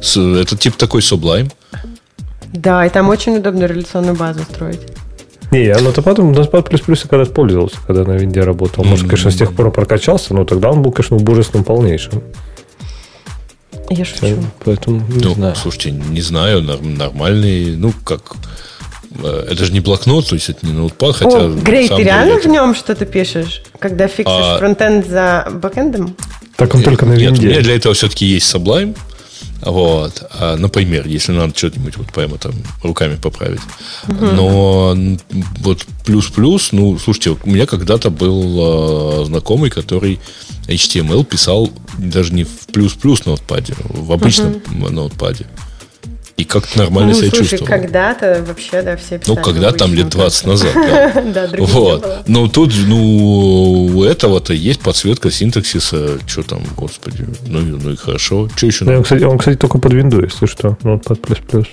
Это 0.00 0.56
типа 0.56 0.78
такой 0.78 1.00
Sublime. 1.00 1.50
Да, 2.52 2.86
и 2.86 2.88
там 2.90 3.08
очень 3.08 3.36
удобно 3.36 3.64
реляционную 3.64 4.14
базу 4.16 4.42
строить. 4.44 4.80
Не, 5.52 5.64
я 5.64 5.74
Notepad, 5.76 6.16
Notepad++ 6.16 6.68
я 6.72 7.08
когда-то 7.08 7.30
пользовался, 7.32 7.76
когда 7.86 8.04
на 8.04 8.12
винде 8.16 8.40
работал. 8.40 8.82
Может, 8.84 9.06
конечно, 9.06 9.30
с 9.30 9.36
тех 9.36 9.52
пор 9.54 9.70
прокачался, 9.70 10.34
но 10.34 10.44
тогда 10.44 10.70
он 10.70 10.82
был, 10.82 10.90
конечно, 10.92 11.16
божественным 11.18 11.64
полнейшим. 11.64 12.22
Я 13.90 14.04
шучу. 14.04 14.38
Поэтому 14.64 15.02
не 15.08 15.22
Ну, 15.22 15.34
знаю. 15.34 15.54
слушайте, 15.54 15.92
не 15.92 16.20
знаю, 16.20 16.60
норм- 16.62 16.96
нормальный, 16.96 17.76
ну, 17.76 17.92
как... 18.04 18.32
э, 19.22 19.46
Это 19.52 19.64
же 19.64 19.72
не 19.72 19.78
блокнот, 19.78 20.28
то 20.28 20.34
есть 20.34 20.48
это 20.48 20.66
не 20.66 20.72
ноутпад, 20.72 21.14
хотя... 21.14 21.38
О, 21.44 21.48
на 21.48 21.60
Грей, 21.60 21.88
ты 21.88 22.02
реально 22.02 22.32
это- 22.32 22.48
в 22.48 22.50
нем 22.50 22.74
что-то 22.74 23.06
пишешь, 23.06 23.62
когда 23.78 24.08
фиксишь 24.08 24.26
А- 24.26 24.58
фронтенд 24.58 25.06
за 25.06 25.46
бэкэндом? 25.62 26.16
Так 26.56 26.74
он 26.74 26.82
только 26.82 27.06
на 27.06 27.12
Нет, 27.12 27.30
у 27.32 27.34
винде. 27.34 27.46
меня 27.48 27.60
для 27.60 27.76
этого 27.76 27.94
все-таки 27.94 28.26
есть 28.26 28.52
Sublime. 28.52 28.96
Вот. 29.62 30.22
А, 30.38 30.56
например, 30.56 31.06
если 31.06 31.32
надо 31.32 31.56
что-нибудь 31.56 31.96
вот 31.96 32.08
прямо 32.12 32.38
там 32.38 32.52
руками 32.82 33.16
поправить. 33.16 33.60
Но 34.06 34.92
м, 34.96 35.18
вот 35.60 35.86
плюс-плюс, 36.04 36.72
ну, 36.72 36.98
слушайте, 36.98 37.36
у 37.42 37.50
меня 37.50 37.66
когда-то 37.66 38.10
был 38.10 39.22
э, 39.22 39.24
знакомый, 39.26 39.70
который 39.70 40.20
HTML 40.68 41.24
писал 41.24 41.70
даже 41.98 42.32
не 42.34 42.44
в 42.44 42.66
плюс-плюс 42.72 43.24
ноутпаде, 43.24 43.74
в 43.88 44.12
обычном 44.12 44.60
ноутпаде. 44.90 45.46
И 46.36 46.44
как-то 46.44 46.78
нормально 46.78 47.12
ну, 47.12 47.18
себя 47.18 47.30
слушай, 47.30 47.48
чувствовал. 47.48 47.66
когда-то 47.66 48.44
вообще, 48.46 48.82
да, 48.82 48.96
все 48.96 49.14
Ну, 49.26 49.36
писали 49.36 49.42
когда 49.42 49.72
там 49.72 49.94
лет 49.94 50.10
20 50.10 50.44
просто. 50.44 50.48
назад, 50.48 50.74
да. 50.74 51.22
Да, 51.48 51.48
Вот. 51.64 52.28
Но 52.28 52.46
тут, 52.48 52.74
ну, 52.86 53.86
у 53.96 54.04
этого-то 54.04 54.52
есть 54.52 54.80
подсветка 54.80 55.30
синтаксиса. 55.30 56.18
Что 56.26 56.42
там, 56.42 56.62
господи, 56.76 57.26
ну, 57.46 57.60
и- 57.60 57.64
ну 57.82 57.90
и 57.92 57.96
хорошо. 57.96 58.50
Что 58.54 58.66
еще 58.66 58.84
Ну, 58.84 58.90
надо? 58.90 58.98
он, 58.98 59.04
кстати, 59.04 59.22
он, 59.22 59.38
кстати, 59.38 59.56
только 59.56 59.78
под 59.78 59.92
винду, 59.94 60.22
если 60.22 60.44
что. 60.44 60.76
Ну, 60.82 60.98
под 60.98 61.22
плюс-плюс. 61.22 61.66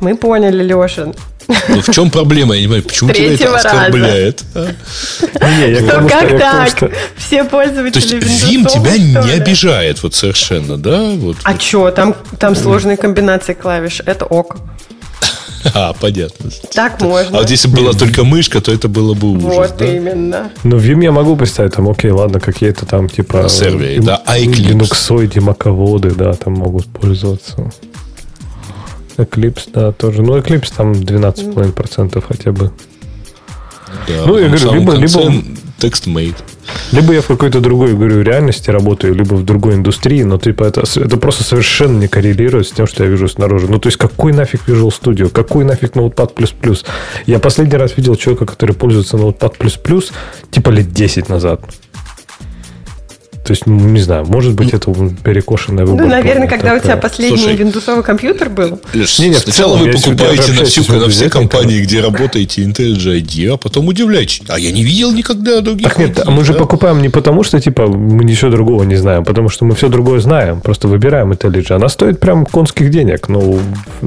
Мы 0.00 0.16
поняли, 0.16 0.62
Леша. 0.62 1.12
Ну, 1.68 1.80
в 1.80 1.90
чем 1.92 2.10
проблема? 2.10 2.54
Я 2.54 2.60
не 2.62 2.66
понимаю, 2.66 2.82
почему 2.84 3.10
тебя 3.12 3.32
это 3.34 3.56
оскорбляет? 3.56 4.42
а? 4.54 4.68
Ну 5.40 5.76
что- 5.76 6.08
как 6.08 6.38
так? 6.38 6.68
что- 6.68 6.90
Все 7.16 7.44
То 7.44 7.50
пользователи 7.50 8.14
есть 8.16 8.44
Windows 8.44 8.48
Vim 8.50 8.68
тебя 8.68 8.90
что 8.94 9.26
не 9.28 9.32
обижает 9.32 10.02
вот 10.02 10.14
совершенно, 10.14 10.76
да? 10.76 11.00
Вот. 11.16 11.36
А 11.42 11.54
чё, 11.56 11.90
там, 11.90 12.14
там 12.38 12.54
сложные 12.56 12.96
комбинации 12.96 13.54
клавиш, 13.54 14.00
это 14.04 14.24
ок. 14.24 14.56
А, 15.74 15.92
понятно. 15.92 16.50
Так 16.72 16.94
А 17.00 17.04
можно. 17.04 17.38
вот 17.38 17.50
если 17.50 17.68
бы 17.68 17.78
была 17.78 17.92
только 17.92 18.24
мышка, 18.24 18.62
то 18.62 18.72
это 18.72 18.88
было 18.88 19.12
бы 19.12 19.32
ужас, 19.32 19.54
Вот 19.56 19.76
да? 19.78 19.84
именно. 19.94 20.50
Ну, 20.64 20.78
Vim 20.78 21.02
я 21.04 21.12
могу 21.12 21.36
представить, 21.36 21.74
там, 21.74 21.88
окей, 21.88 22.10
ладно, 22.10 22.40
какие-то 22.40 22.86
там, 22.86 23.10
типа... 23.10 23.42
На 23.42 23.48
сервере, 23.50 23.96
э, 23.96 24.00
да, 24.00 24.22
а 24.24 24.38
Eclipse? 24.38 24.68
Линуксоиды, 24.68 25.40
маководы, 25.42 26.12
да, 26.12 26.32
там 26.32 26.54
могут 26.54 26.86
пользоваться. 26.86 27.70
Eclipse, 29.20 29.68
да, 29.72 29.92
тоже. 29.92 30.22
Ну, 30.22 30.36
Eclipse 30.38 30.72
там 30.76 30.92
12,5% 30.92 32.22
хотя 32.26 32.52
бы. 32.52 32.70
Да, 34.08 34.24
Ну, 34.26 34.38
я 34.38 34.48
говорю, 34.48 34.72
либо- 34.72 34.92
либо- 34.94 35.32
TextMate. 35.80 36.34
Либо 36.92 37.14
я 37.14 37.20
в 37.22 37.26
какой-то 37.26 37.60
другой, 37.60 37.94
говорю, 37.94 38.22
реальности 38.22 38.70
работаю, 38.70 39.14
либо 39.14 39.34
в 39.34 39.44
другой 39.44 39.74
индустрии, 39.74 40.22
но 40.24 40.36
типа 40.38 40.64
это, 40.64 40.82
это 40.82 41.16
просто 41.16 41.42
совершенно 41.42 41.98
не 41.98 42.06
коррелирует 42.06 42.68
с 42.68 42.70
тем, 42.70 42.86
что 42.86 43.02
я 43.02 43.10
вижу 43.10 43.28
снаружи. 43.28 43.66
Ну, 43.66 43.78
то 43.78 43.88
есть, 43.88 43.96
какой 43.96 44.32
нафиг 44.34 44.60
Visual 44.68 44.90
Studio? 44.90 45.30
Какой 45.30 45.64
нафиг 45.64 45.96
Notepad++? 45.96 46.84
Я 47.26 47.38
последний 47.38 47.76
раз 47.78 47.96
видел 47.96 48.14
человека, 48.14 48.44
который 48.46 48.74
пользуется 48.74 49.16
Notepad++, 49.16 49.52
типа 50.50 50.70
лет 50.70 50.92
10 50.92 51.28
назад. 51.30 51.62
То 53.50 53.52
есть, 53.52 53.66
ну, 53.66 53.74
не 53.80 53.98
знаю, 53.98 54.26
может 54.26 54.54
быть, 54.54 54.72
это 54.72 54.92
перекошенная 55.24 55.84
Ну, 55.84 55.90
выборка. 55.90 56.08
наверное, 56.08 56.46
когда 56.46 56.74
у 56.74 56.78
тебя 56.78 56.94
такая. 56.94 56.96
последний 57.02 57.36
Слушай. 57.36 57.56
виндусовый 57.56 58.04
компьютер 58.04 58.48
был. 58.48 58.80
Не, 58.94 59.00
не, 59.00 59.04
в 59.04 59.08
Сначала 59.40 59.76
целом, 59.76 59.78
вы 59.80 59.90
покупаете 59.90 60.52
на 60.52 60.64
всю 60.64 60.84
на 60.92 61.08
все 61.08 61.28
компании, 61.28 61.80
где 61.82 62.00
работаете 62.00 62.62
IntelliJ 62.62 63.20
ID, 63.20 63.54
а 63.54 63.56
потом 63.56 63.88
удивляетесь. 63.88 64.42
А 64.46 64.56
я 64.56 64.70
не 64.70 64.84
видел 64.84 65.10
никогда 65.10 65.60
других 65.62 65.88
Так 65.88 65.98
нет, 65.98 66.10
ID, 66.18 66.22
а 66.26 66.30
мы 66.30 66.44
же 66.44 66.54
покупаем 66.54 67.02
не 67.02 67.08
потому, 67.08 67.42
что 67.42 67.60
типа 67.60 67.88
мы 67.88 68.22
ничего 68.22 68.52
другого 68.52 68.84
не 68.84 68.94
знаем, 68.94 69.24
потому 69.24 69.48
что 69.48 69.64
мы 69.64 69.74
все 69.74 69.88
другое 69.88 70.20
знаем, 70.20 70.60
просто 70.60 70.86
выбираем 70.86 71.32
IntelliJ. 71.32 71.72
Она 71.74 71.88
стоит 71.88 72.20
прям 72.20 72.46
конских 72.46 72.88
денег, 72.92 73.28
но 73.28 73.58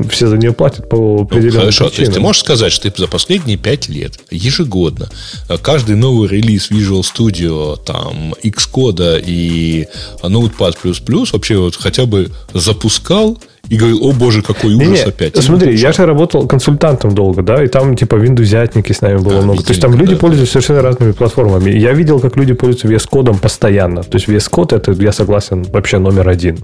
все 0.10 0.28
за 0.28 0.38
нее 0.38 0.54
платят 0.54 0.88
по 0.88 0.96
Ну, 0.96 1.22
определенным 1.24 1.60
хорошо, 1.64 1.80
то 1.80 1.84
есть 1.88 1.96
причинам. 1.98 2.14
ты 2.14 2.20
можешь 2.22 2.42
сказать, 2.44 2.72
что 2.72 2.90
ты 2.90 3.02
за 3.02 3.10
последние 3.10 3.58
пять 3.58 3.90
лет 3.90 4.22
ежегодно 4.32 5.10
а, 5.50 5.58
каждый 5.58 5.98
новый 5.98 6.30
релиз 6.30 6.72
Visual 6.72 7.02
Studio, 7.02 7.78
там, 7.86 8.34
Xcode 8.42 9.22
и 9.22 9.33
Notepad++ 10.22 10.74
вообще 11.34 11.58
вот 11.58 11.76
хотя 11.76 12.06
бы 12.06 12.30
запускал 12.54 13.38
и 13.70 13.78
говорил, 13.78 14.04
о 14.04 14.12
боже, 14.12 14.42
какой 14.42 14.74
ужас 14.74 14.88
Не-не, 14.88 15.02
опять. 15.04 15.38
Смотри, 15.42 15.76
я 15.78 15.94
же 15.94 16.06
работал 16.06 16.46
консультантом 16.48 17.16
долго, 17.16 17.42
да, 17.42 17.64
и 17.64 17.68
там 17.68 17.96
типа 17.96 18.16
виндузятники 18.16 18.92
с 18.92 19.00
нами 19.00 19.18
было 19.20 19.40
А, 19.40 19.42
много. 19.42 19.64
То 19.64 19.70
есть 19.70 19.82
там 19.82 19.96
люди 19.96 20.16
да, 20.16 20.20
пользуются 20.20 20.54
совершенно 20.54 20.82
разными 20.82 21.14
платформами. 21.14 21.72
И 21.72 21.80
я 21.80 21.94
видел, 21.94 22.20
как 22.20 22.36
люди 22.36 22.54
пользуются 22.54 22.88
VS 22.88 23.08
кодом 23.10 23.40
постоянно. 23.40 24.04
То 24.04 24.18
есть 24.18 24.28
VS 24.28 24.52
Code 24.52 24.76
это, 24.76 24.92
я 24.92 25.14
согласен, 25.14 25.64
вообще 25.64 25.98
номер 25.98 26.28
один. 26.28 26.58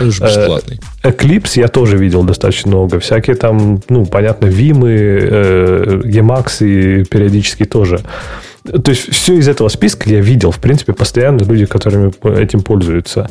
Он 0.00 0.10
же 0.10 0.24
бесплатный. 0.24 0.80
Eclipse 1.04 1.52
я 1.54 1.68
тоже 1.68 1.96
видел 1.96 2.24
достаточно 2.24 2.68
много. 2.70 2.98
Всякие 2.98 3.36
там, 3.36 3.80
ну, 3.88 4.04
понятно, 4.04 4.46
Vim, 4.46 4.84
э, 4.84 6.02
Emacs 6.04 6.66
и 6.66 7.04
периодически 7.04 7.64
тоже. 7.64 8.00
То 8.64 8.90
есть 8.90 9.10
все 9.10 9.38
из 9.38 9.48
этого 9.48 9.68
списка 9.68 10.08
я 10.10 10.20
видел, 10.20 10.50
в 10.50 10.58
принципе, 10.58 10.92
постоянно 10.92 11.42
люди, 11.42 11.64
которыми 11.64 12.12
этим 12.38 12.60
пользуются. 12.62 13.28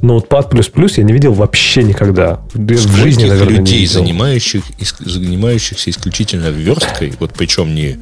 Ноутпад 0.00 0.50
плюс 0.50 0.98
я 0.98 1.04
не 1.04 1.12
видел 1.12 1.32
вообще 1.32 1.84
никогда. 1.84 2.40
В 2.52 2.96
жизни, 2.96 3.26
наверное, 3.26 3.58
людей, 3.58 3.74
не 3.74 3.80
видел. 3.82 4.00
занимающих, 4.00 4.64
занимающихся 4.98 5.90
исключительно 5.90 6.48
версткой, 6.48 7.12
вот 7.20 7.32
причем 7.34 7.72
не 7.72 8.00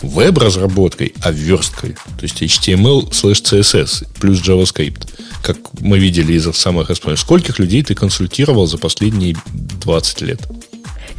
веб-разработкой, 0.00 1.12
а 1.22 1.30
версткой. 1.30 1.90
То 2.18 2.22
есть 2.22 2.42
HTML 2.42 3.10
slash 3.10 3.42
CSS 3.42 4.06
плюс 4.18 4.40
JavaScript. 4.40 5.10
Как 5.42 5.58
мы 5.80 5.98
видели 5.98 6.32
из 6.32 6.50
самых 6.56 6.88
основных. 6.88 7.20
Скольких 7.20 7.58
людей 7.58 7.82
ты 7.82 7.94
консультировал 7.94 8.66
за 8.66 8.78
последние 8.78 9.36
20 9.52 10.20
лет? 10.22 10.40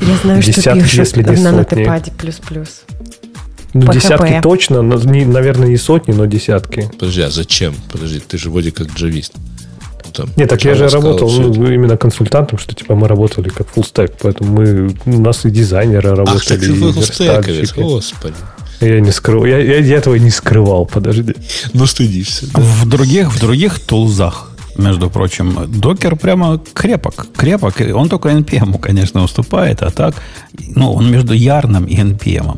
Я 0.02 0.18
знаю, 0.18 0.42
что 0.42 0.52
Десятки, 0.52 0.82
пишут 0.82 1.00
если 1.00 1.22
не 1.22 1.42
на 1.44 1.52
сотни. 1.52 1.76
нотепаде 1.76 2.12
плюс-плюс. 2.12 2.84
Ну, 3.74 3.92
десятки 3.92 4.40
точно, 4.42 4.82
но 4.82 4.98
не- 4.98 5.26
наверное, 5.26 5.68
не 5.68 5.78
сотни, 5.78 6.14
но 6.14 6.26
десятки. 6.26 6.90
Подожди, 7.00 7.22
а 7.22 7.30
зачем? 7.32 7.74
Подожди, 7.92 8.20
ты 8.20 8.38
же 8.38 8.50
вроде 8.50 8.72
как 8.72 8.88
джавист. 8.94 9.34
Ну, 10.06 10.12
там, 10.14 10.30
Нет, 10.36 10.50
так 10.50 10.64
я 10.64 10.76
же 10.76 10.88
работал 10.90 11.30
ну, 11.32 11.72
именно 11.72 11.98
консультантом, 11.98 12.60
что 12.60 12.76
типа 12.76 12.94
мы 12.96 13.08
работали 13.08 13.50
как 13.50 13.68
full 13.76 13.84
stack, 13.84 14.14
поэтому 14.22 14.54
мы, 14.62 14.96
у 15.06 15.20
нас 15.20 15.46
и 15.46 15.50
дизайнеры 15.50 16.12
Ах, 16.12 16.18
работали, 16.18 16.58
ты 16.60 16.66
и 16.66 16.70
верстальщики. 16.70 17.80
господи. 17.80 18.36
Я 18.82 19.00
не 19.00 19.12
скрыл, 19.12 19.46
я, 19.46 19.58
я- 19.60 19.80
я 19.80 19.98
этого 19.98 20.16
не 20.16 20.30
скрывал, 20.30 20.86
подожди. 20.86 21.34
Ну, 21.74 21.86
стыдишься. 21.88 22.48
да. 22.54 22.62
В 22.62 22.86
других, 22.88 23.32
в 23.34 23.40
других 23.40 23.80
тулзах, 23.80 24.52
между 24.78 25.10
прочим, 25.10 25.58
докер 25.68 26.16
прямо 26.16 26.60
крепок. 26.74 27.28
Крепок. 27.36 27.82
И 27.82 27.92
Он 27.92 28.10
только 28.10 28.30
NPM, 28.30 28.78
конечно, 28.80 29.24
уступает, 29.24 29.82
а 29.82 29.90
так, 29.90 30.16
ну, 30.76 30.92
он 30.94 31.10
между 31.12 31.34
ярным 31.34 31.86
и 31.86 31.96
NPM. 31.96 32.58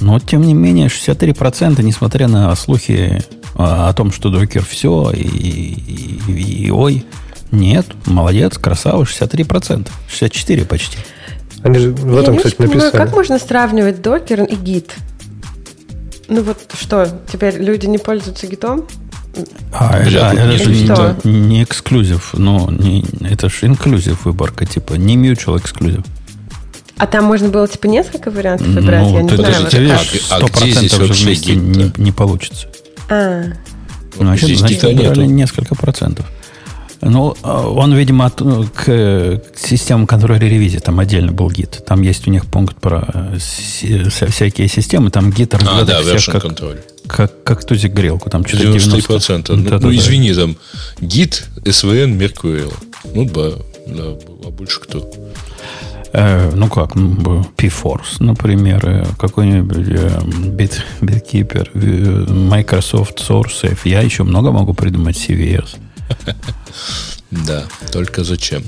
Но, 0.00 0.18
тем 0.20 0.42
не 0.42 0.54
менее, 0.54 0.88
63%, 0.88 1.82
несмотря 1.82 2.28
на 2.28 2.54
слухи 2.54 3.22
а, 3.54 3.88
о 3.88 3.92
том, 3.92 4.12
что 4.12 4.30
докер 4.30 4.64
все, 4.64 5.10
и, 5.12 5.22
и- 5.22 6.20
и- 6.28 6.66
и 6.66 6.70
ой, 6.70 7.04
нет, 7.50 7.86
молодец, 8.06 8.58
красава, 8.58 9.02
63%. 9.04 9.88
64 10.08 10.64
почти. 10.64 10.98
Они 11.62 11.78
же 11.80 11.90
в 11.92 12.14
Я 12.14 12.20
этом, 12.20 12.34
не 12.34 12.38
кстати, 12.38 12.54
понимаю, 12.54 12.78
написали. 12.80 13.04
как 13.04 13.14
можно 13.16 13.38
сравнивать 13.38 14.00
докер 14.02 14.44
и 14.44 14.54
гит? 14.54 14.94
Ну 16.28 16.42
вот 16.42 16.58
что, 16.78 17.08
теперь 17.32 17.56
люди 17.56 17.86
не 17.86 17.98
пользуются 17.98 18.46
гитом? 18.46 18.84
А, 19.72 20.00
Бля, 20.04 20.30
а, 20.30 20.34
это 20.34 20.46
не 20.46 20.56
же 20.58 20.70
не, 21.24 21.30
не 21.30 21.62
эксклюзив, 21.64 22.34
ну, 22.34 22.70
не, 22.70 23.04
это 23.28 23.48
же 23.48 23.66
инклюзив 23.66 24.24
выборка, 24.24 24.66
типа, 24.66 24.94
не 24.94 25.16
mutual 25.16 25.58
эксклюзив. 25.58 26.04
А 26.98 27.06
там 27.06 27.24
можно 27.24 27.48
было 27.48 27.66
типа 27.68 27.86
несколько 27.86 28.30
вариантов 28.30 28.66
выбирать, 28.66 29.06
я 29.10 29.22
не 29.22 29.28
ты, 29.28 29.36
знаю. 29.36 29.66
ты, 29.70 29.78
видишь, 29.78 30.22
а- 30.30 30.36
а 30.36 30.38
сто 30.38 30.46
где 30.60 30.70
здесь 30.72 30.92
процентов 30.92 30.98
же 30.98 31.06
вообще 31.06 31.24
вместе 31.24 31.56
не, 31.56 31.92
не 31.96 32.12
получится. 32.12 32.66
А, 33.08 33.42
Ну, 34.16 34.24
Значит, 34.24 34.46
Здесь 34.46 34.58
значит 34.60 34.82
выбрали 34.82 35.20
нету. 35.20 35.22
несколько 35.32 35.74
процентов. 35.76 36.26
Ну, 37.00 37.36
а 37.44 37.68
он, 37.68 37.94
видимо, 37.94 38.26
от- 38.26 38.40
ну, 38.40 38.64
к, 38.64 38.84
к 38.84 39.42
системам 39.56 40.08
контроля 40.08 40.40
ревизии 40.48 40.78
там 40.78 40.98
отдельно 40.98 41.30
был 41.30 41.48
гид. 41.48 41.84
Там 41.86 42.02
есть 42.02 42.26
у 42.26 42.30
них 42.32 42.46
пункт 42.46 42.80
про 42.80 43.06
э, 43.14 43.38
си- 43.38 44.08
вся- 44.08 44.26
всякие 44.26 44.66
системы. 44.66 45.10
Там 45.10 45.30
гид 45.30 45.54
А, 45.54 45.58
разбирает 45.58 45.86
да, 45.86 46.02
всех 46.18 46.34
как, 46.34 46.44
control. 46.44 46.80
как, 47.06 47.44
как 47.44 47.64
тузик 47.64 47.92
грелку. 47.92 48.28
Там 48.28 48.44
что-то 48.44 48.64
93%. 48.64 49.54
90. 49.54 49.54
Ну, 49.56 49.62
Да-да-да. 49.62 49.86
ну, 49.86 49.94
извини, 49.94 50.34
там 50.34 50.56
гид, 51.00 51.46
SVN, 51.64 52.18
Mercurial. 52.18 52.72
Ну, 53.14 53.24
да, 53.26 53.50
да, 53.86 54.02
а 54.44 54.50
больше 54.50 54.80
кто? 54.80 55.08
Э, 56.12 56.50
ну 56.54 56.68
как, 56.68 56.94
ну, 56.94 57.44
Perforce, 57.56 58.20
например, 58.20 58.86
э, 58.86 59.06
какой-нибудь 59.18 59.88
э, 59.88 60.20
Bit, 60.56 60.80
BitKeeper, 61.00 61.68
э, 61.74 62.32
Microsoft 62.32 63.18
SourceSafe. 63.18 63.80
Я 63.84 64.00
еще 64.00 64.24
много 64.24 64.50
могу 64.50 64.74
придумать 64.74 65.16
CVS. 65.16 65.76
Да, 67.30 67.64
только 67.92 68.24
зачем? 68.24 68.62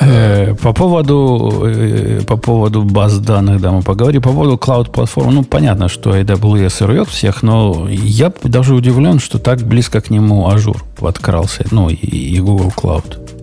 Э, 0.00 0.54
по 0.54 0.72
поводу 0.72 1.62
э, 1.64 2.20
по 2.26 2.36
поводу 2.36 2.82
баз 2.82 3.18
данных, 3.18 3.60
да, 3.60 3.70
мы 3.70 3.82
поговорим. 3.82 4.22
По 4.22 4.30
поводу 4.30 4.58
cloud 4.58 4.92
платформ, 4.92 5.34
ну, 5.34 5.44
понятно, 5.44 5.88
что 5.88 6.16
AWS 6.16 6.86
рвет 6.86 7.08
всех, 7.08 7.42
но 7.42 7.88
я 7.88 8.32
даже 8.42 8.74
удивлен, 8.74 9.20
что 9.20 9.38
так 9.38 9.60
близко 9.62 10.00
к 10.00 10.10
нему 10.10 10.48
Azure 10.48 10.84
подкрался, 10.96 11.64
ну, 11.70 11.88
и, 11.90 11.94
и 11.94 12.40
Google 12.40 12.72
Cloud. 12.76 13.33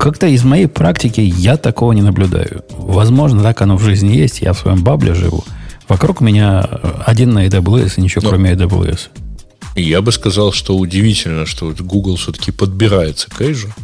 Как-то 0.00 0.26
из 0.26 0.44
моей 0.44 0.66
практики 0.66 1.20
я 1.20 1.58
такого 1.58 1.92
не 1.92 2.00
наблюдаю. 2.00 2.64
Возможно, 2.70 3.42
так 3.42 3.60
оно 3.60 3.76
в 3.76 3.82
жизни 3.82 4.16
есть. 4.16 4.40
Я 4.40 4.54
в 4.54 4.58
своем 4.58 4.82
бабле 4.82 5.12
живу. 5.12 5.44
Вокруг 5.88 6.22
меня 6.22 6.66
э, 6.70 6.92
один 7.04 7.32
на 7.34 7.46
AWS 7.46 7.94
и 7.98 8.00
ничего 8.00 8.22
Ну, 8.22 8.28
кроме 8.30 8.52
AWS. 8.52 9.08
Я 9.76 10.00
бы 10.00 10.10
сказал, 10.10 10.52
что 10.52 10.78
удивительно, 10.78 11.44
что 11.44 11.74
Google 11.78 12.16
все-таки 12.16 12.50
подбирается 12.50 13.28
к 13.28 13.42
Azure, 13.42 13.74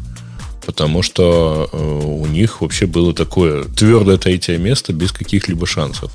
потому 0.64 1.03
что 1.03 1.69
э, 1.71 2.01
у 2.03 2.27
них 2.27 2.62
вообще 2.62 2.87
было 2.87 3.12
такое 3.12 3.64
твердое 3.64 4.17
третье 4.17 4.57
место 4.57 4.95
без 4.95 5.12
каких-либо 5.12 5.67
шансов. 5.67 6.12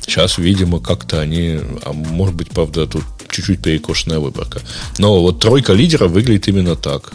Сейчас, 0.00 0.38
видимо, 0.38 0.78
как-то 0.78 1.20
они, 1.20 1.58
а 1.84 1.92
может 1.92 2.36
быть, 2.36 2.50
правда, 2.50 2.86
тут 2.86 3.02
чуть-чуть 3.28 3.60
перекошенная 3.60 4.20
выборка. 4.20 4.60
Но 4.98 5.20
вот 5.20 5.40
тройка 5.40 5.72
лидеров 5.72 6.12
выглядит 6.12 6.46
именно 6.46 6.76
так. 6.76 7.12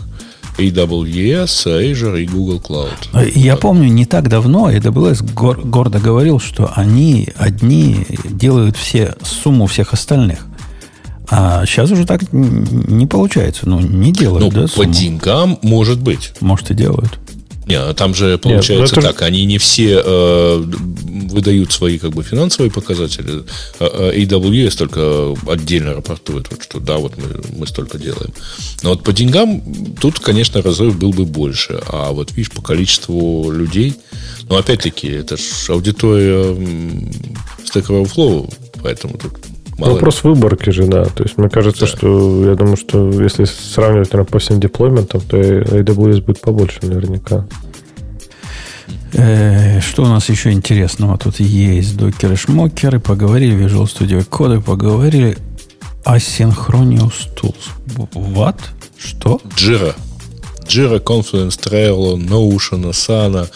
AWS, 0.57 1.65
Azure 1.67 2.21
и 2.21 2.25
Google 2.25 2.59
Cloud. 2.59 3.29
Я 3.35 3.55
помню, 3.57 3.89
не 3.89 4.05
так 4.05 4.29
давно 4.29 4.71
AWS 4.71 5.33
гор- 5.33 5.61
гордо 5.63 5.99
говорил, 5.99 6.39
что 6.39 6.71
они 6.75 7.29
одни 7.35 8.05
делают 8.25 8.77
все 8.77 9.15
сумму 9.23 9.67
всех 9.67 9.93
остальных. 9.93 10.45
А 11.29 11.65
сейчас 11.65 11.89
уже 11.91 12.05
так 12.05 12.21
не 12.31 13.07
получается. 13.07 13.67
Ну, 13.67 13.79
не 13.79 14.11
делают, 14.11 14.45
Ну, 14.45 14.51
да, 14.51 14.61
по 14.63 14.67
сумму? 14.67 14.93
деньгам 14.93 15.59
может 15.63 15.99
быть. 15.99 16.33
Может, 16.39 16.71
и 16.71 16.73
делают. 16.75 17.19
Не, 17.65 17.75
а 17.79 17.93
там 17.95 18.13
же 18.13 18.37
получается 18.37 18.93
ну 18.95 19.01
это 19.01 19.09
так, 19.13 19.23
они 19.23 19.43
не 19.45 19.57
все 19.57 19.99
э, 20.05 20.63
выдают 21.27 21.71
свои 21.71 21.97
как 21.97 22.11
бы 22.11 22.23
финансовые 22.23 22.71
показатели. 22.71 23.43
А, 23.79 23.85
а 23.85 24.11
AWS 24.13 24.77
только 24.77 25.35
отдельно 25.51 25.93
рапортует, 25.93 26.49
вот, 26.51 26.63
что 26.63 26.79
да, 26.79 26.97
вот 26.97 27.13
мы, 27.17 27.41
мы 27.57 27.67
столько 27.67 27.97
делаем. 27.97 28.33
Но 28.83 28.89
вот 28.89 29.03
по 29.03 29.13
деньгам 29.13 29.61
тут, 29.99 30.19
конечно, 30.19 30.61
разрыв 30.61 30.97
был 30.97 31.11
бы 31.11 31.25
больше. 31.25 31.81
А 31.87 32.11
вот 32.11 32.31
видишь, 32.31 32.51
по 32.51 32.61
количеству 32.61 33.51
людей, 33.51 33.95
ну 34.49 34.57
опять-таки, 34.57 35.07
это 35.07 35.37
же 35.37 35.43
аудитория 35.69 36.53
Stack 37.63 37.87
Overflow, 37.87 38.53
поэтому 38.81 39.17
тут 39.17 39.33
мало 39.77 39.91
ли. 39.91 39.95
Вопрос 39.95 40.23
выборки 40.23 40.69
же, 40.69 40.85
да. 40.87 41.05
То 41.05 41.23
есть, 41.23 41.37
мне 41.37 41.49
кажется, 41.49 41.81
Да. 41.85 41.87
что 41.87 42.45
я 42.49 42.55
думаю, 42.55 42.77
что 42.77 43.11
если 43.21 43.45
сравнивать, 43.45 44.11
наверное, 44.11 44.31
по 44.31 44.39
всем 44.39 44.59
деплойментам, 44.59 45.21
то 45.21 45.37
AWS 45.37 46.21
будет 46.21 46.41
побольше 46.41 46.79
наверняка. 46.83 47.47
Э, 49.13 49.79
что 49.81 50.03
у 50.03 50.07
нас 50.07 50.29
еще 50.29 50.51
интересного? 50.51 51.17
Тут 51.17 51.39
есть 51.39 51.97
докеры, 51.97 52.35
шмокеры, 52.35 52.99
поговорили, 52.99 53.65
Visual 53.65 53.85
Studio 53.85 54.23
коды, 54.23 54.59
поговорили. 54.59 55.37
Asynchronous 56.05 57.29
Tools. 57.35 57.55
What? 58.13 58.57
Что? 58.97 59.41
Jira. 59.55 59.95
Jira, 60.67 60.99
Confluence, 60.99 61.57
Trello, 61.59 62.17
Notion, 62.17 62.89
Asana. 62.89 63.47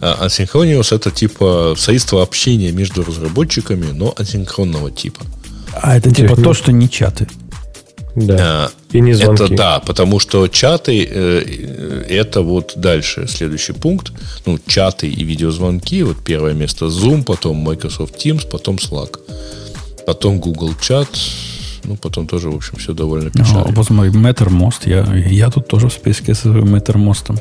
А 0.00 0.26
Asynchronous 0.26 0.94
это 0.94 1.10
типа 1.10 1.74
средство 1.76 2.22
общения 2.22 2.72
между 2.72 3.04
разработчиками, 3.04 3.90
но 3.92 4.12
асинхронного 4.16 4.90
типа. 4.90 5.22
А 5.74 5.96
это 5.96 6.14
типа 6.14 6.36
то, 6.36 6.54
что 6.54 6.72
не 6.72 6.88
чаты. 6.88 7.28
Да. 8.14 8.70
А, 8.96 8.98
И 8.98 9.00
не 9.00 9.14
звонки. 9.14 9.44
Это 9.44 9.54
да, 9.54 9.80
потому 9.80 10.20
что 10.20 10.48
чаты 10.48 11.06
э, 11.10 12.04
это 12.08 12.42
вот 12.42 12.72
дальше 12.76 13.26
следующий 13.28 13.72
пункт. 13.72 14.12
Ну, 14.46 14.58
чаты 14.66 15.08
и 15.08 15.24
видеозвонки. 15.24 16.02
Вот 16.02 16.16
первое 16.24 16.54
место 16.54 16.86
Zoom, 16.86 17.24
потом 17.24 17.56
Microsoft 17.56 18.16
Teams, 18.24 18.48
потом 18.50 18.76
Slack. 18.76 19.18
Потом 20.06 20.38
Google 20.40 20.72
Chat. 20.80 21.08
Ну, 21.84 21.96
потом 21.96 22.26
тоже, 22.26 22.50
в 22.50 22.56
общем, 22.56 22.78
все 22.78 22.92
довольно 22.92 23.28
О, 23.28 23.30
печально. 23.30 23.64
вот 23.68 23.86
смотри, 23.86 24.10
Mattermost. 24.10 24.86
Я, 24.86 25.04
я 25.28 25.50
тут 25.50 25.68
тоже 25.68 25.88
в 25.88 25.92
списке 25.92 26.34
своим 26.34 26.74
Mattermost 26.74 27.40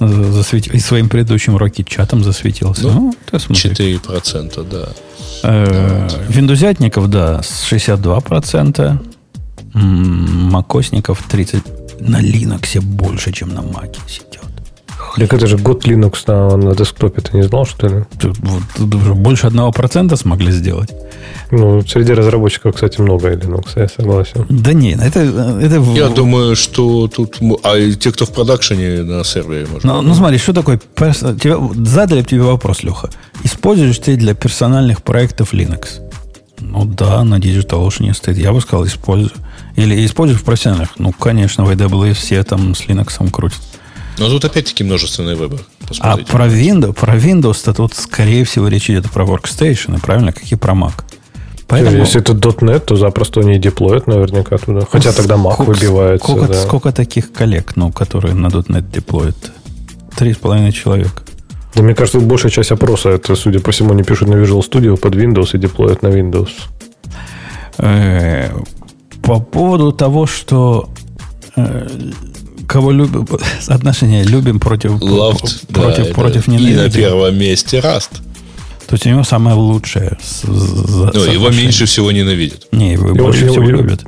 засветил. 0.00 0.72
И 0.72 0.78
своим 0.78 1.08
предыдущим 1.08 1.56
рокет-чатом 1.56 2.24
засветился. 2.24 2.84
Ну, 2.84 2.92
Ну, 2.92 3.14
ты 3.30 3.38
смотри. 3.38 3.70
4%, 3.70 4.66
да. 4.70 4.88
Э, 5.42 6.08
Виндузятников, 6.28 7.10
да, 7.10 7.42
с 7.42 7.70
62%. 7.70 8.98
М, 9.74 10.50
Макосников 10.52 11.22
30%. 11.30 11.62
На 12.00 12.20
Linux 12.20 12.80
больше, 12.80 13.32
чем 13.32 13.54
на 13.54 13.62
Маке 13.62 14.00
сидят. 14.08 14.42
Так 15.16 15.32
это 15.34 15.46
же 15.46 15.56
год 15.58 15.86
Linux 15.86 16.14
на, 16.26 16.56
на 16.56 16.74
десктопе, 16.74 17.20
ты 17.20 17.36
не 17.36 17.42
знал, 17.42 17.66
что 17.66 17.86
ли? 17.88 18.04
Тут, 18.18 18.38
вот, 18.38 18.62
тут 18.76 18.94
уже 18.94 19.14
больше 19.14 19.46
одного 19.46 19.70
процента 19.72 20.16
смогли 20.16 20.52
сделать. 20.52 20.90
Ну, 21.50 21.82
среди 21.82 22.14
разработчиков, 22.14 22.74
кстати, 22.74 23.00
много 23.02 23.28
Linux, 23.34 23.68
я 23.76 23.88
согласен. 23.88 24.46
Да 24.48 24.72
не, 24.72 24.92
это... 24.92 25.20
это 25.20 25.80
в- 25.80 25.94
Я 25.96 26.08
думаю, 26.08 26.56
что 26.56 27.08
тут... 27.08 27.38
А 27.62 27.76
те, 27.92 28.10
кто 28.10 28.24
в 28.24 28.30
продакшене 28.32 29.02
на 29.02 29.22
сервере, 29.24 29.66
может 29.66 29.84
Ну, 29.84 30.02
ну, 30.02 30.14
смотри, 30.14 30.38
что 30.38 30.52
такое... 30.52 30.78
перс- 30.96 31.38
тебе- 31.40 31.58
задали 31.86 32.22
тебе 32.22 32.42
вопрос, 32.42 32.82
Леха. 32.82 33.10
Используешь 33.44 33.98
ты 33.98 34.16
для 34.16 34.34
персональных 34.34 35.02
проектов 35.02 35.52
Linux? 35.54 36.00
Ну 36.60 36.84
да, 36.86 37.22
на 37.24 37.38
Digital 37.38 37.86
Ocean 37.86 38.04
не 38.04 38.14
стоит. 38.14 38.38
Я 38.38 38.52
бы 38.52 38.60
сказал, 38.60 38.86
использую. 38.86 39.32
Или 39.76 40.04
использую 40.04 40.38
в 40.38 40.44
профессиональных. 40.44 40.98
Ну, 40.98 41.12
конечно, 41.12 41.64
в 41.64 41.70
AWS 41.70 42.14
все 42.14 42.42
там 42.44 42.74
с 42.74 42.82
Linux 42.82 43.30
крутят. 43.30 43.60
Но 44.18 44.28
тут 44.28 44.44
опять-таки 44.44 44.84
множественный 44.84 45.34
выбор. 45.34 45.60
А 45.80 45.86
Посмотрите. 45.86 46.30
про 46.30 46.46
Windows, 46.46 46.92
про 46.92 47.16
Windows-то 47.16 47.72
тут, 47.72 47.94
скорее 47.94 48.44
всего, 48.44 48.68
речь 48.68 48.90
идет 48.90 49.10
про 49.10 49.24
Workstation, 49.24 50.00
правильно, 50.00 50.32
как 50.32 50.44
и 50.44 50.56
про 50.56 50.74
Mac. 50.74 50.92
Поэтому 51.66 51.96
Если 51.96 52.20
это 52.20 52.34
.NET, 52.34 52.80
то 52.80 52.96
запросто 52.96 53.40
они 53.40 53.58
деплоят 53.58 54.06
наверняка 54.06 54.58
туда. 54.58 54.82
Хотя 54.90 55.12
тогда 55.12 55.36
Mac 55.36 55.54
сколько, 55.54 55.70
выбивается. 55.70 56.26
Сколько, 56.26 56.52
да. 56.52 56.62
сколько 56.62 56.92
таких 56.92 57.32
коллег, 57.32 57.72
ну, 57.76 57.90
которые 57.90 58.34
на 58.34 58.48
.NET 58.48 58.90
деплоят? 58.92 59.36
Три 60.16 60.34
с 60.34 60.36
половиной 60.36 60.72
человека. 60.72 61.22
Да 61.74 61.82
мне 61.82 61.94
кажется, 61.94 62.20
большая 62.20 62.52
часть 62.52 62.70
опроса, 62.70 63.08
это, 63.08 63.34
судя 63.34 63.60
по 63.60 63.72
всему, 63.72 63.92
они 63.92 64.02
пишут 64.02 64.28
на 64.28 64.34
Visual 64.34 64.60
Studio 64.60 64.98
под 64.98 65.14
Windows 65.14 65.50
и 65.54 65.58
деплоят 65.58 66.02
на 66.02 66.08
Windows. 66.08 66.50
По 69.22 69.40
поводу 69.40 69.92
того, 69.92 70.26
что 70.26 70.88
э, 71.56 71.88
кого 72.66 72.90
любим, 72.92 73.26
соотношение 73.60 74.24
любим 74.24 74.58
против, 74.60 74.92
Loved, 74.92 75.64
да, 75.68 75.80
против, 75.82 76.14
против 76.14 76.48
И 76.48 76.74
на 76.74 76.90
первом 76.90 77.36
месте 77.38 77.78
Rust. 77.78 78.10
То 78.86 78.94
есть 78.96 79.06
у 79.06 79.08
него 79.10 79.24
самое 79.24 79.56
лучшее. 79.56 80.18
с- 80.22 80.42
за- 80.46 81.12
Ну, 81.14 81.24
его 81.24 81.50
меньше 81.50 81.86
всего 81.86 82.10
ненавидят. 82.12 82.66
Не, 82.72 82.92
его 82.92 83.08
Его- 83.08 83.24
больше 83.24 83.44
его- 83.44 83.52
всего 83.54 83.68
его- 83.68 83.78
любят. 83.82 84.04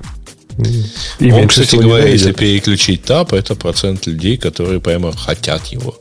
И 1.19 1.33
Он, 1.33 1.49
кстати 1.49 1.77
говоря, 1.77 2.07
если 2.07 2.33
переключить 2.33 3.03
тап, 3.03 3.33
это 3.33 3.57
процент 3.57 4.07
людей, 4.07 4.37
которые 4.37 4.79
прямо 4.81 5.13
хотят 5.17 5.67
его. 5.67 5.97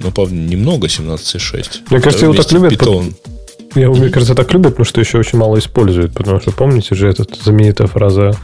Но, 0.00 0.10
правда, 0.12 0.34
немного, 0.34 0.86
17,6. 0.88 1.80
Мне 1.90 2.00
кажется, 2.00 2.26
его 2.26 2.34
так 2.34 2.52
любят, 2.52 2.72
Python. 2.72 3.14
Я, 3.76 3.90
мне 3.90 4.08
кажется, 4.10 4.34
так 4.34 4.52
любят, 4.52 4.70
потому 4.72 4.84
что 4.86 5.00
еще 5.00 5.18
очень 5.18 5.38
мало 5.38 5.58
используют. 5.58 6.12
Потому 6.14 6.40
что, 6.40 6.50
помните 6.50 6.94
же, 6.94 7.08
эта 7.08 7.24
знаменитая 7.42 7.86
фраза 7.86 8.34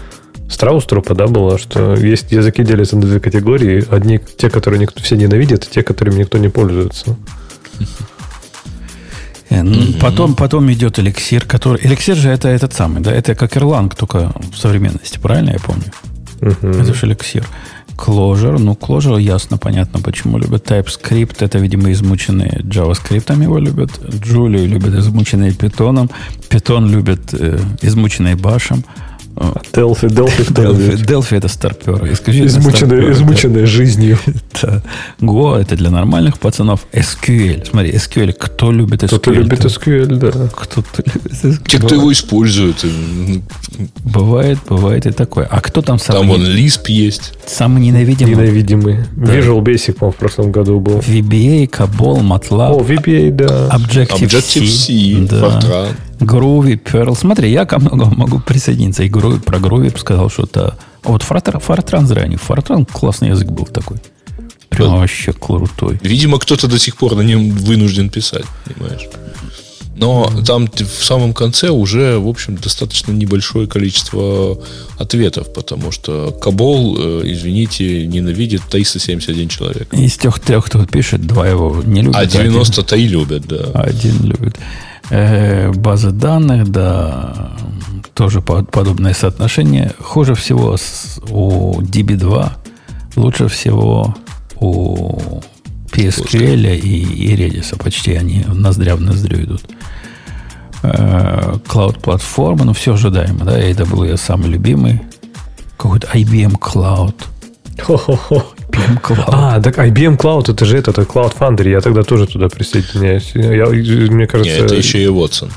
Страуструпа, 0.48 1.14
да, 1.14 1.26
была, 1.26 1.56
что 1.58 1.94
есть 1.94 2.30
языки 2.32 2.62
делятся 2.62 2.96
на 2.96 3.02
две 3.02 3.18
категории. 3.20 3.84
Одни 3.90 4.20
те, 4.36 4.50
которые 4.50 4.78
никто 4.80 5.02
все 5.02 5.16
ненавидят, 5.16 5.64
и 5.64 5.70
те, 5.70 5.82
которыми 5.82 6.20
никто 6.20 6.36
не 6.38 6.48
пользуется. 6.50 7.16
Э, 9.48 9.56
н- 9.60 9.94
Потом, 10.00 10.34
потом 10.34 10.70
идет 10.72 10.98
эликсир, 10.98 11.44
который... 11.46 11.80
Эликсир 11.82 12.16
же 12.16 12.28
это 12.30 12.48
этот 12.48 12.72
самый, 12.74 13.00
да? 13.02 13.12
Это 13.12 13.34
как 13.34 13.56
Erlang, 13.56 13.92
только 13.96 14.32
в 14.52 14.58
современности, 14.58 15.18
правильно 15.18 15.50
я 15.50 15.58
помню? 15.58 15.84
Это 16.40 16.92
же 16.94 17.06
эликсир. 17.06 17.46
Clojure, 18.04 18.58
ну, 18.58 18.72
Clojure 18.72 19.20
ясно, 19.20 19.58
понятно, 19.58 20.00
почему 20.00 20.38
любят. 20.38 20.70
TypeScript, 20.70 21.36
это, 21.44 21.58
видимо, 21.58 21.92
измученные 21.92 22.60
JavaScript 22.64 23.42
его 23.42 23.58
любят. 23.58 23.90
Джулию 24.10 24.66
любят 24.66 24.94
измученные 24.94 25.52
питоном. 25.52 26.10
Python 26.50 26.88
любят 26.88 27.32
э, 27.32 27.58
измученные 27.82 28.34
башем. 28.34 28.78
Э, 28.78 29.11
Кто 29.34 29.92
Delphi, 29.92 30.08
любит? 30.08 31.08
Delphi 31.10 31.36
это 31.38 31.48
старперы. 31.48 32.12
Измученная, 32.12 33.02
да. 33.02 33.12
измученная 33.12 33.66
жизнью. 33.66 34.18
Да. 34.62 34.82
Go 35.20 35.56
это 35.58 35.74
для 35.76 35.90
нормальных 35.90 36.38
пацанов. 36.38 36.86
SQL. 36.92 37.66
Смотри, 37.68 37.90
SQL. 37.92 38.32
Кто 38.32 38.70
любит 38.70 39.02
SQL? 39.02 39.06
Кто-то 39.08 39.30
любит 39.32 39.64
SQL, 39.64 40.06
да. 40.16 40.30
Кто-то 40.54 41.02
любит 41.04 41.32
SQL. 41.32 41.58
Те, 41.66 41.78
кто 41.78 41.94
его 41.94 42.12
использует. 42.12 42.84
и, 42.84 43.42
Бывает, 44.04 44.58
бывает 44.68 45.06
и 45.06 45.10
такое. 45.10 45.46
А 45.50 45.60
кто 45.60 45.80
там 45.80 45.98
Там 45.98 46.16
самый, 46.16 46.28
вон 46.28 46.42
Lisp 46.42 46.82
есть. 46.88 47.32
самый 47.46 47.82
ненавидимый? 47.82 48.34
Ненавидимый. 48.34 48.98
Visual 49.16 49.60
Basic, 49.62 49.94
по 49.94 50.12
в 50.12 50.16
прошлом 50.16 50.52
году 50.52 50.78
был. 50.78 50.98
VBA, 50.98 51.68
Cabol, 51.70 52.20
MATLAB, 52.20 52.76
О, 52.76 52.80
VBA, 52.80 53.30
да. 53.32 53.68
Objective, 53.68 54.26
Objective-C, 54.26 55.26
да. 55.28 55.40
Fortran. 55.60 55.88
Groovy, 56.24 56.78
Perl. 56.82 57.14
Смотри, 57.16 57.50
я 57.50 57.64
ко 57.64 57.78
многому 57.78 58.14
могу 58.16 58.40
присоединиться. 58.40 59.02
И 59.02 59.08
Groovy, 59.10 59.40
про 59.40 59.58
Groovy 59.58 59.98
сказал, 59.98 60.30
что 60.30 60.44
это... 60.44 60.76
А 61.02 61.08
вот 61.10 61.22
Fortran, 61.22 62.06
зря 62.06 62.26
не. 62.26 62.36
Fortran 62.36 62.86
классный 62.90 63.28
язык 63.30 63.48
был 63.48 63.64
такой. 63.66 63.98
Прям 64.68 64.88
Да. 64.88 64.96
вообще 64.96 65.32
крутой. 65.32 65.98
Видимо, 66.02 66.38
кто-то 66.38 66.66
до 66.68 66.78
сих 66.78 66.96
пор 66.96 67.14
на 67.16 67.22
нем 67.22 67.50
вынужден 67.50 68.08
писать, 68.08 68.44
понимаешь? 68.64 69.08
Но 69.94 70.30
там 70.46 70.68
в 70.74 71.04
самом 71.04 71.34
конце 71.34 71.68
уже, 71.68 72.18
в 72.18 72.26
общем, 72.26 72.56
достаточно 72.56 73.12
небольшое 73.12 73.66
количество 73.66 74.58
ответов, 74.98 75.52
потому 75.52 75.92
что 75.92 76.30
Кабол, 76.40 76.96
э, 76.98 77.20
извините, 77.26 78.06
ненавидит 78.06 78.62
371 78.70 79.48
человек. 79.48 79.92
Из 79.92 80.16
тех 80.16 80.40
трех, 80.40 80.64
кто 80.64 80.86
пишет, 80.86 81.26
два 81.26 81.46
его 81.46 81.82
не 81.84 82.00
любят. 82.00 82.16
А 82.16 82.20
один- 82.20 82.40
93 82.52 83.06
любят, 83.06 83.46
да. 83.46 83.66
Один 83.74 84.24
любит. 84.24 84.56
Э, 85.14 85.70
базы 85.72 86.10
данных, 86.10 86.70
да, 86.70 87.50
тоже 88.14 88.40
по- 88.40 88.62
подобное 88.64 89.12
соотношение. 89.12 89.92
Хуже 90.00 90.34
всего 90.34 90.76
с- 90.78 91.20
у 91.28 91.82
DB2, 91.82 92.50
лучше 93.16 93.48
всего 93.48 94.14
у 94.58 95.40
PSQL 95.92 96.78
и, 96.78 97.02
и 97.02 97.36
Redis. 97.36 97.76
Почти 97.78 98.14
они 98.14 98.42
ноздря 98.48 98.96
в 98.96 99.02
ноздрю 99.02 99.42
идут. 99.44 99.62
Э, 100.82 101.56
Cloud-платформа, 101.68 102.64
ну, 102.64 102.72
все 102.72 102.94
ожидаемо, 102.94 103.44
да, 103.44 103.60
AWS 103.60 104.16
самый 104.16 104.48
любимый. 104.48 105.02
Какой-то 105.76 106.06
IBM 106.14 106.58
Cloud. 106.58 107.14
Хо-хо-хо. 107.82 108.44
IBM 108.72 109.00
Cloud. 109.00 109.24
А, 109.28 109.60
так 109.60 109.78
IBM 109.78 110.16
Cloud, 110.16 110.50
это 110.52 110.64
же 110.64 110.76
этот, 110.78 110.98
это 110.98 111.02
Cloud 111.10 111.34
Foundry, 111.38 111.70
я 111.70 111.80
тогда 111.80 112.02
тоже 112.02 112.26
туда 112.26 112.48
присоединяюсь. 112.48 113.30
Я, 113.34 113.66
мне 113.66 114.26
кажется... 114.26 114.52
Нет, 114.54 114.62
это 114.64 114.74
еще 114.74 115.02
и 115.02 115.06
Watson. 115.06 115.50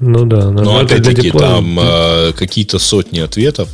Ну 0.00 0.26
да, 0.26 0.50
Но 0.52 0.62
но 0.62 0.78
опять-таки 0.78 1.32
там 1.32 1.76
э, 1.80 2.32
какие-то 2.32 2.78
сотни 2.78 3.18
ответов, 3.18 3.68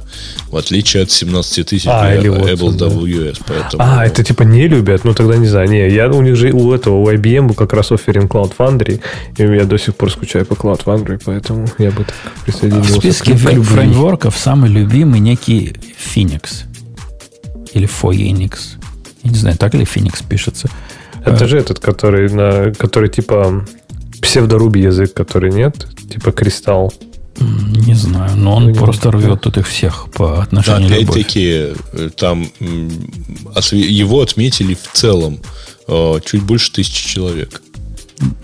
в 0.49 0.57
отличие 0.57 1.03
от 1.03 1.11
17 1.11 1.67
тысяч 1.67 1.87
А, 1.87 2.15
или 2.15 2.31
Watson, 2.31 2.79
да. 2.79 2.87
AWS. 2.87 3.43
Поэтому, 3.47 3.83
А, 3.83 4.07
это 4.07 4.25
типа 4.25 4.43
не 4.43 4.67
любят? 4.67 5.05
Ну 5.05 5.13
тогда 5.13 5.37
не 5.37 5.47
знаю. 5.47 5.69
Не, 5.69 5.87
я 5.91 6.09
у 6.09 6.23
них 6.23 6.35
же 6.37 6.51
у 6.53 6.73
этого, 6.73 6.95
у 6.97 7.11
IBM 7.11 7.49
был 7.49 7.55
как 7.55 7.75
раз 7.75 7.93
оферинг 7.93 8.33
Cloud 8.35 8.53
Foundry, 8.59 9.03
и 9.37 9.43
я 9.43 9.65
до 9.67 9.77
сих 9.79 9.97
пор 9.97 10.11
скучаю 10.11 10.47
по 10.47 10.55
Cloud 10.55 10.83
Foundry, 10.87 11.21
поэтому 11.23 11.67
я 11.77 11.91
бы 11.91 12.05
так 12.05 12.15
В 12.37 12.45
присоединился. 12.47 12.95
списке 12.95 13.33
к 13.33 13.37
фрей- 13.37 13.57
любви. 13.57 13.75
фреймворков 13.77 14.35
самый 14.39 14.71
любимый 14.71 15.21
некий 15.21 15.77
Phoenix. 16.15 16.63
Или 17.75 17.87
Phoenix. 17.89 18.79
Я 19.23 19.31
не 19.31 19.37
знаю, 19.37 19.57
так 19.59 19.75
ли 19.75 19.85
Phoenix 19.85 20.23
пишется. 20.29 20.69
Это 21.25 21.47
же 21.47 21.59
этот, 21.59 21.79
который, 21.81 22.29
на, 22.31 22.73
который 22.75 23.09
типа 23.09 23.65
псевдоруби 24.21 24.81
язык, 24.81 25.15
который 25.15 25.51
нет, 25.53 25.87
типа 26.11 26.33
кристалл. 26.33 26.93
Не 27.41 27.95
знаю, 27.95 28.37
но 28.37 28.57
он 28.57 28.67
Ну, 28.69 28.75
просто 28.75 29.11
рвет 29.11 29.41
тут 29.41 29.57
их 29.59 29.67
всех 29.67 30.07
по 30.13 30.29
Да, 30.37 30.43
отношению 30.43 30.89
любовь. 30.91 31.17
опять-таки, 31.17 31.75
э, 31.93 32.11
там 32.17 32.47
его 33.73 34.21
отметили 34.23 34.75
в 34.75 34.93
целом 34.93 35.41
э, 35.89 36.21
чуть 36.25 36.43
больше 36.43 36.71
тысячи 36.73 37.09
человек. 37.09 37.61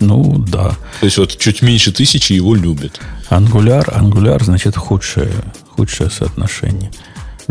Ну, 0.01 0.37
да. 0.39 0.71
То 0.99 1.05
есть 1.05 1.17
вот 1.17 1.37
чуть 1.37 1.61
меньше 1.61 1.93
тысячи 1.93 2.33
его 2.33 2.53
любят. 2.53 2.99
Angular, 3.29 3.85
Angular, 3.97 4.43
значит, 4.43 4.75
худшее, 4.75 5.31
худшее 5.75 6.09
соотношение. 6.09 6.91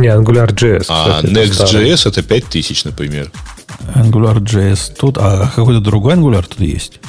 Не, 0.01 0.09
AngularJS. 0.09 0.87
А. 0.89 1.21
Next.js 1.23 2.09
это 2.09 2.23
5000, 2.23 2.85
например. 2.85 3.31
AngularJS 3.95 4.97
тут, 4.99 5.19
а 5.19 5.51
какой-то 5.55 5.81
другой 5.81 6.15
Angular 6.15 6.43
тут 6.43 6.61
есть? 6.61 7.01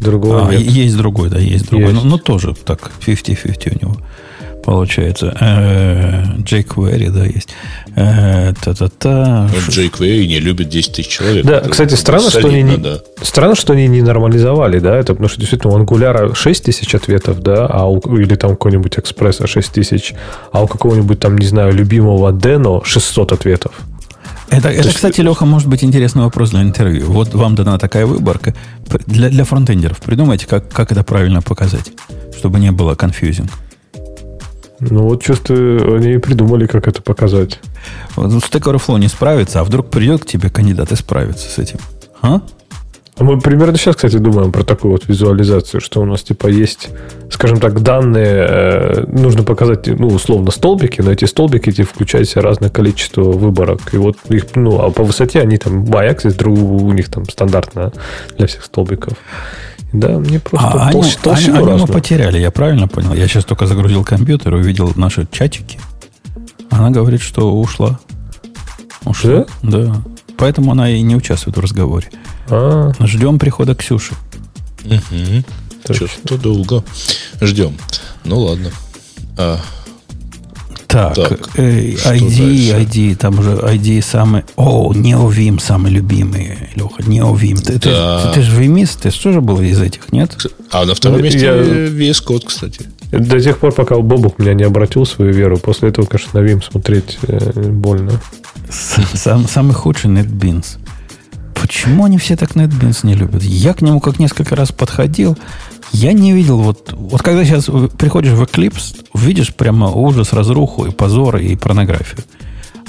Другого 0.00 0.48
А, 0.48 0.54
нет. 0.54 0.60
есть 0.60 0.96
другой, 0.96 1.30
да, 1.30 1.38
есть 1.38 1.68
другой. 1.68 1.90
Есть. 1.90 2.04
Но, 2.04 2.10
но 2.10 2.18
тоже 2.18 2.54
так 2.54 2.90
50-50 3.04 3.76
у 3.76 3.86
него 3.86 3.96
получается. 4.66 5.34
Э, 5.40 6.24
jQuery, 6.38 7.10
да, 7.10 7.24
есть. 7.24 7.50
Э, 7.94 8.52
Та-та-та. 8.60 9.48
JQuery 9.68 10.26
не 10.26 10.40
любит 10.40 10.68
10 10.68 10.92
тысяч 10.92 11.08
человек. 11.08 11.46
Да, 11.46 11.58
Это 11.58 11.70
кстати, 11.70 11.94
странно, 11.94 12.30
что 12.30 12.40
они 12.40 12.50
солидно, 12.50 12.70
не, 12.70 12.76
да. 12.76 12.98
странно, 13.22 13.54
что 13.54 13.74
они 13.74 13.86
не 13.86 14.02
нормализовали, 14.02 14.80
да, 14.80 14.96
это 14.96 15.14
потому 15.14 15.28
что 15.28 15.38
действительно 15.38 15.74
у 15.74 15.78
Angular 15.78 16.34
6 16.34 16.64
тысяч 16.64 16.94
ответов, 16.96 17.40
да, 17.40 17.66
а 17.66 17.86
у, 17.88 18.00
или 18.18 18.34
там 18.34 18.50
какого-нибудь 18.50 18.98
экспресса 18.98 19.46
6 19.46 19.72
тысяч, 19.72 20.14
а 20.50 20.64
у 20.64 20.66
какого-нибудь 20.66 21.20
там, 21.20 21.38
не 21.38 21.46
знаю, 21.46 21.72
любимого 21.72 22.32
Дено 22.32 22.82
600 22.84 23.32
ответов. 23.32 23.72
Это, 24.50 24.68
это, 24.68 24.88
кстати, 24.88 25.20
Леха, 25.20 25.44
может 25.44 25.68
быть 25.68 25.84
интересный 25.84 26.22
вопрос 26.22 26.50
для 26.50 26.62
интервью. 26.62 27.06
Вот 27.06 27.34
вам 27.34 27.54
дана 27.54 27.78
такая 27.78 28.04
выборка. 28.06 28.54
Для, 29.06 29.28
для 29.28 29.44
фронтендеров 29.44 29.98
придумайте, 29.98 30.46
как, 30.46 30.68
как 30.68 30.90
это 30.92 31.04
правильно 31.04 31.40
показать, 31.40 31.92
чтобы 32.36 32.58
не 32.58 32.72
было 32.72 32.94
confusing. 32.94 33.48
Ну 34.80 35.04
вот 35.04 35.22
чувствую, 35.22 35.96
они 35.96 36.14
и 36.14 36.18
придумали, 36.18 36.66
как 36.66 36.86
это 36.88 37.02
показать. 37.02 37.60
Вот 38.14 38.30
Stack 38.30 38.72
Overflow 38.72 38.98
не 38.98 39.08
справится, 39.08 39.60
а 39.60 39.64
вдруг 39.64 39.88
придет 39.88 40.22
к 40.22 40.26
тебе 40.26 40.50
кандидат 40.50 40.92
и 40.92 40.96
справится 40.96 41.48
с 41.48 41.58
этим. 41.58 41.78
А? 42.20 42.40
А 43.18 43.24
Мы 43.24 43.40
примерно 43.40 43.78
сейчас, 43.78 43.96
кстати, 43.96 44.18
думаем 44.18 44.52
про 44.52 44.62
такую 44.62 44.92
вот 44.92 45.08
визуализацию, 45.08 45.80
что 45.80 46.02
у 46.02 46.04
нас 46.04 46.22
типа 46.22 46.48
есть, 46.48 46.90
скажем 47.30 47.58
так, 47.60 47.80
данные, 47.80 48.46
э, 48.48 49.04
нужно 49.08 49.42
показать, 49.42 49.86
ну, 49.86 50.08
условно, 50.08 50.50
столбики, 50.50 51.00
но 51.00 51.12
эти 51.12 51.24
столбики 51.24 51.70
эти 51.70 51.82
включают 51.82 52.28
в 52.28 52.32
себя 52.32 52.42
разное 52.42 52.68
количество 52.68 53.22
выборок. 53.22 53.94
И 53.94 53.96
вот 53.96 54.18
их, 54.28 54.44
ну, 54.54 54.80
а 54.80 54.90
по 54.90 55.02
высоте 55.02 55.40
они 55.40 55.56
там 55.56 55.84
y-axis, 55.84 56.36
друг- 56.36 56.58
у 56.58 56.92
них 56.92 57.08
там 57.08 57.24
стандартно 57.24 57.90
для 58.36 58.46
всех 58.46 58.64
столбиков. 58.64 59.14
Да, 60.00 60.18
мне 60.18 60.40
просто 60.40 60.68
А 60.68 60.88
они, 60.88 61.00
толщ- 61.00 61.04
они, 61.04 61.22
толщину 61.22 61.66
они 61.72 61.80
мы 61.82 61.86
потеряли, 61.86 62.38
я 62.38 62.50
правильно 62.50 62.86
понял? 62.88 63.14
Я 63.14 63.26
сейчас 63.28 63.44
только 63.44 63.66
загрузил 63.66 64.04
компьютер 64.04 64.54
и 64.54 64.58
увидел 64.58 64.92
наши 64.96 65.26
чатики. 65.30 65.78
Она 66.70 66.90
говорит, 66.90 67.22
что 67.22 67.58
ушла. 67.58 67.98
Ушла? 69.04 69.46
Да? 69.62 70.02
Поэтому 70.36 70.72
она 70.72 70.90
и 70.90 71.00
не 71.00 71.16
участвует 71.16 71.56
в 71.56 71.60
разговоре. 71.60 72.08
А, 72.48 72.92
Ждем 73.00 73.38
прихода 73.38 73.74
Ксюши. 73.74 74.14
Мгм. 74.84 75.44
Точно. 75.86 76.06
Что-то 76.08 76.36
долго. 76.38 76.84
Ждем. 77.40 77.76
Ну 78.24 78.38
ладно. 78.40 78.70
А, 79.38 79.58
Так, 80.86 81.14
Так, 81.14 81.50
э, 81.56 81.96
что 81.96 82.14
ID, 82.14 82.20
дальше? 82.20 82.86
ID, 83.00 83.16
там 83.16 83.38
уже 83.38 83.50
ID 83.56 84.00
самый... 84.02 84.44
О, 84.56 84.92
Неовим 84.94 85.58
самый 85.58 85.90
любимый, 85.90 86.56
Леха, 86.74 87.02
Неовим. 87.06 87.56
Ты, 87.56 87.78
ты, 87.78 87.90
Да. 87.90 88.22
ты, 88.32 88.34
ты 88.34 88.42
же 88.42 88.60
вимист, 88.60 89.02
ты 89.02 89.10
тоже 89.10 89.40
был 89.40 89.60
из 89.60 89.80
этих, 89.80 90.12
нет? 90.12 90.36
а 90.70 90.84
на 90.84 90.94
втором 90.94 91.18
Ну, 91.18 91.24
месте 91.24 91.40
я- 91.40 91.52
VS 91.54 92.24
Code, 92.26 92.46
кстати. 92.46 92.80
До 93.10 93.40
тех 93.40 93.58
пор, 93.58 93.72
пока 93.72 93.96
Бобук 93.96 94.38
меня 94.38 94.54
не 94.54 94.64
обратил 94.64 95.06
свою 95.06 95.32
веру. 95.32 95.58
После 95.58 95.88
этого, 95.90 96.06
конечно, 96.06 96.40
на 96.40 96.44
Вим 96.44 96.62
смотреть 96.62 97.18
э, 97.22 97.68
больно. 97.70 98.12
Сам, 98.70 99.46
самый 99.48 99.74
худший 99.74 100.10
NetBeans. 100.10 100.78
Почему 101.54 102.04
они 102.04 102.18
все 102.18 102.36
так 102.36 102.52
NetBeans 102.56 103.00
не 103.06 103.14
любят? 103.14 103.42
Я 103.42 103.74
к 103.74 103.80
нему 103.82 104.00
как 104.00 104.18
несколько 104.18 104.54
раз 104.56 104.72
подходил. 104.72 105.36
Я 105.92 106.12
не 106.12 106.32
видел, 106.32 106.58
вот, 106.58 106.92
вот 106.92 107.22
когда 107.22 107.44
сейчас 107.44 107.64
приходишь 107.96 108.32
в 108.32 108.42
Eclipse, 108.42 109.06
видишь 109.14 109.54
прямо 109.54 109.90
ужас, 109.90 110.32
разруху, 110.32 110.86
и 110.86 110.90
позор, 110.90 111.36
и 111.36 111.56
порнографию. 111.56 112.24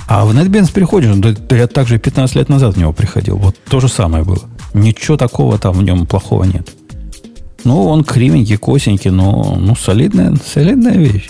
А 0.07 0.25
в 0.25 0.35
NetBeans 0.35 0.71
приходишь, 0.71 1.15
да, 1.15 1.31
да 1.31 1.55
я 1.55 1.67
также 1.67 1.99
15 1.99 2.35
лет 2.35 2.49
назад 2.49 2.75
в 2.75 2.79
него 2.79 2.93
приходил. 2.93 3.37
Вот 3.37 3.55
то 3.69 3.79
же 3.79 3.89
самое 3.89 4.23
было. 4.23 4.41
Ничего 4.73 5.17
такого 5.17 5.57
там 5.57 5.73
в 5.73 5.83
нем 5.83 6.05
плохого 6.05 6.45
нет. 6.45 6.69
Ну, 7.63 7.85
он 7.87 8.03
кривенький, 8.03 8.57
косенький, 8.57 9.11
но 9.11 9.57
ну, 9.59 9.75
солидная, 9.75 10.35
солидная 10.53 10.97
вещь. 10.97 11.29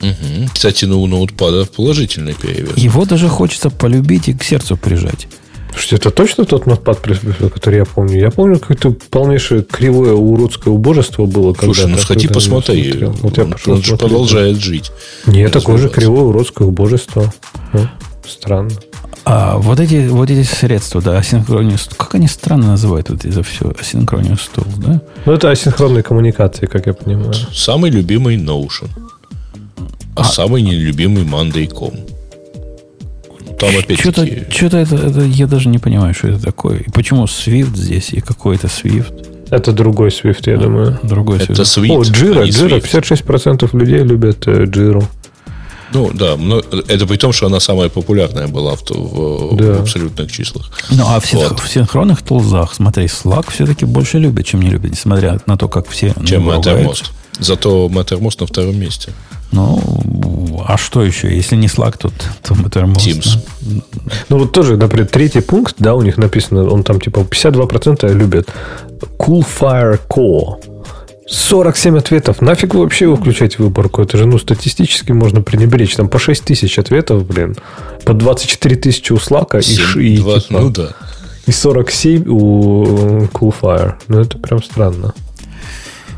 Мгм. 0.00 0.48
Кстати, 0.52 0.84
ну, 0.84 1.02
у 1.02 1.06
ноутпада 1.06 1.64
положительный 1.64 2.34
перевес. 2.34 2.76
Его 2.76 3.06
даже 3.06 3.28
хочется 3.28 3.70
полюбить 3.70 4.28
и 4.28 4.34
к 4.34 4.42
сердцу 4.42 4.76
прижать. 4.76 5.26
Слушайте, 5.74 5.96
это 5.96 6.10
точно 6.12 6.44
тот 6.44 6.66
ноутпад, 6.66 7.00
который 7.00 7.78
я 7.78 7.84
помню? 7.84 8.20
Я 8.20 8.30
помню, 8.30 8.60
какое-то 8.60 8.92
полнейшее 9.10 9.62
кривое 9.62 10.12
уродское 10.12 10.72
убожество 10.72 11.26
было. 11.26 11.52
Слушай, 11.58 11.88
ну 11.88 11.98
сходи 11.98 12.28
посмотри. 12.28 13.04
Вот 13.22 13.36
я 13.36 13.42
он, 13.42 13.50
пошел 13.50 13.72
он 13.74 13.82
же 13.82 13.96
продолжает 13.96 14.58
жить. 14.58 14.92
Нет, 15.26 15.52
такое 15.52 15.78
же 15.78 15.88
кривое 15.88 16.22
уродское 16.22 16.68
убожество. 16.68 17.32
Ну, 17.72 17.88
странно. 18.24 18.70
А 19.24 19.56
вот 19.56 19.80
эти, 19.80 20.06
вот 20.06 20.30
эти 20.30 20.46
средства, 20.46 21.02
да, 21.02 21.18
асинхронию 21.18 21.78
стул. 21.78 21.96
Как 21.96 22.14
они 22.14 22.28
странно 22.28 22.68
называют 22.68 23.08
вот 23.10 23.24
это 23.24 23.42
все, 23.42 23.72
асинхронию 23.76 24.36
стул, 24.36 24.66
да? 24.76 25.00
Ну, 25.24 25.32
это 25.32 25.50
асинхронные 25.50 26.04
коммуникации, 26.04 26.66
как 26.66 26.86
я 26.86 26.92
понимаю. 26.92 27.34
Самый 27.52 27.90
любимый 27.90 28.36
Notion. 28.36 28.90
А, 30.14 30.22
самый 30.22 30.62
нелюбимый 30.62 31.24
Monday.com. 31.24 32.13
Там 33.58 33.70
Что-то, 33.70 34.22
опять-таки... 34.22 34.50
что-то 34.56 34.76
это, 34.78 34.96
это, 34.96 35.20
я 35.22 35.46
даже 35.46 35.68
не 35.68 35.78
понимаю, 35.78 36.14
что 36.14 36.28
это 36.28 36.42
такое. 36.42 36.78
И 36.78 36.90
почему 36.90 37.24
Swift 37.24 37.76
здесь, 37.76 38.10
и 38.12 38.20
какой-то 38.20 38.66
Swift, 38.66 39.12
Это 39.50 39.72
другой 39.72 40.08
Swift, 40.08 40.50
я 40.50 40.56
думаю. 40.56 40.98
другой 41.02 41.38
Это 41.38 41.62
Swift. 41.62 41.90
О, 41.90 42.02
Jira, 42.02 42.42
а 42.42 42.46
Jira. 42.46 42.80
Swift. 42.80 43.24
56% 43.24 43.76
людей 43.78 44.00
любят 44.00 44.46
э, 44.48 44.64
Jira. 44.64 45.04
Ну, 45.92 46.10
да, 46.12 46.36
но 46.36 46.58
это 46.88 47.06
при 47.06 47.16
том, 47.16 47.32
что 47.32 47.46
она 47.46 47.60
самая 47.60 47.88
популярная 47.88 48.48
была 48.48 48.74
в, 48.74 48.82
то- 48.82 48.94
в- 48.94 49.56
Да. 49.56 49.74
в 49.74 49.82
абсолютных 49.82 50.32
числах. 50.32 50.72
Ну, 50.90 51.04
а 51.06 51.20
в, 51.20 51.24
синх- 51.26 51.50
Вот. 51.50 51.60
в 51.60 51.68
синхронных 51.68 52.22
тулзах, 52.22 52.74
смотри, 52.74 53.04
Slack 53.04 53.50
все-таки 53.52 53.84
больше 53.84 54.18
любят, 54.18 54.44
чем 54.44 54.60
не 54.62 54.70
любят, 54.70 54.90
несмотря 54.90 55.38
на 55.46 55.56
то, 55.56 55.68
как 55.68 55.88
все 55.88 56.12
Чем. 56.26 56.48
Mattermost. 56.50 57.12
Зато 57.38 57.86
Mattermost 57.88 58.38
на 58.40 58.46
втором 58.46 58.76
месте. 58.76 59.12
Ну, 59.54 60.64
а 60.66 60.76
что 60.76 61.02
еще? 61.04 61.34
Если 61.34 61.56
не 61.56 61.66
Slack, 61.68 61.96
то, 61.98 62.10
то 62.42 62.54
Mattermost, 62.54 62.96
Teams. 63.06 63.38
да. 63.60 63.80
Ну, 64.28 64.38
вот 64.38 64.52
тоже, 64.52 64.76
например, 64.76 65.06
третий 65.06 65.40
пункт, 65.40 65.76
да, 65.78 65.94
у 65.94 66.02
них 66.02 66.16
написано, 66.18 66.68
он 66.68 66.82
там 66.82 67.00
типа 67.00 67.20
52% 67.20 68.12
любят 68.14 68.48
Cool 69.18 69.44
Fire 69.60 69.98
Core. 70.08 70.56
47 71.26 71.96
ответов. 71.98 72.42
Нафиг 72.42 72.74
вы 72.74 72.80
вообще 72.82 73.06
его 73.06 73.16
включать 73.16 73.54
в 73.54 73.60
выборку? 73.60 74.02
Это 74.02 74.18
же, 74.18 74.26
ну, 74.26 74.38
статистически 74.38 75.12
можно 75.12 75.40
пренебречь. 75.40 75.94
Там 75.96 76.08
по 76.08 76.18
6 76.18 76.44
тысяч 76.44 76.78
ответов, 76.78 77.26
блин. 77.26 77.56
По 78.04 78.12
24 78.12 78.76
тысячи 78.76 79.12
у 79.12 79.16
Slack 79.16 79.58
и, 79.58 79.62
Семь, 79.62 79.84
ши- 79.84 80.04
и, 80.06 80.18
два- 80.18 80.40
типа, 80.40 80.60
ну 80.60 80.70
да. 80.70 80.88
и 81.46 81.52
47 81.52 82.24
у 82.28 82.84
э, 82.84 83.28
Cool 83.32 83.54
Fire. 83.58 83.94
Ну, 84.08 84.20
это 84.20 84.36
прям 84.38 84.62
странно. 84.62 85.14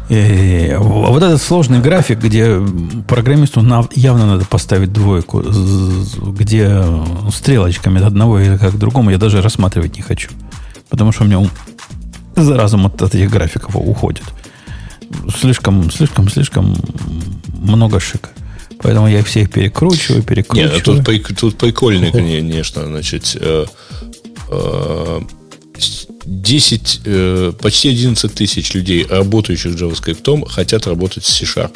Э, 0.09 0.79
Вот 0.79 1.23
этот 1.23 1.43
сложный 1.43 1.81
график, 1.81 2.19
где 2.19 2.61
программисту 3.09 3.61
явно 3.95 4.27
надо 4.27 4.45
поставить 4.45 4.93
двойку, 4.93 5.43
где 5.43 6.83
стрелочками 7.33 7.99
от 7.99 8.07
одного 8.07 8.41
или 8.41 8.57
как 8.57 8.75
к 8.75 8.79
другому, 8.79 9.11
я 9.11 9.19
даже 9.19 9.43
рассматривать 9.43 9.97
не 9.97 10.03
хочу. 10.03 10.31
Потому 10.89 11.13
что 11.13 11.25
у 11.25 11.27
меня 11.27 11.39
ум 11.41 11.51
за 12.37 12.57
разум 12.57 12.87
от, 12.87 13.01
от 13.03 13.15
этих 13.15 13.31
графиков 13.31 13.75
уходит. 13.77 14.25
Слишком, 15.39 15.91
слишком, 15.91 16.29
слишком 16.29 16.77
много 17.61 18.01
шика. 18.01 18.31
Поэтому 18.83 19.09
я 19.09 19.21
их 19.21 19.27
всех 19.27 19.51
перекручиваю, 19.51 20.19
Нет, 20.19 20.27
перекручиваю. 20.27 20.83
ну 20.99 21.03
тут, 21.03 21.39
тут 21.39 21.59
прикольный, 21.59 22.13
конечно, 22.13 22.85
значит, 22.85 23.37
э, 23.41 23.65
э, 24.51 25.21
10, 26.27 27.01
э, 27.05 27.53
почти 27.61 27.91
11 27.91 28.35
тысяч 28.35 28.75
людей, 28.75 29.07
работающих 29.09 29.73
JavaScript, 29.75 30.49
хотят 30.49 30.87
работать 30.87 31.25
с 31.25 31.29
C-Sharp. 31.29 31.73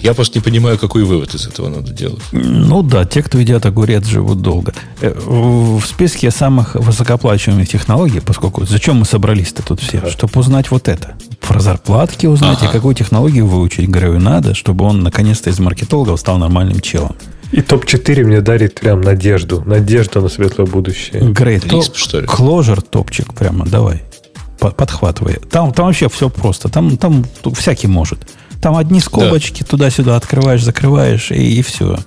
Я 0.00 0.14
просто 0.14 0.38
не 0.38 0.42
понимаю, 0.42 0.78
какой 0.78 1.04
вывод 1.04 1.32
из 1.34 1.46
этого 1.46 1.68
надо 1.68 1.92
делать. 1.92 2.22
Ну 2.32 2.82
да, 2.82 3.04
те, 3.04 3.22
кто 3.22 3.38
едят 3.38 3.64
огурец, 3.66 4.04
живут 4.06 4.42
долго. 4.42 4.74
Э, 5.00 5.14
В 5.16 5.78
в 5.80 5.86
списке 5.86 6.30
самых 6.32 6.74
высокооплачиваемых 6.74 7.68
технологий, 7.68 8.20
поскольку 8.20 8.64
зачем 8.66 8.96
мы 8.96 9.04
собрались-то 9.04 9.62
тут 9.62 9.80
все? 9.80 10.02
Чтобы 10.10 10.40
узнать 10.40 10.70
вот 10.72 10.88
это. 10.88 11.14
Про 11.40 11.60
зарплатки 11.60 12.26
узнать, 12.26 12.58
Ага. 12.58 12.68
и 12.68 12.72
какую 12.72 12.94
технологию 12.96 13.46
выучить. 13.46 13.88
Говорю, 13.88 14.18
надо, 14.18 14.54
чтобы 14.54 14.84
он 14.84 15.02
наконец-то 15.02 15.50
из 15.50 15.58
маркетологов 15.60 16.18
стал 16.18 16.38
нормальным 16.38 16.80
челом. 16.80 17.14
И 17.52 17.60
топ-4 17.60 18.24
мне 18.24 18.40
дарит 18.40 18.80
прям 18.80 19.00
надежду. 19.02 19.62
Надежда 19.66 20.20
на 20.20 20.28
светлое 20.28 20.66
будущее. 20.66 21.22
Грей, 21.32 21.60
то 21.60 21.68
Lisp, 21.68 21.92
что 21.96 22.20
ли? 22.20 22.26
Clojure 22.26 22.80
топчик 22.82 23.34
прямо, 23.34 23.66
давай. 23.66 24.02
По- 24.58 24.70
Подхватывай. 24.70 25.38
Там, 25.50 25.72
там 25.72 25.86
вообще 25.86 26.08
все 26.08 26.28
просто. 26.30 26.68
Там, 26.68 26.96
там 26.96 27.24
всякий 27.54 27.88
может. 27.88 28.26
Там 28.62 28.76
одни 28.76 29.00
скобочки 29.00 29.64
туда-сюда 29.64 30.16
открываешь, 30.16 30.62
закрываешь, 30.64 31.30
и, 31.30 31.58
и 31.58 31.62
все. 31.62 31.98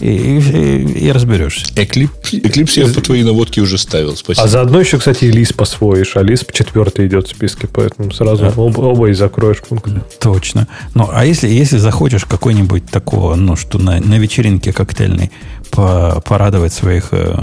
И, 0.00 0.06
и- 0.08 1.06
и 1.06 1.12
разберешься. 1.12 1.66
Eclipse, 1.76 2.08
Eclipse 2.32 2.80
я 2.88 2.92
по 2.92 3.00
твоей 3.00 3.22
наводке 3.22 3.60
уже 3.60 3.78
ставил. 3.78 4.16
Спасибо. 4.16 4.44
А 4.44 4.48
заодно 4.48 4.80
еще, 4.80 4.98
кстати, 4.98 5.24
и 5.26 5.30
Lisp 5.30 5.62
освоишь. 5.62 6.16
А 6.16 6.22
Lisp 6.22 6.50
четвертый 6.52 7.06
идет 7.06 7.28
в 7.28 7.30
списке, 7.30 7.68
поэтому 7.72 8.10
сразу 8.10 8.52
оба, 8.56 8.80
оба 8.80 9.08
и 9.10 9.12
закроешь 9.12 9.60
пункты. 9.62 10.02
Точно. 10.20 10.66
Ну, 10.94 11.08
а 11.12 11.24
если, 11.24 11.48
если 11.48 11.78
захочешь 11.78 12.24
какой-нибудь 12.24 12.86
такого, 12.90 13.36
ну, 13.36 13.54
что 13.54 13.78
на, 13.78 14.00
на 14.00 14.18
вечеринке 14.18 14.72
коктейльной 14.72 15.30
по- 15.70 16.20
порадовать 16.26 16.72
своих, 16.72 17.08
э, 17.12 17.36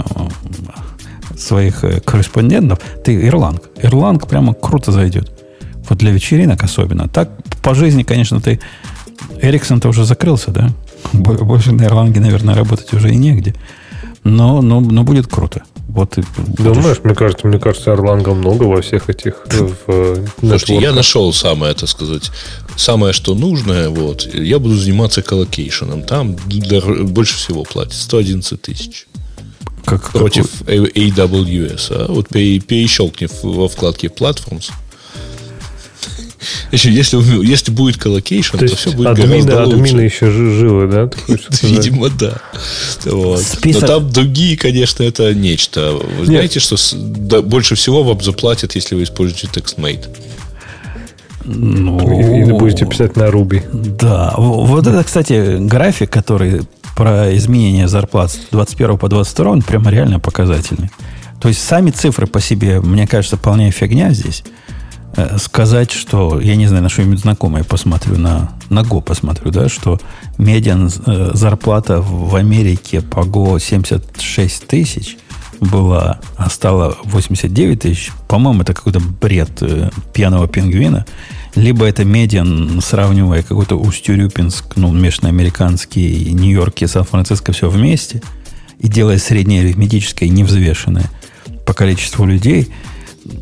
своих 1.36 1.84
э, 1.84 2.00
корреспондентов, 2.00 2.80
ты 3.04 3.26
Ирланг. 3.26 3.62
Ирланг 3.82 4.28
прямо 4.28 4.52
круто 4.54 4.92
зайдет. 4.92 5.32
Вот 5.88 5.98
для 5.98 6.10
вечеринок 6.10 6.62
особенно. 6.62 7.08
Так, 7.08 7.30
по 7.62 7.74
жизни, 7.74 8.02
конечно, 8.02 8.40
ты... 8.40 8.60
Эриксон-то 9.40 9.88
уже 9.88 10.04
закрылся, 10.04 10.50
да? 10.50 10.70
Бо- 11.12 11.34
Больше 11.44 11.72
на 11.72 11.84
Ирланге, 11.84 12.20
наверное, 12.20 12.54
работать 12.54 12.92
уже 12.94 13.10
и 13.12 13.16
негде. 13.16 13.54
Но, 14.24 14.62
но, 14.62 14.80
но 14.80 15.02
будет 15.02 15.26
круто. 15.26 15.62
Вот 15.88 16.10
ты 16.12 16.24
будешь- 16.38 16.76
Думаешь, 16.76 17.00
мне 17.02 17.14
кажется, 17.14 17.46
мне 17.46 17.58
кажется, 17.58 17.92
Erlang 17.92 18.26
а 18.26 18.32
много 18.34 18.64
во 18.64 18.80
всех 18.80 19.10
этих 19.10 19.42
э, 19.50 19.58
в, 19.66 19.76
э, 19.88 20.26
Слушайте, 20.40 20.76
я 20.78 20.92
нашел 20.92 21.32
самое, 21.32 21.74
так 21.74 21.88
сказать, 21.88 22.30
самое, 22.76 23.12
что 23.12 23.34
нужное. 23.34 23.88
Вот. 23.90 24.26
Я 24.32 24.58
буду 24.58 24.76
заниматься 24.76 25.22
colocation 25.22 25.84
ом. 25.84 26.02
Там 26.04 26.36
для- 26.46 26.80
больше 26.80 27.36
всего 27.36 27.64
платят. 27.64 27.94
111 27.94 28.62
тысяч. 28.62 29.06
как, 29.84 30.10
Против 30.12 30.62
A- 30.68 30.70
AWS. 30.94 31.88
А? 31.90 32.06
Вот 32.08 32.28
пере- 32.28 32.60
перещелкни 32.60 33.26
в- 33.26 33.42
во 33.42 33.68
вкладке 33.68 34.06
Platforms. 34.06 34.70
Еще 36.72 36.90
Если, 36.90 37.18
если 37.46 37.70
будет 37.70 37.98
colocation, 37.98 38.56
То 38.56 38.66
то, 38.66 38.76
все 38.76 38.90
будет 38.92 39.08
админы, 39.08 39.42
гораздо 39.44 39.76
лучше. 39.76 39.92
админы 39.92 40.00
еще 40.06 40.30
жи- 40.30 40.50
живы, 40.58 40.86
да? 40.88 41.10
Видимо, 41.62 42.08
да. 42.08 42.38
Вот. 43.04 43.40
Список- 43.40 43.82
Но 43.82 43.86
там 43.88 44.10
другие, 44.10 44.56
конечно, 44.56 45.02
это 45.02 45.34
нечто. 45.34 45.98
Вы 46.18 46.26
знаете, 46.26 46.60
что 46.60 46.76
с- 46.78 46.94
да, 46.96 47.42
больше 47.42 47.74
всего 47.74 48.02
вам 48.02 48.20
заплатят, 48.22 48.74
если 48.74 48.94
вы 48.94 49.02
используете 49.02 49.48
TextMate? 49.52 50.06
ну, 51.44 51.98
И- 52.20 52.42
Или 52.42 52.52
будете 52.52 52.86
писать 52.86 53.16
на 53.16 53.24
Ruby. 53.24 53.62
Да, 53.72 54.34
вот 54.36 54.86
это, 54.86 55.02
кстати, 55.04 55.58
график, 55.58 56.10
который 56.10 56.62
про 56.96 57.36
изменение 57.36 57.88
зарплат 57.88 58.30
с 58.32 58.38
21 58.50 58.96
по 58.98 59.08
22, 59.08 59.50
он 59.50 59.62
прямо 59.62 59.90
реально 59.90 60.20
показательный. 60.20 60.90
То 61.40 61.48
есть 61.48 61.60
сами 61.62 61.90
цифры 61.90 62.26
по 62.28 62.40
себе, 62.40 62.80
мне 62.80 63.06
кажется, 63.08 63.36
полная 63.36 63.72
фигня 63.72 64.12
здесь. 64.12 64.44
Э, 65.16 65.38
сказать, 65.38 65.90
что, 65.90 66.40
я 66.40 66.56
не 66.56 66.66
знаю, 66.66 66.82
на 66.82 66.88
что-нибудь 66.88 67.20
знакомое 67.20 67.64
посмотрю, 67.64 68.18
на, 68.18 68.52
на 68.70 68.80
Go 68.80 69.02
посмотрю, 69.02 69.50
да, 69.50 69.68
что 69.68 69.98
медиан 70.38 70.90
э, 71.06 71.30
зарплата 71.34 72.00
в 72.00 72.34
Америке 72.34 73.00
по 73.00 73.20
Go 73.20 73.60
76 73.60 74.66
тысяч 74.66 75.16
была, 75.60 76.20
а 76.36 76.50
стала 76.50 76.96
89 77.04 77.80
тысяч. 77.80 78.10
По-моему, 78.28 78.62
это 78.62 78.74
какой-то 78.74 79.00
бред 79.00 79.62
э, 79.62 79.90
пьяного 80.12 80.48
пингвина. 80.48 81.06
Либо 81.54 81.84
это 81.84 82.04
медиан, 82.04 82.80
сравнивая 82.82 83.42
какой-то 83.42 83.76
Устюрюпинск, 83.76 84.76
ну, 84.76 84.90
межноамериканский, 84.90 86.32
Нью-Йорк 86.32 86.80
и 86.82 86.86
Сан-Франциско 86.86 87.52
все 87.52 87.68
вместе, 87.68 88.22
и 88.78 88.88
делая 88.88 89.18
среднее 89.18 89.60
арифметическое, 89.60 90.28
невзвешенное 90.28 91.10
по 91.66 91.74
количеству 91.74 92.24
людей– 92.24 92.72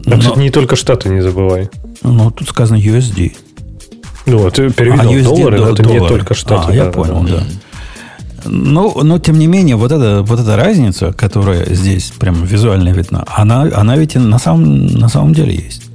а, 0.06 0.16
Но, 0.16 0.34
не 0.36 0.50
только 0.50 0.76
Штаты, 0.76 1.08
не 1.08 1.20
забывай. 1.20 1.68
Ну, 2.02 2.30
тут 2.30 2.48
сказано 2.48 2.78
USD. 2.78 3.32
Ну, 4.26 4.50
ты 4.50 4.70
переведел 4.70 5.10
а, 5.10 5.14
USD, 5.14 5.22
доллары, 5.24 5.58
но 5.58 5.68
это 5.70 5.82
доллары. 5.82 6.00
не 6.00 6.08
только 6.08 6.34
Штаты. 6.34 6.64
А, 6.64 6.66
да, 6.68 6.74
я 6.74 6.84
понял, 6.86 7.22
да. 7.24 7.38
да. 7.38 7.44
Ну, 8.44 9.02
но 9.02 9.18
тем 9.18 9.38
не 9.38 9.46
менее, 9.46 9.76
вот 9.76 9.92
эта, 9.92 10.22
вот 10.22 10.40
эта 10.40 10.56
разница, 10.56 11.12
которая 11.12 11.74
здесь 11.74 12.12
прям 12.18 12.44
визуально 12.44 12.90
видна, 12.90 13.24
она, 13.26 13.62
она 13.74 13.96
ведь 13.96 14.14
на 14.14 14.38
самом, 14.38 14.86
на 14.86 15.08
самом 15.08 15.34
деле 15.34 15.54
есть. 15.54 15.90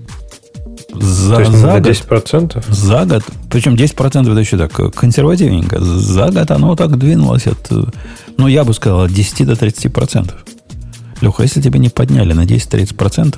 За, 0.94 1.36
То 1.36 1.42
есть 1.42 1.52
за 1.54 1.80
год, 1.80 1.88
10%? 1.88 2.64
За 2.70 3.06
год, 3.06 3.24
причем 3.50 3.76
10% 3.76 4.32
это 4.32 4.40
еще 4.40 4.58
так 4.58 4.96
консервативненько. 4.96 5.82
За 5.82 6.30
год 6.30 6.52
оно 6.52 6.76
так 6.76 6.98
двинулось 6.98 7.48
от, 7.48 7.70
ну, 8.38 8.48
я 8.48 8.64
бы 8.64 8.74
сказал, 8.74 9.02
от 9.02 9.12
10 9.12 9.46
до 9.46 9.54
30%. 9.54 10.34
Леха, 11.22 11.44
если 11.44 11.62
тебя 11.62 11.80
не 11.80 11.90
подняли 11.90 12.34
на 12.34 12.46
10-30%, 12.46 13.36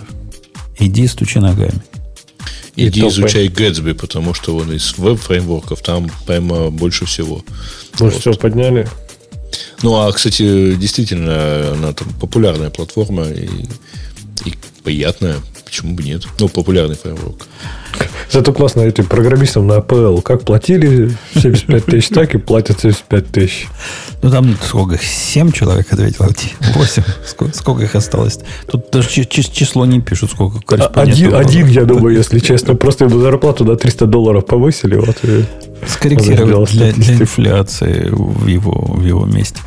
Иди 0.80 1.08
стучи 1.08 1.40
ногами. 1.40 1.82
Иди 2.76 3.02
и 3.02 3.08
изучай 3.08 3.48
Gatsby, 3.48 3.96
потому 3.96 4.34
что 4.34 4.56
он 4.56 4.72
из 4.72 4.98
веб-фреймворков 4.98 5.82
там 5.82 6.12
прямо 6.28 6.70
больше 6.70 7.06
всего. 7.06 7.44
Больше 7.98 8.20
всего 8.20 8.36
подняли. 8.36 8.88
Ну, 9.82 9.96
а, 9.96 10.12
кстати, 10.12 10.76
действительно, 10.76 11.74
она 11.74 11.94
там 11.94 12.10
популярная 12.20 12.70
платформа 12.70 13.24
и, 13.30 13.48
и 14.46 14.54
приятная. 14.84 15.38
Почему 15.68 15.96
бы 15.96 16.04
нет? 16.04 16.24
Ну, 16.40 16.48
популярный 16.48 16.96
фреймворк. 16.96 17.46
Зато 18.32 18.54
классно 18.54 18.82
этим 18.82 19.06
программистам 19.06 19.68
на 19.68 19.80
APL. 19.80 20.22
Как 20.22 20.44
платили 20.44 21.12
75 21.34 21.86
тысяч, 21.86 22.08
так 22.08 22.36
и 22.36 22.38
платят 22.38 22.80
75 22.80 23.28
тысяч. 23.28 23.68
Ну, 24.22 24.32
там 24.32 24.56
сколько? 24.64 24.98
7 24.98 25.52
человек 25.52 25.92
ответило? 25.92 26.30
8? 26.74 27.04
Сколько, 27.26 27.58
сколько 27.58 27.84
их 27.84 27.96
осталось? 27.96 28.40
Тут 28.66 28.92
даже 28.92 29.10
число 29.10 29.86
не 29.86 30.00
пишут, 30.00 30.32
сколько 30.32 30.60
один, 30.94 31.36
один, 31.36 31.68
я 31.68 31.84
думаю, 31.84 32.16
если 32.16 32.40
честно. 32.40 32.76
Просто 32.76 33.06
ему 33.06 33.20
зарплату 33.20 33.66
до 33.66 33.76
300 33.76 34.06
долларов 34.06 34.46
повысили. 34.46 34.96
Вот, 34.96 35.18
и 35.24 35.44
Скорректировать 35.86 36.72
для, 36.72 36.94
для 36.94 37.16
инфляции 37.16 38.08
в 38.10 38.48
его, 38.48 38.72
в 38.72 39.06
его 39.06 39.26
месте. 39.26 39.60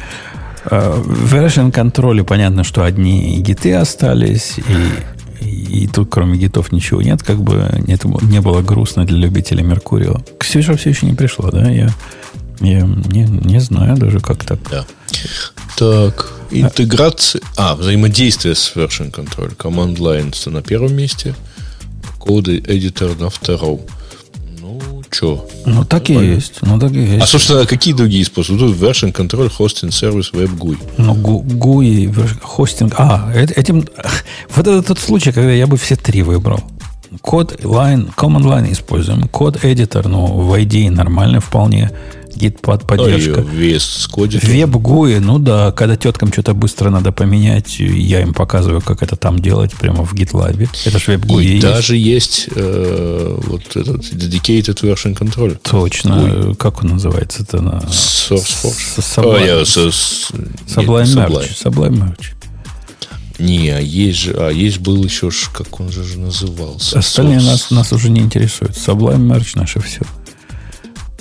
А, 0.65 0.99
в 0.99 1.35
version 1.35 1.71
контроле 1.71 2.25
понятно, 2.25 2.65
что 2.65 2.85
одни 2.85 3.39
гиты 3.41 3.75
остались, 3.75 4.59
и 4.59 5.20
и 5.41 5.87
тут 5.87 6.09
кроме 6.11 6.39
гитов 6.39 6.73
ничего 6.73 7.03
нет, 7.03 7.23
как 7.23 7.43
бы 7.43 7.69
нет, 7.87 8.05
не 8.05 8.41
было 8.41 8.63
грустно 8.63 9.05
для 9.05 9.19
любителей 9.19 9.63
Меркурио. 9.63 10.21
Ксюша 10.39 10.77
все 10.77 10.91
еще 10.91 11.07
не 11.07 11.15
пришла, 11.15 11.51
да? 11.51 11.71
Я, 11.71 11.91
я 12.61 12.81
не, 12.83 13.25
не 13.25 13.61
знаю 13.61 13.97
даже, 13.97 14.21
как 14.21 14.45
так. 14.45 14.59
Да. 14.71 14.87
Так, 15.77 16.33
интеграция... 16.51 17.41
А, 17.57 17.75
взаимодействие 17.75 18.55
с 18.55 18.73
version 18.75 19.11
control. 19.11 19.57
Command 19.57 19.97
lines 19.97 20.51
на 20.51 20.63
первом 20.63 20.95
месте, 20.95 21.35
коды 22.19 22.59
editor 22.59 23.19
на 23.21 23.31
втором. 23.31 23.81
Че? 25.11 25.45
Ну, 25.67 25.85
так 25.85 26.09
и 26.11 26.15
есть. 26.15 26.63
Ну, 26.63 26.79
так 26.79 26.93
и 26.93 27.01
есть. 27.01 27.23
А, 27.23 27.27
собственно, 27.27 27.67
какие 27.67 27.95
другие 27.95 28.25
способы? 28.25 28.59
Тут 28.59 28.77
version 28.77 29.13
control, 29.13 29.51
hosting 29.59 29.91
сервис, 29.91 30.31
web 30.33 30.57
GUI. 30.57 30.79
Ну, 30.99 31.15
GUI, 31.15 32.13
хостинг. 32.43 32.95
А, 32.97 33.33
этим... 33.35 33.87
Вот 34.55 34.67
это 34.67 34.83
тот 34.83 34.99
случай, 34.99 35.33
когда 35.33 35.53
я 35.53 35.67
бы 35.67 35.77
все 35.77 35.97
три 35.97 36.23
выбрал. 36.23 36.61
Код 37.23 37.61
line, 37.63 38.15
command 38.15 38.45
line 38.45 38.73
используем. 38.73 39.29
Код 39.29 39.65
editor, 39.65 40.07
ну, 40.07 40.27
в 40.27 40.55
ID 40.55 40.91
нормально 40.91 41.41
вполне 41.41 41.91
поддержка. 42.87 43.43
Ну, 43.43 43.79
кодит. 44.11 44.45
Веб 44.45 44.71
GUI, 44.71 45.21
ну 45.21 45.39
да, 45.39 45.73
когда 45.73 45.97
теткам 45.97 46.33
что-то 46.33 46.55
быстро 46.55 46.91
надо 46.91 47.13
поменять, 47.13 47.79
я 47.79 48.23
им 48.23 48.33
показываю, 48.33 48.81
как 48.81 49.03
это 49.03 49.17
там 49.17 49.39
делать 49.39 49.75
прямо 49.75 50.05
в 50.05 50.15
GitLab. 50.15 50.69
Это 50.85 50.99
же 50.99 51.13
веб 51.13 51.25
GUI. 51.25 51.43
И 51.43 51.49
есть. 51.55 51.63
даже 51.63 51.97
есть 51.97 52.49
э, 52.55 53.39
вот 53.43 53.77
этот 53.77 54.03
dedicated 54.13 54.81
version 54.81 55.17
control. 55.17 55.59
Точно. 55.63 56.13
GUI. 56.13 56.55
Как 56.57 56.83
он 56.83 56.91
называется? 56.91 57.43
Это 57.43 57.61
на... 57.61 57.83
SourceForge. 57.89 58.99
Sublime. 58.99 59.65
Sublime 60.67 61.15
Merge. 61.15 61.51
Sublime 61.65 61.99
Merge. 61.99 62.40
Не, 63.41 63.71
а 63.71 63.81
есть 63.81 64.19
же, 64.19 64.33
а 64.39 64.51
есть 64.51 64.79
был 64.79 65.03
еще, 65.03 65.31
как 65.53 65.81
он 65.81 65.91
же 65.91 66.19
назывался. 66.19 66.99
Остальные 66.99 67.41
нас, 67.41 67.71
нас 67.71 67.93
уже 67.93 68.11
не 68.11 68.21
интересуют. 68.21 68.73
Sublime 68.73 69.27
Merge 69.27 69.53
наше 69.55 69.81
все. 69.81 70.03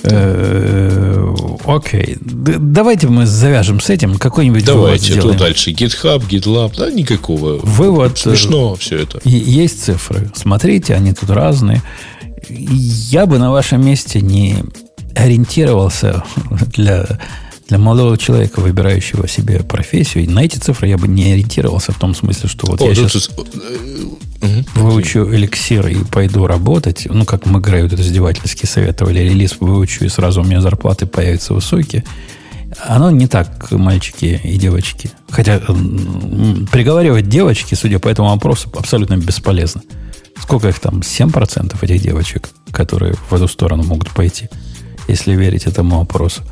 Э, 0.04 1.34
окей. 1.66 2.18
Давайте 2.22 3.08
мы 3.08 3.26
завяжем 3.26 3.80
с 3.80 3.90
этим. 3.90 4.18
Какой-нибудь 4.18 4.66
Давайте, 4.66 5.20
тут 5.22 5.38
дальше. 5.38 5.72
GitHub, 5.72 6.28
GitLab. 6.28 6.74
Да, 6.78 6.90
никакого. 6.92 7.58
Вывод. 7.58 8.14
Э, 8.26 8.30
Смешно 8.36 8.76
все 8.76 9.00
это. 9.00 9.20
Есть 9.24 9.84
цифры. 9.84 10.32
Смотрите, 10.36 10.96
они 10.96 11.14
тут 11.14 11.30
разные. 11.30 11.82
Я 12.50 13.26
бы 13.26 13.40
на 13.40 13.52
вашем 13.52 13.86
месте 13.86 14.22
не 14.22 14.64
ориентировался 15.16 16.24
для, 16.74 17.06
для 17.70 17.78
молодого 17.78 18.18
человека, 18.18 18.60
выбирающего 18.60 19.28
себе 19.28 19.60
профессию. 19.60 20.30
На 20.30 20.44
эти 20.44 20.58
цифры 20.58 20.88
я 20.88 20.98
бы 20.98 21.08
не 21.08 21.32
ориентировался 21.32 21.92
в 21.92 22.00
том 22.00 22.16
смысле, 22.16 22.50
что 22.50 22.68
вот 22.68 22.82
О, 22.82 22.88
я 22.88 22.96
сейчас 22.96 23.30
угу. 23.30 23.46
выучу 24.76 25.20
эликсир 25.34 25.88
и 25.88 26.04
пойду 26.04 26.48
работать, 26.48 27.08
ну, 27.10 27.26
как 27.26 27.46
мы 27.46 27.62
Грей 27.62 27.84
вот 27.84 27.94
это 27.94 28.02
издевательски 28.02 28.66
советовали, 28.66 29.20
релиз 29.20 29.58
выучу, 29.60 30.04
и 30.04 30.10
сразу 30.10 30.42
у 30.42 30.44
меня 30.44 30.62
зарплаты 30.62 31.06
появятся 31.06 31.54
высокие, 31.54 32.04
оно 32.88 33.12
не 33.12 33.28
так, 33.28 33.72
мальчики 33.72 34.42
и 34.44 34.58
девочки. 34.58 35.12
Хотя 35.30 35.60
приговаривать 36.72 37.30
девочки, 37.30 37.76
судя 37.76 38.00
по 38.00 38.08
этому 38.08 38.30
вопросу, 38.30 38.72
абсолютно 38.76 39.18
бесполезно. 39.18 39.82
Сколько 40.42 40.70
их 40.70 40.80
там? 40.80 41.00
7% 41.00 41.78
этих 41.82 42.02
девочек, 42.02 42.50
которые 42.72 43.14
в 43.30 43.34
эту 43.34 43.48
сторону 43.48 43.84
могут 43.84 44.10
пойти, 44.10 44.50
если 45.08 45.36
верить 45.36 45.66
этому 45.66 46.00
вопросу. 46.00 46.44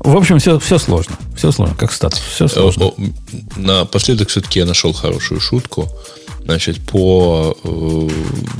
В 0.00 0.16
общем, 0.16 0.38
все, 0.38 0.58
все 0.58 0.78
сложно. 0.78 1.16
Все 1.36 1.50
сложно, 1.50 1.74
как 1.74 1.92
статус. 1.92 2.20
Все 2.20 2.48
сложно. 2.48 2.92
Напоследок 3.56 4.28
все-таки 4.28 4.60
я 4.60 4.66
нашел 4.66 4.92
хорошую 4.92 5.40
шутку. 5.40 5.88
Значит, 6.44 6.80
по 6.80 7.56
э, 7.62 8.08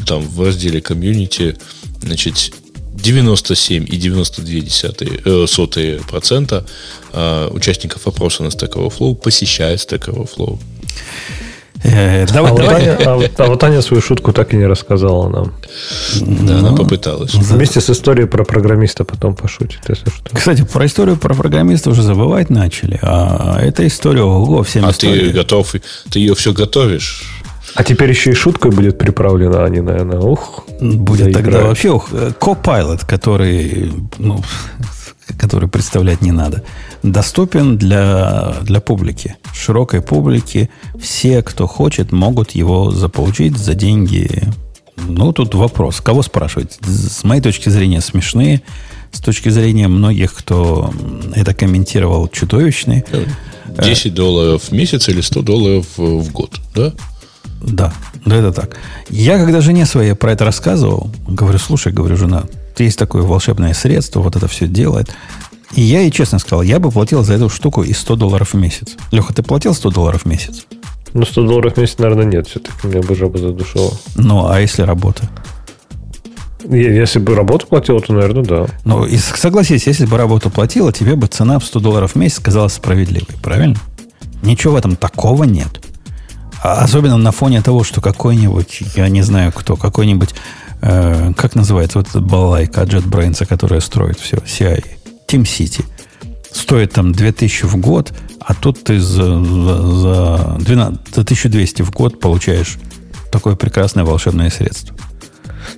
там 0.05 0.23
в 0.23 0.43
разделе 0.43 0.81
комьюнити, 0.81 1.57
значит, 2.03 2.53
97 2.93 3.85
и 3.89 3.97
92 3.97 4.61
десятые, 4.61 5.21
э, 5.25 5.47
сотые 5.49 6.01
процента 6.01 6.67
э, 7.13 7.49
участников 7.51 8.07
опроса 8.07 8.43
на 8.43 8.49
Stack 8.49 8.75
Overflow 8.75 9.15
посещает 9.15 9.81
Stack 9.81 10.13
Overflow. 10.13 10.59
Э, 11.85 12.27
давай, 12.27 12.53
а, 12.53 12.57
давай. 12.57 12.73
Вот 12.73 12.83
Аня, 12.83 12.99
а, 13.05 13.15
вот, 13.17 13.41
а 13.41 13.47
вот 13.47 13.65
Аня 13.65 13.83
свою 13.83 14.03
шутку 14.03 14.33
так 14.33 14.53
и 14.55 14.57
не 14.57 14.67
рассказала 14.67 15.29
нам. 15.29 15.53
Да, 16.21 16.53
ну, 16.55 16.59
она 16.59 16.77
попыталась. 16.77 17.35
Вместе 17.35 17.81
с 17.81 17.91
историей 17.91 18.27
про 18.27 18.45
программиста 18.45 19.05
потом 19.05 19.35
пошутит, 19.35 19.81
если 19.89 20.11
что. 20.11 20.37
Кстати, 20.37 20.63
про 20.65 20.87
историю 20.87 21.17
про 21.17 21.35
программиста 21.35 21.91
уже 21.91 22.03
забывать 22.03 22.51
начали. 22.51 22.99
А 23.03 23.61
эта 23.61 23.87
история, 23.87 24.23
ого, 24.23 24.63
всем 24.63 24.85
А 24.87 24.91
истории. 24.91 25.29
ты 25.29 25.31
готов, 25.31 25.75
ты 26.11 26.19
ее 26.19 26.35
все 26.35 26.53
готовишь? 26.53 27.25
А 27.75 27.85
теперь 27.85 28.09
еще 28.11 28.31
и 28.31 28.35
шуткой 28.35 28.71
будет 28.71 28.99
приправлена, 28.99 29.65
они, 29.65 29.81
наверное, 29.81 30.19
ух. 30.19 30.65
Будет 30.81 31.33
тогда 31.33 31.61
вообще 31.61 31.91
ух, 31.91 32.11
Copilot, 32.11 33.07
который, 33.07 33.93
ну, 34.19 34.43
который 35.37 35.69
представлять 35.69 36.23
не 36.23 36.33
надо, 36.33 36.63
доступен 37.03 37.77
для, 37.77 38.55
для 38.63 38.81
публики, 38.81 39.37
широкой 39.53 40.01
публики. 40.01 40.71
Все, 41.01 41.43
кто 41.43 41.67
хочет, 41.67 42.13
могут 42.13 42.53
его 42.53 42.91
заполучить 42.91 43.57
за 43.57 43.75
деньги. 43.75 44.43
Ну, 44.97 45.33
тут 45.33 45.55
вопрос, 45.55 46.01
кого 46.01 46.23
спрашивать? 46.23 46.79
С 46.83 47.23
моей 47.25 47.41
точки 47.41 47.69
зрения, 47.69 48.01
смешные. 48.01 48.63
С 49.13 49.21
точки 49.21 49.49
зрения 49.49 49.89
многих, 49.89 50.35
кто 50.35 50.93
это 51.35 51.55
комментировал, 51.55 52.29
чудовищные. 52.29 53.05
10 53.67 54.15
долларов 54.15 54.65
в 54.65 54.73
месяц 54.73 55.09
или 55.09 55.21
100 55.21 55.43
долларов 55.43 55.87
в 55.97 56.33
год, 56.33 56.59
да? 56.75 56.93
Да, 57.63 57.93
да, 58.25 58.37
это 58.37 58.53
так. 58.53 58.77
Я, 59.09 59.39
когда 59.39 59.61
жене 59.61 59.87
своей 59.87 60.15
про 60.15 60.33
это 60.33 60.45
рассказывал, 60.45 61.11
говорю, 61.27 61.59
слушай, 61.59 61.93
говорю, 61.93 62.17
жена, 62.17 62.45
есть 62.85 62.99
такое 62.99 63.23
волшебное 63.23 63.75
средство, 63.75 64.21
вот 64.21 64.37
это 64.37 64.49
все 64.49 64.67
делает. 64.67 65.15
И 65.75 65.83
я 65.83 66.01
ей 66.01 66.11
честно 66.11 66.39
сказал, 66.39 66.63
я 66.63 66.79
бы 66.79 66.91
платил 66.91 67.23
за 67.23 67.35
эту 67.35 67.49
штуку 67.49 67.83
и 67.83 67.93
100 67.93 68.17
долларов 68.17 68.55
в 68.55 68.57
месяц. 68.57 68.97
Леха, 69.11 69.35
ты 69.35 69.43
платил 69.43 69.75
100 69.75 69.91
долларов 69.91 70.23
в 70.23 70.27
месяц? 70.27 70.65
Ну, 71.13 71.25
100 71.25 71.47
долларов 71.47 71.75
в 71.75 71.77
месяц, 71.79 71.99
наверное, 71.99 72.25
нет. 72.25 72.49
Все-таки 72.49 72.87
меня 72.87 73.01
бы 73.01 73.15
жаба 73.15 73.39
задушила. 73.39 73.93
Ну, 74.17 74.49
а 74.49 74.61
если 74.61 74.83
работа? 74.83 75.29
Если 76.69 77.19
бы 77.19 77.35
работу 77.35 77.67
платила, 77.67 78.01
то, 78.01 78.13
наверное, 78.13 78.45
да. 78.45 78.67
Ну, 78.85 79.05
и 79.05 79.17
согласись, 79.17 79.87
если 79.87 80.07
бы 80.07 80.17
работу 80.17 80.51
платила, 80.51 80.93
тебе 80.93 81.15
бы 81.15 81.27
цена 81.27 81.59
в 81.59 81.65
100 81.65 81.81
долларов 81.81 82.13
в 82.13 82.17
месяц 82.17 82.41
казалась 82.41 82.75
справедливой, 82.75 83.37
правильно? 83.43 83.77
Ничего 84.43 84.75
в 84.75 84.77
этом 84.77 84.97
такого 84.97 85.45
нет. 85.45 85.81
А 86.63 86.83
особенно 86.83 87.17
на 87.17 87.33
фоне 87.33 87.63
того, 87.63 87.85
что 87.85 88.01
какой-нибудь, 88.01 88.83
я 88.97 89.09
не 89.09 89.23
знаю 89.23 89.53
кто, 89.53 89.77
какой-нибудь, 89.77 90.35
э, 90.81 91.33
как 91.37 91.55
называется 91.55 91.99
вот 91.99 92.09
этот 92.09 92.25
балайка 92.25 92.83
от 92.83 92.89
JetBrains, 92.89 93.47
которая 93.47 93.81
строит 93.81 94.19
все, 94.19 94.37
CI, 94.37 94.85
Team 95.27 95.43
City, 95.43 95.85
стоит 96.51 96.93
там 96.93 97.13
2000 97.13 97.65
в 97.67 97.77
год, 97.77 98.13
а 98.41 98.55
тут 98.55 98.85
ты 98.85 99.01
за, 99.01 99.45
за, 99.45 99.83
за, 99.83 100.57
12, 100.61 101.15
за 101.15 101.21
1200 101.21 101.83
в 101.83 101.91
год 101.91 102.21
получаешь 102.21 102.79
такое 103.31 103.57
прекрасное 103.57 104.05
волшебное 104.05 104.51
средство. 104.51 104.97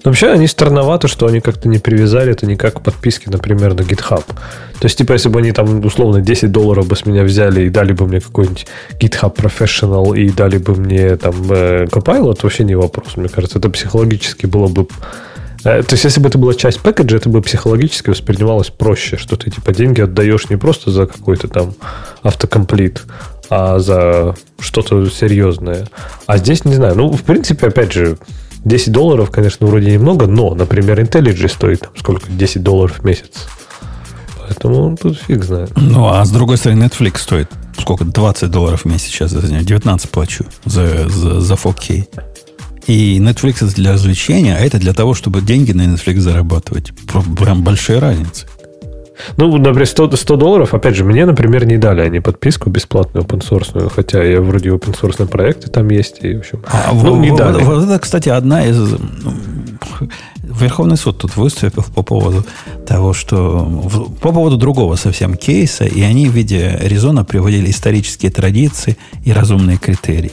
Но 0.02 0.10
вообще 0.10 0.30
они 0.30 0.46
странновато, 0.46 1.08
что 1.08 1.26
они 1.26 1.40
как-то 1.40 1.68
не 1.68 1.78
привязали 1.78 2.32
это 2.32 2.46
никак 2.46 2.74
к 2.74 2.80
подписке, 2.80 3.28
например, 3.30 3.74
на 3.74 3.80
GitHub. 3.80 4.24
То 4.26 4.86
есть, 4.86 4.96
типа, 4.96 5.12
если 5.12 5.28
бы 5.28 5.40
они 5.40 5.52
там, 5.52 5.84
условно, 5.84 6.22
10 6.22 6.50
долларов 6.50 6.86
бы 6.86 6.96
с 6.96 7.04
меня 7.04 7.22
взяли 7.22 7.66
и 7.66 7.68
дали 7.68 7.92
бы 7.92 8.06
мне 8.06 8.20
какой-нибудь 8.20 8.66
GitHub 8.98 9.34
Professional 9.36 10.16
и 10.16 10.30
дали 10.30 10.56
бы 10.56 10.74
мне 10.74 11.16
там 11.16 11.34
э, 11.50 11.84
Copilot, 11.84 12.38
вообще 12.42 12.64
не 12.64 12.74
вопрос. 12.74 13.16
Мне 13.16 13.28
кажется, 13.28 13.58
это 13.58 13.68
психологически 13.68 14.46
было 14.46 14.68
бы 14.68 14.86
э, 15.64 15.82
то 15.82 15.92
есть, 15.92 16.04
если 16.04 16.20
бы 16.20 16.30
это 16.30 16.38
была 16.38 16.54
часть 16.54 16.80
пэкэджа, 16.80 17.18
это 17.18 17.28
бы 17.28 17.42
психологически 17.42 18.08
воспринималось 18.08 18.70
проще, 18.70 19.18
что 19.18 19.36
ты 19.36 19.50
типа 19.50 19.74
деньги 19.74 20.00
отдаешь 20.00 20.48
не 20.48 20.56
просто 20.56 20.90
за 20.90 21.06
какой-то 21.06 21.48
там 21.48 21.74
автокомплит, 22.22 23.02
а 23.50 23.78
за 23.80 24.34
что-то 24.58 25.04
серьезное. 25.10 25.88
А 26.24 26.38
здесь 26.38 26.64
не 26.64 26.72
знаю. 26.72 26.94
Ну, 26.96 27.12
в 27.12 27.22
принципе, 27.22 27.66
опять 27.66 27.92
же, 27.92 28.16
10 28.64 28.92
долларов, 28.92 29.30
конечно, 29.30 29.66
вроде 29.66 29.92
немного, 29.92 30.26
но, 30.26 30.54
например, 30.54 31.00
IntelliJ 31.00 31.48
стоит 31.48 31.80
там, 31.80 31.90
сколько? 31.96 32.30
10 32.30 32.62
долларов 32.62 32.98
в 32.98 33.04
месяц. 33.04 33.48
Поэтому 34.38 34.96
тут 34.96 35.18
фиг 35.18 35.44
знает. 35.44 35.70
Ну, 35.76 36.08
а 36.08 36.24
с 36.24 36.30
другой 36.30 36.56
стороны, 36.56 36.84
Netflix 36.84 37.18
стоит 37.18 37.50
сколько? 37.80 38.04
20 38.04 38.50
долларов 38.50 38.82
в 38.82 38.84
месяц 38.84 39.06
сейчас 39.06 39.30
за 39.30 39.42
19 39.42 40.10
плачу 40.10 40.44
за, 40.64 41.08
за, 41.08 41.40
за 41.40 41.54
4K. 41.54 42.08
И 42.86 43.18
Netflix 43.20 43.56
это 43.64 43.74
для 43.74 43.92
развлечения, 43.92 44.56
а 44.56 44.58
это 44.58 44.78
для 44.78 44.92
того, 44.92 45.14
чтобы 45.14 45.42
деньги 45.42 45.72
на 45.72 45.82
Netflix 45.82 46.20
зарабатывать. 46.20 46.92
Прям 47.38 47.62
большие 47.62 47.98
разницы. 47.98 48.46
Ну, 49.36 49.56
например, 49.56 49.86
100, 49.86 50.16
100 50.16 50.36
долларов, 50.36 50.74
опять 50.74 50.94
же, 50.94 51.04
мне, 51.04 51.26
например, 51.26 51.66
не 51.66 51.78
дали 51.78 52.00
они 52.00 52.20
подписку 52.20 52.70
бесплатную 52.70 53.24
open 53.24 53.40
source, 53.40 53.90
хотя 53.94 54.22
я 54.22 54.40
вроде 54.40 54.70
open 54.70 54.98
source 55.00 55.26
проекты 55.26 55.68
там 55.68 55.88
есть, 55.90 56.18
и, 56.22 56.34
в 56.34 56.40
общем, 56.40 56.62
а, 56.66 56.90
ну, 56.92 57.14
в, 57.14 57.18
не 57.20 57.30
в, 57.30 57.36
дали. 57.36 57.62
Вот, 57.62 57.84
это, 57.84 57.98
кстати, 57.98 58.28
одна 58.28 58.64
из... 58.66 58.76
Ну, 58.78 59.32
Верховный 60.42 60.96
суд 60.96 61.18
тут 61.18 61.36
выступил 61.36 61.84
по 61.94 62.02
поводу 62.02 62.44
того, 62.86 63.12
что... 63.12 64.10
По 64.20 64.32
поводу 64.32 64.56
другого 64.56 64.96
совсем 64.96 65.34
кейса, 65.34 65.84
и 65.84 66.02
они 66.02 66.28
в 66.28 66.32
виде 66.32 66.76
резона 66.80 67.24
приводили 67.24 67.70
исторические 67.70 68.30
традиции 68.30 68.96
и 69.24 69.32
разумные 69.32 69.78
критерии. 69.78 70.32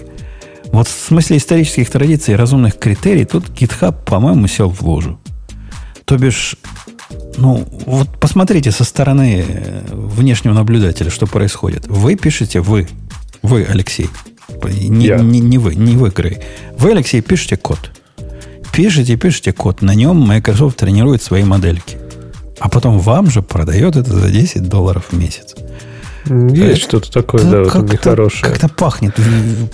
Вот 0.72 0.88
в 0.88 0.92
смысле 0.92 1.38
исторических 1.38 1.90
традиций 1.90 2.34
и 2.34 2.38
разумных 2.38 2.78
критерий 2.78 3.26
тут 3.26 3.46
GitHub, 3.50 3.96
по-моему, 4.06 4.48
сел 4.48 4.70
в 4.70 4.82
ложу. 4.82 5.20
То 6.06 6.18
бишь, 6.18 6.56
ну, 7.38 7.68
вот 7.86 8.10
посмотрите 8.20 8.72
со 8.72 8.84
стороны 8.84 9.46
э, 9.48 9.82
внешнего 9.92 10.54
наблюдателя, 10.54 11.10
что 11.10 11.28
происходит. 11.28 11.88
Вы 11.88 12.16
пишете, 12.16 12.62
вы, 12.62 12.88
вы, 13.42 13.64
Алексей, 13.64 14.10
не, 14.64 15.08
yeah. 15.08 15.22
не, 15.22 15.40
не 15.40 15.58
вы, 15.58 15.76
не 15.76 15.96
вы, 15.96 16.10
Грей. 16.10 16.40
Вы, 16.78 16.92
Алексей, 16.92 17.22
пишете 17.22 17.58
код. 17.58 17.92
Пишете, 18.74 19.16
пишете 19.18 19.54
код. 19.54 19.82
На 19.82 19.94
нем 19.94 20.18
Microsoft 20.18 20.78
тренирует 20.78 21.22
свои 21.22 21.44
модельки. 21.44 21.98
А 22.60 22.70
потом 22.70 23.00
вам 23.00 23.30
же 23.30 23.42
продает 23.42 23.96
это 23.96 24.12
за 24.12 24.30
10 24.30 24.68
долларов 24.68 25.06
в 25.12 25.18
месяц. 25.18 25.56
Есть 26.26 26.82
что-то 26.84 27.12
такое, 27.12 27.44
да, 27.44 27.64
да 27.64 27.70
как 27.70 27.90
нехорошее. 27.90 28.52
Как-то 28.52 28.68
пахнет, 28.68 29.16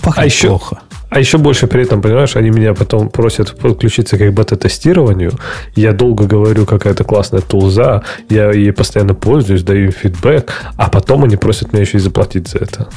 пахнет 0.00 0.22
а 0.22 0.24
еще, 0.24 0.48
плохо. 0.48 0.80
А 1.14 1.20
еще 1.20 1.38
больше 1.38 1.68
при 1.68 1.84
этом, 1.84 2.02
понимаешь, 2.02 2.34
они 2.34 2.50
меня 2.50 2.74
потом 2.74 3.08
просят 3.08 3.56
подключиться 3.56 4.18
к 4.18 4.32
бета-тестированию. 4.32 5.30
Я 5.76 5.92
долго 5.92 6.26
говорю, 6.26 6.66
какая 6.66 6.92
то 6.92 7.04
классная 7.04 7.40
тулза, 7.40 8.02
я 8.28 8.50
ей 8.50 8.72
постоянно 8.72 9.14
пользуюсь, 9.14 9.62
даю 9.62 9.84
им 9.84 9.92
фидбэк, 9.92 10.52
а 10.76 10.90
потом 10.90 11.22
они 11.22 11.36
просят 11.36 11.72
меня 11.72 11.82
еще 11.82 11.98
и 11.98 12.00
заплатить 12.00 12.48
за 12.48 12.58
это. 12.58 12.88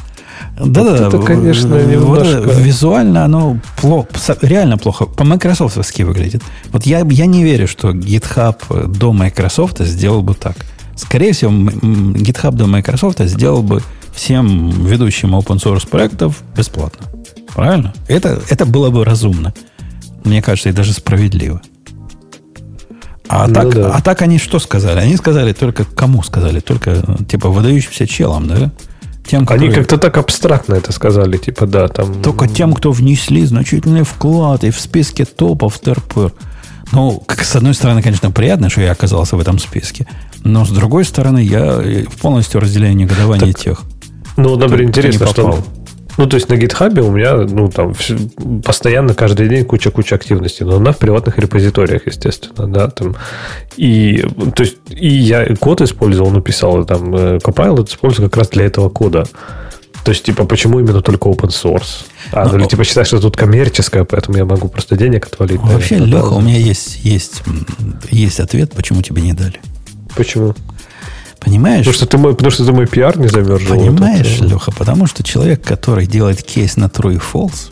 Да, 0.60 0.82
вот 0.82 0.98
да, 0.98 1.08
это, 1.10 1.20
конечно, 1.20 1.76
немножко... 1.76 2.42
Вот 2.42 2.58
визуально 2.58 3.24
оно 3.24 3.60
плохо, 3.80 4.08
реально 4.42 4.80
плохо. 4.80 5.06
По 5.06 5.24
Microsoft 5.24 5.78
выглядит. 6.00 6.42
Вот 6.72 6.88
я, 6.88 7.06
я 7.08 7.26
не 7.28 7.44
верю, 7.44 7.68
что 7.68 7.92
GitHub 7.92 8.88
до 8.88 9.14
Microsoft 9.14 9.78
сделал 9.86 10.24
бы 10.24 10.34
так. 10.34 10.56
Скорее 10.96 11.34
всего, 11.34 11.52
GitHub 11.52 12.54
до 12.54 12.66
Microsoft 12.66 13.20
сделал 13.20 13.62
бы 13.62 13.84
всем 14.12 14.72
ведущим 14.72 15.36
open 15.36 15.58
source 15.58 15.88
проектов 15.88 16.42
бесплатно. 16.56 17.17
Правильно? 17.58 17.92
Это, 18.08 18.40
это 18.50 18.68
было 18.68 18.92
бы 18.92 19.04
разумно. 19.04 19.52
Мне 20.24 20.44
кажется, 20.44 20.70
и 20.70 20.74
даже 20.74 20.94
справедливо. 20.94 21.60
А, 23.28 23.48
ну, 23.48 23.54
так, 23.56 23.74
да. 23.74 23.96
а 23.96 24.02
так 24.04 24.22
они 24.22 24.38
что 24.38 24.60
сказали? 24.60 25.00
Они 25.00 25.18
сказали 25.18 25.54
только 25.54 25.84
кому 25.84 26.22
сказали? 26.22 26.60
Только 26.60 27.04
типа 27.28 27.50
выдающимся 27.50 28.06
челам, 28.06 28.48
да? 28.48 28.72
Тем, 29.26 29.48
которые... 29.48 29.70
Они 29.70 29.76
как-то 29.76 29.98
так 29.98 30.18
абстрактно 30.18 30.76
это 30.76 30.92
сказали, 30.92 31.38
типа, 31.38 31.66
да, 31.66 31.88
там... 31.88 32.22
Только 32.22 32.48
тем, 32.48 32.74
кто 32.74 32.92
внесли 32.92 33.44
значительный 33.44 34.04
вклад 34.04 34.64
и 34.64 34.70
в 34.70 34.80
списке 34.80 35.26
топов 35.26 35.80
ТРП. 35.80 36.32
Ну, 36.92 37.24
как, 37.26 37.44
с 37.44 37.56
одной 37.56 37.74
стороны, 37.74 38.04
конечно, 38.04 38.30
приятно, 38.30 38.70
что 38.70 38.82
я 38.82 38.92
оказался 38.92 39.36
в 39.36 39.40
этом 39.40 39.58
списке. 39.58 40.06
Но 40.44 40.64
с 40.64 40.70
другой 40.70 41.06
стороны, 41.06 41.40
я 41.40 41.82
полностью 42.22 42.62
разделяю 42.62 42.96
негодование 42.96 43.52
так, 43.52 43.64
тех. 43.64 43.82
Ну, 44.38 44.56
например, 44.58 44.84
интересно, 44.84 45.26
что 45.26 45.66
ну, 46.18 46.28
то 46.28 46.36
есть 46.36 46.50
на 46.50 46.56
GitHub 46.56 47.00
у 47.00 47.12
меня, 47.12 47.36
ну, 47.36 47.70
там, 47.70 47.94
постоянно 48.64 49.14
каждый 49.14 49.48
день 49.48 49.66
куча-куча 49.66 50.16
активности, 50.16 50.64
но 50.64 50.78
она 50.78 50.92
в 50.92 50.98
приватных 50.98 51.38
репозиториях, 51.38 52.08
естественно, 52.08 52.68
да, 52.68 52.90
там. 52.90 53.16
И, 53.78 54.26
то 54.56 54.64
есть, 54.64 54.78
и 54.90 55.08
я 55.08 55.56
код 55.56 55.82
использовал, 55.82 56.32
написал, 56.32 56.86
там, 56.86 57.16
э, 57.16 57.38
Copilot 57.38 57.88
использую 57.88 58.30
как 58.30 58.38
раз 58.38 58.50
для 58.50 58.66
этого 58.66 58.90
кода. 58.90 59.26
То 60.04 60.12
есть, 60.12 60.24
типа, 60.24 60.46
почему 60.46 60.80
именно 60.80 61.02
только 61.02 61.28
open 61.28 61.50
source? 61.50 62.06
А, 62.32 62.48
ну, 62.48 62.58
или 62.58 62.66
типа 62.66 62.84
считаешь, 62.84 63.08
что 63.08 63.20
тут 63.20 63.36
коммерческое, 63.36 64.04
поэтому 64.04 64.38
я 64.38 64.46
могу 64.46 64.70
просто 64.70 64.96
денег 64.96 65.28
отвалить? 65.28 65.60
Вообще, 65.60 65.98
наверное, 65.98 66.22
Леха, 66.22 66.30
да? 66.30 66.36
у 66.38 66.42
меня 66.42 66.58
есть, 66.58 67.04
есть, 67.04 67.44
есть 68.10 68.40
ответ, 68.40 68.72
почему 68.72 69.02
тебе 69.02 69.22
не 69.22 69.34
дали. 69.34 69.60
Почему? 70.16 70.56
Понимаешь? 71.40 71.86
Потому 71.86 71.94
что 71.94 72.06
ты 72.06 72.18
мой, 72.18 72.34
потому 72.34 72.52
что 72.52 72.66
ты 72.66 72.72
мой 72.72 72.88
пиар 72.88 73.18
не 73.18 73.28
замерзл. 73.28 73.70
Понимаешь, 73.70 74.38
вот 74.40 74.50
Леха, 74.50 74.72
потому 74.72 75.08
что 75.08 75.24
человек, 75.24 75.62
который 75.62 76.06
делает 76.06 76.42
кейс 76.44 76.78
на 76.78 76.86
true 76.86 77.16
и 77.16 77.20
false, 77.20 77.72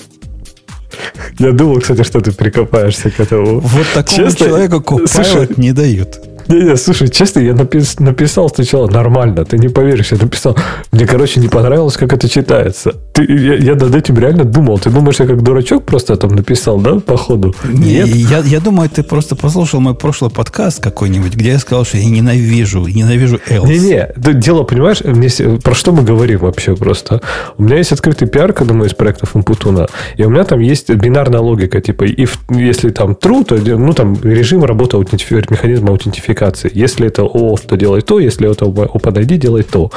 я 1.40 1.52
думал, 1.52 1.82
кстати, 1.82 2.04
что 2.04 2.22
ты 2.22 2.32
прикопаешься 2.32 3.10
к 3.10 3.20
этому. 3.20 3.60
Вот 3.60 3.88
такому 3.94 4.18
Честно, 4.18 4.48
человеку 4.48 4.78
Copilot 4.78 5.54
не 5.58 5.74
дают. 5.74 6.20
Не, 6.48 6.62
не, 6.62 6.78
слушай, 6.78 7.08
честно, 7.08 7.40
я 7.40 7.54
напис, 7.54 8.00
написал 8.00 8.50
сначала 8.50 8.88
нормально, 8.88 9.46
ты 9.46 9.58
не 9.58 9.68
поверишь, 9.68 10.12
я 10.12 10.18
написал. 10.18 10.56
Мне, 10.92 11.08
короче, 11.08 11.40
не 11.40 11.48
понравилось, 11.48 11.98
как 11.98 12.14
это 12.14 12.30
читается. 12.30 12.94
Ты, 13.14 13.24
я, 13.24 13.56
я 13.56 13.76
над 13.76 13.96
этим 13.96 14.18
реально 14.20 14.44
думал. 14.44 14.78
Ты 14.78 14.92
думаешь, 14.92 15.20
я 15.20 15.26
как 15.26 15.42
дурачок 15.42 15.86
просто 15.86 16.16
там 16.18 16.36
написал, 16.36 16.80
да, 16.80 17.00
по 17.00 17.18
ходу? 17.18 17.56
Нет. 17.64 18.08
Я, 18.08 18.40
я 18.40 18.60
думаю, 18.60 18.90
ты 18.90 19.02
просто 19.02 19.36
послушал 19.36 19.80
мой 19.80 19.96
прошлый 19.96 20.30
подкаст 20.30 20.84
какой-нибудь, 20.84 21.36
где 21.36 21.52
я 21.52 21.60
сказал, 21.60 21.84
что 21.84 21.98
я 21.98 22.06
ненавижу, 22.06 22.86
ненавижу 22.86 23.40
else. 23.50 23.68
Не-не, 23.68 24.14
дело, 24.16 24.64
понимаешь, 24.64 25.02
мне, 25.04 25.30
про 25.60 25.74
что 25.74 25.92
мы 25.92 26.04
говорим 26.04 26.40
вообще 26.40 26.76
просто? 26.76 27.22
У 27.58 27.64
меня 27.64 27.78
есть 27.78 27.92
открытый 27.92 28.28
пиар 28.28 28.54
к 28.54 28.62
одному 28.62 28.86
из 28.86 28.94
проектов 28.94 29.36
Инпутуна, 29.36 29.88
и 30.18 30.24
у 30.24 30.30
меня 30.30 30.44
там 30.44 30.60
есть 30.60 30.90
бинарная 30.90 31.40
логика, 31.40 31.82
типа, 31.82 32.04
if, 32.04 32.38
если 32.50 32.90
там 32.90 33.12
true, 33.12 33.44
то 33.44 33.56
ну, 33.56 33.94
там 33.94 34.16
режим 34.22 34.64
работы 34.64 34.98
аутентифи... 34.98 35.44
механизма 35.50 35.90
аутентификации 35.90 36.35
спецификации. 36.36 36.72
Если 36.74 37.08
это 37.08 37.22
OAuth, 37.24 37.68
то 37.68 37.76
делай 37.76 38.02
то, 38.02 38.20
если 38.20 38.52
это 38.52 38.66
OpenID, 38.66 39.38
делай 39.38 39.64
то. 39.64 39.92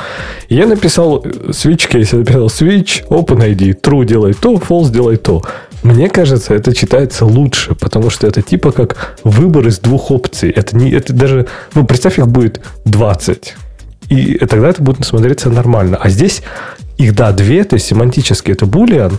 И 0.49 0.55
я 0.55 0.67
написал 0.67 1.23
switch 1.23 1.91
case, 1.91 2.09
я 2.13 2.19
написал 2.19 2.47
switch, 2.47 3.07
OpenID, 3.09 3.81
true 3.81 4.05
делай 4.05 4.35
то, 4.35 4.55
false 4.55 4.91
делай 4.91 5.17
то. 5.17 5.43
Мне 5.83 6.09
кажется, 6.09 6.55
это 6.55 6.75
читается 6.75 7.25
лучше, 7.25 7.75
потому 7.75 8.11
что 8.11 8.27
это 8.27 8.43
типа 8.43 8.73
как 8.73 9.17
выбор 9.25 9.67
из 9.69 9.79
двух 9.79 10.11
опций. 10.11 10.51
Это 10.51 10.77
не, 10.77 10.91
это 10.91 11.13
даже, 11.13 11.47
ну, 11.75 11.85
представь, 11.85 12.19
их 12.19 12.27
будет 12.27 12.61
20. 12.85 13.55
И 14.09 14.39
тогда 14.47 14.69
это 14.69 14.83
будет 14.83 15.05
смотреться 15.05 15.51
нормально. 15.51 15.99
А 16.01 16.09
здесь 16.09 16.43
их, 16.97 17.15
да, 17.15 17.33
две, 17.33 17.65
то 17.65 17.75
есть 17.75 17.87
семантически 17.87 18.51
это 18.51 18.65
boolean, 18.65 19.15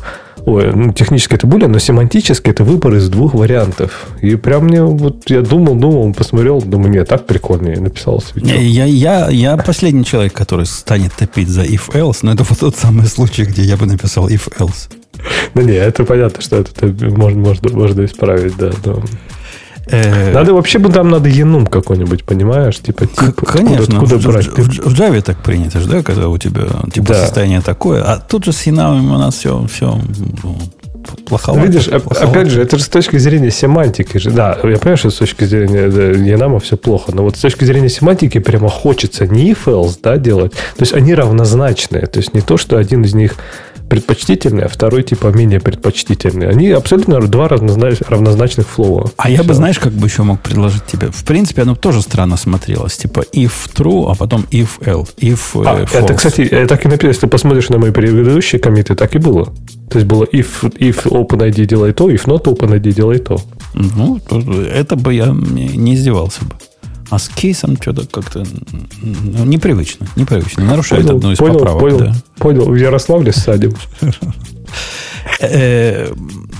Ой, 0.45 0.71
ну, 0.73 0.93
технически 0.93 1.35
это 1.35 1.47
более, 1.47 1.67
но 1.67 1.79
семантически 1.79 2.49
это 2.49 2.63
выбор 2.63 2.95
из 2.95 3.09
двух 3.09 3.33
вариантов. 3.33 4.07
И 4.21 4.35
прям 4.35 4.65
мне 4.65 4.81
вот 4.83 5.29
я 5.29 5.41
думал, 5.41 5.75
думал, 5.75 6.13
посмотрел, 6.13 6.61
думаю, 6.61 6.91
нет, 6.91 7.07
так 7.07 7.25
прикольно, 7.25 7.69
и 7.69 7.79
написал 7.79 8.21
свечок. 8.21 8.49
Я, 8.49 8.85
я, 8.85 9.29
я 9.29 9.57
последний 9.57 10.05
человек, 10.05 10.33
который 10.33 10.65
станет 10.65 11.13
топить 11.13 11.49
за 11.49 11.63
if-else, 11.63 12.19
но 12.21 12.33
это 12.33 12.43
вот 12.43 12.59
тот 12.59 12.75
самый 12.75 13.07
случай, 13.07 13.43
где 13.43 13.63
я 13.63 13.77
бы 13.77 13.85
написал 13.85 14.29
if-else. 14.29 14.89
Ну 15.53 15.61
не, 15.61 15.73
это 15.73 16.05
понятно, 16.05 16.41
что 16.41 16.57
это 16.57 16.87
можно, 16.87 17.39
можно, 17.39 17.69
можно 17.71 18.05
исправить, 18.05 18.55
да. 18.57 18.71
Но... 18.85 19.03
Э, 19.91 20.31
Надо 20.33 20.53
вообще 20.53 20.79
бы 20.79 20.89
там 20.91 21.09
надо 21.09 21.29
енум 21.29 21.65
какой-нибудь, 21.65 22.23
понимаешь? 22.23 22.77
Типа, 22.79 23.05
типа 23.07 23.45
Конечно, 23.45 23.83
откуда, 23.99 24.17
в, 24.17 24.19
откуда 24.19 24.31
брать? 24.31 24.47
в- 24.47 24.57
в- 24.57 24.93
в 24.95 24.99
Java 24.99 25.21
так 25.21 25.37
принято 25.41 25.79
же, 25.79 25.87
да, 25.89 26.03
когда 26.03 26.27
у 26.29 26.37
тебя 26.37 26.63
типа 26.93 27.07
Да. 27.09 27.21
состояние 27.21 27.61
такое, 27.61 28.03
а 28.03 28.17
тут 28.19 28.45
же 28.45 28.51
с 28.53 28.63
Янамами 28.63 29.07
у 29.13 29.17
нас 29.17 29.35
все, 29.35 29.65
все 29.71 29.97
плоховато. 31.25 31.65
Видишь, 31.65 31.85
плоховато. 31.85 32.25
опять 32.29 32.49
же, 32.49 32.61
это 32.61 32.77
же 32.77 32.83
с 32.83 32.89
точки 32.89 33.17
зрения 33.17 33.51
семантики 33.51 34.17
же. 34.17 34.31
Да, 34.31 34.57
я 34.63 34.77
понимаю, 34.77 34.97
что 34.97 35.09
с 35.09 35.15
точки 35.15 35.43
зрения 35.45 35.85
Янама 36.29 36.59
все 36.59 36.77
плохо, 36.77 37.11
но 37.13 37.23
вот 37.23 37.37
с 37.37 37.39
точки 37.39 37.63
зрения 37.65 37.89
семантики 37.89 38.37
прямо 38.39 38.69
хочется 38.69 39.25
не 39.25 39.51
if 39.51 39.65
else, 39.65 39.97
да, 40.03 40.17
делать. 40.17 40.51
То 40.51 40.81
есть 40.81 40.93
они 40.93 41.13
равнозначные. 41.15 42.05
То 42.05 42.19
есть 42.19 42.33
не 42.33 42.41
то, 42.41 42.57
что 42.57 42.77
один 42.77 43.03
из 43.03 43.13
них 43.13 43.35
предпочтительный, 43.89 44.63
а 44.63 44.67
второй 44.67 45.03
типа 45.03 45.27
менее 45.27 45.59
предпочтительный. 45.59 46.49
Они 46.49 46.69
абсолютно 46.69 47.19
два 47.21 47.47
равнознач- 47.47 48.03
равнозначных 48.07 48.67
флоу. 48.67 49.11
А 49.17 49.29
я 49.29 49.43
бы, 49.43 49.53
знаешь, 49.53 49.79
как 49.79 49.91
бы 49.93 50.07
еще 50.07 50.23
мог 50.23 50.39
предложить 50.41 50.85
тебе? 50.85 51.07
В 51.11 51.23
принципе, 51.23 51.63
оно 51.63 51.75
тоже 51.75 52.01
странно 52.01 52.37
смотрелось. 52.37 52.95
Типа 52.97 53.23
if 53.33 53.51
true, 53.75 54.11
а 54.11 54.15
потом 54.15 54.45
if 54.51 54.79
else, 54.81 55.09
if 55.17 55.39
э, 55.55 55.63
А, 55.65 55.83
false. 55.83 55.89
это, 55.97 56.13
кстати, 56.13 56.41
э, 56.41 56.65
так 56.67 56.85
и 56.85 56.87
написано, 56.87 57.09
если 57.09 57.21
ты 57.21 57.27
посмотришь 57.27 57.69
на 57.69 57.77
мои 57.79 57.91
предыдущие 57.91 58.61
комиты, 58.61 58.95
так 58.95 59.15
и 59.15 59.17
было. 59.17 59.53
То 59.89 59.97
есть 59.97 60.07
было 60.07 60.23
if, 60.25 60.47
if 60.79 61.03
OpenID 61.05 61.65
делай 61.65 61.91
то, 61.93 62.09
if 62.09 62.25
not 62.25 62.43
OpenID 62.43 62.91
делай 62.93 63.17
то. 63.19 63.41
Ну, 63.73 64.19
это 64.71 64.95
бы 64.95 65.13
я 65.13 65.25
не 65.27 65.95
издевался 65.95 66.45
бы. 66.45 66.51
А 67.09 67.17
с 67.17 67.27
кейсом 67.29 67.77
что-то 67.81 68.07
как-то 68.07 68.45
ну, 69.01 69.45
непривычно. 69.45 70.07
Непривычно. 70.15 70.63
Нарушает 70.63 71.09
одну 71.09 71.31
из 71.31 71.37
понял, 71.37 71.53
поправок. 71.59 71.81
понял, 71.81 71.99
да. 71.99 72.15
понял. 72.37 72.65
В 72.65 72.75
Ярославле 72.75 73.31
садим. 73.31 73.73
Э, 75.41 76.11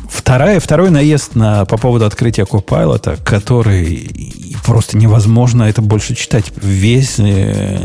Вторая, 0.09 0.59
второй 0.59 0.91
наезд 0.91 1.33
на, 1.33 1.65
по 1.65 1.77
поводу 1.77 2.05
открытия 2.05 2.43
Copilot, 2.43 3.19
который 3.23 4.55
просто 4.63 4.95
невозможно 4.95 5.63
это 5.63 5.81
больше 5.81 6.13
читать. 6.13 6.51
Весь 6.61 7.17
э, 7.17 7.79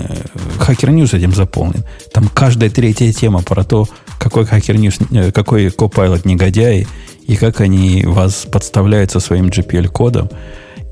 Hacker 0.59 0.91
News 0.91 1.17
этим 1.17 1.33
заполнен. 1.33 1.85
Там 2.13 2.29
каждая 2.29 2.69
третья 2.69 3.11
тема 3.13 3.43
про 3.43 3.65
то, 3.65 3.89
какой 4.19 4.45
Hacker 4.45 4.77
News, 4.77 5.07
э, 5.17 5.33
какой 5.33 5.69
Copilot 5.69 6.23
негодяй, 6.25 6.87
и 7.27 7.37
как 7.37 7.63
они 7.63 8.05
вас 8.05 8.47
подставляют 8.51 9.11
со 9.11 9.21
своим 9.21 9.47
GPL-кодом. 9.47 10.29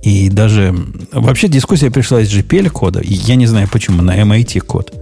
И 0.02 0.28
даже... 0.28 0.74
Вообще 1.12 1.48
дискуссия 1.48 1.90
пришла 1.90 2.20
из 2.20 2.32
GPL-кода. 2.32 3.00
Я 3.04 3.36
не 3.36 3.46
знаю 3.46 3.68
почему, 3.70 4.02
на 4.02 4.20
MIT-код. 4.20 4.92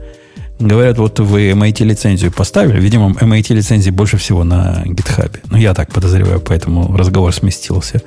Говорят, 0.58 0.98
вот 0.98 1.18
вы 1.20 1.50
MIT 1.50 1.84
лицензию 1.84 2.30
поставили. 2.30 2.78
Видимо, 2.80 3.10
MIT 3.12 3.54
лицензии 3.54 3.90
больше 3.90 4.18
всего 4.18 4.44
на 4.44 4.82
GitHub. 4.84 5.38
Ну, 5.50 5.56
я 5.56 5.72
так 5.72 5.90
подозреваю, 5.90 6.40
поэтому 6.40 6.94
разговор 6.94 7.32
сместился. 7.32 8.02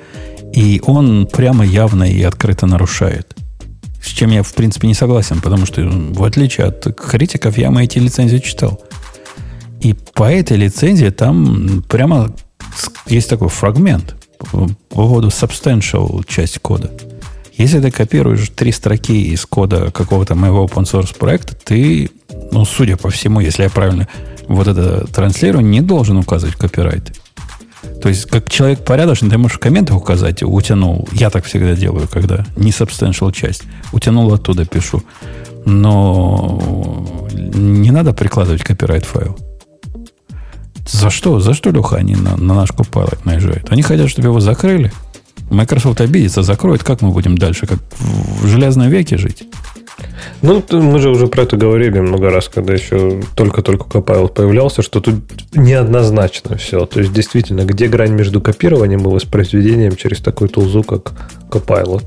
И 0.54 0.80
он 0.86 1.26
прямо 1.26 1.66
явно 1.66 2.04
и 2.04 2.22
открыто 2.22 2.68
нарушает. 2.68 3.36
С 4.00 4.10
чем 4.10 4.30
я, 4.30 4.44
в 4.44 4.54
принципе, 4.54 4.88
не 4.88 4.94
согласен, 4.94 5.41
потому 5.41 5.66
что, 5.66 5.82
в 5.82 6.24
отличие 6.24 6.68
от 6.68 6.96
критиков, 6.96 7.58
я 7.58 7.70
MIT 7.70 8.00
лицензию 8.00 8.41
читал. 8.41 8.84
И 9.82 9.96
по 10.14 10.32
этой 10.32 10.58
лицензии 10.58 11.10
там 11.10 11.84
прямо 11.89 12.36
есть 13.08 13.30
такой 13.30 13.50
фрагмент 13.50 14.16
по 14.52 14.70
по 14.89 15.08
поводу 15.08 15.30
substantial 15.30 16.24
часть 16.28 16.60
кода. 16.60 16.91
Если 17.56 17.80
ты 17.80 17.91
копируешь 17.91 18.50
три 18.56 18.72
строки 18.72 19.32
из 19.32 19.46
кода 19.46 19.91
какого-то 19.91 20.36
моего 20.36 20.66
open 20.66 20.84
source 20.84 21.18
проекта, 21.18 21.56
ты, 21.56 22.10
ну, 22.52 22.66
судя 22.66 22.98
по 22.98 23.10
всему, 23.10 23.39
если 23.39 23.64
я 23.64 23.70
правильно 23.70 24.08
вот 24.48 24.68
это 24.68 25.06
транслирую, 25.08 25.66
не 25.66 25.82
должен 25.82 26.18
указывать 26.18 26.56
копирайты. 26.56 27.14
То 28.02 28.10
есть, 28.10 28.26
как 28.26 28.50
человек 28.50 28.84
порядочный, 28.84 29.30
ты 29.30 29.38
можешь 29.38 29.58
в 29.58 29.60
комментах 29.60 29.98
указать, 29.98 30.41
утянул. 30.44 31.08
Я 31.12 31.30
так 31.30 31.46
всегда 31.46 31.74
делаю, 31.76 32.08
когда 32.08 32.46
не 32.56 32.72
substantial 32.72 33.32
часть. 33.32 33.64
Утянул 33.91 34.34
оттуда, 34.34 34.66
пишу. 34.66 35.04
Но 35.66 37.08
не 37.32 37.91
надо 37.91 38.14
прикладывать 38.14 38.64
копирайт 38.64 39.06
файл. 39.06 39.38
За 40.86 41.10
что? 41.10 41.40
За 41.40 41.54
что, 41.54 41.72
Леха, 41.72 41.98
они 41.98 42.16
на, 42.16 42.36
на 42.38 42.54
наш 42.54 42.72
Copilot 42.72 43.20
наезжают? 43.24 43.72
Они 43.72 43.82
хотят, 43.82 44.10
чтобы 44.10 44.28
его 44.30 44.40
закрыли. 44.40 44.92
Microsoft 45.50 46.02
обидится, 46.02 46.44
закроет. 46.44 46.84
Как 46.84 47.02
мы 47.02 47.12
будем 47.12 47.38
дальше? 47.38 47.68
Как 47.68 47.80
в 48.00 48.48
железном 48.48 48.90
веке 48.90 49.18
жить? 49.18 49.48
Ну, 50.42 50.64
мы 50.72 51.00
же 51.00 51.10
уже 51.10 51.28
про 51.28 51.44
это 51.44 51.56
говорили 51.56 52.00
много 52.00 52.30
раз, 52.30 52.50
когда 52.50 52.74
еще 52.74 53.22
только-только 53.36 53.86
Copilot 53.86 54.34
появлялся, 54.34 54.82
что 54.82 55.00
тут 55.00 55.16
неоднозначно 55.54 56.58
все. 56.58 56.86
То 56.86 57.00
есть, 57.00 57.14
действительно, 57.14 57.62
где 57.62 57.88
грань 57.88 58.14
между 58.14 58.42
копированием 58.42 59.02
и 59.02 59.10
воспроизведением 59.10 59.96
через 59.96 60.20
такой 60.20 60.50
тулзу, 60.50 60.84
как 60.84 61.14
Copilot? 61.50 62.04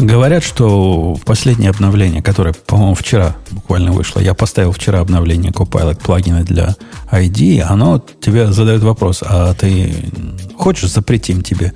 Говорят, 0.00 0.42
что 0.42 1.16
последнее 1.24 1.70
обновление, 1.70 2.22
которое, 2.22 2.52
по-моему, 2.52 2.94
вчера 2.94 3.34
буквально 3.50 3.92
вышло, 3.92 4.20
я 4.20 4.34
поставил 4.34 4.72
вчера 4.72 5.00
обновление 5.00 5.50
Copilot 5.50 6.00
плагина 6.02 6.42
для 6.42 6.76
ID, 7.10 7.60
оно 7.62 8.02
тебе 8.20 8.52
задает 8.52 8.82
вопрос, 8.82 9.22
а 9.26 9.54
ты 9.54 9.92
хочешь 10.56 10.90
запретим 10.90 11.42
тебе 11.42 11.72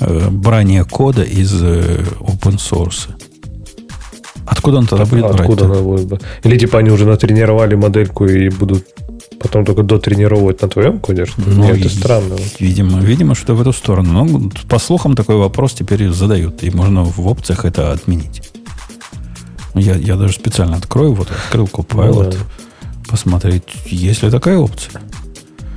э, 0.00 0.28
брание 0.30 0.84
кода 0.84 1.22
из 1.22 1.52
э, 1.62 2.04
open 2.20 2.56
source? 2.56 3.08
Откуда 4.46 4.78
он 4.78 4.86
тогда 4.86 5.04
будет 5.04 5.24
А 5.24 5.28
Откуда 5.28 5.64
брать? 5.64 5.78
она 5.78 5.88
будет? 5.88 6.22
Или 6.44 6.58
типа 6.58 6.78
они 6.78 6.90
уже 6.90 7.04
натренировали 7.04 7.74
модельку 7.74 8.26
и 8.26 8.48
будут 8.48 8.86
потом 9.40 9.64
только 9.64 9.82
дотренировать 9.82 10.62
на 10.62 10.68
твоем 10.68 10.98
коде? 10.98 11.26
Ну, 11.36 11.64
Нет, 11.64 11.78
это 11.78 11.88
странно. 11.88 12.36
Видимо, 12.58 13.00
видимо, 13.00 13.34
что 13.34 13.54
в 13.54 13.60
эту 13.60 13.72
сторону. 13.72 14.24
Но 14.24 14.50
по 14.68 14.78
слухам 14.78 15.14
такой 15.14 15.36
вопрос 15.36 15.72
теперь 15.74 16.08
задают, 16.10 16.62
и 16.62 16.70
можно 16.70 17.04
в 17.04 17.26
опциях 17.26 17.64
это 17.64 17.92
отменить. 17.92 18.42
Я, 19.74 19.94
я 19.94 20.16
даже 20.16 20.34
специально 20.34 20.76
открою, 20.76 21.12
вот 21.12 21.28
открыл 21.30 21.66
Copilot, 21.66 22.24
Ну 22.24 22.30
да. 22.30 22.38
посмотреть, 23.08 23.64
есть 23.86 24.22
ли 24.22 24.30
такая 24.30 24.56
опция. 24.58 25.00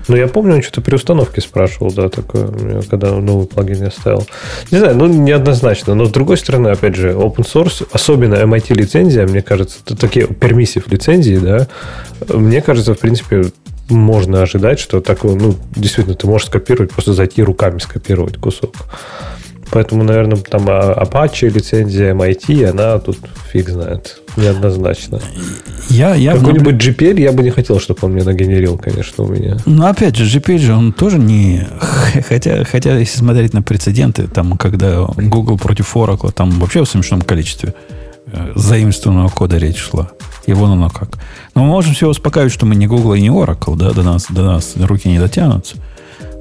Ну, 0.10 0.16
я 0.16 0.28
помню, 0.28 0.56
он 0.56 0.64
что-то 0.64 0.82
при 0.82 0.96
установке 0.96 1.40
спрашивал, 1.40 1.94
да, 1.94 2.10
такое, 2.10 2.82
когда 2.90 3.12
новый 3.12 3.46
плагин 3.46 3.84
я 3.84 3.92
ставил. 3.92 4.26
Не 4.72 4.80
знаю, 4.80 4.96
ну, 4.98 5.06
неоднозначно. 5.06 5.94
Но, 5.94 6.06
с 6.06 6.10
другой 6.10 6.38
стороны, 6.38 6.70
опять 6.70 6.96
же, 6.96 7.12
open 7.12 7.46
source, 7.46 7.88
особенно 7.92 8.34
MIT 8.34 8.74
лицензия, 8.74 9.28
мне 9.28 9.44
кажется, 9.44 9.80
такие 9.96 10.26
пермиссив 10.26 10.88
лицензии, 10.92 11.38
да, 11.38 11.68
мне 12.28 12.62
кажется, 12.62 12.96
в 12.96 13.00
принципе, 13.00 13.52
можно 13.88 14.42
ожидать, 14.42 14.80
что 14.80 15.00
такое, 15.00 15.36
ну, 15.36 15.56
действительно, 15.76 16.16
ты 16.16 16.26
можешь 16.26 16.48
скопировать, 16.48 16.92
просто 16.92 17.14
зайти 17.14 17.44
руками 17.44 17.78
скопировать 17.78 18.38
кусок. 18.38 18.74
Поэтому, 19.72 20.04
наверное, 20.04 20.38
там 20.38 20.66
а, 20.68 21.04
Apache 21.04 21.50
лицензия 21.50 22.14
MIT, 22.14 22.66
она 22.66 22.98
тут 23.00 23.18
фиг 23.52 23.70
знает. 23.70 24.22
Неоднозначно. 24.36 25.20
Я, 25.90 26.16
я 26.16 26.34
Какой-нибудь 26.34 26.76
GPL 26.76 27.20
я 27.20 27.32
бы 27.32 27.44
не 27.44 27.52
хотел, 27.52 27.80
чтобы 27.80 28.00
он 28.04 28.14
мне 28.14 28.24
нагенерил, 28.24 28.78
конечно, 28.78 29.24
у 29.24 29.28
меня. 29.28 29.58
Ну, 29.66 29.86
опять 29.86 30.16
же, 30.16 30.40
GPL 30.40 30.58
же 30.58 30.74
он 30.74 30.94
тоже 30.94 31.20
не... 31.20 31.68
Хотя, 32.28 32.64
хотя, 32.64 32.98
если 32.98 33.20
смотреть 33.20 33.54
на 33.54 33.62
прецеденты, 33.62 34.28
там, 34.28 34.58
когда 34.58 35.06
Google 35.06 35.58
против 35.58 35.96
Oracle, 35.96 36.32
там 36.32 36.52
вообще 36.60 36.84
в 36.84 36.90
смешном 36.90 37.22
количестве 37.22 37.74
э, 38.28 38.54
заимствованного 38.56 39.30
кода 39.30 39.58
речь 39.58 39.78
шла. 39.78 40.12
И 40.46 40.54
вон 40.54 40.72
оно 40.72 40.90
как. 40.90 41.10
Но 41.54 41.64
мы 41.64 41.68
можем 41.68 41.94
себя 41.94 42.08
успокаивать, 42.08 42.52
что 42.52 42.66
мы 42.66 42.76
не 42.76 42.88
Google 42.88 43.14
и 43.14 43.22
не 43.22 43.30
Oracle, 43.30 43.76
да, 43.76 43.92
до 43.92 44.02
нас, 44.04 44.28
до 44.30 44.44
нас 44.44 44.74
руки 44.78 45.08
не 45.08 45.20
дотянутся. 45.20 45.78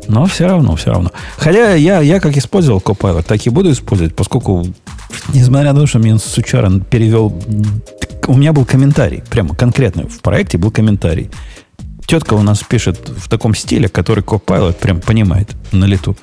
Но 0.08 0.24
все 0.26 0.46
равно, 0.46 0.74
все 0.76 0.90
равно. 0.90 1.12
Хотя 1.36 1.74
я, 1.74 2.00
я 2.00 2.18
как 2.18 2.36
использовал 2.36 2.80
Copilot, 2.80 3.24
так 3.24 3.46
и 3.46 3.50
буду 3.50 3.70
использовать, 3.70 4.16
поскольку, 4.16 4.66
несмотря 5.34 5.72
на 5.72 5.80
то, 5.80 5.86
что 5.86 5.98
мне 5.98 6.18
Сучара 6.18 6.70
перевел... 6.80 7.40
У 8.26 8.34
меня 8.34 8.52
был 8.52 8.64
комментарий, 8.64 9.22
прямо 9.30 9.54
конкретно 9.54 10.08
в 10.08 10.20
проекте 10.20 10.58
был 10.58 10.70
комментарий. 10.70 11.30
Тетка 12.06 12.34
у 12.34 12.42
нас 12.42 12.62
пишет 12.62 13.10
в 13.16 13.28
таком 13.28 13.54
стиле, 13.54 13.88
который 13.88 14.24
Copilot 14.24 14.74
прям 14.74 15.00
понимает 15.00 15.50
на 15.72 15.84
лету. 15.84 16.16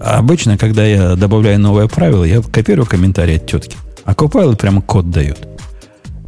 А 0.00 0.18
обычно, 0.18 0.56
когда 0.56 0.84
я 0.84 1.16
добавляю 1.16 1.58
новое 1.58 1.88
правило, 1.88 2.22
я 2.22 2.42
копирую 2.42 2.86
комментарий 2.86 3.36
от 3.36 3.46
тетки. 3.46 3.76
А 4.04 4.12
Copilot 4.12 4.56
прямо 4.56 4.82
код 4.82 5.10
дает. 5.10 5.55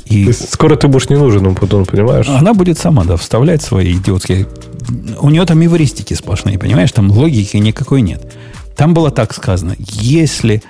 И 0.08 0.24
Ты- 0.26 0.32
Скоро 0.32 0.76
ты 0.76 0.88
будешь 0.88 1.08
не 1.08 1.16
нужен, 1.16 1.42
ну, 1.42 1.54
потом, 1.54 1.84
понимаешь? 1.84 2.28
она 2.28 2.54
будет 2.54 2.78
сама, 2.78 3.04
да, 3.04 3.16
вставлять 3.16 3.62
свои 3.62 3.92
идиотские... 3.94 4.46
У 5.20 5.28
нее 5.30 5.44
там 5.44 5.62
эвристики 5.64 6.14
сплошные, 6.14 6.58
понимаешь? 6.58 6.92
Там 6.92 7.10
логики 7.10 7.56
никакой 7.58 8.00
нет. 8.02 8.32
Там 8.76 8.94
было 8.94 9.10
так 9.10 9.34
сказано. 9.34 9.74
Если 9.78 10.62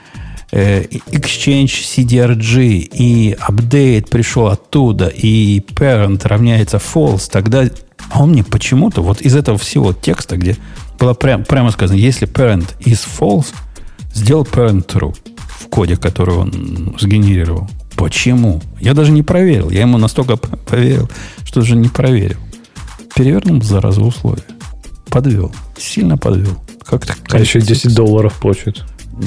э, 0.51 0.85
Exchange 1.11 1.67
CDRG 1.67 2.89
и 2.93 3.37
update 3.49 4.09
пришел 4.11 4.49
оттуда, 4.49 5.07
и 5.09 5.61
parent 5.61 6.27
равняется 6.27 6.79
false, 6.79 7.31
тогда... 7.31 7.65
А 8.11 8.23
он 8.23 8.31
мне 8.31 8.43
почему-то 8.43 9.03
вот 9.03 9.21
из 9.21 9.37
этого 9.37 9.59
всего 9.59 9.93
текста, 9.93 10.37
где 10.37 10.57
было 10.99 11.15
прям, 11.15 11.45
прямо 11.45 11.71
сказано, 11.71 11.97
если 11.99 12.27
parent 12.27 12.67
is 12.81 13.01
false, 13.21 13.47
сделал 14.15 14.45
parent 14.45 14.87
true 14.87 15.15
в 15.61 15.69
коде, 15.69 15.97
который 15.97 16.35
он 16.35 16.97
сгенерировал. 16.99 17.69
Почему? 17.99 18.63
Я 18.81 18.95
даже 18.95 19.11
не 19.11 19.25
проверил. 19.25 19.71
Я 19.71 19.81
ему 19.81 19.99
настолько 19.99 20.37
поверил, 20.37 21.11
что 21.45 21.61
даже 21.61 21.75
не 21.75 21.89
проверил. 21.89 22.39
Перевернул, 23.15 23.61
зараза, 23.61 24.01
условия. 24.01 24.45
Подвел. 25.11 25.53
Сильно 25.77 26.17
подвел. 26.17 26.57
Как-то 26.85 27.15
А 27.31 27.39
еще 27.41 27.61
10 27.61 27.93
долларов 27.95 28.39
платят. 28.41 28.85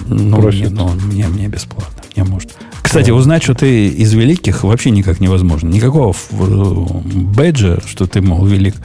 Ну, 0.08 0.40
Просит. 0.40 0.62
не, 0.62 0.70
ну, 0.70 0.90
мне, 0.90 1.28
мне 1.28 1.48
бесплатно. 1.50 2.02
Мне 2.16 2.26
может. 2.26 2.52
Кстати, 2.82 3.12
узнать, 3.12 3.44
что 3.44 3.56
ты 3.56 3.88
из 3.90 4.14
великих, 4.14 4.64
вообще 4.64 4.90
никак 4.92 5.20
невозможно. 5.20 5.68
Никакого 5.68 6.16
бэджа, 6.32 7.80
что 7.86 8.08
ты, 8.08 8.22
мол, 8.22 8.46
велик, 8.46 8.76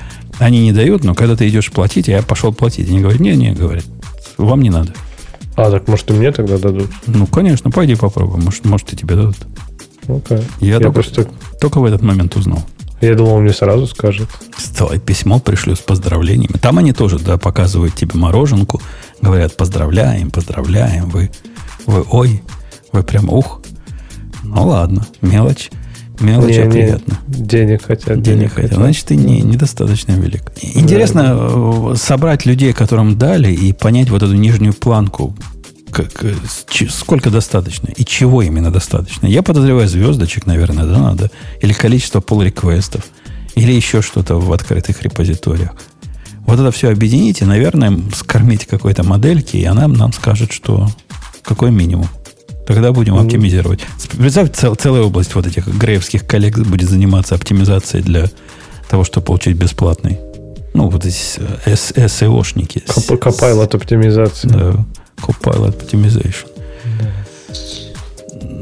они 0.41 0.65
не 0.65 0.73
дают, 0.73 1.05
но 1.05 1.15
когда 1.15 1.37
ты 1.37 1.49
идешь 1.49 1.71
платить, 1.71 2.09
я 2.09 2.23
пошел 2.23 2.53
платить. 2.53 2.89
Они 2.89 3.01
говорят, 3.01 3.21
не-не, 3.21 3.53
говорят, 3.53 3.85
вам 4.37 4.63
не 4.63 4.71
надо. 4.71 4.93
А, 5.55 5.71
так 5.71 5.87
может 5.87 6.11
и 6.11 6.13
мне 6.13 6.33
тогда 6.33 6.59
дадут? 6.59 6.91
Ну, 7.07 7.27
конечно, 7.27 7.71
пойди 7.71 7.95
попробуй. 7.95 8.41
Может, 8.43 8.65
может 8.65 8.93
и 8.93 8.97
тебе 8.97 9.15
дадут. 9.15 9.37
Окей. 10.09 10.39
Я, 10.61 10.75
Я 10.75 10.79
только, 10.79 10.93
просто... 10.93 11.27
только 11.61 11.81
в 11.81 11.85
этот 11.85 12.03
момент 12.03 12.37
узнал. 12.37 12.63
Я 13.01 13.15
думал, 13.15 13.35
он 13.35 13.43
мне 13.43 13.53
сразу 13.53 13.87
скажет. 13.87 14.29
Давай 14.79 14.99
письмо 14.99 15.39
пришлю 15.39 15.77
с 15.77 15.81
поздравлениями. 15.81 16.57
Там 16.59 16.79
они 16.79 16.93
тоже, 16.93 17.19
да, 17.19 17.37
показывают 17.37 17.95
тебе 17.95 18.13
мороженку, 18.15 18.81
говорят, 19.21 19.57
поздравляем, 19.57 20.31
поздравляем, 20.31 21.11
вы, 21.11 21.31
вы, 21.85 22.05
ой, 22.11 22.43
вы 22.93 23.03
прям, 23.03 23.29
ух. 23.29 23.61
Ну 24.43 24.67
ладно, 24.69 25.07
мелочь, 25.21 25.71
мелочь, 26.21 26.55
Не, 26.55 26.63
а 26.63 26.67
не, 26.67 26.71
приятно. 26.71 27.19
денег 27.27 27.85
хотят. 27.85 28.23
Денег 28.23 28.55
хотят. 28.55 28.75
Значит, 28.75 29.07
ты 29.07 29.17
не, 29.17 29.43
недостаточно 29.43 30.13
велик. 30.13 30.53
Интересно 30.63 31.37
э, 31.37 31.95
собрать 31.97 32.47
людей, 32.47 32.73
которым 32.73 33.19
дали, 33.19 33.53
и 33.53 33.73
понять 33.73 34.09
вот 34.09 34.23
эту 34.23 34.35
нижнюю 34.35 34.73
планку. 34.73 35.37
Как, 35.97 36.25
э, 36.25 36.35
сколько 36.91 37.31
достаточно 37.31 37.89
и 37.89 38.05
чего 38.05 38.43
именно 38.43 38.71
достаточно. 38.71 39.27
Я 39.27 39.43
подозреваю 39.43 39.89
звездочек, 39.89 40.45
наверное, 40.47 40.85
да, 40.85 40.99
надо. 40.99 41.31
Или 41.63 41.73
количество 41.73 42.21
pull-реквестов. 42.21 43.05
Или 43.55 43.73
еще 43.73 44.03
что-то 44.03 44.37
в 44.39 44.53
открытых 44.53 45.03
репозиториях. 45.03 45.71
Вот 46.47 46.61
это 46.61 46.71
все 46.71 46.91
объедините, 46.91 47.47
наверное, 47.47 47.99
скормить 48.15 48.67
какой-то 48.67 49.03
модельки, 49.05 49.57
и 49.57 49.65
она 49.65 49.89
нам 49.89 50.13
скажет, 50.13 50.53
что 50.53 50.89
какой 51.43 51.71
минимум. 51.71 52.09
Тогда 52.67 52.93
будем 52.93 53.17
оптимизировать. 53.17 53.81
Представь, 54.19 54.53
цел- 54.53 54.75
целая 54.75 55.03
область 55.03 55.35
вот 55.35 55.47
этих 55.47 55.67
греевских 55.67 56.27
коллег 56.27 56.59
будет 56.59 56.89
заниматься 56.91 57.35
оптимизацией 57.37 58.03
для 58.05 58.27
того, 58.91 59.05
чтобы 59.05 59.27
получить 59.27 59.57
бесплатный. 59.57 60.19
Ну, 60.75 60.89
вот 60.91 61.07
эти 61.07 61.17
э, 61.65 61.75
SEO-шники. 61.75 62.83
Коп- 62.87 63.25
Copilot 63.25 63.75
оптимизация. 63.77 64.51
Да, 64.51 64.85
Copilot 65.17 65.75
Optimization. 65.81 66.47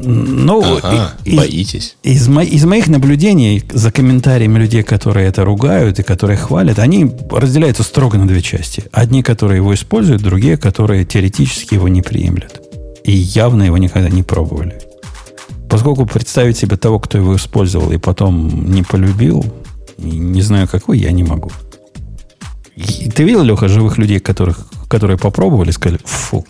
Ну, 0.07 0.61
Ага, 0.83 1.13
и- 1.25 1.35
боитесь. 1.35 1.95
из, 2.03 2.27
мо- 2.27 2.43
из 2.43 2.63
моих 2.65 2.87
наблюдений 2.87 3.63
за 3.73 3.91
комментариями 3.91 4.59
людей, 4.59 4.83
которые 4.83 5.27
это 5.27 5.43
ругают 5.43 5.99
и 5.99 6.03
которые 6.03 6.37
хвалят, 6.37 6.77
они 6.77 7.11
разделяются 7.31 7.81
строго 7.83 8.17
на 8.17 8.27
две 8.27 8.41
части. 8.41 8.83
Одни, 8.91 9.23
которые 9.23 9.57
его 9.57 9.73
используют, 9.73 10.21
другие, 10.21 10.57
которые 10.57 11.05
теоретически 11.05 11.73
его 11.73 11.87
не 11.87 12.03
приемлят. 12.03 12.61
И 13.03 13.11
явно 13.11 13.63
его 13.63 13.77
никогда 13.79 14.09
не 14.09 14.21
пробовали. 14.21 14.77
Поскольку 15.69 16.05
представить 16.05 16.57
себе 16.57 16.77
того, 16.77 16.99
кто 16.99 17.17
его 17.17 17.35
использовал 17.35 17.91
и 17.91 17.97
потом 17.97 18.71
не 18.71 18.83
полюбил, 18.83 19.43
не 19.97 20.41
знаю 20.43 20.67
какой, 20.67 20.99
я 20.99 21.11
не 21.11 21.23
могу. 21.23 21.51
Ты 22.75 23.23
видел, 23.23 23.43
Леха, 23.43 23.67
живых 23.67 23.97
людей, 23.97 24.19
которых, 24.19 24.67
которые 24.89 25.17
попробовали, 25.17 25.71
сказали, 25.71 25.99
фу, 26.03 26.45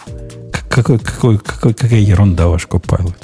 какой, 0.52 1.00
какой, 1.00 1.38
какой, 1.38 1.74
какая 1.74 2.00
ерунда 2.00 2.48
ваш 2.48 2.66
Copilot. 2.68 3.16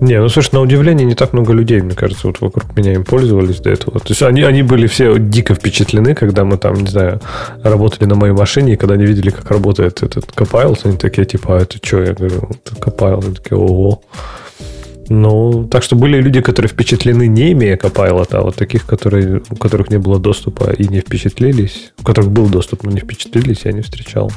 Не, 0.00 0.18
ну 0.18 0.28
слушай, 0.28 0.50
на 0.52 0.60
удивление 0.60 1.06
не 1.06 1.14
так 1.14 1.32
много 1.32 1.52
людей, 1.52 1.80
мне 1.80 1.94
кажется, 1.94 2.26
вот 2.26 2.40
вокруг 2.40 2.76
меня 2.76 2.94
им 2.94 3.04
пользовались 3.04 3.60
до 3.60 3.70
этого. 3.70 4.00
То 4.00 4.08
есть 4.08 4.22
они, 4.22 4.42
они 4.42 4.62
были 4.62 4.88
все 4.88 5.16
дико 5.16 5.54
впечатлены, 5.54 6.14
когда 6.14 6.44
мы 6.44 6.56
там, 6.56 6.74
не 6.74 6.88
знаю, 6.88 7.20
работали 7.62 8.06
на 8.06 8.16
моей 8.16 8.32
машине, 8.32 8.72
и 8.72 8.76
когда 8.76 8.94
они 8.94 9.06
видели, 9.06 9.30
как 9.30 9.48
работает 9.50 10.02
этот 10.02 10.24
Copilot, 10.34 10.80
они 10.84 10.96
такие, 10.96 11.24
типа, 11.24 11.56
а 11.56 11.62
это 11.62 11.78
что? 11.80 12.02
Я 12.02 12.14
говорю, 12.14 12.50
это 12.64 12.74
Copilot. 12.74 13.24
Они 13.24 13.34
такие, 13.34 13.56
ого. 13.56 14.02
Ну, 15.14 15.68
так 15.70 15.82
что 15.82 15.94
были 15.94 16.22
люди, 16.22 16.40
которые 16.40 16.70
впечатлены, 16.70 17.26
не 17.26 17.52
имея 17.52 17.76
Copilot, 17.76 18.28
а 18.30 18.40
вот 18.40 18.56
таких, 18.56 18.86
которые, 18.86 19.42
у 19.50 19.56
которых 19.56 19.90
не 19.90 19.98
было 19.98 20.18
доступа 20.18 20.72
и 20.72 20.88
не 20.88 21.00
впечатлились, 21.00 21.92
у 21.98 22.02
которых 22.02 22.30
был 22.30 22.48
доступ, 22.48 22.84
но 22.84 22.90
не 22.90 23.00
впечатлились, 23.00 23.60
я 23.64 23.72
не 23.72 23.82
встречал. 23.82 24.32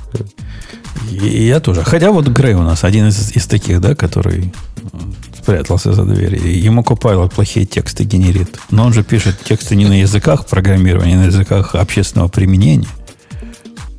И 1.10 1.46
я 1.46 1.62
тоже. 1.62 1.82
Хотя 1.84 2.12
вот 2.12 2.28
Грей 2.28 2.56
у 2.56 2.62
нас 2.62 2.84
один 2.84 3.08
из, 3.08 3.32
из 3.38 3.46
таких, 3.48 3.80
да, 3.80 3.96
который 3.96 4.52
э, 4.92 4.98
спрятался 5.42 5.94
за 5.94 6.04
дверью. 6.04 6.44
И 6.44 6.58
Ему 6.58 6.82
Copilot 6.82 7.34
плохие 7.34 7.66
тексты 7.66 8.04
генерит. 8.04 8.50
Но 8.70 8.86
он 8.86 8.92
же 8.92 9.04
пишет 9.04 9.36
тексты 9.46 9.78
не 9.78 9.86
на 9.86 10.02
языках 10.02 10.46
программирования, 10.46 11.16
а 11.16 11.20
на 11.20 11.26
языках 11.26 11.76
общественного 11.76 12.28
применения. 12.28 12.90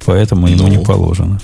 Поэтому 0.05 0.47
ему 0.47 0.65
Ну. 0.65 0.69
не 0.69 0.78
положено. 0.85 1.40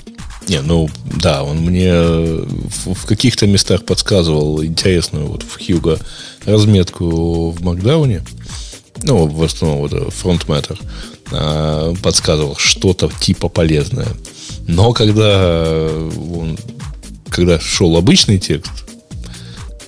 Не, 0.53 0.61
ну 0.61 0.91
да, 1.05 1.45
он 1.45 1.59
мне 1.59 1.89
э, 1.89 2.45
в, 2.85 3.07
каких-то 3.07 3.47
местах 3.47 3.85
подсказывал 3.87 4.63
интересную 4.63 5.27
вот 5.27 5.43
в 5.43 5.59
Хьюго 5.65 5.99
разметку 6.45 7.51
в 7.51 7.63
Макдауне. 7.63 8.23
Ну, 9.03 9.27
в 9.27 9.43
основном 9.43 9.81
вот 9.81 9.93
Front 9.93 10.47
Matter. 10.47 10.79
а, 11.33 11.95
подсказывал 12.03 12.57
что-то 12.57 13.11
типа 13.21 13.49
полезное. 13.49 14.09
Но 14.69 14.93
когда 14.93 15.31
э, 15.41 16.11
он, 16.35 16.59
когда 17.31 17.59
шел 17.59 17.97
обычный 17.97 18.39
текст, 18.39 18.73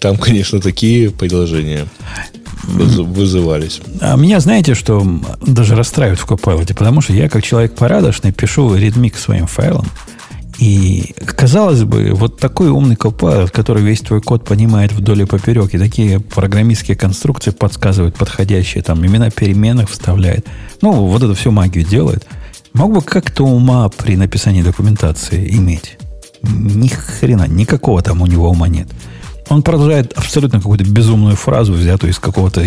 там, 0.00 0.16
конечно, 0.16 0.60
такие 0.60 1.10
предложения 1.10 1.86
выз- 2.64 3.02
вызывались. 3.02 3.80
А 4.00 4.16
меня, 4.16 4.40
знаете, 4.40 4.74
что 4.74 5.06
даже 5.46 5.76
расстраивает 5.76 6.20
в 6.20 6.26
Copilot? 6.26 6.74
Потому 6.74 7.02
что 7.02 7.12
я, 7.12 7.28
как 7.28 7.42
человек 7.42 7.74
порядочный, 7.74 8.32
пишу 8.32 8.74
readme 8.74 9.10
к 9.10 9.18
своим 9.18 9.46
файлам. 9.46 9.86
И, 10.58 11.14
казалось 11.26 11.82
бы, 11.82 12.12
вот 12.12 12.38
такой 12.38 12.68
умный 12.68 12.94
Copilot, 12.94 13.50
который 13.50 13.82
весь 13.82 14.00
твой 14.00 14.20
код 14.20 14.44
понимает 14.44 14.92
вдоль 14.92 15.22
и 15.22 15.24
поперек, 15.24 15.74
и 15.74 15.78
такие 15.78 16.20
программистские 16.20 16.96
конструкции 16.96 17.50
подсказывает 17.50 18.16
подходящие, 18.16 18.82
там, 18.82 19.04
имена 19.04 19.30
переменных 19.30 19.90
вставляет. 19.90 20.46
Ну, 20.80 20.92
вот 21.06 21.22
это 21.22 21.34
все 21.34 21.50
магию 21.50 21.84
делает. 21.84 22.26
Мог 22.72 22.92
бы 22.92 23.02
как-то 23.02 23.44
ума 23.44 23.88
при 23.88 24.16
написании 24.16 24.62
документации 24.62 25.48
иметь? 25.56 25.98
Ни 26.42 26.88
хрена, 26.88 27.46
никакого 27.48 28.02
там 28.02 28.22
у 28.22 28.26
него 28.26 28.50
ума 28.50 28.68
нет. 28.68 28.88
Он 29.48 29.62
продолжает 29.62 30.12
абсолютно 30.16 30.58
какую-то 30.60 30.84
безумную 30.84 31.36
фразу, 31.36 31.72
взятую 31.72 32.12
из 32.12 32.18
какого-то 32.18 32.64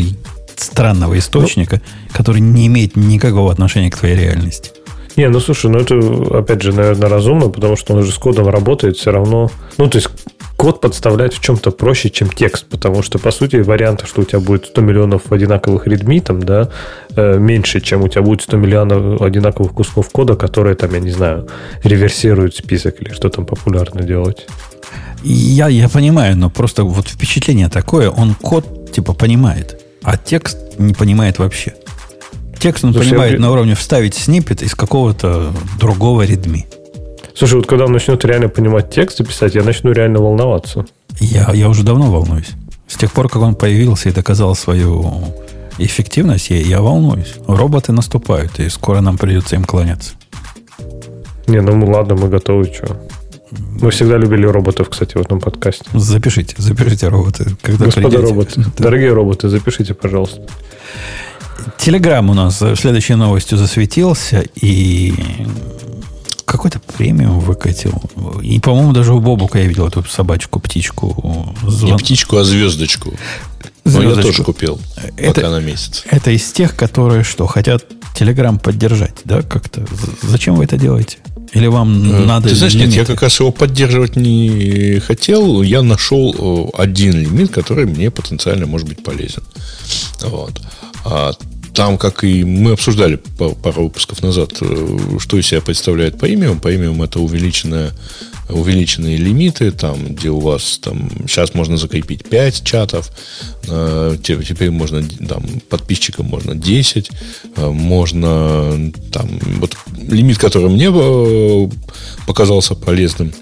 странного 0.56 1.18
источника, 1.18 1.82
который 2.12 2.42
не 2.42 2.68
имеет 2.68 2.96
никакого 2.96 3.52
отношения 3.52 3.90
к 3.90 3.98
твоей 3.98 4.16
реальности. 4.16 4.72
Не, 5.18 5.30
ну 5.30 5.40
слушай, 5.40 5.72
ну 5.72 5.80
это, 5.80 5.96
опять 6.38 6.62
же, 6.62 6.72
наверное, 6.74 7.10
разумно, 7.10 7.50
потому 7.50 7.76
что 7.76 7.94
он 7.94 8.00
уже 8.00 8.12
с 8.12 8.18
кодом 8.20 8.48
работает 8.48 8.98
все 8.98 9.12
равно. 9.12 9.50
Ну, 9.80 9.90
то 9.90 9.98
есть, 9.98 10.10
код 10.58 10.80
подставлять 10.80 11.34
в 11.34 11.42
чем-то 11.42 11.72
проще, 11.72 12.12
чем 12.12 12.30
текст, 12.30 12.68
потому 12.70 13.02
что, 13.02 13.18
по 13.18 13.32
сути, 13.32 13.56
вариантов, 13.56 14.08
что 14.10 14.22
у 14.22 14.26
тебя 14.26 14.40
будет 14.40 14.68
100 14.68 14.82
миллионов 14.82 15.32
одинаковых 15.32 15.88
readme, 15.88 16.22
там, 16.22 16.44
да, 16.44 16.70
э, 17.16 17.40
меньше, 17.40 17.82
чем 17.82 18.04
у 18.04 18.08
тебя 18.08 18.22
будет 18.22 18.44
100 18.44 18.58
миллионов 18.58 19.22
одинаковых 19.22 19.74
кусков 19.74 20.08
кода, 20.12 20.36
которые, 20.36 20.76
там, 20.76 20.94
я 20.94 21.00
не 21.00 21.12
знаю, 21.12 21.48
реверсируют 21.84 22.56
список 22.56 23.02
или 23.02 23.10
что 23.12 23.30
там 23.30 23.48
популярно 23.48 24.04
делать. 24.04 24.46
Я, 25.24 25.68
я 25.68 25.90
понимаю, 25.90 26.38
но 26.38 26.52
просто 26.52 26.84
вот 26.84 27.08
впечатление 27.08 27.70
такое, 27.70 28.12
он 28.12 28.36
код 28.36 28.92
типа 28.92 29.14
понимает, 29.14 29.82
а 30.04 30.16
текст 30.16 30.58
не 30.78 30.94
понимает 30.94 31.40
вообще. 31.40 31.74
Текст 32.60 32.84
он 32.84 32.94
Слушай, 32.94 33.10
понимает 33.10 33.34
я- 33.34 33.40
на 33.40 33.52
уровне 33.52 33.76
вставить 33.76 34.16
снипет 34.16 34.62
из 34.62 34.74
какого-то 34.76 35.54
другого 35.80 36.24
редми. 36.24 36.66
Слушай, 37.36 37.56
вот 37.56 37.68
когда 37.68 37.86
он 37.86 37.92
начнет 37.92 38.24
реально 38.26 38.50
понимать 38.50 38.90
текст 38.90 39.22
и 39.22 39.24
писать, 39.24 39.54
я 39.56 39.64
начну 39.64 39.92
реально 39.92 40.20
волноваться. 40.20 40.86
Я, 41.20 41.52
я 41.54 41.70
уже 41.70 41.84
давно 41.84 42.12
волнуюсь. 42.12 42.50
С 42.88 42.96
тех 42.96 43.12
пор, 43.12 43.30
как 43.30 43.42
он 43.42 43.54
появился 43.56 44.10
и 44.10 44.12
доказал 44.12 44.56
свою 44.56 45.34
эффективность, 45.78 46.50
я, 46.50 46.58
я 46.60 46.82
волнуюсь. 46.82 47.36
Роботы 47.48 47.92
наступают, 47.92 48.60
и 48.60 48.70
скоро 48.70 49.02
нам 49.02 49.18
придется 49.18 49.56
им 49.56 49.64
кланяться. 49.66 50.14
Не, 51.48 51.62
ну 51.62 51.86
ладно, 51.92 52.16
мы 52.16 52.28
готовы, 52.28 52.66
что. 52.66 52.98
Мы 53.82 53.92
всегда 53.92 54.18
любили 54.18 54.46
роботов, 54.46 54.90
кстати, 54.90 55.18
в 55.18 55.22
этом 55.22 55.40
подкасте. 55.40 55.86
Запишите, 55.94 56.56
запишите 56.58 57.08
роботы. 57.08 57.46
Когда 57.62 57.86
Господа 57.86 58.10
придете. 58.10 58.28
роботы, 58.30 58.62
Да. 58.78 58.84
дорогие 58.84 59.14
роботы, 59.14 59.48
запишите, 59.50 59.94
пожалуйста. 59.94 60.42
Телеграм 61.78 62.30
у 62.30 62.34
нас 62.34 62.62
э, 62.62 62.76
следующей 62.76 63.16
новостью 63.16 63.58
засветился 63.58 64.44
и 64.56 65.14
какой-то 66.46 66.80
премиум 66.80 67.40
выкатил. 67.40 68.02
И, 68.42 68.60
по-моему, 68.60 68.94
даже 68.94 69.14
у 69.14 69.20
Бобука 69.20 69.60
я 69.60 69.66
видел 69.66 69.88
эту 69.88 70.04
собачку, 70.06 70.60
птичку. 70.60 71.54
Не 71.64 71.70
звон- 71.70 71.98
птичку, 72.00 72.38
а 72.38 72.44
звездочку. 72.44 73.14
Но 73.84 73.92
я 74.02 74.14
звездочку. 74.14 74.28
тоже 74.32 74.44
купил. 74.44 74.80
Это- 75.18 75.34
Пока 75.42 75.50
на 75.50 75.60
месяц. 75.60 76.04
Это 76.10 76.32
из 76.32 76.52
тех, 76.52 76.76
которые 76.76 77.24
что, 77.24 77.48
хотят 77.48 77.86
Телеграм 78.16 78.60
поддержать, 78.60 79.16
да, 79.26 79.42
как-то? 79.42 79.86
Зачем 80.24 80.56
вы 80.56 80.64
это 80.64 80.78
делаете? 80.78 81.18
Или 81.54 81.68
вам 81.68 82.04
Э, 82.14 82.26
надо 82.26 82.50
Ты 82.50 82.56
знаешь, 82.56 82.74
нет, 82.74 82.88
я 82.90 82.96
лимиты? 82.96 83.14
как 83.14 83.22
раз 83.24 83.40
его 83.40 83.52
поддерживать 83.52 84.16
не 84.18 85.00
хотел. 85.00 85.62
Я 85.62 85.82
нашел 85.82 86.36
э, 86.38 86.78
один 86.82 87.14
лимит, 87.20 87.52
который 87.52 87.86
мне 87.86 88.10
потенциально 88.12 88.66
может 88.66 88.88
быть 88.88 89.04
полезен. 89.04 89.44
Вот. 90.24 90.60
А 91.10 91.34
там, 91.74 91.98
как 91.98 92.24
и 92.24 92.44
мы 92.44 92.72
обсуждали 92.72 93.20
пару 93.38 93.84
выпусков 93.84 94.22
назад, 94.24 94.58
э, 94.62 94.98
что 95.20 95.38
из 95.38 95.48
себя 95.48 95.62
представляет 95.62 96.20
премиум. 96.20 96.60
Премиум 96.60 97.04
это 97.04 97.20
увеличенная 97.20 97.94
увеличенные 98.50 99.18
лимиты, 99.18 99.72
там, 99.72 100.16
где 100.16 100.30
у 100.30 100.40
вас 100.40 100.80
там 100.82 101.10
сейчас 101.28 101.54
можно 101.54 101.78
закрепить 101.78 102.28
5 102.28 102.64
чатов, 102.64 103.12
э, 103.68 104.18
теперь 104.24 104.72
можно 104.72 105.04
там 105.04 105.44
подписчикам 105.70 106.28
можно 106.28 106.56
10, 106.56 107.12
э, 107.56 107.70
можно 107.70 108.92
там 109.12 109.28
вот 109.60 109.76
лимит, 109.98 110.38
который 110.38 110.70
мне 110.70 110.90
э, 110.94 111.70
показался 112.26 112.76
полезным, 112.76 113.34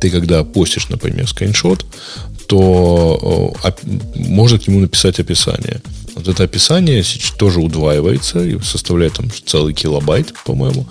ты 0.00 0.10
когда 0.10 0.44
постишь, 0.44 0.88
например, 0.88 1.28
скриншот, 1.28 1.84
то 2.46 3.54
можно 4.14 4.58
к 4.58 4.66
нему 4.66 4.80
написать 4.80 5.20
описание. 5.20 5.82
Вот 6.14 6.28
это 6.28 6.44
описание 6.44 7.02
тоже 7.38 7.60
удваивается 7.60 8.44
и 8.44 8.58
составляет 8.60 9.14
там 9.14 9.30
целый 9.46 9.74
килобайт, 9.74 10.34
по-моему. 10.44 10.86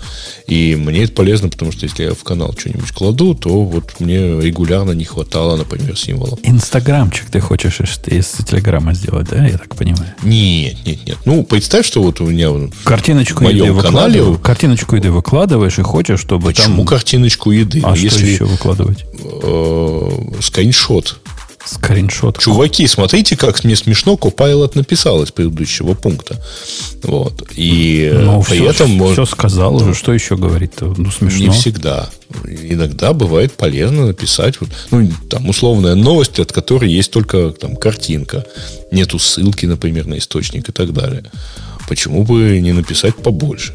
И 0.46 0.74
мне 0.76 1.04
это 1.04 1.12
полезно, 1.12 1.48
потому 1.48 1.72
что 1.72 1.84
если 1.84 2.04
я 2.04 2.14
в 2.14 2.22
канал 2.24 2.54
что-нибудь 2.56 2.90
кладу, 2.92 3.34
то 3.34 3.64
вот 3.64 4.00
мне 4.00 4.40
регулярно 4.40 4.92
не 4.92 5.04
хватало, 5.04 5.56
например, 5.56 5.96
символов. 5.96 6.38
Инстаграмчик 6.42 7.30
ты 7.30 7.40
хочешь 7.40 7.80
из 7.80 8.28
Телеграма 8.46 8.94
сделать, 8.94 9.28
да, 9.28 9.46
я 9.46 9.58
так 9.58 9.76
понимаю? 9.76 10.14
Нет, 10.22 10.76
нет, 10.84 11.06
нет. 11.06 11.18
Ну, 11.24 11.44
представь, 11.44 11.86
что 11.86 12.02
вот 12.02 12.20
у 12.20 12.26
меня 12.26 12.50
картиночку 12.84 13.40
в 13.40 13.42
моем 13.42 13.76
еды 13.76 13.80
канале... 13.80 14.38
Картиночку 14.42 14.96
еды 14.96 15.10
выкладываешь 15.10 15.78
и 15.78 15.82
хочешь, 15.82 16.20
чтобы 16.20 16.46
Почему 16.48 16.78
там... 16.78 16.86
картиночку 16.86 17.50
еды? 17.50 17.80
А 17.84 17.96
если... 17.96 18.08
что 18.08 18.26
еще 18.26 18.44
выкладывать? 18.44 19.04
Э, 19.42 20.10
скриншот 20.40 21.20
Скриншот. 21.64 22.38
Чуваки, 22.38 22.86
смотрите, 22.86 23.36
как 23.36 23.64
мне 23.64 23.76
смешно 23.76 24.14
Copilot 24.14 24.72
написал 24.74 25.22
из 25.22 25.30
предыдущего 25.30 25.94
пункта. 25.94 26.42
Вот. 27.02 27.44
И 27.54 28.10
ну, 28.12 28.42
при 28.42 28.56
все, 28.56 28.70
этом... 28.70 28.86
Все 28.86 28.96
может... 28.96 29.28
сказал 29.28 29.76
уже, 29.76 29.94
что 29.94 30.12
еще 30.12 30.36
говорить-то? 30.36 30.94
Ну, 30.96 31.10
смешно. 31.10 31.38
Не 31.38 31.50
всегда. 31.50 32.08
Иногда 32.44 33.12
бывает 33.12 33.52
полезно 33.52 34.06
написать, 34.06 34.60
вот, 34.60 34.70
ну, 34.90 35.10
там, 35.28 35.48
условная 35.48 35.94
новость, 35.94 36.38
от 36.38 36.52
которой 36.52 36.90
есть 36.90 37.10
только 37.10 37.50
там 37.50 37.76
картинка. 37.76 38.44
Нету 38.90 39.18
ссылки, 39.18 39.66
например, 39.66 40.06
на 40.06 40.18
источник 40.18 40.68
и 40.68 40.72
так 40.72 40.92
далее 40.92 41.24
почему 41.90 42.22
бы 42.22 42.60
не 42.60 42.72
написать 42.72 43.16
побольше? 43.16 43.72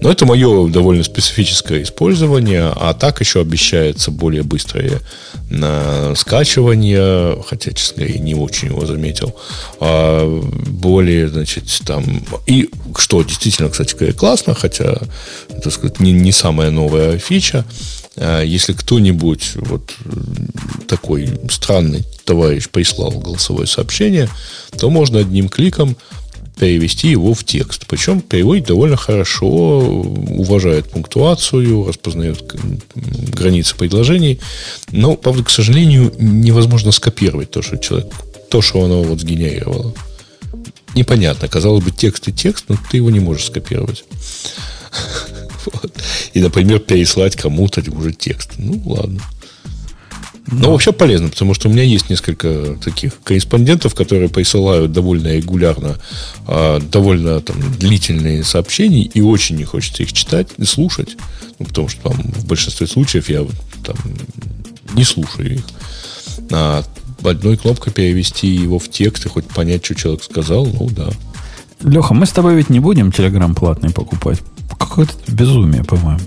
Но 0.00 0.10
это 0.10 0.24
мое 0.24 0.66
довольно 0.68 1.04
специфическое 1.04 1.82
использование, 1.82 2.72
а 2.74 2.94
так 2.94 3.20
еще 3.20 3.42
обещается 3.42 4.10
более 4.10 4.42
быстрое 4.42 5.00
скачивание, 6.16 7.42
хотя, 7.46 7.72
честно 7.72 8.04
говоря, 8.04 8.18
не 8.18 8.34
очень 8.34 8.68
его 8.68 8.86
заметил. 8.86 9.36
А 9.78 10.24
более, 10.68 11.28
значит, 11.28 11.64
там... 11.84 12.24
И 12.46 12.70
что 12.96 13.22
действительно, 13.22 13.68
кстати 13.68 13.94
говоря, 13.94 14.14
классно, 14.14 14.54
хотя, 14.54 14.98
так 15.62 15.72
сказать, 15.72 16.00
не, 16.00 16.12
не 16.12 16.32
самая 16.32 16.70
новая 16.70 17.18
фича. 17.18 17.66
А 18.16 18.42
если 18.42 18.72
кто-нибудь 18.72 19.52
вот 19.56 19.92
такой 20.88 21.28
странный 21.50 22.04
товарищ 22.24 22.68
прислал 22.70 23.10
голосовое 23.10 23.66
сообщение, 23.66 24.30
то 24.78 24.88
можно 24.88 25.18
одним 25.18 25.50
кликом 25.50 25.96
перевести 26.60 27.08
его 27.08 27.32
в 27.32 27.42
текст. 27.42 27.86
Причем 27.86 28.20
переводит 28.20 28.66
довольно 28.66 28.98
хорошо, 28.98 29.78
уважает 29.78 30.90
пунктуацию, 30.90 31.88
распознает 31.88 32.44
границы 32.94 33.74
предложений. 33.74 34.40
Но, 34.90 35.16
правда, 35.16 35.42
к 35.42 35.48
сожалению, 35.48 36.12
невозможно 36.18 36.92
скопировать 36.92 37.50
то, 37.50 37.62
что 37.62 37.78
человек, 37.78 38.12
то, 38.50 38.60
что 38.60 38.84
оно 38.84 39.02
вот 39.02 39.20
сгенерировало. 39.20 39.94
Непонятно. 40.94 41.48
Казалось 41.48 41.82
бы, 41.82 41.92
текст 41.92 42.28
и 42.28 42.32
текст, 42.32 42.66
но 42.68 42.76
ты 42.90 42.98
его 42.98 43.08
не 43.08 43.20
можешь 43.20 43.46
скопировать. 43.46 44.04
И, 46.34 46.40
например, 46.40 46.80
переслать 46.80 47.36
кому-то 47.36 47.82
уже 47.90 48.12
текст. 48.12 48.50
Ну, 48.58 48.82
ладно. 48.84 49.22
Но 50.52 50.62
да. 50.62 50.68
вообще 50.70 50.92
полезно, 50.92 51.28
потому 51.28 51.54
что 51.54 51.68
у 51.68 51.72
меня 51.72 51.84
есть 51.84 52.10
несколько 52.10 52.76
таких 52.82 53.20
корреспондентов, 53.22 53.94
которые 53.94 54.28
присылают 54.28 54.92
довольно 54.92 55.36
регулярно 55.36 55.96
а, 56.46 56.80
довольно 56.80 57.40
там, 57.40 57.56
длительные 57.78 58.42
сообщения, 58.42 59.02
и 59.02 59.20
очень 59.20 59.56
не 59.56 59.64
хочется 59.64 60.02
их 60.02 60.12
читать 60.12 60.48
и 60.56 60.64
слушать. 60.64 61.16
Ну, 61.58 61.66
потому 61.66 61.88
что 61.88 62.10
там 62.10 62.14
в 62.14 62.46
большинстве 62.46 62.86
случаев 62.86 63.28
я 63.28 63.46
там, 63.84 63.96
не 64.94 65.04
слушаю 65.04 65.54
их. 65.54 65.64
А 66.50 66.82
одной 67.22 67.56
кнопкой 67.56 67.92
перевести 67.92 68.48
его 68.48 68.78
в 68.78 68.88
текст 68.88 69.26
и 69.26 69.28
хоть 69.28 69.46
понять, 69.46 69.84
что 69.84 69.94
человек 69.94 70.24
сказал, 70.24 70.66
ну 70.66 70.88
да. 70.90 71.10
Леха, 71.82 72.14
мы 72.14 72.26
с 72.26 72.30
тобой 72.30 72.56
ведь 72.56 72.70
не 72.70 72.80
будем 72.80 73.12
Телеграм 73.12 73.54
платный 73.54 73.90
покупать. 73.90 74.40
Какое-то 74.78 75.12
безумие, 75.28 75.84
по-моему. 75.84 76.20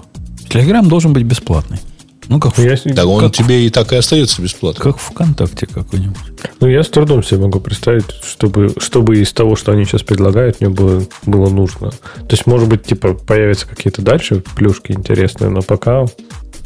Телеграм 0.50 0.88
должен 0.88 1.14
быть 1.14 1.24
бесплатный. 1.24 1.80
Ну, 2.28 2.40
как 2.40 2.58
я, 2.58 2.76
в, 2.76 2.82
так 2.82 3.06
он 3.06 3.20
как, 3.20 3.36
тебе 3.36 3.66
и 3.66 3.70
так 3.70 3.91
и 3.91 3.95
остается 3.95 4.41
бесплатно. 4.41 4.82
Как 4.82 4.98
ВКонтакте 4.98 5.66
какой-нибудь. 5.66 6.18
Ну, 6.60 6.68
я 6.68 6.84
с 6.84 6.90
трудом 6.90 7.24
себе 7.24 7.41
могу 7.41 7.60
представить, 7.60 8.06
чтобы, 8.24 8.74
чтобы 8.78 9.20
из 9.20 9.34
того, 9.34 9.56
что 9.56 9.72
они 9.72 9.86
сейчас 9.86 10.04
предлагают, 10.04 10.62
мне 10.62 10.70
было, 10.70 11.04
было 11.26 11.50
нужно. 11.50 11.91
То 11.91 12.32
есть, 12.32 12.48
может 12.48 12.70
быть, 12.70 12.84
типа, 12.84 13.14
появятся 13.14 13.68
какие-то 13.68 14.02
дальше 14.02 14.41
плюшки 14.56 14.94
интересные, 14.94 15.50
но 15.50 15.62
пока 15.62 16.06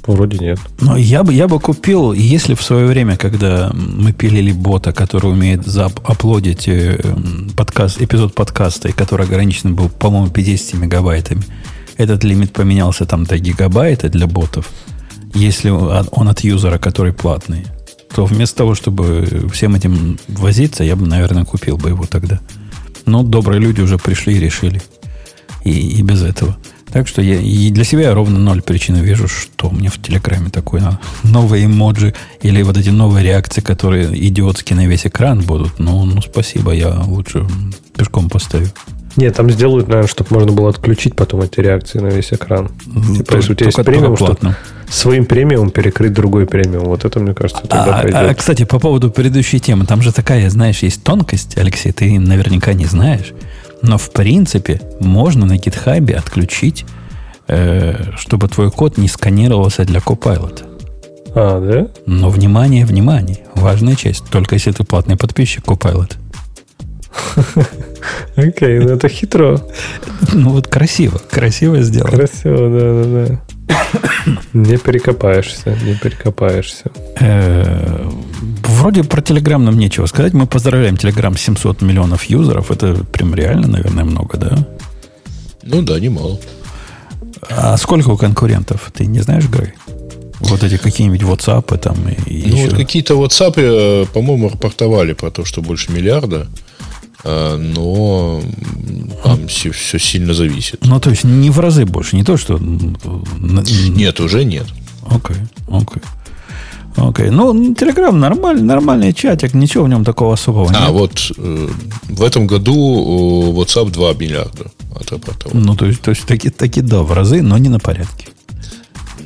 вроде 0.05 0.37
нет. 0.37 0.59
Но 0.79 0.95
я 0.95 1.23
бы, 1.23 1.33
я 1.33 1.47
бы 1.47 1.59
купил, 1.59 2.13
если 2.13 2.53
в 2.53 2.61
свое 2.61 2.85
время, 2.85 3.17
когда 3.17 3.71
мы 3.73 4.13
пилили 4.13 4.51
бота, 4.51 4.93
который 4.93 5.31
умеет 5.31 5.65
заплодить 5.65 6.67
э, 6.67 6.97
подкаст, 7.57 7.99
эпизод 8.01 8.33
подкаста, 8.33 8.89
и 8.89 8.93
который 8.93 9.25
ограничен 9.25 9.75
был, 9.75 9.89
по-моему, 9.89 10.29
50 10.29 10.79
мегабайтами, 10.79 11.43
этот 11.97 12.23
лимит 12.23 12.53
поменялся 12.53 13.05
там 13.05 13.23
до 13.23 13.39
гигабайта 13.39 14.07
для 14.07 14.27
ботов– 14.27 14.69
если 15.37 15.69
он 15.69 16.27
от 16.27 16.39
юзера, 16.41 16.77
который 16.77 17.13
платный, 17.13 17.65
то 18.13 18.25
вместо 18.25 18.57
того, 18.57 18.75
чтобы 18.75 19.47
всем 19.53 19.75
этим 19.75 20.17
возиться, 20.27 20.83
я 20.83 20.95
бы, 20.95 21.05
наверное, 21.05 21.45
купил 21.45 21.77
бы 21.77 21.89
его 21.89 22.05
тогда. 22.05 22.39
Но 23.05 23.23
добрые 23.23 23.59
люди 23.59 23.81
уже 23.81 23.97
пришли 23.97 24.35
и 24.35 24.39
решили. 24.39 24.81
И, 25.63 25.71
и 25.71 26.01
без 26.01 26.23
этого. 26.23 26.57
Так 26.91 27.07
что 27.07 27.21
я 27.21 27.35
и 27.39 27.69
для 27.69 27.83
себя 27.83 28.03
я 28.03 28.13
ровно 28.13 28.39
ноль 28.39 28.61
причин 28.61 28.95
вижу, 28.95 29.27
что 29.27 29.69
мне 29.69 29.89
в 29.89 30.01
Телеграме 30.01 30.49
такое 30.49 30.81
надо. 30.81 30.99
Новые 31.23 31.65
эмоджи 31.65 32.15
или 32.41 32.63
вот 32.63 32.77
эти 32.77 32.89
новые 32.89 33.25
реакции, 33.25 33.61
которые 33.61 34.07
идиотские 34.27 34.77
на 34.77 34.87
весь 34.87 35.05
экран 35.05 35.41
будут. 35.41 35.79
Ну, 35.79 36.05
ну 36.05 36.21
спасибо, 36.21 36.71
я 36.71 37.01
лучше 37.01 37.45
пешком 37.95 38.29
поставлю. 38.29 38.69
Нет, 39.17 39.35
там 39.35 39.49
сделают, 39.49 39.87
наверное, 39.87 40.07
чтобы 40.07 40.35
можно 40.35 40.51
было 40.51 40.69
отключить 40.69 41.15
потом 41.15 41.41
эти 41.41 41.59
реакции 41.59 41.99
на 41.99 42.07
весь 42.07 42.31
экран. 42.31 42.69
Типа, 43.15 43.35
если 43.35 43.53
у 43.53 43.55
тебя 43.55 43.65
есть 43.65 43.83
премиум, 43.83 44.15
что 44.15 44.37
своим 44.89 45.25
премиумом 45.25 45.71
перекрыть 45.71 46.13
другой 46.13 46.45
премиум. 46.45 46.85
Вот 46.85 47.03
это, 47.03 47.19
мне 47.19 47.33
кажется, 47.33 47.63
тогда 47.63 47.99
а, 47.99 48.01
пойдет. 48.03 48.15
А, 48.15 48.33
кстати, 48.33 48.63
по 48.63 48.79
поводу 48.79 49.11
предыдущей 49.11 49.59
темы, 49.59 49.85
там 49.85 50.01
же 50.01 50.13
такая, 50.13 50.49
знаешь, 50.49 50.79
есть 50.79 51.03
тонкость, 51.03 51.57
Алексей, 51.57 51.91
ты 51.91 52.19
наверняка 52.19 52.73
не 52.73 52.85
знаешь, 52.85 53.33
но 53.81 53.97
в 53.97 54.11
принципе 54.11 54.79
можно 54.99 55.45
на 55.45 55.57
гитхабе 55.57 56.15
отключить, 56.15 56.85
э, 57.47 58.13
чтобы 58.17 58.47
твой 58.47 58.71
код 58.71 58.97
не 58.97 59.07
сканировался 59.07 59.83
для 59.83 59.99
Copilot. 59.99 60.63
А, 61.35 61.59
да? 61.59 61.87
Но 62.05 62.29
внимание, 62.29 62.85
внимание, 62.85 63.39
важная 63.55 63.95
часть, 63.95 64.25
только 64.29 64.55
если 64.55 64.71
ты 64.71 64.83
платный 64.83 65.17
подписчик 65.17 65.65
Copilot. 65.65 66.13
Окей, 68.35 68.79
ну 68.79 68.89
это 68.89 69.09
хитро. 69.09 69.61
Ну 70.33 70.51
вот 70.51 70.67
красиво, 70.67 71.19
красиво 71.29 71.81
сделано. 71.81 72.11
Красиво, 72.17 72.69
да, 72.69 73.03
да, 73.03 73.27
да. 73.27 73.41
Не 74.53 74.77
перекопаешься, 74.77 75.77
не 75.83 75.95
перекопаешься. 75.95 76.91
Э, 77.19 78.09
вроде 78.63 79.03
про 79.03 79.21
Telegram 79.21 79.57
нам 79.57 79.77
нечего 79.77 80.05
сказать. 80.05 80.33
Мы 80.33 80.45
поздравляем 80.45 80.95
Telegram 80.95 81.37
700 81.37 81.81
миллионов 81.81 82.23
юзеров. 82.25 82.71
Это 82.71 82.95
прям 83.05 83.33
реально, 83.33 83.67
наверное, 83.67 84.03
много, 84.03 84.37
да? 84.37 84.67
Ну 85.63 85.81
да, 85.81 85.99
немало. 85.99 86.39
А 87.49 87.77
сколько 87.77 88.09
у 88.09 88.17
конкурентов? 88.17 88.91
Ты 88.93 89.05
не 89.05 89.19
знаешь, 89.19 89.47
Грей? 89.47 89.73
Вот 90.39 90.63
эти 90.63 90.77
какие-нибудь 90.77 91.21
WhatsApp 91.21 91.77
там 91.77 91.95
и 92.09 92.43
Ну, 92.47 92.55
еще... 92.55 92.69
вот 92.69 92.75
какие-то 92.77 93.15
WhatsApp, 93.15 93.53
э, 93.57 94.05
по-моему, 94.13 94.49
рапортовали 94.49 95.13
про 95.13 95.31
то, 95.31 95.45
что 95.45 95.61
больше 95.61 95.91
миллиарда. 95.91 96.47
Э, 97.23 97.55
но 97.57 98.41
там 99.23 99.47
все, 99.47 99.71
все 99.71 99.99
сильно 99.99 100.33
зависит. 100.33 100.85
Ну, 100.85 100.99
то 100.99 101.09
есть 101.09 101.23
не 101.23 101.49
в 101.49 101.59
разы 101.59 101.85
больше, 101.85 102.15
не 102.15 102.23
то, 102.23 102.37
что... 102.37 102.59
Нет, 102.59 104.19
уже 104.19 104.43
нет. 104.43 104.67
Окей, 105.09 105.37
окей. 105.67 106.01
Окей. 106.95 107.29
Ну, 107.29 107.75
Телеграм 107.75 108.19
нормальный, 108.19 108.63
нормальный 108.63 109.13
чатик, 109.13 109.53
ничего 109.53 109.83
в 109.83 109.89
нем 109.89 110.03
такого 110.03 110.33
особого 110.33 110.69
а, 110.69 110.73
нет. 110.73 110.81
А, 110.81 110.91
вот 110.91 111.31
э, 111.37 111.69
в 112.09 112.23
этом 112.23 112.47
году 112.47 113.53
WhatsApp 113.53 113.91
2 113.91 114.13
миллиарда 114.13 114.71
отрапортовал. 114.99 115.61
Ну, 115.61 115.75
то 115.75 115.85
есть, 115.85 116.01
то 116.01 116.09
есть 116.09 116.25
таки, 116.25 116.49
таки 116.49 116.81
да, 116.81 117.03
в 117.03 117.11
разы, 117.13 117.43
но 117.43 117.57
не 117.59 117.69
на 117.69 117.79
порядке. 117.79 118.27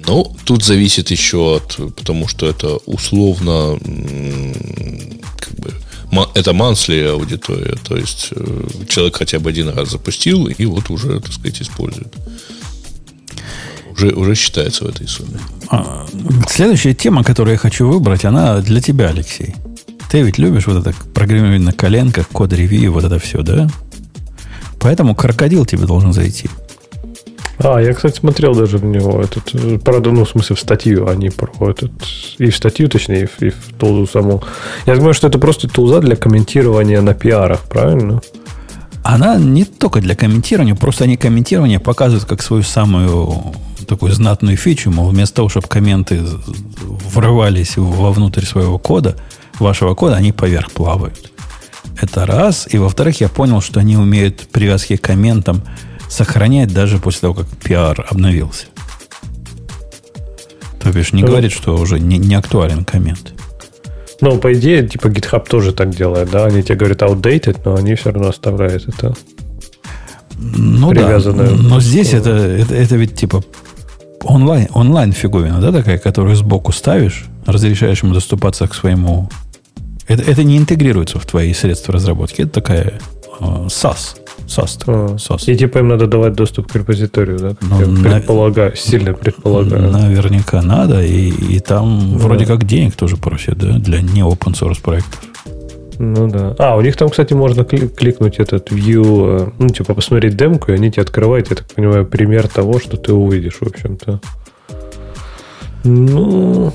Ну, 0.05 0.35
тут 0.43 0.65
зависит 0.65 1.11
еще 1.11 1.57
от, 1.57 1.77
потому 1.95 2.27
что 2.27 2.45
это 2.45 2.77
условно 2.85 3.79
как 5.37 5.55
бы 5.59 5.71
это 6.33 6.51
monthly 6.51 7.09
аудитория, 7.09 7.75
то 7.87 7.95
есть 7.95 8.29
э, 8.31 8.63
человек 8.87 9.17
хотя 9.17 9.39
бы 9.39 9.49
один 9.49 9.69
раз 9.69 9.91
запустил 9.91 10.47
и 10.47 10.65
вот 10.65 10.89
уже, 10.89 11.19
так 11.19 11.31
сказать, 11.31 11.61
использует. 11.61 12.13
Уже, 13.93 14.09
уже 14.13 14.35
считается 14.35 14.85
в 14.85 14.89
этой 14.89 15.07
сумме. 15.07 15.39
А, 15.69 16.05
следующая 16.49 16.93
тема, 16.93 17.23
которую 17.23 17.53
я 17.53 17.57
хочу 17.57 17.87
выбрать, 17.87 18.25
она 18.25 18.59
для 18.59 18.81
тебя, 18.81 19.09
Алексей. 19.09 19.55
Ты 20.09 20.21
ведь 20.21 20.37
любишь 20.37 20.67
вот 20.67 20.85
это 20.85 20.93
программирование 21.13 21.59
на 21.59 21.73
коленках, 21.73 22.27
код-ревью, 22.27 22.91
вот 22.91 23.03
это 23.03 23.19
все, 23.19 23.41
да? 23.41 23.69
Поэтому 24.79 25.15
крокодил 25.15 25.65
тебе 25.65 25.85
должен 25.85 26.11
зайти. 26.11 26.49
А, 27.63 27.79
я, 27.79 27.93
кстати, 27.93 28.19
смотрел 28.19 28.55
даже 28.55 28.77
в 28.77 28.85
него 28.85 29.21
этот, 29.21 29.83
правда, 29.83 30.11
ну, 30.11 30.25
в 30.25 30.29
смысле, 30.29 30.55
в 30.55 30.59
статью, 30.59 31.07
а 31.07 31.15
не 31.15 31.29
про 31.29 31.69
этот, 31.69 31.91
и 32.37 32.49
в 32.49 32.55
статью, 32.55 32.89
точнее, 32.89 33.23
и 33.23 33.25
в, 33.25 33.41
и 33.41 33.49
в 33.49 33.73
тулзу 33.77 34.07
саму. 34.07 34.43
Я 34.85 34.95
думаю, 34.95 35.13
что 35.13 35.27
это 35.27 35.37
просто 35.37 35.67
тулза 35.67 35.99
для 35.99 36.15
комментирования 36.15 37.01
на 37.01 37.13
пиарах, 37.13 37.61
правильно? 37.61 38.21
Она 39.03 39.37
не 39.37 39.65
только 39.65 39.99
для 39.99 40.15
комментирования, 40.15 40.75
просто 40.75 41.03
они 41.03 41.17
комментирование 41.17 41.79
показывают 41.79 42.25
как 42.25 42.41
свою 42.41 42.63
самую 42.63 43.53
такую 43.87 44.13
знатную 44.13 44.57
фичу, 44.57 44.89
мол, 44.91 45.09
вместо 45.09 45.37
того, 45.37 45.49
чтобы 45.49 45.67
комменты 45.67 46.21
врывались 47.13 47.77
вовнутрь 47.77 48.45
своего 48.45 48.77
кода, 48.77 49.17
вашего 49.59 49.95
кода, 49.95 50.15
они 50.15 50.31
поверх 50.31 50.71
плавают. 50.71 51.31
Это 51.99 52.25
раз. 52.25 52.67
И 52.71 52.77
во-вторых, 52.77 53.21
я 53.21 53.27
понял, 53.27 53.61
что 53.61 53.79
они 53.79 53.97
умеют 53.97 54.47
привязки 54.51 54.95
к 54.95 55.01
комментам 55.01 55.61
сохранять 56.11 56.73
даже 56.73 56.97
после 56.99 57.21
того, 57.21 57.33
как 57.33 57.47
пиар 57.47 58.05
обновился. 58.09 58.65
То 60.81 60.91
бишь 60.91 61.13
не 61.13 61.21
ну, 61.21 61.29
говорит, 61.29 61.51
что 61.51 61.75
уже 61.75 61.99
не, 61.99 62.17
не 62.17 62.35
актуален 62.35 62.83
коммент. 62.83 63.33
Ну, 64.19 64.37
по 64.37 64.53
идее, 64.53 64.87
типа 64.87 65.07
GitHub 65.07 65.47
тоже 65.47 65.71
так 65.71 65.89
делает, 65.95 66.29
да? 66.29 66.45
Они 66.45 66.61
тебе 66.63 66.75
говорят 66.75 67.01
outdated, 67.01 67.61
но 67.65 67.75
они 67.75 67.95
все 67.95 68.11
равно 68.11 68.29
оставляют 68.29 68.87
это. 68.87 69.15
Ну 70.37 70.93
да, 70.93 71.19
но 71.19 71.79
здесь 71.79 72.13
это, 72.13 72.31
это, 72.31 72.75
это 72.75 72.95
ведь 72.95 73.15
типа 73.15 73.43
онлайн, 74.23 74.67
онлайн 74.73 75.13
фиговина, 75.13 75.61
да, 75.61 75.71
такая, 75.71 75.97
которую 75.97 76.35
сбоку 76.35 76.71
ставишь, 76.71 77.25
разрешаешь 77.45 78.03
ему 78.03 78.13
доступаться 78.13 78.67
к 78.67 78.73
своему... 78.73 79.29
Это, 80.07 80.23
это 80.23 80.43
не 80.43 80.57
интегрируется 80.57 81.19
в 81.19 81.25
твои 81.25 81.53
средства 81.53 81.93
разработки. 81.93 82.41
Это 82.41 82.51
такая 82.51 82.99
э, 83.39 83.43
SaaS. 83.67 84.20
SAST. 84.57 84.83
А, 84.87 85.15
SAST. 85.15 85.53
И 85.53 85.55
типа 85.55 85.79
им 85.79 85.87
надо 85.87 86.07
давать 86.07 86.33
доступ 86.33 86.71
к 86.71 86.75
репозиторию, 86.75 87.39
да? 87.39 87.55
Ну, 87.61 87.79
Я 87.79 87.87
на... 87.87 88.09
предполагаю, 88.09 88.75
сильно 88.75 89.13
предполагаю. 89.13 89.91
Наверняка 89.91 90.61
надо, 90.61 91.01
и, 91.01 91.29
и 91.29 91.59
там 91.59 92.17
да. 92.17 92.25
вроде 92.25 92.45
как 92.45 92.65
денег 92.65 92.95
тоже 92.95 93.17
просят, 93.17 93.57
да, 93.57 93.77
для 93.79 94.01
не 94.01 94.21
open 94.21 94.53
source 94.53 94.81
проектов. 94.81 95.19
Ну 95.99 96.27
да. 96.27 96.55
А, 96.57 96.75
у 96.77 96.81
них 96.81 96.95
там, 96.97 97.09
кстати, 97.09 97.33
можно 97.33 97.63
кликнуть 97.63 98.39
этот 98.39 98.71
view, 98.71 99.47
э, 99.47 99.51
ну, 99.59 99.69
типа 99.69 99.93
посмотреть 99.93 100.35
демку, 100.35 100.71
и 100.71 100.75
они 100.75 100.91
тебе 100.91 101.03
открывают, 101.03 101.49
я 101.51 101.55
так 101.55 101.67
понимаю, 101.67 102.05
пример 102.05 102.47
того, 102.47 102.79
что 102.79 102.97
ты 102.97 103.13
увидишь, 103.13 103.57
в 103.61 103.67
общем-то. 103.67 104.19
Ну, 105.83 106.73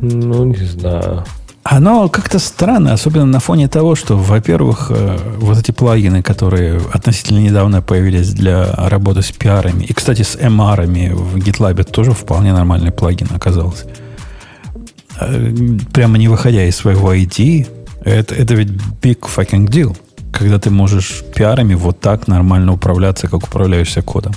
ну, 0.00 0.44
не 0.44 0.56
знаю. 0.56 1.24
Оно 1.64 2.08
как-то 2.08 2.40
странно, 2.40 2.92
особенно 2.92 3.26
на 3.26 3.38
фоне 3.38 3.68
того, 3.68 3.94
что, 3.94 4.16
во-первых, 4.16 4.90
э, 4.90 5.16
вот 5.38 5.58
эти 5.58 5.70
плагины, 5.70 6.20
которые 6.20 6.80
относительно 6.92 7.38
недавно 7.38 7.80
появились 7.80 8.32
для 8.32 8.72
работы 8.72 9.22
с 9.22 9.30
пиарами, 9.30 9.84
и, 9.84 9.92
кстати, 9.92 10.22
с 10.22 10.36
MR 10.36 11.14
в 11.14 11.36
GitLab 11.36 11.84
тоже 11.84 12.12
вполне 12.12 12.52
нормальный 12.52 12.90
плагин 12.90 13.28
оказался. 13.32 13.86
Э, 15.20 15.54
прямо 15.92 16.18
не 16.18 16.26
выходя 16.26 16.64
из 16.64 16.74
своего 16.74 17.14
ID, 17.14 17.68
это, 18.04 18.34
это 18.34 18.54
ведь 18.54 18.70
big 19.00 19.20
fucking 19.20 19.68
deal, 19.68 19.96
когда 20.32 20.58
ты 20.58 20.70
можешь 20.70 21.22
пиарами 21.34 21.74
вот 21.74 22.00
так 22.00 22.26
нормально 22.26 22.72
управляться, 22.72 23.28
как 23.28 23.44
управляешься 23.44 24.02
кодом. 24.02 24.32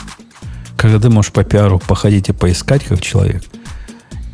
Когда 0.77 0.99
ты 0.99 1.09
можешь 1.09 1.31
по 1.31 1.43
пиару 1.43 1.79
походить 1.79 2.29
и 2.29 2.33
поискать 2.33 2.83
как 2.83 3.01
человек– 3.01 3.43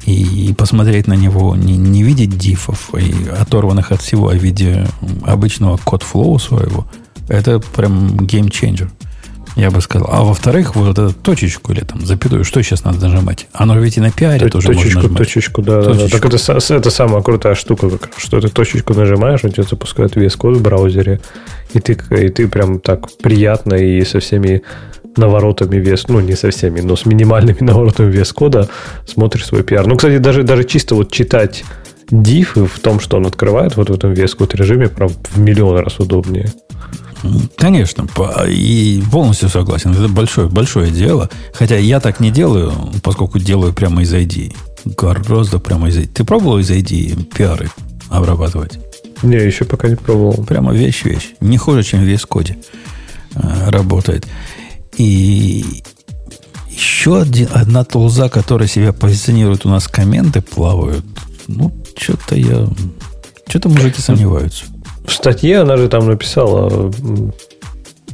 и 0.06 0.54
посмотреть 0.58 1.08
на 1.08 1.14
него, 1.14 1.56
не, 1.56 1.78
не 1.78 2.04
видеть 2.04 2.38
дифов, 2.38 2.94
и 2.96 3.14
оторванных 3.30 3.92
от 3.92 4.02
всего, 4.02 4.30
а 4.30 4.34
в 4.34 4.38
виде 4.38 4.88
обычного 5.24 5.78
код 5.78 6.04
флоу 6.04 6.40
своего, 6.40 6.88
это 7.28 7.60
прям 7.60 8.18
геймченджер. 8.18 8.90
Я 9.56 9.70
бы 9.70 9.82
сказал. 9.82 10.08
А 10.12 10.24
во-вторых, 10.24 10.76
вот 10.76 10.98
эту 10.98 11.14
точечку 11.14 11.74
или 11.74 11.82
там 11.82 12.06
запятую, 12.06 12.46
что 12.46 12.64
сейчас 12.64 12.84
надо 12.86 13.08
нажимать? 13.08 13.48
Оно 13.52 13.78
ведь 13.78 13.98
и 13.98 14.00
на 14.00 14.10
пиаре 14.12 14.48
тоже 14.48 14.68
точечку, 14.68 14.86
можно 14.86 15.02
нажимать. 15.02 15.18
Точечку, 15.18 15.62
да, 15.62 15.84
точечку. 15.84 16.04
да, 16.04 16.10
Так 16.10 16.26
это, 16.26 16.74
это 16.76 16.90
самая 16.90 17.22
крутая 17.22 17.56
штука, 17.56 17.90
как 17.90 18.12
что 18.18 18.40
ты 18.40 18.48
точечку 18.48 18.94
нажимаешь, 18.94 19.42
он 19.44 19.52
тебе 19.52 19.64
запускает 19.64 20.16
весь 20.16 20.36
код 20.36 20.58
в 20.58 20.62
браузере, 20.62 21.20
и 21.74 21.80
ты, 21.80 21.98
и 22.12 22.30
ты 22.30 22.48
прям 22.48 22.80
так 22.80 23.12
приятно 23.18 23.74
и 23.74 24.04
со 24.06 24.22
всеми 24.22 24.62
наворотами 25.18 25.78
вес, 25.78 26.08
ну, 26.08 26.20
не 26.20 26.36
со 26.36 26.52
всеми, 26.52 26.82
но 26.82 26.96
с 26.96 27.06
минимальными 27.06 27.58
наворотами 27.62 28.12
вес 28.12 28.32
кода 28.34 28.70
смотришь 29.06 29.46
свой 29.46 29.64
пиар. 29.64 29.88
Ну, 29.88 29.96
кстати, 29.96 30.18
даже, 30.18 30.44
даже 30.44 30.64
чисто 30.64 30.96
вот 30.96 31.12
читать 31.12 31.64
diff 32.12 32.68
в 32.68 32.80
том, 32.80 33.00
что 33.00 33.18
он 33.18 33.26
открывает 33.26 33.78
вот 33.78 33.90
в 33.90 33.94
этом 33.94 34.14
вес 34.14 34.36
код 34.36 34.54
режиме, 34.56 34.88
прям 34.90 35.10
в 35.10 35.40
миллион 35.40 35.78
раз 35.80 36.00
удобнее. 36.00 36.52
Конечно, 37.56 38.08
и 38.48 39.04
полностью 39.12 39.50
согласен. 39.50 39.92
Это 39.92 40.08
большое, 40.08 40.48
большое 40.50 40.92
дело. 40.92 41.30
Хотя 41.54 41.78
я 41.78 42.00
так 42.00 42.20
не 42.20 42.32
делаю, 42.32 42.74
поскольку 43.04 43.38
делаю 43.38 43.74
прямо 43.74 44.02
из 44.02 44.14
ID. 44.14 44.56
Гораздо 44.86 45.60
прямо 45.60 45.90
из 45.90 45.98
ID. 45.98 46.08
Ты 46.08 46.24
пробовал 46.24 46.58
из 46.58 46.72
ID 46.72 47.26
пиары 47.26 47.70
обрабатывать? 48.10 48.80
Не, 49.22 49.38
еще 49.38 49.66
пока 49.66 49.88
не 49.88 49.96
пробовал. 49.96 50.44
Прямо 50.46 50.74
вещь-вещь. 50.74 51.36
Не 51.42 51.58
хуже, 51.58 51.84
чем 51.84 52.00
в 52.00 52.04
вес 52.04 52.26
коде 52.26 52.58
э, 53.36 53.70
работает. 53.70 54.26
И 55.02 55.66
еще 56.70 57.22
один, 57.22 57.48
одна 57.52 57.84
тулза, 57.84 58.30
которая 58.30 58.68
себя 58.68 58.94
позиционирует, 58.94 59.66
у 59.66 59.70
нас 59.70 59.88
комменты 59.88 60.42
плавают. 60.42 61.04
Ну, 61.48 61.72
что-то 61.98 62.36
я... 62.36 62.68
Что-то 63.48 63.70
мужики 63.70 64.00
сомневаются. 64.00 64.66
В 65.04 65.12
статье 65.12 65.62
она 65.62 65.76
же 65.78 65.90
там 65.90 66.06
написала, 66.06 66.94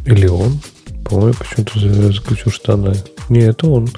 или 0.05 0.27
он, 0.27 0.61
по-моему, 1.09 1.33
почему-то 1.37 1.79
заключил, 2.11 2.51
что 2.51 2.73
она... 2.73 2.93
Не, 3.29 3.41
это 3.41 3.67
он. 3.67 3.89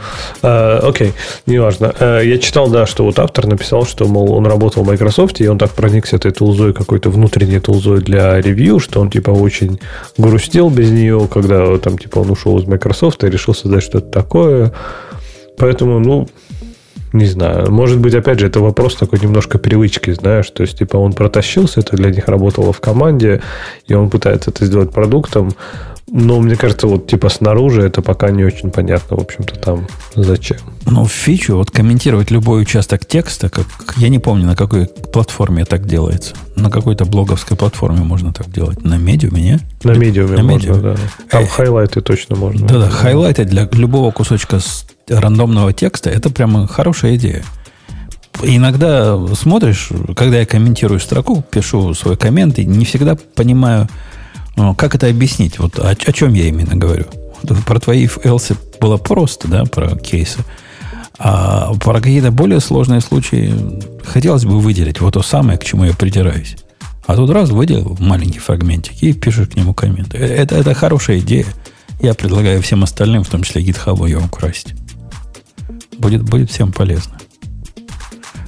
А, 0.42 0.80
окей, 0.80 1.14
неважно. 1.46 1.94
А, 2.00 2.22
я 2.22 2.38
читал, 2.38 2.70
да, 2.70 2.86
что 2.86 3.04
вот 3.06 3.20
автор 3.20 3.48
написал, 3.48 3.86
что, 3.86 4.08
мол, 4.08 4.34
он 4.34 4.46
работал 4.46 4.84
в 4.84 4.88
Microsoft, 4.88 5.42
и 5.42 5.48
он 5.48 5.58
так 5.58 5.72
проникся 5.72 6.16
этой 6.16 6.32
тулзой, 6.32 6.74
какой-то 6.74 7.10
внутренней 7.10 7.60
тулзой 7.60 8.02
для 8.02 8.40
ревью, 8.42 8.80
что 8.80 9.02
он, 9.02 9.10
типа, 9.10 9.32
очень 9.32 9.80
грустил 10.18 10.70
без 10.70 10.92
нее, 10.92 11.28
когда, 11.32 11.78
там, 11.78 11.98
типа, 11.98 12.20
он 12.20 12.32
ушел 12.32 12.58
из 12.60 12.66
Microsoft 12.66 13.24
и 13.24 13.30
решил 13.30 13.54
создать 13.54 13.84
что-то 13.84 14.10
такое. 14.10 14.74
Поэтому, 15.58 16.00
ну, 16.00 16.28
не 17.14 17.26
знаю. 17.26 17.72
Может 17.72 18.00
быть, 18.00 18.14
опять 18.14 18.40
же, 18.40 18.48
это 18.48 18.60
вопрос 18.60 18.96
такой 18.96 19.20
немножко 19.20 19.58
привычки, 19.58 20.12
знаешь. 20.12 20.50
То 20.50 20.64
есть, 20.64 20.78
типа, 20.78 20.98
он 20.98 21.14
протащился, 21.14 21.80
это 21.80 21.96
для 21.96 22.10
них 22.10 22.28
работало 22.28 22.74
в 22.74 22.80
команде, 22.80 23.42
и 23.88 23.94
он 23.94 24.10
пытается 24.10 24.52
это 24.52 24.66
сделать 24.66 24.92
продуктом. 24.92 25.52
Но 26.12 26.40
мне 26.40 26.56
кажется, 26.56 26.88
вот 26.88 27.08
типа 27.08 27.30
снаружи 27.30 27.82
это 27.84 28.02
пока 28.02 28.32
не 28.32 28.44
очень 28.44 28.72
понятно, 28.72 29.18
в 29.18 29.22
общем-то, 29.22 29.56
там 29.60 29.88
зачем. 30.16 30.58
Ну, 30.86 31.06
фичу, 31.06 31.56
вот 31.56 31.72
комментировать 31.72 32.32
любой 32.32 32.62
участок 32.62 33.06
текста, 33.06 33.50
как 33.50 33.66
я 33.98 34.10
не 34.10 34.20
помню, 34.20 34.46
на 34.46 34.56
какой 34.56 34.88
платформе 34.88 35.66
так 35.66 35.86
делается. 35.86 36.36
На 36.56 36.72
какой-то 36.72 37.06
блоговской 37.06 37.56
платформе 37.56 38.02
можно 38.02 38.34
так 38.34 38.52
делать. 38.52 38.84
На 38.84 38.98
Medium 38.98 39.31
е, 39.31 39.42
не? 39.42 39.60
На 39.84 39.92
Medium 39.92 40.31
е 40.31 40.38
на 40.38 40.44
можно, 40.44 40.68
Medium 40.68 40.78
е. 40.78 40.82
да. 40.82 40.96
Там 41.30 41.44
э, 41.44 41.48
highlight 41.48 41.97
ы 41.97 42.02
точно 42.02 42.36
можно. 42.36 42.68
Да-да, 42.68 42.90
highlight 42.90 43.40
ы 43.40 43.46
для 43.46 43.70
любого 43.72 44.12
кусочка 44.12 44.60
рандомного 45.10 45.74
текста, 45.74 46.10
это 46.10 46.30
прямо 46.30 46.68
хорошая 46.68 47.16
идея. 47.16 47.44
Иногда 48.42 49.18
смотришь, 49.36 49.90
когда 50.16 50.40
я 50.40 50.46
комментирую 50.46 51.00
строку, 51.00 51.44
пишу 51.52 51.94
свой 51.94 52.16
коммент, 52.16 52.58
и 52.58 52.66
не 52.66 52.86
всегда 52.86 53.16
понимаю, 53.16 53.90
ну, 54.56 54.74
как 54.76 54.96
это 54.96 55.08
объяснить? 55.08 55.60
Вот 55.60 55.78
о, 55.80 55.90
о 55.90 56.14
чем 56.14 56.34
я 56.34 56.46
именно 56.46 56.76
говорю? 56.76 57.06
Про 57.66 57.80
твои 57.80 58.08
else 58.08 58.56
было 58.80 58.98
просто, 58.98 59.48
да, 59.48 59.66
про 59.66 59.98
кейсы. 59.98 60.40
А 61.18 61.74
про 61.76 62.00
какие-то 62.00 62.32
более 62.32 62.62
сложные 62.62 63.02
случаи 63.02 63.54
хотелось 64.06 64.46
бы 64.46 64.60
выделить 64.60 65.02
вот 65.02 65.16
то 65.16 65.22
самое, 65.22 65.58
к 65.58 65.66
чему 65.66 65.84
я 65.84 65.94
придираюсь. 65.94 66.56
А 67.06 67.16
тут 67.16 67.30
раз 67.32 67.50
выделил 67.50 67.98
маленький 68.00 68.40
фрагментик 68.40 69.02
и 69.02 69.14
пишешь 69.14 69.50
к 69.50 69.56
нему 69.56 69.74
коммент. 69.74 70.14
Э, 70.14 70.20
это, 70.20 70.56
это 70.56 70.74
хорошая 70.74 71.20
идея. 71.20 71.46
Я 72.02 72.14
предлагаю 72.14 72.62
всем 72.62 72.84
остальным, 72.84 73.24
в 73.24 73.30
том 73.30 73.44
числе 73.44 73.64
GitHub, 73.64 74.06
ее 74.06 74.20
украсть. 74.20 74.76
Будет, 76.00 76.24
будет 76.24 76.50
всем 76.50 76.72
полезно. 76.72 77.18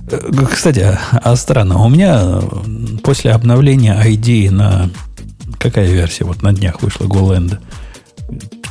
Э, 0.10 0.18
кстати, 0.52 0.80
а, 0.80 1.00
а 1.24 1.36
странно, 1.36 1.78
у 1.84 1.90
меня 1.90 2.42
после 3.04 3.32
обновления 3.32 4.02
ID 4.04 4.50
на 4.50 4.90
Какая 5.62 5.88
версия? 5.88 6.26
Вот 6.26 6.42
на 6.42 6.54
днях 6.54 6.82
вышла 6.82 7.06
GoLand. 7.06 7.60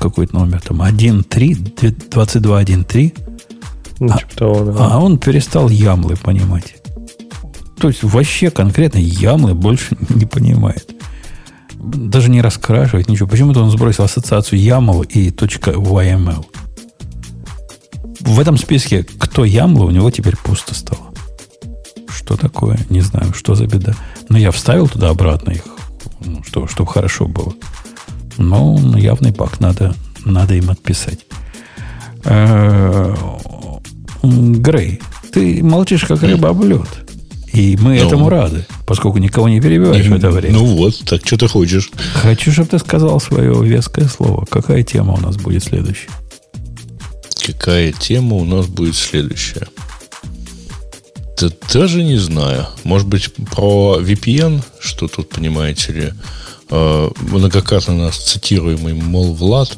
Какой-то 0.00 0.34
номер 0.34 0.60
там 0.60 0.82
1.3, 0.82 2.10
22.1.3. 2.10 3.18
Ну, 4.00 4.12
а, 4.12 4.18
того, 4.34 4.64
да. 4.64 4.94
а 4.94 4.98
он 4.98 5.18
перестал 5.18 5.68
ямлы 5.68 6.16
понимать. 6.16 6.74
то 7.78 7.88
есть 7.88 8.02
вообще 8.02 8.50
конкретно 8.50 8.98
ямы 8.98 9.54
больше 9.54 9.96
не 10.08 10.24
понимает. 10.24 10.90
Даже 11.74 12.28
не 12.28 12.42
раскрашивает 12.42 13.08
ничего. 13.08 13.28
Почему-то 13.28 13.62
он 13.62 13.70
сбросил 13.70 14.04
ассоциацию 14.04 14.60
YAML 14.60 15.06
и 15.06 15.28
.yml. 15.28 16.44
В 18.20 18.40
этом 18.40 18.56
списке 18.56 19.04
кто 19.18 19.44
YAML, 19.44 19.86
у 19.86 19.90
него 19.90 20.10
теперь 20.10 20.36
пусто 20.36 20.74
стало. 20.74 21.12
Что 22.08 22.36
такое? 22.36 22.78
Не 22.90 23.00
знаю, 23.00 23.32
что 23.34 23.54
за 23.54 23.66
беда. 23.66 23.94
Но 24.28 24.38
я 24.38 24.50
вставил 24.50 24.88
туда 24.88 25.10
обратно 25.10 25.50
их, 25.50 25.64
ну, 26.24 26.42
чтобы, 26.44 26.68
чтобы 26.68 26.90
хорошо 26.90 27.26
было. 27.26 27.54
Но 28.38 28.96
явный 28.96 29.32
баг 29.32 29.60
надо, 29.60 29.94
надо 30.24 30.54
им 30.54 30.70
отписать. 30.70 31.20
Э, 32.24 33.14
Грей, 34.22 35.00
ты 35.32 35.62
молчишь, 35.62 36.04
как 36.04 36.22
рыба 36.22 36.50
об 36.50 36.62
лед. 36.64 36.88
И 37.52 37.76
мы 37.80 37.98
ну, 37.98 38.06
этому 38.06 38.28
рады, 38.28 38.64
поскольку 38.86 39.18
никого 39.18 39.48
не 39.48 39.60
перебиваешь 39.60 40.06
в 40.06 40.14
это 40.14 40.30
время. 40.30 40.54
Ну 40.54 40.64
вот, 40.76 41.02
так 41.04 41.26
что 41.26 41.36
ты 41.36 41.48
хочешь? 41.48 41.90
Хочу, 42.14 42.52
чтобы 42.52 42.68
ты 42.68 42.78
сказал 42.78 43.18
свое 43.20 43.52
веское 43.64 44.06
слово. 44.06 44.44
Какая 44.48 44.84
тема 44.84 45.14
у 45.14 45.20
нас 45.20 45.36
будет 45.36 45.64
следующая? 45.64 46.10
Какая 47.52 47.92
тема 47.92 48.36
у 48.36 48.44
нас 48.44 48.66
будет 48.66 48.94
следующая? 48.94 49.66
Да 51.40 51.48
даже 51.72 52.02
не 52.02 52.16
знаю. 52.16 52.66
Может 52.84 53.08
быть, 53.08 53.32
про 53.34 53.98
VPN, 54.00 54.62
что 54.78 55.08
тут, 55.08 55.30
понимаете 55.30 55.92
ли, 55.92 56.12
э, 56.70 57.10
многократно 57.20 57.94
нас 57.94 58.16
цитируемый, 58.18 58.94
мол, 58.94 59.34
Влад, 59.34 59.76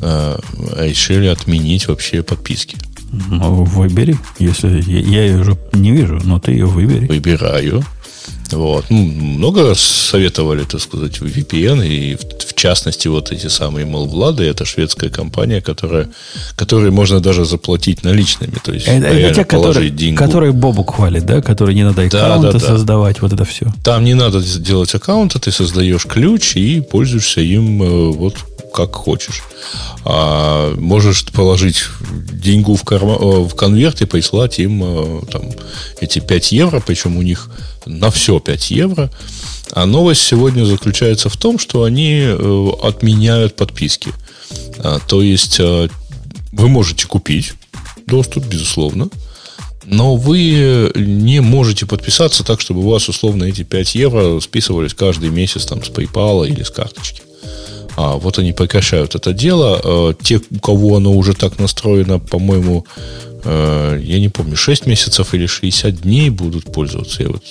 решили 0.00 1.26
отменить 1.26 1.88
вообще 1.88 2.22
подписки. 2.22 2.76
Ну, 3.10 3.64
выбери. 3.64 4.18
Если 4.38 4.82
я, 4.90 5.00
я 5.00 5.24
ее 5.24 5.40
уже 5.40 5.58
не 5.72 5.92
вижу, 5.92 6.20
но 6.22 6.38
ты 6.38 6.52
ее 6.52 6.66
выбери. 6.66 7.06
Выбираю. 7.06 7.82
Вот. 8.52 8.86
Ну, 8.88 9.04
много 9.04 9.74
советовали, 9.74 10.64
так 10.64 10.80
сказать, 10.80 11.18
VPN, 11.18 11.86
и 11.86 12.16
в, 12.16 12.22
в 12.46 12.54
частности 12.54 13.08
вот 13.08 13.32
эти 13.32 13.48
самые 13.48 13.86
Молвлады, 13.86 14.44
это 14.44 14.64
шведская 14.64 15.10
компания, 15.10 15.60
которая, 15.60 16.08
которой 16.56 16.90
можно 16.90 17.20
даже 17.20 17.44
заплатить 17.44 18.04
наличными. 18.04 18.56
То 18.62 18.72
есть 18.72 18.88
это, 18.88 19.06
это 19.06 19.34
те, 19.34 19.44
которые, 19.44 19.90
деньгу. 19.90 20.18
которые 20.18 20.52
Бобу 20.52 20.84
хвалит, 20.84 21.26
да? 21.26 21.42
Которые 21.42 21.74
не 21.74 21.84
надо 21.84 22.02
аккаунты 22.02 22.52
да, 22.52 22.52
да, 22.52 22.58
создавать, 22.58 23.16
да. 23.16 23.22
вот 23.22 23.32
это 23.32 23.44
все. 23.44 23.72
Там 23.84 24.04
не 24.04 24.14
надо 24.14 24.40
делать 24.40 24.94
аккаунты, 24.94 25.38
ты 25.38 25.52
создаешь 25.52 26.04
ключ 26.04 26.56
и 26.56 26.80
пользуешься 26.80 27.40
им 27.40 27.82
э, 27.82 28.12
вот 28.12 28.36
как 28.72 28.94
хочешь. 28.94 29.42
А 30.04 30.74
можешь 30.76 31.24
положить 31.26 31.84
деньгу 32.32 32.76
в, 32.76 32.84
карма, 32.84 33.14
э, 33.14 33.40
в 33.42 33.54
конверт 33.54 34.00
и 34.00 34.06
прислать 34.06 34.58
им 34.58 34.82
э, 34.82 35.22
там, 35.30 35.42
эти 36.00 36.18
5 36.20 36.52
евро, 36.52 36.82
причем 36.84 37.16
у 37.16 37.22
них 37.22 37.50
на 37.86 38.10
все 38.10 38.38
5 38.38 38.70
евро. 38.70 39.10
А 39.72 39.86
новость 39.86 40.22
сегодня 40.22 40.64
заключается 40.64 41.28
в 41.28 41.36
том, 41.36 41.58
что 41.58 41.84
они 41.84 42.20
э, 42.22 42.68
отменяют 42.82 43.56
подписки. 43.56 44.12
А, 44.78 44.98
то 44.98 45.20
есть 45.20 45.58
вы 45.58 46.68
можете 46.68 47.06
купить 47.06 47.52
доступ, 48.06 48.46
безусловно, 48.46 49.08
но 49.84 50.16
вы 50.16 50.90
не 50.94 51.40
можете 51.40 51.84
подписаться 51.84 52.44
так, 52.44 52.60
чтобы 52.60 52.80
у 52.80 52.90
вас 52.90 53.08
условно 53.08 53.44
эти 53.44 53.62
5 53.62 53.94
евро 53.94 54.40
списывались 54.40 54.94
каждый 54.94 55.30
месяц 55.30 55.66
там 55.66 55.84
с 55.84 55.88
PayPal 55.88 56.48
или 56.48 56.62
с 56.62 56.70
карточки. 56.70 57.22
А, 58.00 58.16
вот 58.16 58.38
они 58.38 58.52
прекращают 58.52 59.16
это 59.16 59.32
дело. 59.32 59.80
А, 59.82 60.14
те, 60.14 60.40
у 60.52 60.60
кого 60.60 60.98
оно 60.98 61.12
уже 61.14 61.34
так 61.34 61.58
настроено, 61.58 62.20
по-моему, 62.20 62.86
а, 63.44 63.96
я 63.96 64.20
не 64.20 64.28
помню, 64.28 64.54
6 64.54 64.86
месяцев 64.86 65.34
или 65.34 65.46
60 65.46 66.02
дней 66.02 66.30
будут 66.30 66.72
пользоваться. 66.72 67.24
Я 67.24 67.30
вот 67.30 67.42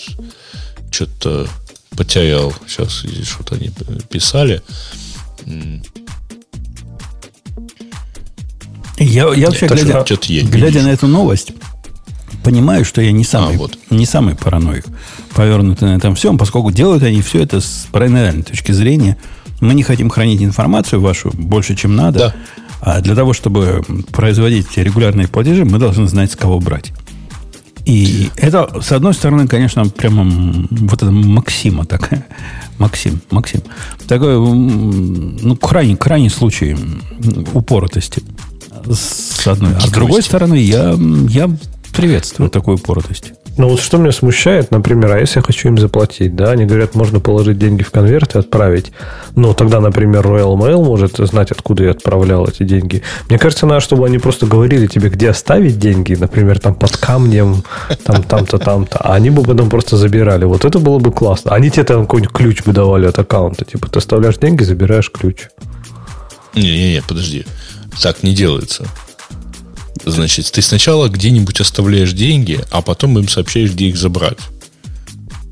что-то 0.90 1.50
потерял. 1.98 2.54
Сейчас 2.66 3.04
что-то 3.24 3.56
они 3.56 3.72
писали. 4.10 4.62
Я, 9.00 9.34
я 9.34 9.48
вообще, 9.48 9.68
глядя, 9.68 10.06
я 10.28 10.44
глядя 10.44 10.82
на 10.82 10.92
эту 10.94 11.08
новость, 11.08 11.52
понимаю, 12.46 12.86
что 12.86 13.02
я 13.02 13.12
не 13.12 13.26
самый, 13.26 13.56
а, 13.56 13.58
вот. 13.58 13.78
не 13.90 14.06
самый 14.06 14.36
параноик, 14.36 14.86
повернутый 15.36 15.90
на 15.90 15.98
этом 15.98 16.16
всем, 16.16 16.38
поскольку 16.38 16.72
делают 16.72 17.04
они 17.04 17.22
все 17.22 17.44
это 17.44 17.60
с 17.60 17.88
параноидальной 17.92 18.44
точки 18.44 18.72
зрения– 18.72 19.18
мы 19.60 19.74
не 19.74 19.84
хотим 19.84 20.10
хранить 20.10 20.42
информацию 20.42 21.02
вашу 21.02 21.32
больше, 21.34 21.76
чем 21.76 21.96
надо. 21.96 22.20
Да. 22.20 22.36
А 22.80 23.02
для 23.02 23.16
того, 23.16 23.34
чтобы 23.34 23.84
производить 24.12 24.78
регулярные 24.78 25.28
платежи, 25.28 25.66
мы 25.66 25.80
должны 25.80 26.08
знать, 26.08 26.32
с 26.32 26.36
кого 26.36 26.60
брать. 26.60 26.94
И 27.86 28.30
это, 28.36 28.82
с 28.82 28.92
одной 28.92 29.14
стороны, 29.14 29.48
конечно, 29.48 29.86
прямо 29.86 30.26
вот 30.70 31.02
это 31.02 31.10
Максима 31.12 31.86
такая. 31.86 32.26
Максим, 32.78 33.22
Максим. 33.32 33.62
Такой, 34.08 34.36
ну, 34.38 35.56
крайний, 35.56 35.96
крайний 35.96 36.30
случай 36.30 36.76
упоротости. 37.54 38.22
С 38.92 39.48
одной. 39.48 39.74
А 39.76 39.82
с 39.82 39.90
другой 39.90 40.22
стороны, 40.22 40.56
я, 40.56 40.96
я 41.30 41.50
приветствую 41.98 42.52
такую 42.52 42.78
упоротость. 42.78 43.34
Ну 43.58 43.70
вот 43.70 43.80
что 43.80 43.98
меня 43.98 44.12
смущает, 44.12 44.70
например, 44.70 45.14
а 45.14 45.20
если 45.20 45.40
я 45.40 45.44
хочу 45.44 45.68
им 45.70 45.80
заплатить, 45.80 46.36
да, 46.36 46.52
они 46.52 46.66
говорят, 46.66 46.94
можно 46.94 47.20
положить 47.20 47.58
деньги 47.58 47.82
в 47.82 47.90
конверт 47.90 48.36
и 48.36 48.40
отправить. 48.40 48.92
Но 49.36 49.56
тогда, 49.56 49.80
например, 49.80 50.24
Royal 50.24 50.56
Mail 50.56 50.84
может 50.84 51.18
знать, 51.18 51.50
откуда 51.50 51.86
я 51.86 51.92
отправлял 51.92 52.48
эти 52.48 52.62
деньги. 52.62 53.02
Мне 53.30 53.40
кажется, 53.40 53.66
надо, 53.66 53.82
чтобы 53.82 54.06
они 54.06 54.20
просто 54.20 54.46
говорили 54.46 54.86
тебе, 54.86 55.10
где 55.10 55.32
оставить 55.32 55.80
деньги, 55.80 56.14
например, 56.14 56.60
там 56.60 56.76
под 56.76 56.96
камнем, 56.98 57.64
там, 58.04 58.22
там-то, 58.22 58.60
там-то, 58.60 59.00
а 59.00 59.16
они 59.16 59.32
бы 59.32 59.42
потом 59.42 59.72
просто 59.72 59.98
забирали. 59.98 60.46
Вот 60.46 60.66
это 60.66 60.78
было 60.78 61.00
бы 61.00 61.12
классно. 61.12 61.52
Они 61.56 61.72
тебе 61.72 61.84
там 61.84 62.02
какой-нибудь 62.04 62.32
ключ 62.32 62.64
бы 62.64 62.74
давали 62.74 63.08
от 63.08 63.18
аккаунта. 63.18 63.66
Типа, 63.66 63.90
ты 63.90 63.98
оставляешь 63.98 64.38
деньги, 64.38 64.62
забираешь 64.62 65.10
ключ. 65.10 65.48
Не-не-не, 66.54 67.02
подожди. 67.02 67.48
Так 68.00 68.22
не 68.22 68.36
делается. 68.36 68.86
Значит, 70.10 70.50
ты 70.52 70.62
сначала 70.62 71.10
где-нибудь 71.10 71.60
оставляешь 71.60 72.14
деньги, 72.14 72.64
а 72.72 72.82
потом 72.82 73.20
им 73.20 73.28
сообщаешь, 73.28 73.72
где 73.72 73.88
их 73.88 73.98
забрать. 73.98 74.38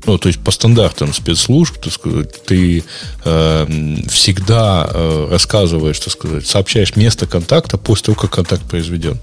Ну, 0.06 0.18
то 0.18 0.28
есть 0.28 0.40
по 0.40 0.50
стандартам 0.50 1.12
спецслужб, 1.12 1.78
так 1.78 1.92
сказать, 1.92 2.44
ты 2.44 2.84
э, 3.24 3.96
всегда 4.08 4.88
э, 4.88 5.28
рассказываешь, 5.30 5.98
так 5.98 6.12
сказать, 6.12 6.46
сообщаешь 6.46 6.94
место 6.96 7.26
контакта 7.26 7.76
после 7.76 8.06
того, 8.06 8.16
как 8.16 8.30
контакт 8.30 8.62
произведен. 8.62 9.18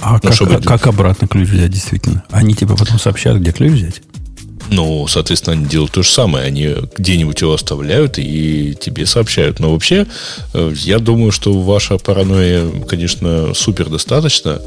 А 0.00 0.14
ну, 0.14 0.20
как, 0.20 0.34
чтобы... 0.34 0.60
Как 0.60 0.86
обратно 0.86 1.28
ключ 1.28 1.48
взять, 1.48 1.70
действительно? 1.70 2.24
Они 2.30 2.54
тебе 2.54 2.76
потом 2.76 2.98
сообщают, 2.98 3.40
где 3.40 3.52
ключ 3.52 3.72
взять? 3.72 4.02
Ну, 4.70 5.06
соответственно, 5.08 5.56
они 5.56 5.66
делают 5.66 5.92
то 5.92 6.02
же 6.02 6.10
самое. 6.10 6.46
Они 6.46 6.74
где-нибудь 6.96 7.40
его 7.40 7.54
оставляют 7.54 8.18
и 8.18 8.76
тебе 8.80 9.04
сообщают. 9.04 9.58
Но 9.58 9.72
вообще, 9.72 10.06
э, 10.54 10.72
я 10.76 11.00
думаю, 11.00 11.32
что 11.32 11.52
ваша 11.60 11.98
паранойя, 11.98 12.68
конечно, 12.88 13.52
супер 13.54 13.88
достаточно. 13.88 14.60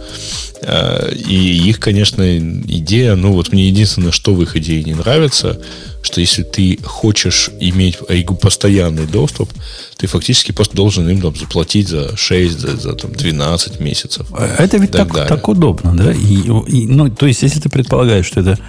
Э, 0.62 1.14
и 1.14 1.70
их, 1.70 1.80
конечно, 1.80 2.38
идея, 2.38 3.16
ну 3.16 3.32
вот 3.32 3.54
мне 3.54 3.68
единственное, 3.68 4.12
что 4.12 4.34
в 4.34 4.42
их 4.42 4.58
идее 4.58 4.84
не 4.84 4.94
нравится, 4.94 5.60
что 6.02 6.20
если 6.20 6.44
ты 6.44 6.80
хочешь 6.84 7.50
иметь 7.62 7.98
постоянный 8.42 9.06
доступ, 9.06 9.50
ты 9.96 10.08
фактически 10.08 10.52
просто 10.52 10.76
должен 10.76 11.08
им 11.10 11.22
там, 11.22 11.34
заплатить 11.34 11.88
за 11.88 12.18
6, 12.18 12.60
за, 12.60 12.76
за 12.76 12.94
там, 12.94 13.14
12 13.14 13.80
месяцев. 13.80 14.28
Это 14.60 14.78
ведь 14.78 14.92
так, 14.92 15.14
так, 15.14 15.30
так 15.30 15.48
удобно, 15.48 15.96
да? 15.96 16.12
И, 16.12 16.42
и, 16.68 16.88
ну, 16.88 17.10
то 17.10 17.26
есть, 17.26 17.42
если 17.42 17.62
ты 17.62 17.70
предполагаешь, 17.70 18.26
что 18.26 18.42
это 18.42 18.60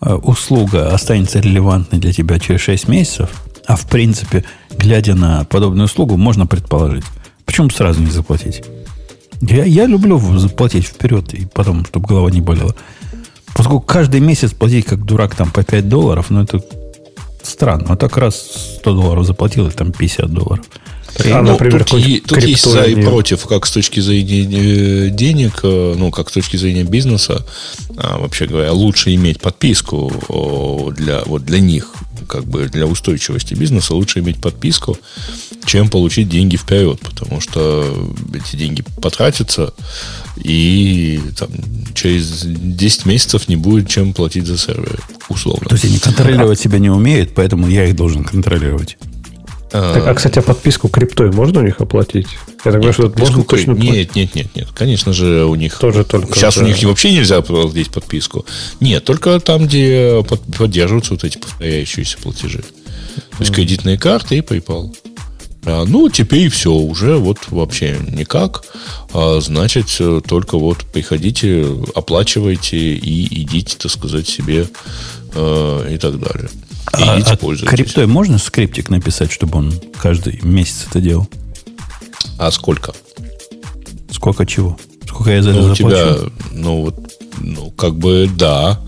услуга 0.00 0.94
останется 0.94 1.40
релевантной 1.40 1.98
для 1.98 2.12
тебя 2.12 2.38
через 2.38 2.60
6 2.60 2.88
месяцев, 2.88 3.30
а 3.66 3.76
в 3.76 3.86
принципе, 3.86 4.44
глядя 4.70 5.14
на 5.14 5.44
подобную 5.44 5.86
услугу, 5.86 6.16
можно 6.16 6.46
предположить. 6.46 7.04
Почему 7.44 7.70
сразу 7.70 8.00
не 8.00 8.10
заплатить? 8.10 8.64
Я, 9.40 9.64
я 9.64 9.86
люблю 9.86 10.18
заплатить 10.38 10.86
вперед, 10.86 11.34
и 11.34 11.46
потом, 11.46 11.84
чтобы 11.84 12.06
голова 12.06 12.30
не 12.30 12.40
болела. 12.40 12.74
Поскольку 13.54 13.80
каждый 13.82 14.20
месяц 14.20 14.52
платить 14.52 14.86
как 14.86 15.04
дурак 15.04 15.34
там 15.34 15.50
по 15.50 15.62
5 15.62 15.88
долларов, 15.88 16.30
ну 16.30 16.42
это 16.42 16.62
странно. 17.42 17.86
А 17.90 17.96
так 17.96 18.16
раз 18.16 18.78
100 18.80 18.94
долларов 18.94 19.26
заплатил, 19.26 19.68
и 19.68 19.70
там 19.70 19.92
50 19.92 20.30
долларов. 20.30 20.64
А, 21.24 21.42
ну, 21.42 21.52
например, 21.52 21.84
тут, 21.84 22.02
тут 22.24 22.42
есть 22.44 22.64
за 22.64 22.82
и 22.82 23.02
против, 23.02 23.46
как 23.46 23.66
с 23.66 23.72
точки 23.72 24.00
зрения 24.00 25.10
денег, 25.10 25.60
э, 25.62 25.94
ну, 25.96 26.10
как 26.10 26.30
с 26.30 26.32
точки 26.32 26.56
зрения 26.56 26.84
бизнеса, 26.84 27.44
а, 27.96 28.18
вообще 28.18 28.46
говоря, 28.46 28.72
лучше 28.72 29.14
иметь 29.14 29.40
подписку 29.40 30.92
для, 30.96 31.22
вот 31.24 31.44
для 31.44 31.60
них, 31.60 31.92
как 32.28 32.44
бы 32.44 32.68
для 32.68 32.86
устойчивости 32.86 33.54
бизнеса, 33.54 33.94
лучше 33.94 34.20
иметь 34.20 34.40
подписку, 34.40 34.96
чем 35.66 35.88
получить 35.88 36.28
деньги 36.28 36.56
вперед, 36.56 37.00
потому 37.00 37.40
что 37.40 38.12
эти 38.34 38.56
деньги 38.56 38.84
потратятся, 39.02 39.74
и 40.36 41.20
там, 41.36 41.50
через 41.94 42.42
10 42.44 43.06
месяцев 43.06 43.48
не 43.48 43.56
будет 43.56 43.88
чем 43.88 44.12
платить 44.12 44.46
за 44.46 44.56
сервер, 44.56 45.00
условно. 45.28 45.68
То 45.68 45.74
есть 45.74 45.84
они 45.84 45.98
контролировать 45.98 46.60
себя 46.60 46.78
не 46.78 46.90
умеют, 46.90 47.34
поэтому 47.34 47.68
я 47.68 47.86
их 47.86 47.96
должен 47.96 48.24
контролировать. 48.24 48.96
Так, 49.70 50.06
а, 50.06 50.14
кстати, 50.14 50.38
а 50.38 50.42
подписку 50.42 50.88
криптой 50.88 51.30
можно 51.30 51.60
у 51.60 51.64
них 51.64 51.80
оплатить? 51.80 52.28
Я 52.64 52.72
так 52.72 52.74
понимаю, 52.74 52.92
что 52.92 53.12
можно 53.16 53.44
точно 53.44 53.72
Нет, 53.72 54.14
нет, 54.14 54.34
нет, 54.34 54.54
нет. 54.54 54.68
Конечно 54.74 55.12
же, 55.12 55.44
у 55.44 55.54
них... 55.54 55.78
Тоже 55.78 56.04
только... 56.04 56.34
Сейчас 56.34 56.56
да. 56.56 56.64
у 56.64 56.66
них 56.66 56.82
вообще 56.82 57.12
нельзя 57.12 57.38
оплатить 57.38 57.90
подписку. 57.90 58.46
Нет, 58.80 59.04
только 59.04 59.38
там, 59.40 59.66
где 59.66 60.24
поддерживаются 60.56 61.14
вот 61.14 61.24
эти 61.24 61.38
повторяющиеся 61.38 62.18
платежи. 62.18 62.62
То 62.62 63.40
есть 63.40 63.52
кредитные 63.52 63.98
карты 63.98 64.38
и 64.38 64.40
PayPal. 64.40 64.94
А, 65.64 65.84
ну, 65.86 66.08
теперь 66.08 66.48
все, 66.48 66.72
уже 66.72 67.16
вот 67.16 67.38
вообще 67.48 67.98
никак. 68.08 68.64
А, 69.12 69.40
значит, 69.40 69.86
только 70.26 70.58
вот 70.58 70.78
приходите, 70.92 71.66
оплачивайте 71.94 72.76
и 72.76 73.42
идите, 73.42 73.76
так 73.76 73.90
сказать, 73.90 74.26
себе 74.26 74.66
э, 75.34 75.88
и 75.94 75.98
так 75.98 76.18
далее. 76.18 76.48
И 76.96 77.02
а, 77.02 77.18
идите, 77.18 77.32
а 77.32 77.36
пользуйтесь. 77.36 77.70
криптой 77.70 78.06
можно 78.06 78.38
скриптик 78.38 78.88
написать, 78.88 79.32
чтобы 79.32 79.58
он 79.58 79.74
каждый 80.00 80.40
месяц 80.42 80.86
это 80.88 81.00
делал? 81.00 81.28
А 82.38 82.50
сколько? 82.50 82.92
Сколько 84.10 84.46
чего? 84.46 84.78
Сколько 85.06 85.32
я 85.32 85.42
за 85.42 85.50
это 85.50 85.60
ну, 85.60 85.74
заплачу? 85.74 85.96
тебя, 85.96 86.16
ну, 86.52 86.82
вот, 86.82 86.96
ну, 87.38 87.70
как 87.72 87.96
бы, 87.96 88.28
да. 88.36 88.80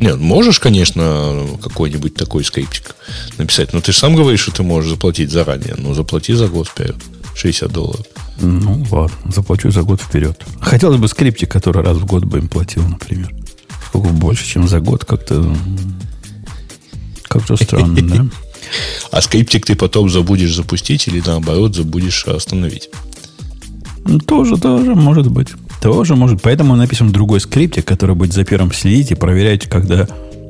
Нет, 0.00 0.18
можешь, 0.18 0.60
конечно, 0.60 1.46
какой-нибудь 1.62 2.14
такой 2.14 2.44
скриптик 2.44 2.96
написать, 3.38 3.72
но 3.72 3.80
ты 3.80 3.92
же 3.92 3.98
сам 3.98 4.14
говоришь, 4.16 4.40
что 4.40 4.52
ты 4.52 4.62
можешь 4.62 4.90
заплатить 4.90 5.30
заранее. 5.30 5.74
Ну, 5.76 5.94
заплати 5.94 6.34
за 6.34 6.48
год 6.48 6.68
вперед. 6.68 6.96
60 7.34 7.70
долларов. 7.72 8.06
Ну, 8.40 8.84
ладно, 8.90 9.16
заплачу 9.32 9.70
за 9.70 9.82
год 9.82 10.00
вперед. 10.00 10.40
Хотелось 10.60 10.98
бы 10.98 11.08
скриптик, 11.08 11.50
который 11.50 11.82
раз 11.82 11.96
в 11.96 12.06
год 12.06 12.24
бы 12.24 12.38
им 12.38 12.48
платил, 12.48 12.82
например. 12.86 13.34
Сколько 13.88 14.08
больше, 14.08 14.46
чем 14.46 14.68
за 14.68 14.80
год, 14.80 15.04
как-то 15.04 15.54
как-то 17.34 17.56
странно, 17.62 18.00
да? 18.02 18.26
А 19.10 19.20
скриптик 19.20 19.66
ты 19.66 19.74
потом 19.74 20.08
забудешь 20.08 20.54
запустить 20.54 21.06
или 21.08 21.22
наоборот 21.24 21.74
забудешь 21.74 22.26
остановить? 22.26 22.88
Ну, 24.06 24.18
тоже, 24.18 24.56
тоже, 24.56 24.94
может 24.94 25.30
быть. 25.30 25.48
Тоже 25.82 26.14
может. 26.14 26.42
Поэтому 26.42 26.76
напишем 26.76 27.12
другой 27.12 27.40
скриптик, 27.40 27.84
который 27.84 28.14
будет 28.14 28.32
за 28.32 28.44
первым 28.44 28.72
следить 28.72 29.10
и 29.10 29.14
проверять, 29.14 29.66
когда 29.66 30.06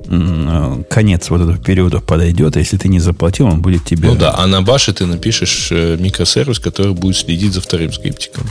э, 0.07 0.83
конец 0.91 1.31
вот 1.31 1.41
этого 1.41 1.59
периода 1.59 2.01
подойдет, 2.01 2.57
а 2.57 2.61
если 2.61 2.77
ты 2.77 2.89
не 2.89 3.01
заплатил, 3.01 3.47
он 3.47 3.63
будет 3.63 3.85
тебе... 3.85 4.09
Ну 4.09 4.17
да, 4.17 4.35
а 4.37 4.47
на 4.47 4.63
баше 4.63 4.93
ты 4.93 5.07
напишешь 5.07 5.69
э, 5.71 5.97
микросервис, 5.99 6.59
который 6.59 6.95
будет 6.95 7.17
следить 7.17 7.53
за 7.53 7.61
вторым 7.61 7.93
скриптиком, 7.93 8.45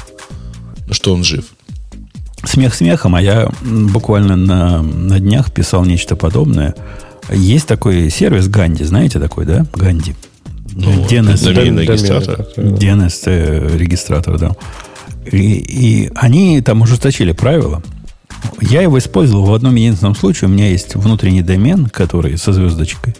что 0.92 1.14
он 1.14 1.24
жив. 1.24 1.46
Смех 2.46 2.76
смехом, 2.76 3.16
а 3.16 3.22
я 3.22 3.50
буквально 3.62 4.36
на, 4.36 4.82
на 4.82 5.20
днях 5.20 5.54
писал 5.54 5.86
нечто 5.86 6.16
подобное. 6.16 6.76
Есть 7.32 7.68
такой 7.68 8.10
сервис 8.10 8.48
Ганди, 8.48 8.84
знаете 8.84 9.20
такой, 9.20 9.46
да? 9.46 9.66
Ганди. 9.74 10.16
Ну, 10.76 10.90
DNS, 11.06 11.82
регистратор. 11.82 12.48
DNS 12.58 13.22
э, 13.26 13.78
регистратор, 13.78 14.38
да. 14.40 14.56
И, 15.32 15.38
и 15.38 16.12
они 16.16 16.62
там 16.62 16.82
ужесточили 16.82 17.32
правила. 17.32 17.82
Я 18.62 18.82
его 18.82 18.98
использовал 18.98 19.46
в 19.46 19.54
одном 19.54 19.76
единственном 19.76 20.16
случае. 20.16 20.50
У 20.50 20.52
меня 20.52 20.70
есть 20.70 20.96
внутренний 20.96 21.42
домен, 21.44 21.88
который 21.88 22.38
со 22.38 22.54
звездочкой. 22.54 23.16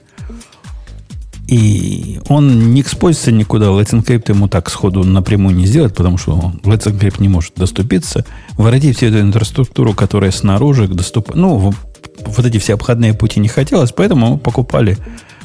И 1.48 2.20
он 2.30 2.74
не 2.74 2.82
экспозится 2.82 3.32
никуда. 3.32 3.68
Let's 3.68 3.92
Encrypt 3.92 4.30
ему 4.30 4.48
так 4.48 4.70
сходу 4.70 5.04
напрямую 5.04 5.56
не 5.56 5.66
сделать, 5.66 5.94
потому 5.94 6.18
что 6.18 6.54
Let's 6.64 6.92
Encrypt 6.92 7.22
не 7.22 7.28
может 7.28 7.54
доступиться. 7.56 8.26
Воротить 8.58 8.98
всю 8.98 9.08
эту 9.08 9.20
инфраструктуру, 9.20 9.94
которая 9.94 10.32
снаружи 10.32 10.88
доступ... 10.88 11.36
Ну, 11.36 11.74
вот 12.26 12.46
эти 12.46 12.58
все 12.58 12.74
обходные 12.74 13.14
пути 13.14 13.40
не 13.40 13.48
хотелось, 13.48 13.92
поэтому 13.92 14.32
мы 14.32 14.38
покупали 14.38 14.98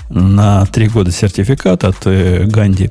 на 0.08 0.64
три 0.66 0.88
года 0.88 1.10
сертификат 1.10 1.84
от 1.84 2.06
э, 2.06 2.44
Ганди. 2.44 2.90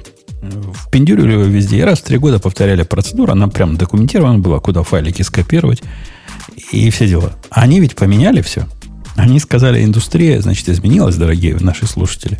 Впендюрили 0.74 1.34
его 1.34 1.44
везде. 1.44 1.80
И 1.80 1.82
раз 1.82 2.00
в 2.00 2.04
три 2.04 2.18
года 2.18 2.40
повторяли 2.40 2.84
процедуру. 2.84 3.32
Она 3.32 3.48
прям 3.48 3.76
документирована 3.76 4.40
была, 4.40 4.60
куда 4.60 4.84
файлики 4.84 5.24
скопировать. 5.24 5.82
И 6.72 6.90
все 6.92 7.08
дела. 7.08 7.34
Они 7.50 7.80
ведь 7.80 7.96
поменяли 7.96 8.42
все. 8.42 8.68
Они 9.16 9.40
сказали, 9.40 9.84
индустрия, 9.84 10.40
значит, 10.42 10.70
изменилась, 10.70 11.16
дорогие 11.16 11.58
наши 11.60 11.88
слушатели 11.88 12.38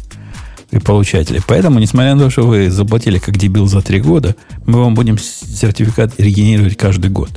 и 0.72 0.80
получатели. 0.80 1.42
Поэтому, 1.48 1.80
несмотря 1.80 2.14
на 2.14 2.26
то, 2.26 2.30
что 2.30 2.44
вы 2.44 2.70
заплатили 2.70 3.18
как 3.18 3.38
дебил 3.38 3.68
за 3.68 3.82
три 3.82 4.00
года, 4.00 4.36
мы 4.66 4.80
вам 4.80 4.94
будем 4.94 5.18
сертификат 5.18 6.20
регенерировать 6.20 6.78
каждый 6.78 7.10
год. 7.10 7.30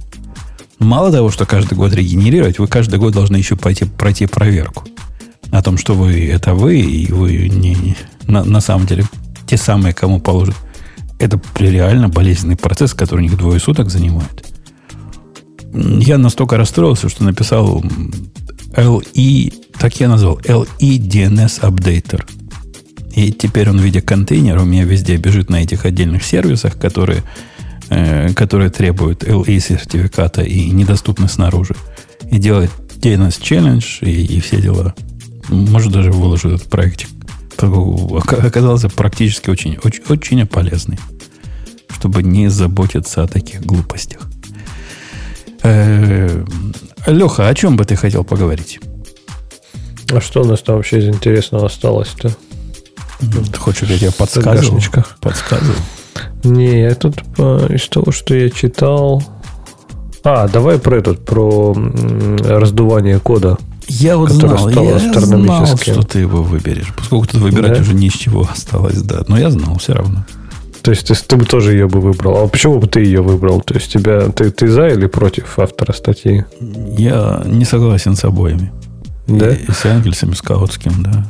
Мало 0.80 1.12
того, 1.12 1.30
что 1.30 1.44
каждый 1.44 1.74
год 1.74 1.92
регенерировать, 1.92 2.58
вы 2.58 2.66
каждый 2.66 2.98
год 2.98 3.12
должны 3.12 3.36
еще 3.36 3.54
пойти, 3.54 3.84
пройти 3.84 4.26
проверку 4.26 4.84
о 5.52 5.62
том, 5.62 5.76
что 5.76 5.94
вы 5.94 6.26
это 6.26 6.54
вы, 6.54 6.80
и 6.80 7.12
вы 7.12 7.48
не, 7.48 7.74
не 7.74 7.96
на, 8.26 8.44
на 8.44 8.60
самом 8.60 8.86
деле 8.86 9.04
те 9.46 9.56
самые, 9.56 9.92
кому 9.92 10.20
положат. 10.20 10.56
Это 11.18 11.38
реально 11.58 12.08
болезненный 12.08 12.56
процесс, 12.56 12.94
который 12.94 13.20
у 13.20 13.22
них 13.24 13.36
двое 13.36 13.60
суток 13.60 13.90
занимает. 13.90 14.46
Я 15.74 16.16
настолько 16.16 16.56
расстроился, 16.56 17.10
что 17.10 17.24
написал 17.24 17.84
LE, 18.72 19.54
так 19.78 20.00
я 20.00 20.08
назвал, 20.08 20.38
LE 20.38 20.66
DNS 20.78 21.60
Updater. 21.60 22.24
И 23.14 23.32
теперь 23.32 23.68
он 23.68 23.78
в 23.78 23.82
виде 23.82 24.00
контейнера 24.00 24.62
у 24.62 24.64
меня 24.64 24.84
везде 24.84 25.16
бежит 25.16 25.50
на 25.50 25.62
этих 25.62 25.84
отдельных 25.84 26.24
сервисах, 26.24 26.78
которые 26.78 27.22
Э, 27.92 28.32
которые 28.34 28.70
требуют 28.70 29.24
LE 29.24 29.58
сертификата 29.58 30.42
и 30.42 30.70
недоступны 30.70 31.28
снаружи. 31.28 31.74
И 32.30 32.38
делает 32.38 32.70
DNS 33.00 33.42
челлендж 33.42 33.98
и, 34.02 34.36
и 34.36 34.40
все 34.40 34.60
дела. 34.60 34.94
Может, 35.48 35.90
даже 35.92 36.12
выложу 36.12 36.50
этот 36.50 36.68
проектик. 36.68 37.08
Оказался 37.58 38.88
практически 38.88 39.50
очень, 39.50 39.76
очень, 39.82 40.04
очень 40.08 40.46
полезный. 40.46 41.00
Чтобы 41.88 42.22
не 42.22 42.48
заботиться 42.48 43.24
о 43.24 43.26
таких 43.26 43.60
глупостях. 43.62 44.22
Э, 45.64 46.44
Леха, 47.08 47.48
о 47.48 47.54
чем 47.56 47.76
бы 47.76 47.84
ты 47.84 47.96
хотел 47.96 48.22
поговорить? 48.22 48.78
А 50.12 50.20
что 50.20 50.42
у 50.42 50.44
нас 50.44 50.62
там 50.62 50.76
вообще 50.76 51.00
из 51.00 51.08
интересного 51.08 51.66
осталось-то? 51.66 52.36
Хочешь, 53.58 53.88
я 53.88 53.98
тебе 53.98 54.12
подсказываю? 54.12 54.80
Подсказываю. 55.20 55.76
Не, 56.44 56.82
я 56.82 56.94
тут 56.94 57.16
из 57.70 57.88
того, 57.88 58.12
что 58.12 58.34
я 58.34 58.50
читал... 58.50 59.22
А, 60.22 60.48
давай 60.48 60.78
про 60.78 60.96
этот, 60.96 61.24
про 61.24 61.74
раздувание 62.44 63.18
кода. 63.20 63.56
Я 63.88 64.16
вот 64.16 64.30
знал, 64.30 64.68
я 64.68 64.98
знал, 64.98 65.66
что 65.76 66.02
ты 66.02 66.20
его 66.20 66.42
выберешь. 66.42 66.92
Поскольку 66.96 67.26
тут 67.26 67.40
выбирать 67.40 67.74
да? 67.74 67.80
уже 67.80 67.94
ни 67.94 68.08
с 68.08 68.12
чего 68.12 68.46
осталось, 68.50 69.02
да. 69.02 69.22
Но 69.26 69.38
я 69.38 69.50
знал 69.50 69.78
все 69.78 69.94
равно. 69.94 70.24
То 70.82 70.92
есть 70.92 71.08
ты, 71.08 71.14
ты 71.14 71.36
бы 71.36 71.44
тоже 71.44 71.72
ее 71.72 71.88
бы 71.88 72.00
выбрал. 72.00 72.44
А 72.44 72.48
почему 72.48 72.78
бы 72.78 72.86
ты 72.86 73.00
ее 73.00 73.20
выбрал? 73.20 73.60
То 73.60 73.74
есть 73.74 73.92
тебя 73.92 74.28
ты, 74.28 74.50
ты 74.50 74.68
за 74.68 74.88
или 74.88 75.06
против 75.06 75.58
автора 75.58 75.92
статьи? 75.92 76.44
Я 76.60 77.42
не 77.46 77.64
согласен 77.64 78.14
с 78.14 78.24
обоими. 78.24 78.72
Да? 79.26 79.50
И, 79.50 79.64
и 79.64 79.72
с 79.72 79.84
Энгельсом, 79.84 80.30
и 80.30 80.34
с 80.34 80.42
Каутским, 80.42 81.02
да. 81.02 81.26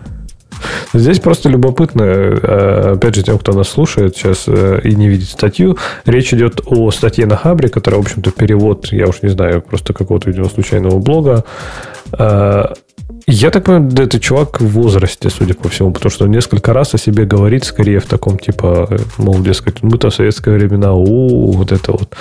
Здесь 0.93 1.21
просто 1.21 1.49
любопытно, 1.49 2.03
э, 2.03 2.93
опять 2.95 3.15
же, 3.15 3.23
тем, 3.23 3.39
кто 3.39 3.53
нас 3.53 3.69
слушает 3.69 4.17
сейчас 4.17 4.45
э, 4.47 4.81
и 4.85 4.95
не 4.95 5.09
видит 5.09 5.29
статью, 5.29 5.77
речь 6.05 6.35
идет 6.35 6.61
о 6.67 6.91
статье 6.91 7.27
на 7.27 7.37
Хабре, 7.37 7.69
которая, 7.69 8.01
в 8.01 8.05
общем-то, 8.05 8.31
перевод, 8.33 8.89
я 8.93 9.07
уж 9.07 9.23
не 9.23 9.29
знаю, 9.29 9.63
просто 9.63 9.93
какого-то, 9.93 10.31
видимо, 10.31 10.49
случайного 10.49 10.99
блога. 10.99 11.45
Э, 12.19 12.65
я 13.27 13.51
так 13.51 13.65
понимаю, 13.65 13.91
это 13.97 14.19
чувак 14.19 14.61
в 14.61 14.67
возрасте, 14.67 15.31
судя 15.31 15.55
по 15.55 15.69
всему, 15.69 15.93
потому 15.93 16.11
что 16.11 16.25
он 16.25 16.31
несколько 16.31 16.73
раз 16.73 16.95
о 16.95 16.99
себе 16.99 17.25
говорит, 17.25 17.65
скорее 17.65 18.01
в 18.01 18.07
таком, 18.07 18.39
типа, 18.39 18.89
мол, 19.19 19.41
дескать, 19.41 19.83
мы-то 19.83 20.11
в 20.11 20.15
советское 20.15 20.53
времена, 20.53 20.93
у, 20.95 21.53
вот 21.53 21.73
это 21.73 21.93
вот. 21.93 22.17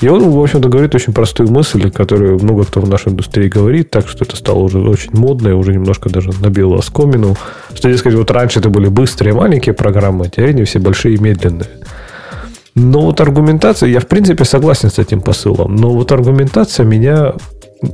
И 0.00 0.08
он, 0.08 0.30
в 0.30 0.40
общем-то, 0.40 0.68
говорит 0.68 0.94
очень 0.94 1.12
простую 1.12 1.50
мысль, 1.50 1.90
которую 1.90 2.38
много 2.42 2.64
кто 2.64 2.80
в 2.80 2.88
нашей 2.88 3.08
индустрии 3.08 3.48
говорит, 3.48 3.90
так 3.90 4.08
что 4.08 4.24
это 4.24 4.36
стало 4.36 4.58
уже 4.58 4.78
очень 4.78 5.10
модно 5.12 5.48
и 5.48 5.52
уже 5.52 5.72
немножко 5.72 6.08
даже 6.08 6.30
набило 6.40 6.78
оскомину. 6.78 7.36
Что, 7.74 7.90
дескать, 7.90 8.14
вот 8.14 8.30
раньше 8.30 8.60
это 8.60 8.68
были 8.68 8.86
быстрые 8.86 9.34
маленькие 9.34 9.74
программы, 9.74 10.26
а 10.26 10.28
теперь 10.28 10.50
они 10.50 10.64
все 10.64 10.78
большие 10.78 11.16
и 11.16 11.18
медленные. 11.18 11.68
Но 12.76 13.00
вот 13.00 13.20
аргументация, 13.20 13.88
я 13.88 13.98
в 13.98 14.06
принципе 14.06 14.44
согласен 14.44 14.88
с 14.88 15.00
этим 15.00 15.20
посылом, 15.20 15.74
но 15.74 15.90
вот 15.90 16.12
аргументация 16.12 16.86
меня 16.86 17.34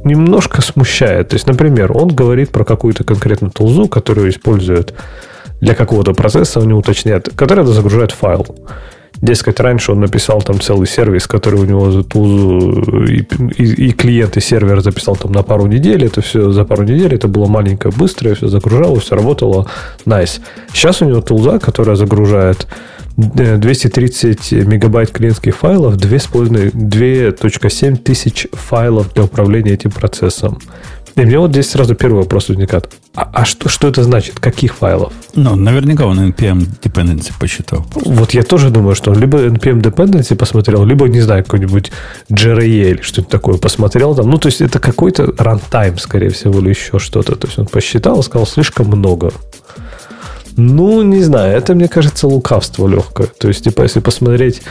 немножко 0.05 0.61
смущает. 0.61 1.31
То 1.31 1.37
есть, 1.37 1.47
например, 1.47 1.97
он 1.97 2.09
говорит 2.09 2.51
про 2.51 2.65
какую-то 2.65 3.03
конкретную 3.05 3.51
тулзу, 3.51 3.89
которую 3.89 4.29
используют 4.29 4.93
для 5.63 5.75
какого-то 5.75 6.13
процесса, 6.13 6.61
у 6.61 6.65
него 6.65 6.81
уточняет, 6.81 7.31
которая 7.35 7.65
загружает 7.65 8.13
файл. 8.13 8.47
Дескать, 9.25 9.59
раньше 9.59 9.91
он 9.93 10.01
написал 10.01 10.43
там 10.43 10.61
целый 10.61 10.87
сервис, 10.87 11.27
который 11.27 11.59
у 11.59 11.65
него 11.65 11.91
за 11.91 12.05
тузу 12.05 13.05
и, 13.05 13.27
и, 13.57 13.89
и 13.89 13.93
клиент, 13.93 14.37
и 14.37 14.41
сервер 14.41 14.83
записал 14.83 15.17
там 15.17 15.33
на 15.33 15.43
пару 15.43 15.67
недель. 15.67 16.05
Это 16.05 16.21
все 16.21 16.51
за 16.51 16.67
пару 16.67 16.83
недель. 16.83 17.15
Это 17.15 17.27
было 17.27 17.47
маленькое, 17.47 17.91
быстрое, 17.97 18.35
все 18.35 18.49
загружалось, 18.49 19.05
все 19.05 19.17
работало. 19.17 19.67
Nice. 20.05 20.43
Сейчас 20.75 21.01
у 21.01 21.07
него 21.07 21.23
тулза, 21.23 21.59
которая 21.59 21.97
загружает 21.97 22.67
230 23.17 24.53
э, 24.53 24.57
мегабайт 24.65 25.11
клиентских 25.11 25.57
файлов, 25.57 25.97
2,7 25.97 27.97
тысяч 27.97 28.47
файлов 28.53 29.15
для 29.15 29.25
управления 29.25 29.73
этим 29.73 29.91
процессом. 29.91 30.59
И 31.17 31.21
мне 31.21 31.39
вот 31.39 31.53
здесь 31.53 31.71
сразу 31.71 31.95
первый 31.95 32.23
вопрос 32.23 32.49
возникает. 32.49 32.91
А, 33.15 33.31
а 33.33 33.45
что, 33.45 33.69
что 33.69 33.87
это 33.87 34.03
значит? 34.03 34.41
Каких 34.41 34.75
файлов? 34.75 35.13
Ну, 35.37 35.55
наверняка 35.55 36.07
он 36.07 36.19
NPM 36.19 36.67
dependency 36.83 37.33
посчитал. 37.39 37.87
Вот 37.95 38.35
я 38.35 38.43
тоже 38.43 38.71
думаю, 38.71 38.97
что 38.97 39.13
он 39.13 39.19
либо 39.21 39.39
NPM 39.39 39.81
dependency 39.81 40.35
посмотрел, 40.35 40.85
либо, 40.85 41.07
не 41.09 41.21
знаю, 41.21 41.45
какой-нибудь 41.45 41.93
JRE 42.31 42.91
или 42.91 43.01
что-то 43.03 43.29
такое 43.29 43.59
посмотрел 43.59 44.17
там. 44.17 44.29
Ну, 44.29 44.39
то 44.39 44.49
есть 44.49 44.61
это 44.61 44.81
какой-то 44.81 45.25
runtime, 45.25 45.99
скорее 45.99 46.31
всего, 46.31 46.59
или 46.59 46.71
еще 46.71 46.99
что-то. 46.99 47.37
То 47.37 47.47
есть 47.47 47.59
он 47.61 47.67
посчитал 47.67 48.19
и 48.19 48.23
сказал, 48.25 48.47
слишком 48.47 48.89
много. 48.89 49.33
Ну, 50.57 51.03
не 51.03 51.23
знаю, 51.23 51.57
это, 51.57 51.75
мне 51.75 51.89
кажется, 51.89 52.27
лукавство 52.27 52.89
легкое. 52.89 53.29
То 53.39 53.49
есть, 53.49 53.65
типа, 53.65 53.83
если 53.83 54.01
посмотреть 54.01 54.63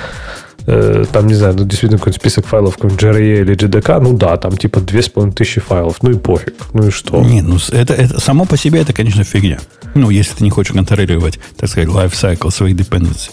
там, 0.65 1.27
не 1.27 1.33
знаю, 1.33 1.55
ну, 1.57 1.65
действительно 1.65 1.97
какой-то 1.97 2.19
список 2.19 2.45
файлов, 2.45 2.77
как 2.77 2.91
JRE 2.91 3.41
или 3.41 3.55
JDK, 3.55 3.99
ну 3.99 4.17
да, 4.17 4.37
там 4.37 4.57
типа 4.57 4.79
2500 4.79 5.63
файлов, 5.63 5.97
ну 6.01 6.11
и 6.11 6.17
пофиг, 6.17 6.53
ну 6.73 6.87
и 6.87 6.91
что? 6.91 7.21
Не, 7.21 7.41
ну 7.41 7.57
это, 7.71 7.93
это 7.93 8.19
само 8.21 8.45
по 8.45 8.57
себе 8.57 8.81
это, 8.81 8.93
конечно, 8.93 9.23
фигня. 9.23 9.59
Ну, 9.93 10.09
если 10.09 10.35
ты 10.35 10.43
не 10.43 10.49
хочешь 10.49 10.73
контролировать, 10.73 11.39
так 11.57 11.69
сказать, 11.69 11.89
lifecycle 11.89 12.49
своих 12.51 12.75
dependency. 12.75 13.31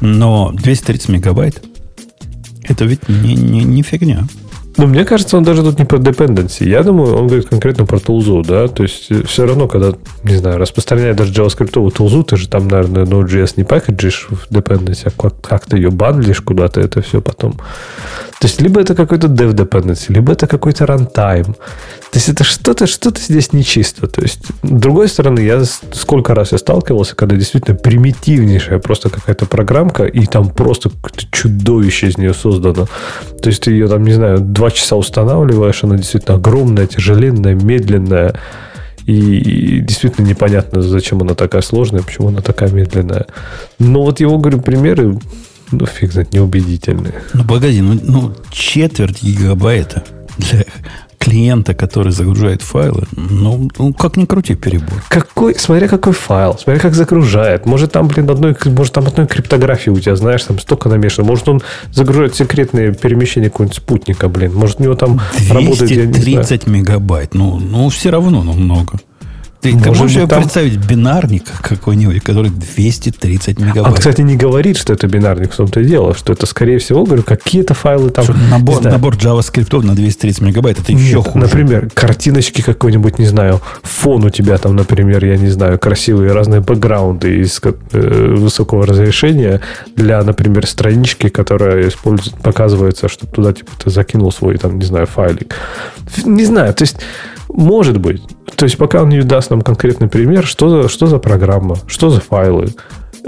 Но 0.00 0.50
230 0.52 1.08
мегабайт 1.10 1.62
это 2.68 2.84
ведь 2.84 3.08
не, 3.08 3.34
не, 3.34 3.64
не 3.64 3.82
фигня. 3.82 4.26
Ну, 4.76 4.86
мне 4.86 5.04
кажется, 5.04 5.36
он 5.38 5.42
даже 5.42 5.62
тут 5.62 5.78
не 5.78 5.84
про 5.84 5.98
dependency. 5.98 6.68
Я 6.68 6.82
думаю, 6.82 7.16
он 7.16 7.26
говорит 7.28 7.48
конкретно 7.48 7.86
про 7.86 7.98
тулзу, 7.98 8.42
да. 8.42 8.68
То 8.68 8.82
есть, 8.82 9.10
э, 9.10 9.22
все 9.26 9.46
равно, 9.46 9.68
когда, 9.68 9.92
не 10.22 10.36
знаю, 10.36 10.58
распространяет 10.58 11.16
даже 11.16 11.32
JavaScript 11.32 11.90
тулзу, 11.92 12.22
ты 12.24 12.36
же 12.36 12.48
там, 12.48 12.68
наверное, 12.68 13.04
Node.js 13.04 13.54
не 13.56 13.64
пакеджишь 13.64 14.28
в 14.28 14.52
dependency, 14.52 15.02
а 15.06 15.10
как, 15.10 15.40
как 15.40 15.66
ты 15.66 15.76
ее 15.76 15.90
бандлишь 15.90 16.40
куда-то, 16.40 16.80
это 16.80 17.00
все 17.00 17.22
потом. 17.22 17.58
То 18.38 18.48
есть, 18.48 18.60
либо 18.60 18.80
это 18.80 18.94
какой-то 18.94 19.28
dev 19.28 19.54
dependency, 19.54 20.12
либо 20.12 20.32
это 20.32 20.46
какой-то 20.46 20.84
runtime. 20.84 21.54
То 21.54 22.18
есть, 22.18 22.28
это 22.28 22.44
что-то, 22.44 22.86
что-то 22.86 23.18
здесь 23.20 23.54
нечисто. 23.54 24.06
То 24.08 24.20
есть, 24.20 24.44
с 24.46 24.68
другой 24.68 25.08
стороны, 25.08 25.40
я 25.40 25.64
сколько 25.92 26.34
раз 26.34 26.52
я 26.52 26.58
сталкивался, 26.58 27.16
когда 27.16 27.34
действительно 27.34 27.76
примитивнейшая 27.76 28.78
просто 28.78 29.08
какая-то 29.08 29.46
программка, 29.46 30.04
и 30.04 30.26
там 30.26 30.50
просто 30.50 30.90
чудовище 31.32 32.08
из 32.08 32.18
нее 32.18 32.34
создано. 32.34 32.88
То 33.40 33.48
есть, 33.48 33.62
ты 33.62 33.70
ее 33.70 33.88
там, 33.88 34.04
не 34.04 34.12
знаю, 34.12 34.40
два 34.40 34.70
часа 34.70 34.96
устанавливаешь, 34.96 35.82
она 35.82 35.96
действительно 35.96 36.36
огромная, 36.36 36.86
тяжеленная, 36.86 37.54
медленная. 37.54 38.38
И, 39.06 39.80
действительно 39.80 40.26
непонятно, 40.26 40.82
зачем 40.82 41.22
она 41.22 41.34
такая 41.34 41.62
сложная, 41.62 42.02
почему 42.02 42.28
она 42.28 42.42
такая 42.42 42.70
медленная. 42.70 43.26
Но 43.78 44.02
вот 44.02 44.20
его, 44.20 44.36
говорю, 44.36 44.60
примеры, 44.60 45.18
ну, 45.70 45.86
фиг 45.86 46.12
знает, 46.12 46.32
неубедительные. 46.32 47.14
Ну, 47.34 47.44
погоди, 47.44 47.80
ну, 47.80 47.98
ну 48.02 48.34
четверть 48.50 49.22
гигабайта 49.22 50.04
для 50.38 50.64
клиента, 51.18 51.74
который 51.74 52.12
загружает 52.12 52.62
файлы, 52.62 53.04
ну, 53.12 53.68
ну 53.78 53.92
как 53.92 54.16
ни 54.16 54.26
крути 54.26 54.54
перебор. 54.54 55.02
Какой, 55.08 55.56
смотря 55.56 55.88
какой 55.88 56.12
файл, 56.12 56.56
смотря 56.56 56.80
как 56.80 56.94
загружает. 56.94 57.66
Может, 57.66 57.92
там, 57.92 58.06
блин, 58.06 58.30
одной, 58.30 58.56
может, 58.66 58.92
там 58.92 59.06
одной 59.06 59.26
криптографии 59.26 59.90
у 59.90 59.98
тебя, 59.98 60.14
знаешь, 60.14 60.44
там 60.44 60.60
столько 60.60 60.88
намешано. 60.88 61.26
Может, 61.26 61.48
он 61.48 61.62
загружает 61.92 62.36
секретные 62.36 62.94
перемещения 62.94 63.50
какого-нибудь 63.50 63.76
спутника, 63.76 64.28
блин. 64.28 64.54
Может, 64.54 64.80
у 64.80 64.84
него 64.84 64.94
там 64.94 65.20
230 65.38 65.50
работает... 65.50 66.10
230 66.12 66.66
мегабайт. 66.68 67.34
Ну, 67.34 67.58
ну, 67.58 67.88
все 67.88 68.10
равно, 68.10 68.44
ну, 68.44 68.52
много. 68.52 69.00
Ты 69.60 69.72
Может 69.72 69.86
можешь 69.86 70.12
себе 70.12 70.26
там... 70.26 70.42
представить 70.42 70.76
бинарник 70.76 71.44
какой-нибудь, 71.62 72.22
который 72.22 72.50
230 72.50 73.58
мегабайт? 73.58 73.86
Он, 73.86 73.94
кстати, 73.94 74.20
не 74.20 74.36
говорит, 74.36 74.76
что 74.76 74.92
это 74.92 75.06
бинарник, 75.06 75.52
в 75.52 75.56
том-то 75.56 75.80
и 75.80 75.84
дело, 75.84 76.14
что 76.14 76.32
это, 76.32 76.46
скорее 76.46 76.78
всего, 76.78 77.04
говорю, 77.04 77.22
какие-то 77.22 77.74
файлы 77.74 78.10
там... 78.10 78.24
Что, 78.24 78.34
набор, 78.34 78.82
набор 78.84 79.14
JavaScript 79.16 79.82
на 79.82 79.94
230 79.94 80.40
мегабайт, 80.42 80.78
это 80.78 80.92
еще 80.92 81.16
Нет, 81.16 81.26
хуже. 81.26 81.38
Например, 81.38 81.90
картиночки 81.92 82.60
какой-нибудь, 82.60 83.18
не 83.18 83.26
знаю, 83.26 83.60
фон 83.82 84.24
у 84.24 84.30
тебя 84.30 84.58
там, 84.58 84.76
например, 84.76 85.24
я 85.24 85.36
не 85.36 85.48
знаю, 85.48 85.78
красивые 85.78 86.32
разные 86.32 86.60
бэкграунды 86.60 87.38
из 87.38 87.60
э, 87.62 88.34
высокого 88.36 88.86
разрешения 88.86 89.60
для, 89.96 90.22
например, 90.22 90.66
странички, 90.66 91.28
которая 91.28 91.88
использует, 91.88 92.36
показывается, 92.36 93.08
что 93.08 93.26
туда 93.26 93.52
типа 93.52 93.72
ты 93.82 93.90
закинул 93.90 94.30
свой, 94.30 94.58
там, 94.58 94.78
не 94.78 94.84
знаю, 94.84 95.06
файлик. 95.06 95.54
Не 96.24 96.44
знаю, 96.44 96.74
то 96.74 96.82
есть 96.82 96.96
может 97.48 97.98
быть. 97.98 98.22
То 98.56 98.64
есть, 98.64 98.78
пока 98.78 99.02
он 99.02 99.10
не 99.10 99.22
даст 99.22 99.50
нам 99.50 99.60
конкретный 99.60 100.08
пример, 100.08 100.46
что 100.46 100.68
за, 100.68 100.88
что 100.88 101.06
за 101.06 101.18
программа, 101.18 101.76
что 101.86 102.10
за 102.10 102.20
файлы. 102.20 102.68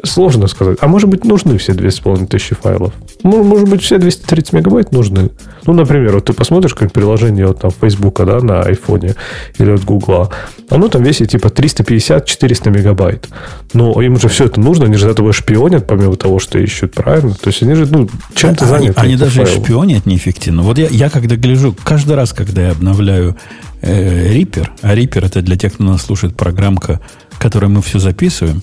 Сложно 0.05 0.47
сказать. 0.47 0.79
А 0.81 0.87
может 0.87 1.09
быть, 1.09 1.25
нужны 1.25 1.59
все 1.59 1.73
2500 1.73 2.59
файлов? 2.59 2.93
Может 3.25 3.69
быть, 3.69 3.83
все 3.83 3.99
230 3.99 4.53
мегабайт 4.53 4.93
нужны? 4.93 5.31
Ну, 5.67 5.73
например, 5.73 6.15
вот 6.15 6.27
ты 6.27 6.33
посмотришь 6.33 6.75
как 6.75 6.93
приложение 6.93 7.47
вот 7.47 7.61
там 7.61 7.73
Фейсбука, 7.73 8.25
да, 8.25 8.41
на 8.41 8.63
айфоне 8.63 9.17
или 9.59 9.73
от 9.73 9.85
Гугла. 9.85 10.31
Оно 10.71 10.89
там 10.89 11.03
весит 11.03 11.31
типа 11.31 11.49
350-400 11.49 12.71
мегабайт. 12.71 13.29
Но 13.73 14.01
им 14.01 14.19
же 14.19 14.29
все 14.29 14.45
это 14.45 14.61
нужно, 14.61 14.87
они 14.87 14.95
же 14.95 15.05
за 15.05 15.11
этого 15.11 15.33
шпионят, 15.33 15.87
помимо 15.87 16.17
того, 16.17 16.39
что 16.39 16.59
ищут, 16.59 16.95
правильно? 16.95 17.35
То 17.35 17.49
есть 17.49 17.63
они 17.63 17.75
же, 17.75 17.87
ну, 17.87 18.09
чем-то 18.35 18.65
они, 18.65 18.71
заняты. 18.71 19.01
Они 19.01 19.17
даже 19.17 19.45
файл. 19.45 19.63
шпионят 19.65 20.07
неэффективно. 20.07 20.63
Вот 20.63 20.79
я, 20.79 20.87
я 20.89 21.11
когда 21.11 21.35
гляжу, 21.35 21.75
каждый 21.85 22.15
раз, 22.15 22.33
когда 22.33 22.63
я 22.63 22.71
обновляю 22.71 23.37
э, 23.81 24.33
Reaper, 24.33 24.69
а 24.83 24.95
Reaper 24.95 25.27
это 25.27 25.43
для 25.43 25.57
тех, 25.57 25.75
кто 25.75 25.83
нас 25.83 26.03
слушает, 26.03 26.37
программка, 26.37 27.01
которой 27.39 27.67
мы 27.67 27.83
все 27.83 27.99
записываем, 27.99 28.63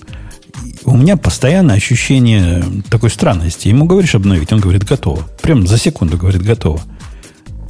у 0.86 0.96
меня 0.96 1.16
постоянное 1.16 1.76
ощущение 1.76 2.64
такой 2.90 3.10
странности. 3.10 3.68
Ему 3.68 3.86
говоришь 3.86 4.14
обновить, 4.14 4.52
он 4.52 4.60
говорит 4.60 4.84
готово. 4.84 5.22
Прям 5.42 5.66
за 5.66 5.78
секунду 5.78 6.16
говорит 6.16 6.42
готово. 6.42 6.80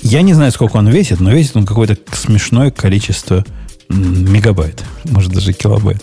Я 0.02 0.22
не 0.22 0.34
знаю, 0.34 0.52
сколько 0.52 0.76
он 0.76 0.88
весит, 0.88 1.20
но 1.20 1.30
весит 1.32 1.56
он 1.56 1.66
какое-то 1.66 1.97
смешное 2.12 2.70
количество 2.70 3.44
мегабайт, 3.88 4.84
может 5.05 5.32
даже 5.32 5.52
килобайт. 5.52 6.02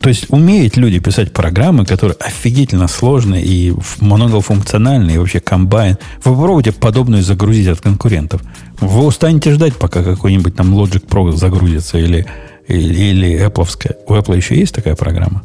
То 0.00 0.08
есть 0.08 0.26
умеют 0.28 0.76
люди 0.76 0.98
писать 0.98 1.32
программы, 1.32 1.86
которые 1.86 2.16
офигительно 2.20 2.88
сложные 2.88 3.42
и 3.42 3.72
многофункциональные, 4.00 5.16
и 5.16 5.18
вообще 5.18 5.40
комбайн. 5.40 5.96
Вы 6.24 6.34
попробуйте 6.34 6.72
подобную 6.72 7.22
загрузить 7.22 7.68
от 7.68 7.80
конкурентов. 7.80 8.42
Вы 8.80 9.06
устанете 9.06 9.52
ждать, 9.52 9.76
пока 9.76 10.02
какой-нибудь 10.02 10.56
там 10.56 10.76
Logic 10.78 11.06
Pro 11.06 11.34
загрузится 11.34 11.98
или, 11.98 12.26
или, 12.68 12.94
или 12.94 13.46
Apple. 13.46 13.96
У 14.08 14.14
Apple 14.14 14.36
еще 14.36 14.58
есть 14.58 14.74
такая 14.74 14.96
программа? 14.96 15.42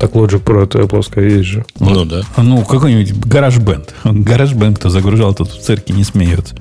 Так 0.00 0.12
Logic 0.12 0.42
Pro 0.42 0.64
это 0.64 0.78
Apple 0.78 1.30
есть 1.30 1.44
же. 1.44 1.64
Ну 1.78 2.06
да. 2.06 2.22
Ну, 2.38 2.64
какой-нибудь 2.64 3.12
GarageBand. 3.12 3.90
GarageBand, 4.04 4.76
кто 4.76 4.88
загружал, 4.88 5.34
тот 5.34 5.50
в 5.50 5.60
цирке 5.60 5.92
не 5.92 6.04
смеется. 6.04 6.56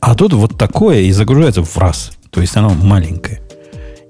А 0.00 0.16
тут 0.16 0.32
вот 0.32 0.58
такое 0.58 1.02
и 1.02 1.12
загружается 1.12 1.62
в 1.62 1.78
раз. 1.78 2.10
То 2.30 2.40
есть 2.40 2.56
оно 2.56 2.70
маленькое. 2.70 3.40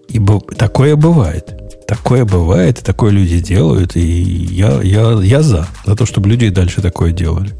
И 0.08 0.18
такое 0.56 0.96
бывает. 0.96 1.54
Такое 1.86 2.24
бывает, 2.24 2.82
такое 2.82 3.10
люди 3.10 3.40
делают, 3.40 3.94
и 3.96 4.00
я, 4.00 4.80
я, 4.82 5.12
я 5.22 5.42
за. 5.42 5.66
За 5.84 5.94
то, 5.94 6.06
чтобы 6.06 6.30
люди 6.30 6.46
и 6.46 6.50
дальше 6.50 6.80
такое 6.80 7.12
делали. 7.12 7.50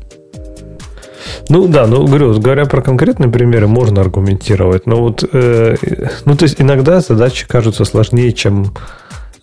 Ну 1.51 1.69
да, 1.69 1.87
ну 1.87 2.07
говорю, 2.07 2.41
говоря 2.41 2.65
про 2.65 2.81
конкретные 2.81 3.31
примеры, 3.31 3.67
можно 3.67 4.01
аргументировать. 4.01 4.87
Но 4.87 4.97
вот, 5.03 5.29
э, 5.31 5.77
ну 6.25 6.37
то 6.37 6.45
есть 6.45 6.57
иногда 6.59 7.01
задачи 7.01 7.47
кажутся 7.47 7.85
сложнее, 7.85 8.33
чем 8.33 8.75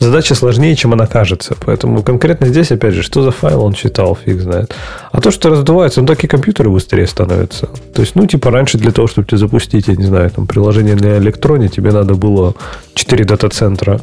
задача 0.02 0.36
сложнее, 0.36 0.76
чем 0.76 0.94
она 0.94 1.08
кажется. 1.08 1.56
Поэтому 1.66 2.04
конкретно 2.04 2.48
здесь, 2.48 2.72
опять 2.72 2.94
же, 2.94 3.04
что 3.04 3.22
за 3.22 3.32
файл 3.32 3.64
он 3.64 3.74
читал, 3.74 4.16
фиг 4.16 4.42
знает. 4.42 4.76
А 5.12 5.22
то, 5.22 5.32
что 5.32 5.50
раздувается, 5.50 6.02
ну, 6.02 6.08
так 6.08 6.24
и 6.24 6.28
компьютеры 6.28 6.70
быстрее 6.70 7.08
становятся. 7.08 7.68
То 7.94 8.02
есть, 8.02 8.16
ну, 8.16 8.26
типа, 8.26 8.52
раньше 8.52 8.78
для 8.78 8.92
того, 8.92 9.08
чтобы 9.08 9.28
тебе 9.28 9.38
запустить, 9.38 9.88
я 9.88 9.96
не 9.96 10.06
знаю, 10.06 10.30
там, 10.32 10.48
приложение 10.48 10.96
на 10.96 11.18
электроне, 11.18 11.70
тебе 11.70 11.92
надо 11.92 12.16
было 12.16 12.56
4 12.96 13.24
дата-центра. 13.24 14.02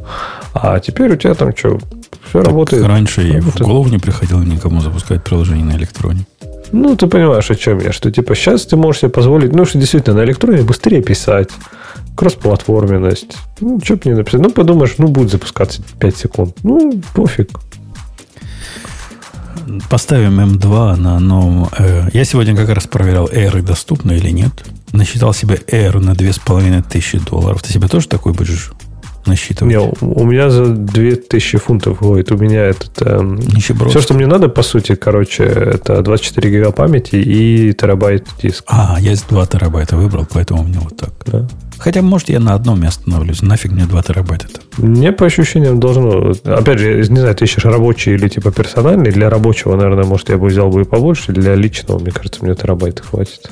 А 0.54 0.78
теперь 0.80 1.12
у 1.12 1.16
тебя 1.16 1.34
там 1.34 1.54
что, 1.56 1.78
все 2.28 2.38
так 2.38 2.46
работает. 2.46 2.86
Раньше 2.86 3.22
работает. 3.22 3.60
в 3.60 3.64
голову 3.64 3.88
не 3.88 3.98
приходило 3.98 4.40
никому 4.42 4.80
запускать 4.80 5.24
приложение 5.24 5.64
на 5.64 5.76
электроне. 5.76 6.26
Ну, 6.70 6.96
ты 6.96 7.06
понимаешь, 7.06 7.50
о 7.50 7.54
чем 7.54 7.80
я, 7.80 7.92
что 7.92 8.10
типа 8.10 8.34
сейчас 8.34 8.66
ты 8.66 8.76
можешь 8.76 9.00
себе 9.00 9.10
позволить, 9.10 9.52
ну, 9.52 9.64
что 9.64 9.78
действительно 9.78 10.16
на 10.16 10.24
электроне 10.24 10.62
быстрее 10.62 11.02
писать, 11.02 11.48
кроссплатформенность. 12.18 13.36
Ну, 13.60 13.80
что 13.82 13.94
бы 13.94 14.02
не 14.06 14.14
написать. 14.14 14.40
Ну, 14.40 14.50
подумаешь, 14.50 14.96
ну, 14.98 15.06
будет 15.06 15.30
запускаться 15.30 15.82
5 16.00 16.16
секунд. 16.16 16.56
Ну, 16.64 17.00
пофиг. 17.14 17.48
Поставим 19.88 20.40
M2 20.40 20.96
на 20.96 21.20
новом... 21.20 21.68
Э, 21.78 22.08
я 22.12 22.24
сегодня 22.24 22.56
как 22.56 22.70
раз 22.70 22.88
проверял, 22.88 23.28
Air 23.28 23.62
доступны 23.62 24.12
или 24.12 24.30
нет. 24.30 24.50
Насчитал 24.92 25.32
себе 25.32 25.60
Air 25.68 26.00
на 26.00 26.14
2500 26.14 27.22
долларов. 27.22 27.62
Ты 27.62 27.72
себе 27.72 27.86
тоже 27.86 28.08
такой 28.08 28.32
будешь 28.32 28.72
насчитывать? 29.24 29.72
Не, 29.72 29.78
у 29.78 30.24
меня 30.24 30.50
за 30.50 30.66
2000 30.66 31.58
фунтов 31.58 32.00
будет. 32.00 32.32
У 32.32 32.36
меня 32.36 32.64
этот... 32.64 33.00
Э, 33.00 33.38
все, 33.90 34.00
что 34.00 34.14
мне 34.14 34.26
надо, 34.26 34.48
по 34.48 34.62
сути, 34.62 34.96
короче, 34.96 35.44
это 35.44 36.02
24 36.02 36.50
гига 36.50 36.72
памяти 36.72 37.14
и 37.14 37.72
терабайт 37.74 38.26
диск. 38.42 38.64
А, 38.66 38.96
я 38.98 39.14
2 39.14 39.46
терабайта 39.46 39.96
выбрал, 39.96 40.26
поэтому 40.28 40.62
у 40.62 40.64
меня 40.64 40.80
вот 40.80 40.96
так. 40.96 41.12
Да. 41.26 41.48
Хотя, 41.78 42.02
может, 42.02 42.28
я 42.28 42.40
на 42.40 42.55
одном 42.55 42.80
месте 42.80 43.00
остановлюсь. 43.00 43.42
Нафиг 43.42 43.72
мне 43.72 43.86
2 43.86 44.02
терабайта-то. 44.02 44.60
Мне 44.78 45.12
по 45.12 45.26
ощущениям 45.26 45.80
должно... 45.80 46.32
Опять 46.44 46.78
же, 46.78 46.96
не 46.96 47.02
знаю, 47.20 47.34
ты 47.34 47.44
ищешь 47.44 47.64
рабочий 47.64 48.14
или 48.14 48.28
типа 48.28 48.50
персональный. 48.50 49.10
Для 49.12 49.30
рабочего, 49.30 49.76
наверное, 49.76 50.05
может, 50.05 50.28
я 50.28 50.38
бы 50.38 50.48
взял 50.48 50.70
бы 50.70 50.82
и 50.82 50.84
побольше. 50.84 51.32
Для 51.32 51.55
личного, 51.55 51.98
мне 51.98 52.10
кажется, 52.10 52.44
мне 52.44 52.55
терабайта 52.55 53.02
хватит. 53.02 53.50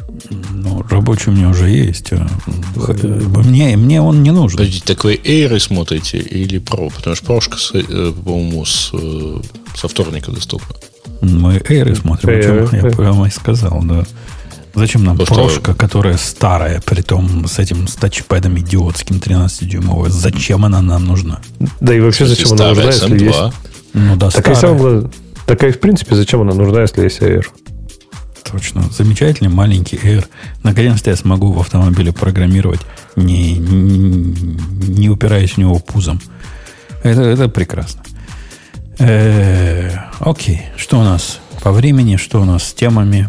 Ну, 0.50 0.84
рабочий 0.90 1.30
у 1.30 1.32
меня 1.32 1.48
уже 1.50 1.68
есть. 1.68 2.12
а, 2.12 2.26
Мне, 3.44 3.76
мне 3.76 4.00
он 4.02 4.22
не 4.22 4.30
нужен. 4.32 4.58
Подождите, 4.58 4.84
так 4.86 5.04
вы 5.04 5.14
Air 5.14 5.58
смотрите 5.58 6.18
или 6.18 6.60
Pro? 6.60 6.92
Потому 6.94 7.16
что 7.16 7.26
прошка, 7.26 7.56
э, 7.74 8.12
по-моему, 8.24 8.64
с, 8.64 8.90
э, 8.92 9.36
со 9.74 9.88
вторника 9.88 10.30
доступна. 10.32 10.74
Мы 11.22 11.62
Эйры 11.68 11.94
смотрим, 11.94 12.28
о 12.38 12.42
чем 12.42 12.68
я 12.72 12.90
прямо 12.90 13.26
и 13.26 13.30
сказал, 13.30 13.80
да. 13.84 14.04
Зачем 14.76 15.04
нам 15.04 15.16
Просто- 15.16 15.34
прошка, 15.34 15.74
которая 15.74 16.18
старая, 16.18 16.82
при 16.82 17.00
том 17.00 17.46
с 17.48 17.58
этим 17.58 17.88
с 17.88 17.94
тачпэдом 17.94 18.58
идиотским 18.58 19.16
13-дюймовой? 19.16 20.10
Зачем 20.10 20.66
она 20.66 20.82
нам 20.82 21.06
нужна? 21.06 21.40
Да 21.80 21.94
и 21.94 22.00
вообще, 22.00 22.26
зачем 22.26 22.52
она 22.52 22.68
нужна, 22.68 22.84
если 22.84 23.24
есть... 23.24 23.38
SM2. 23.38 23.52
Ну 23.94 24.16
да, 24.16 24.30
Так 24.30 24.54
старая. 24.54 25.10
Так 25.46 25.64
и 25.64 25.70
в 25.70 25.80
принципе, 25.80 26.14
зачем 26.14 26.42
она 26.42 26.52
нужна, 26.52 26.82
если 26.82 27.04
есть 27.04 27.20
Air? 27.20 27.46
Точно. 28.52 28.82
Замечательный 28.90 29.48
маленький 29.48 29.96
Air. 29.96 30.26
Наконец-то 30.62 31.08
я 31.08 31.16
смогу 31.16 31.52
в 31.52 31.60
автомобиле 31.60 32.12
программировать, 32.12 32.80
не, 33.16 33.54
не, 33.54 34.58
не 34.98 35.08
упираясь 35.08 35.52
в 35.52 35.56
него 35.58 35.78
пузом. 35.78 36.20
Это, 37.02 37.22
это 37.22 37.48
прекрасно. 37.48 38.02
Э, 38.98 39.90
окей. 40.20 40.62
Что 40.76 40.98
у 40.98 41.02
нас 41.02 41.40
по 41.62 41.72
времени? 41.72 42.16
Что 42.16 42.42
у 42.42 42.44
нас 42.44 42.64
с 42.64 42.74
темами? 42.74 43.28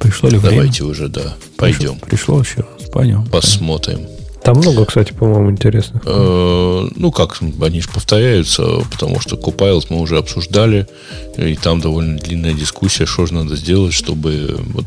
Пришло 0.00 0.28
ли 0.28 0.38
время? 0.38 0.56
Давайте 0.56 0.84
уже, 0.84 1.08
да, 1.08 1.34
пойдем. 1.56 1.98
Пришло 1.98 2.40
еще. 2.40 2.64
Пойдем. 2.92 3.26
Посмотрим. 3.26 4.00
Там 4.42 4.58
много, 4.58 4.86
кстати, 4.86 5.12
по-моему, 5.12 5.50
интересных. 5.50 6.02
Э, 6.06 6.88
Ну 6.94 7.12
как, 7.12 7.38
они 7.60 7.80
же 7.80 7.88
повторяются, 7.88 8.80
потому 8.90 9.20
что 9.20 9.36
Copilot 9.36 9.86
мы 9.90 10.00
уже 10.00 10.16
обсуждали, 10.16 10.86
и 11.36 11.54
там 11.56 11.80
довольно 11.80 12.18
длинная 12.18 12.54
дискуссия, 12.54 13.04
что 13.04 13.26
же 13.26 13.34
надо 13.34 13.56
сделать, 13.56 13.92
чтобы 13.92 14.58
вот 14.72 14.86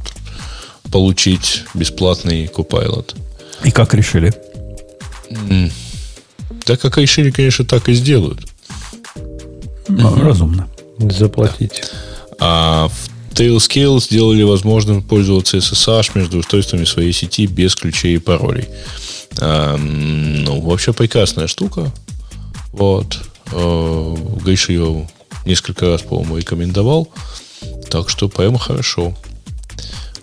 получить 0.92 1.64
бесплатный 1.74 2.46
Copilot. 2.46 3.16
И 3.64 3.72
как 3.72 3.94
решили? 3.94 4.34
Так 6.66 6.80
как 6.82 6.98
решили, 6.98 7.32
конечно, 7.32 7.66
так 7.66 7.88
и 7.90 7.94
сделают. 7.94 8.40
Ну, 9.88 10.24
Разумно. 10.24 10.68
Заплатить. 10.98 11.84
А 12.40 12.88
в 12.88 13.10
Tailscale 13.34 14.00
сделали 14.02 14.44
возможным 14.44 15.02
пользоваться 15.02 15.58
SSH 15.58 16.12
между 16.16 16.40
устройствами 16.40 16.86
своей 16.86 17.14
сети 17.14 17.46
без 17.48 17.76
ключей 17.76 18.16
и 18.16 18.20
паролей. 18.20 18.68
А, 19.40 19.76
м, 19.76 20.44
ну, 20.44 20.62
вообще 20.62 20.94
прекрасная 20.94 21.48
штука. 21.48 21.92
Вот. 22.72 23.20
Э, 23.52 24.16
Гриша 24.44 24.74
ее 24.74 25.10
несколько 25.46 25.88
раз, 25.88 26.02
по-моему, 26.02 26.38
рекомендовал. 26.38 27.10
Так 27.90 28.10
что 28.10 28.30
прямо 28.30 28.58
хорошо. 28.58 29.16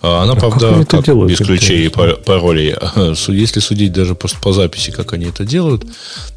А 0.00 0.22
Она, 0.22 0.32
А 0.32 0.36
как 0.36 0.58
правда, 0.58 0.84
как 0.84 1.04
делают, 1.04 1.30
без 1.30 1.38
ключей 1.38 1.86
и 1.86 1.88
паролей. 1.88 2.74
Если 3.28 3.60
судить 3.60 3.92
даже 3.92 4.14
просто 4.14 4.38
по 4.40 4.52
записи, 4.52 4.92
как 4.92 5.12
они 5.12 5.26
это 5.26 5.44
делают, 5.44 5.84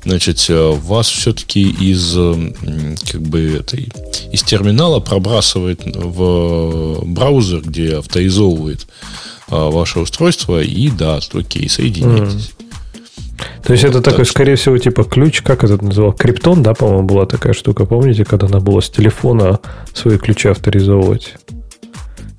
значит, 0.04 0.44
э, 0.50 0.72
вас 0.72 1.08
все-таки 1.08 1.62
из 1.70 2.16
как 3.12 3.22
бы 3.22 3.58
этой 3.60 3.90
из 4.32 4.42
терминала 4.44 5.00
пробрасывает 5.00 5.82
в 5.86 7.04
браузер, 7.06 7.62
где 7.62 7.98
авторизовывает 7.98 8.88
а, 9.50 9.70
ваше 9.70 10.00
устройство, 10.00 10.62
и 10.62 10.90
да, 10.90 11.20
окей, 11.34 11.70
соединитесь. 11.70 12.52
То 13.64 13.74
есть 13.74 13.84
Вот 13.84 13.90
это 13.92 14.02
так 14.02 14.14
такой, 14.14 14.26
что- 14.26 14.34
скорее 14.34 14.56
всего, 14.56 14.78
типа 14.78 15.04
ключ, 15.04 15.42
как 15.42 15.64
это 15.64 15.84
называл? 15.84 16.14
Криптон, 16.14 16.64
да, 16.64 16.74
по-моему, 16.74 17.04
была 17.08 17.26
такая 17.26 17.54
штука. 17.54 17.86
Помните, 17.86 18.24
когда 18.24 18.48
надо 18.48 18.64
было 18.64 18.82
с 18.82 18.90
телефона 18.90 19.60
свои 19.94 20.18
ключи 20.18 20.48
авторизовывать? 20.48 21.34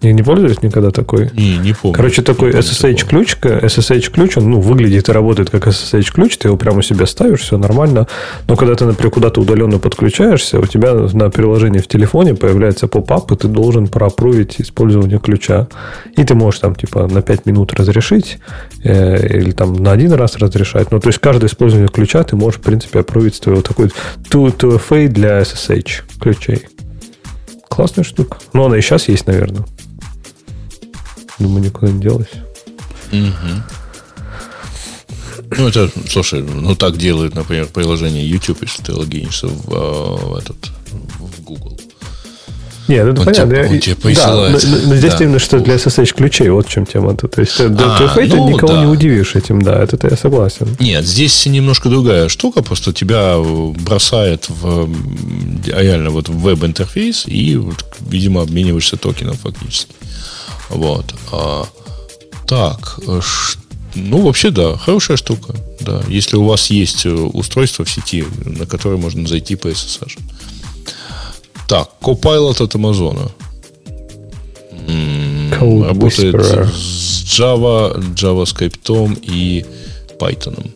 Не, 0.03 0.12
не 0.12 0.23
пользовались 0.23 0.62
никогда 0.62 0.91
такой? 0.91 1.31
Не, 1.33 1.59
не 1.59 1.74
помню. 1.74 1.95
Короче, 1.95 2.23
такой 2.23 2.49
Не 2.49 2.53
помню 2.55 2.66
SSH 2.66 2.97
такого. 2.97 3.24
ключ, 3.24 3.37
SSH 3.41 4.11
ключ, 4.11 4.37
он 4.37 4.51
ну, 4.51 4.61
выглядит 4.61 5.09
и 5.09 5.12
работает 5.12 5.51
как 5.51 5.69
SSH 5.69 6.12
ключ, 6.12 6.37
ты 6.39 6.49
его 6.49 6.57
прямо 6.57 6.79
у 6.79 6.83
себя 6.83 7.07
ставишь, 7.07 7.41
все 7.41 7.57
нормально. 7.57 8.09
Но 8.49 8.57
когда 8.57 8.74
ты, 8.74 8.85
например, 8.85 9.12
куда-то 9.12 9.41
удаленно 9.41 9.79
подключаешься, 9.79 10.59
у 10.59 10.66
тебя 10.66 10.95
на 10.95 11.31
приложении 11.31 11.79
в 11.79 11.87
телефоне 11.87 12.35
появляется 12.35 12.89
поп-ап, 12.89 13.31
и 13.31 13.37
ты 13.37 13.47
должен 13.47 13.87
проапрувить 13.87 14.61
использование 14.61 15.20
ключа. 15.20 15.69
И 16.16 16.24
ты 16.24 16.35
можешь 16.35 16.61
там 16.61 16.74
типа 16.74 17.07
на 17.07 17.23
5 17.23 17.47
минут 17.47 17.73
разрешить, 17.74 18.39
э, 18.83 19.39
или 19.39 19.53
там 19.53 19.74
на 19.74 19.93
один 19.93 20.12
раз 20.12 20.37
разрешать. 20.37 20.91
Ну, 20.91 20.99
то 20.99 21.09
есть 21.09 21.20
каждое 21.20 21.47
использование 21.47 21.89
ключа 21.89 22.24
ты 22.24 22.35
можешь, 22.35 22.59
в 22.59 22.62
принципе, 22.62 23.01
апрувить 23.01 23.37
с 23.37 23.41
твоего 23.41 23.62
такой 23.62 23.93
2FA 24.31 25.07
для 25.07 25.43
SSH 25.43 26.03
ключей. 26.20 26.66
Классная 27.69 28.05
штука. 28.05 28.39
Ну, 28.53 28.65
она 28.65 28.77
и 28.77 28.81
сейчас 28.81 29.09
есть, 29.09 29.27
наверное. 29.27 29.65
Думаю, 31.43 31.64
никуда 31.64 31.90
не 31.90 32.01
делась. 32.01 32.31
Мгм. 33.10 33.64
Ну, 35.59 35.69
это, 35.69 35.90
слушай, 36.09 36.40
ну 36.40 36.77
так 36.77 36.97
делают, 36.97 37.35
например, 37.35 37.66
приложение 37.66 38.27
YouTube, 38.27 38.62
если 38.62 38.82
ты 38.82 38.94
логинишься 38.94 39.48
в, 39.48 39.69
а, 39.73 40.16
в 40.16 40.36
этот. 40.36 40.56
Нет, 42.88 43.06
это 43.06 43.20
Он 43.20 43.26
понятно. 43.26 43.44
тебе- 43.54 43.66
он 43.68 43.74
Я- 43.74 43.80
тебе 43.80 44.14
да, 44.14 44.34
но, 44.34 44.48
но 44.50 44.59
здесь 44.96 45.14
Да. 45.14 45.24
именно 45.24 45.38
что 45.38 45.60
для 45.60 45.74
SSH 45.76 46.14
ключей, 46.14 46.48
вот 46.50 46.66
в 46.66 46.70
чем 46.70 46.84
тема-то. 46.84 47.28
То 47.28 47.40
есть, 47.40 47.60
э, 47.60 47.68
да, 47.68 47.96
А, 47.96 48.09
ты 48.14 48.26
ну, 48.26 48.48
никого 48.48 48.72
да. 48.72 48.80
не 48.80 48.86
удивишь 48.86 49.34
этим, 49.36 49.62
да, 49.62 49.82
это 49.82 49.98
я 50.10 50.16
согласен. 50.16 50.68
Нет, 50.80 51.04
здесь 51.06 51.46
немножко 51.46 51.88
другая 51.88 52.28
штука, 52.28 52.62
просто 52.62 52.92
тебя 52.92 53.36
бросает 53.38 54.46
в 54.48 54.88
реально 55.66 56.10
вот 56.10 56.28
в 56.28 56.38
веб-интерфейс 56.40 57.24
и, 57.26 57.60
видимо, 58.00 58.42
обмениваешься 58.42 58.96
токеном 58.96 59.36
фактически. 59.36 59.92
Вот. 60.68 61.04
А, 61.30 61.64
так, 62.46 62.98
э, 63.06 63.20
ну, 63.94 64.22
вообще, 64.22 64.50
да, 64.50 64.76
хорошая 64.76 65.16
штука. 65.16 65.54
Да, 65.80 66.02
если 66.09 66.36
у 66.36 66.44
вас 66.44 66.70
есть 66.70 67.06
э, 67.06 67.10
устройство 67.10 67.84
в 67.84 67.90
сети, 67.90 68.24
на 68.44 68.66
которое 68.66 68.96
можно 68.96 69.26
зайти 69.26 69.56
по 69.56 69.68
SSH. 69.68 70.18
Так, 71.68 71.89
Copilot 72.01 72.62
от 72.62 72.74
Code 75.59 75.86
Работает 75.86 76.34
Whisperer. 76.34 76.66
с 76.66 77.24
Java, 77.39 77.97
JavaScript 78.14 79.18
и 79.22 79.64
Python. 80.18 80.70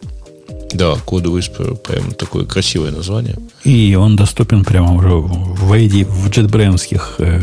Да, 0.72 0.94
Code 1.06 1.24
Whisperer, 1.24 1.76
прям 1.76 2.12
такое 2.12 2.44
красивое 2.44 2.90
название. 2.92 3.36
И 3.64 3.94
он 3.98 4.16
доступен 4.16 4.64
прямо 4.64 4.94
уже 4.94 5.08
в 5.08 5.72
AD, 5.72 6.04
в 6.04 6.28
JetBrains-ских 6.30 7.14
э, 7.18 7.40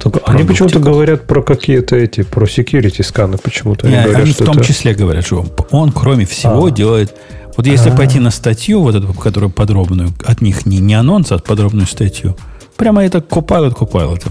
Только 0.00 0.20
они 0.26 0.44
почему-то 0.44 0.78
говорят 0.78 1.26
про 1.26 1.42
какие-то 1.42 1.96
эти, 1.96 2.22
про 2.22 2.46
security 2.46 3.02
сканы 3.02 3.38
почему-то. 3.38 3.86
Они, 3.86 3.96
говорят, 3.96 4.22
они 4.22 4.32
что 4.32 4.44
в 4.44 4.46
том 4.46 4.58
это- 4.58 4.66
числе 4.66 4.94
говорят, 4.94 5.26
что 5.26 5.44
он, 5.70 5.92
кроме 5.92 6.24
всего, 6.26 6.66
А. 6.66 6.70
делает... 6.70 7.14
Вот 7.58 7.66
если 7.66 7.90
А. 7.90 7.96
пойти 7.96 8.20
на 8.20 8.30
статью, 8.30 8.80
вот 8.82 8.94
эту, 8.94 9.12
которую 9.12 9.50
подробную, 9.50 10.10
от 10.24 10.40
них 10.40 10.64
не, 10.64 10.78
не 10.78 10.94
анонс, 10.94 11.32
а 11.32 11.38
подробную 11.38 11.88
статью, 11.88 12.36
прямо 12.76 13.04
это 13.04 13.18
Copilot 13.18 13.74
Copilot. 13.74 14.22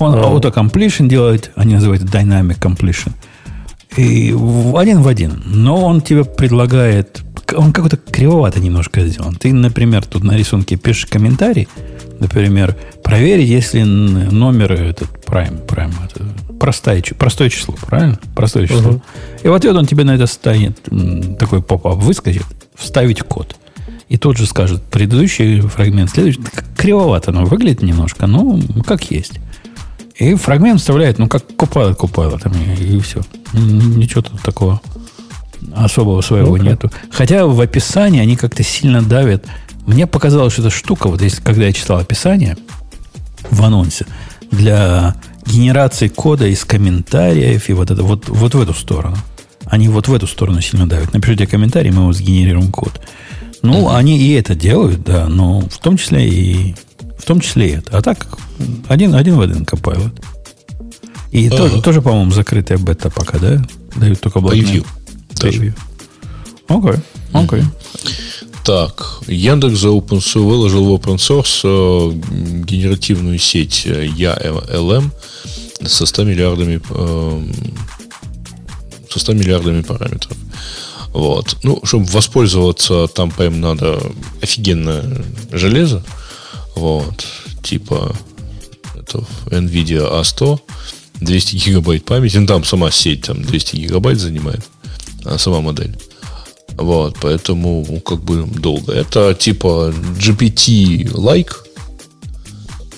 Он 0.00 0.14
А. 0.14 0.18
auto-completion 0.18 1.06
делает, 1.06 1.52
они 1.54 1.74
называют 1.74 2.02
Dynamic 2.02 2.58
Completion. 2.58 3.12
И 3.96 4.34
один 4.76 5.00
в 5.00 5.06
один. 5.06 5.44
Но 5.46 5.84
он 5.84 6.00
тебе 6.00 6.24
предлагает... 6.24 7.22
Он 7.56 7.72
какой-то 7.72 7.96
кривовато 7.96 8.60
немножко 8.60 9.06
сделан. 9.06 9.34
Ты, 9.36 9.52
например, 9.52 10.04
тут 10.04 10.24
на 10.24 10.36
рисунке 10.36 10.76
пишешь 10.76 11.06
комментарий, 11.06 11.68
например, 12.20 12.76
проверить, 13.02 13.48
если 13.48 13.82
номер 13.82 14.72
этот 14.72 15.08
prime, 15.26 15.66
prime 15.66 15.94
это 16.04 16.24
простое, 16.58 17.02
простое 17.18 17.50
число, 17.50 17.74
правильно? 17.86 18.18
Простое 18.34 18.66
число. 18.66 18.92
Мгм. 18.92 19.02
И 19.42 19.48
в 19.48 19.54
ответ 19.54 19.74
он 19.76 19.86
тебе 19.86 20.04
на 20.04 20.14
это 20.14 20.26
станет 20.26 20.78
такой 21.38 21.62
поп-ап 21.62 21.96
выскочит, 21.98 22.44
вставить 22.74 23.22
код. 23.22 23.56
И 24.08 24.18
тут 24.18 24.36
же 24.36 24.46
скажет 24.46 24.82
предыдущий 24.84 25.60
фрагмент, 25.60 26.10
следующий. 26.10 26.40
Кривовато 26.76 27.30
оно 27.30 27.44
выглядит 27.44 27.82
немножко, 27.82 28.26
но 28.26 28.60
как 28.86 29.10
есть. 29.10 29.40
И 30.14 30.34
фрагмент 30.34 30.80
вставляет, 30.80 31.18
ну, 31.18 31.28
как 31.28 31.44
купало, 31.56 31.92
купало 31.92 32.38
там, 32.38 32.52
и, 32.52 32.96
и 32.96 33.00
все. 33.00 33.20
Ничего 33.52 34.22
тут 34.22 34.40
такого 34.40 34.80
особого 35.74 36.20
своего 36.20 36.56
Ну-ка. 36.56 36.62
нету. 36.70 36.92
Хотя 37.10 37.46
в 37.46 37.60
описании 37.60 38.20
они 38.20 38.36
как-то 38.36 38.62
сильно 38.62 39.02
давят. 39.02 39.44
Мне 39.86 40.06
показалось, 40.06 40.52
что 40.54 40.62
эта 40.62 40.70
штука, 40.70 41.08
вот 41.08 41.22
если, 41.22 41.40
когда 41.42 41.66
я 41.66 41.72
читал 41.72 41.98
описание 41.98 42.56
в 43.50 43.62
анонсе, 43.62 44.06
для 44.50 45.16
генерации 45.46 46.08
кода 46.08 46.46
из 46.46 46.64
комментариев 46.64 47.68
и 47.68 47.72
вот 47.72 47.90
это, 47.90 48.02
вот, 48.02 48.28
вот 48.28 48.54
в 48.54 48.60
эту 48.60 48.74
сторону. 48.74 49.16
Они 49.66 49.88
вот 49.88 50.08
в 50.08 50.14
эту 50.14 50.26
сторону 50.26 50.60
сильно 50.60 50.88
давят. 50.88 51.12
Напишите 51.12 51.46
комментарий, 51.46 51.90
мы 51.90 52.02
его 52.02 52.12
сгенерируем 52.12 52.70
код. 52.70 53.00
Ну, 53.62 53.90
они 53.92 54.18
и 54.18 54.32
это 54.34 54.54
делают, 54.54 55.02
да, 55.02 55.26
но 55.28 55.60
в 55.60 55.78
том 55.78 55.96
числе 55.96 56.28
и 56.28 56.74
в 57.18 57.24
том 57.24 57.40
числе 57.40 57.68
и 57.68 57.72
это. 57.76 57.98
А 57.98 58.02
так 58.02 58.26
один, 58.88 59.14
один 59.14 59.36
в 59.36 59.40
один 59.40 59.62
Copilot. 59.64 60.22
И 61.32 61.48
Ага. 61.48 61.56
тоже, 61.56 61.82
тоже, 61.82 62.02
по-моему, 62.02 62.30
закрытая 62.30 62.78
бета 62.78 63.10
пока, 63.10 63.38
да? 63.38 63.62
Дают 63.96 64.20
только. 64.20 64.40
Превью. 64.40 64.84
Превью. 65.50 65.74
Окей, 66.68 67.00
окей. 67.32 67.62
Так, 68.64 69.20
Яндекс 69.28 69.78
за 69.78 69.88
open 69.88 70.18
source, 70.18 70.40
выложил 70.40 70.84
в 70.84 70.94
open 70.94 71.16
source 71.16 71.60
э, 71.62 72.64
генеративную 72.64 73.38
сеть 73.38 73.82
э, 73.86 74.06
YALM 74.06 75.10
со 75.86 76.04
100 76.04 76.24
миллиардами 76.24 76.80
э, 76.90 77.42
со 79.08 79.20
100 79.20 79.32
миллиардами 79.34 79.82
параметров. 79.82 80.36
Вот. 81.12 81.56
Ну, 81.62 81.80
чтобы 81.84 82.06
воспользоваться, 82.06 83.06
там, 83.06 83.30
по 83.30 83.48
надо 83.48 84.02
офигенное 84.42 85.24
железо. 85.52 86.04
Вот. 86.74 87.24
Типа 87.62 88.14
это 88.94 89.24
NVIDIA 89.46 90.20
A100, 90.20 90.60
200 91.20 91.56
гигабайт 91.56 92.04
памяти. 92.04 92.36
Ну, 92.38 92.46
там 92.46 92.64
сама 92.64 92.90
сеть 92.90 93.22
там 93.22 93.42
200 93.42 93.76
гигабайт 93.76 94.18
занимает, 94.18 94.64
сама 95.38 95.60
модель. 95.60 95.96
Вот, 96.76 97.16
поэтому 97.20 97.86
ну, 97.88 98.00
как 98.00 98.20
бы 98.20 98.44
долго. 98.46 98.92
Это 98.92 99.34
типа 99.34 99.92
GPT-like. 100.18 101.52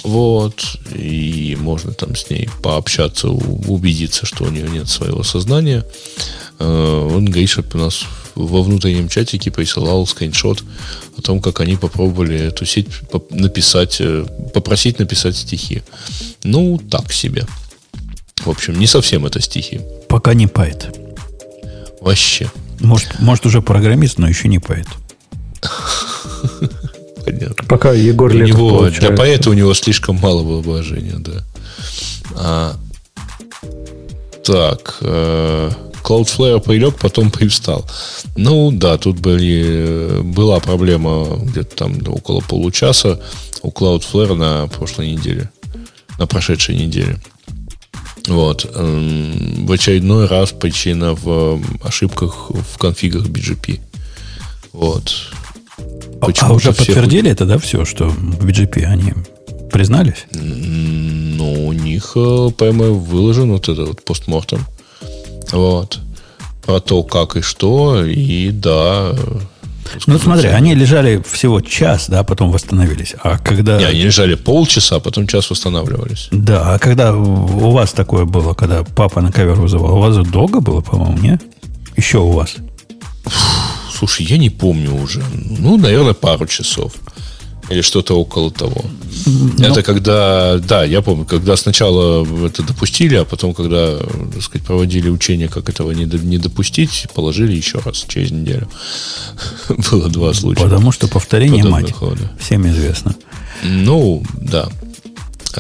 Вот. 0.05 0.65
И 0.95 1.57
можно 1.61 1.93
там 1.93 2.17
с 2.17 2.31
ней 2.31 2.49
пообщаться, 2.63 3.29
убедиться, 3.29 4.27
что 4.27 4.45
у 4.45 4.51
нее 4.51 4.69
нет 4.69 4.89
своего 4.89 5.23
сознания. 5.23 5.85
Э, 6.59 7.11
он 7.15 7.27
Гриша 7.27 7.65
у 7.75 7.79
нас 7.79 8.05
во 8.35 8.63
внутреннем 8.63 9.09
чатике 9.09 9.51
присылал 9.51 10.07
скриншот 10.07 10.65
о 11.17 11.23
том, 11.23 11.41
как 11.41 11.61
они 11.61 11.77
попробовали 11.77 12.39
эту 12.39 12.65
сеть 12.67 12.89
написать, 13.31 13.97
э, 14.01 14.25
попросить 14.55 14.99
написать 14.99 15.37
стихи. 15.37 15.83
Ну, 16.45 16.79
так 16.91 17.13
себе. 17.13 17.47
В 18.45 18.49
общем, 18.49 18.79
не 18.79 18.87
совсем 18.87 19.27
это 19.27 19.41
стихи. 19.41 19.81
Пока 20.09 20.35
не 20.35 20.47
поэт. 20.47 21.08
Вообще. 22.01 22.51
Может, 22.81 23.21
может 23.21 23.47
уже 23.47 23.61
программист, 23.63 24.19
но 24.19 24.29
еще 24.29 24.49
не 24.49 24.59
поэт. 24.59 24.87
Понятно. 27.25 27.65
Пока 27.69 27.93
Егор 27.93 28.33
Летов 28.33 28.57
него, 28.57 28.71
получает. 28.79 29.01
Для 29.01 29.17
поэта 29.17 29.51
у 29.51 29.53
него 29.53 29.75
слишком 29.75 30.17
мало 30.17 30.43
воображения, 30.43 31.17
да. 31.19 31.45
А, 32.37 32.77
так, 34.45 34.99
э, 35.01 35.71
Cloudflare 36.03 36.61
прилег, 36.61 36.97
потом 36.97 37.31
привстал. 37.31 37.85
Ну, 38.37 38.71
да, 38.73 38.97
тут 38.97 39.19
были, 39.19 40.23
была 40.23 40.59
проблема 40.61 41.37
где-то 41.43 41.77
там 41.77 41.99
около 42.07 42.41
получаса 42.41 43.21
у 43.63 43.71
Cloudflare 43.71 44.35
на 44.35 44.69
прошлой 44.69 45.13
неделе, 45.13 45.51
на 46.19 46.27
прошедшей 46.27 46.77
неделе. 46.77 47.19
Вот. 48.29 48.67
Эм, 48.75 49.67
В 49.67 49.73
очередной 49.73 50.27
раз 50.27 50.53
причина 50.53 51.15
в 51.15 51.61
ошибках 51.83 52.51
в 52.51 52.79
конфигах 52.79 53.27
BGP. 53.27 53.81
Вот. 54.73 55.13
А- 55.79 55.83
А, 56.21 56.27
Почему-то 56.27 56.55
уже 56.55 56.73
всех- 56.73 56.87
подтвердили 56.87 57.31
это, 57.31 57.45
да, 57.45 57.59
все, 57.59 57.85
что 57.85 58.09
в 58.09 58.45
BGP 58.47 58.85
они 58.85 59.13
признались? 59.73 60.27
Ну, 60.33 61.67
у 61.69 61.73
них 61.73 62.13
э, 62.17 62.49
прямо 62.57 62.87
выложен 62.87 63.53
вот 63.53 63.69
этот 63.69 63.89
вот 63.89 64.05
постмортем. 64.05 64.65
Вот. 65.53 65.99
Про 66.65 66.81
то, 66.81 67.03
как 67.05 67.37
и 67.37 67.41
что. 67.43 68.05
И 68.05 68.51
да. 68.51 69.15
Ну, 70.07 70.19
смотри, 70.19 70.49
они 70.49 70.75
лежали 70.75 71.23
всего 71.31 71.61
час, 71.61 72.09
да, 72.09 72.23
потом 72.23 72.51
восстановились. 72.51 73.15
А 73.23 73.39
когда... 73.39 73.79
Не, 73.79 73.85
они 73.85 74.03
лежали 74.03 74.35
полчаса, 74.35 74.97
а 74.97 75.01
потом 75.01 75.27
час 75.27 75.51
восстанавливались. 75.51 76.29
Да, 76.31 76.75
а 76.75 76.79
когда 76.79 77.15
у 77.15 77.71
вас 77.71 77.93
такое 77.93 78.25
было, 78.25 78.55
когда 78.55 78.85
папа 78.85 79.21
на 79.21 79.33
ковер 79.33 79.55
вызывал, 79.55 79.97
у 79.97 80.01
вас 80.01 80.15
же 80.15 80.23
долго 80.23 80.61
было, 80.61 80.81
по-моему, 80.81 81.19
не? 81.19 81.39
Еще 81.97 82.19
у 82.19 82.31
вас. 82.31 82.57
Слушай, 83.99 84.27
я 84.27 84.39
не 84.39 84.51
помню 84.51 84.95
уже. 84.95 85.23
Ну, 85.35 85.77
наверное, 85.77 86.15
пару 86.15 86.47
часов. 86.47 86.93
Или 87.71 87.83
что-то 87.83 88.19
около 88.19 88.51
того. 88.51 88.85
Это 89.59 89.83
когда, 89.83 90.59
да, 90.59 90.85
я 90.85 91.03
помню, 91.03 91.25
когда 91.25 91.57
сначала 91.57 92.27
это 92.47 92.63
допустили, 92.63 93.17
а 93.17 93.25
потом, 93.25 93.55
когда, 93.55 93.99
так 93.99 94.43
сказать, 94.43 94.67
проводили 94.67 95.11
учения, 95.11 95.49
как 95.49 95.69
этого 95.69 95.93
не, 95.93 96.05
не 96.05 96.39
допустить, 96.39 97.07
положили 97.15 97.55
еще 97.55 97.79
раз 97.79 98.05
через 98.09 98.31
неделю. 98.31 98.69
Было 99.91 100.09
два 100.09 100.33
случая. 100.33 100.65
Потому 100.65 100.93
что 100.93 101.09
повторение 101.09 101.65
мать. 101.65 101.93
хода. 101.93 102.31
Всем 102.39 102.67
известно. 102.69 103.15
Ну, 103.63 104.23
да. 104.35 104.69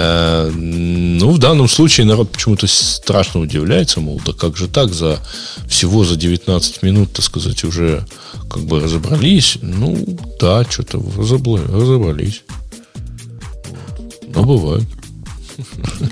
Э, 0.00 0.50
Ну, 0.54 1.32
в 1.32 1.38
данном 1.38 1.68
случае 1.68 2.06
народ 2.06 2.30
почему-то 2.30 2.68
страшно 2.68 3.40
удивляется, 3.40 4.00
мол, 4.00 4.20
да 4.24 4.32
как 4.32 4.56
же 4.56 4.68
так, 4.68 4.92
за 4.94 5.18
всего 5.68 6.04
за 6.04 6.14
19 6.14 6.82
минут, 6.82 7.12
так 7.12 7.24
сказать, 7.24 7.64
уже 7.64 8.06
как 8.48 8.62
бы 8.62 8.80
разобрались. 8.80 9.58
Ну, 9.60 9.98
да, 10.40 10.64
что-то 10.68 10.98
разобрались. 10.98 12.42
Ну, 14.34 14.44
бывает. 14.44 14.84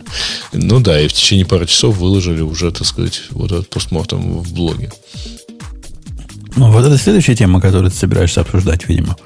Ну 0.53 0.81
да, 0.81 1.01
и 1.01 1.07
в 1.07 1.13
течение 1.13 1.45
пары 1.45 1.67
часов 1.67 1.99
выложили 1.99 2.41
уже, 2.41 2.73
так 2.73 2.87
сказать, 2.87 3.23
вот 3.31 3.53
этот 3.53 3.69
постмортом 3.69 4.39
в 4.41 4.53
блоге. 4.53 4.91
Ну, 6.57 6.73
вот 6.73 6.85
это 6.85 6.97
следующая 6.97 7.37
тема, 7.37 7.61
которую 7.61 7.91
ты 7.91 7.97
собираешься 7.97 8.41
обсуждать, 8.41 8.89
видимо. 8.89 9.17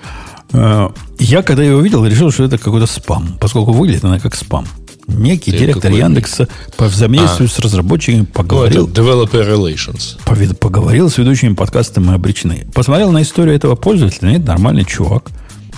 Э, 0.53 0.89
Я, 1.19 1.43
когда 1.43 1.63
ее 1.63 1.77
увидел, 1.77 2.05
решил, 2.05 2.31
что 2.31 2.45
это 2.45 2.59
какой-то 2.59 2.87
спам, 2.87 3.37
поскольку 3.41 3.73
выглядит 3.73 4.05
она 4.05 4.19
как 4.19 4.35
спам. 4.35 4.67
Некий 5.07 5.51
Ты 5.51 5.59
директор? 5.59 5.91
Яндекса 5.91 6.47
по 6.77 6.85
взаимодействию 6.87 7.49
с 7.49 7.59
разработчиками 7.59 8.21
Ну, 8.21 8.27
поговорил, 8.27 8.87
Developer 8.87 9.45
Relations. 9.45 10.19
повид- 10.25 10.55
поговорил 10.57 11.11
с 11.11 11.19
ведущими 11.19 11.55
подкаста 11.55 12.01
«Мы 12.01 12.15
обречены». 12.15 12.67
Посмотрел 12.73 13.11
на 13.11 13.23
историю 13.23 13.57
этого 13.57 13.75
пользователя, 13.75 14.31
нет, 14.31 14.47
нормальный 14.47 14.85
чувак. 14.85 15.31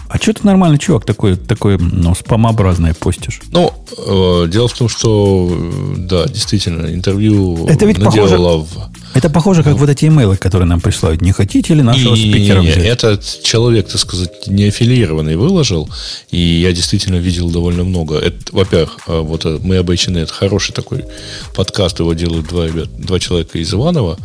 А 0.08 0.18
что 0.18 0.34
ты 0.34 0.46
нормальный 0.46 0.76
чувак 0.78 1.06
такой, 1.06 1.36
такой 1.36 1.78
ну, 1.78 2.14
спамообразное 2.14 2.92
постишь? 2.92 3.40
Ну, 3.50 3.72
э, 3.96 4.48
дело 4.50 4.68
в 4.68 4.74
том, 4.74 4.90
что, 4.90 5.50
да, 5.96 6.26
действительно, 6.26 6.92
интервью 6.92 7.66
Это 7.66 7.86
ведь 7.86 7.96
наделала 7.96 8.58
в... 8.58 8.68
Это 9.14 9.28
похоже, 9.28 9.62
как 9.62 9.76
вот 9.76 9.90
эти 9.90 10.06
имейлы, 10.06 10.36
которые 10.36 10.66
нам 10.66 10.80
присылают. 10.80 11.20
Не 11.20 11.32
хотите 11.32 11.74
ли 11.74 11.82
нашего 11.82 12.14
Не-не-не, 12.14 12.32
спикера 12.32 12.62
взять? 12.62 12.78
Этот 12.78 13.42
человек, 13.42 13.88
так 13.88 14.00
сказать, 14.00 14.46
не 14.46 14.64
аффилированный 14.64 15.36
выложил, 15.36 15.88
и 16.30 16.38
я 16.38 16.72
действительно 16.72 17.16
видел 17.16 17.50
довольно 17.50 17.84
много. 17.84 18.18
Это, 18.18 18.36
во-первых, 18.52 18.98
э, 19.06 19.20
вот 19.20 19.44
э, 19.44 19.58
мы 19.62 19.76
обычно 19.76 20.18
это 20.18 20.32
хороший 20.32 20.72
такой 20.72 21.04
подкаст, 21.54 22.00
его 22.00 22.14
делают 22.14 22.46
два, 22.48 22.66
ребят, 22.66 22.88
два 22.96 23.18
человека 23.18 23.58
из 23.58 23.72
Иванова, 23.74 24.16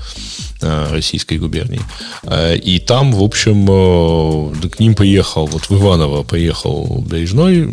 э, 0.62 0.88
российской 0.92 1.38
губернии. 1.38 1.82
Э, 2.24 2.56
И 2.56 2.80
там, 2.80 3.12
в 3.12 3.22
общем, 3.22 3.68
э, 3.70 4.70
к 4.70 4.80
ним 4.80 4.96
поехал, 4.96 5.48
вот 5.48 5.70
в 5.70 5.72
Иваново 5.72 6.24
поехал 6.24 7.04
Бережной, 7.08 7.70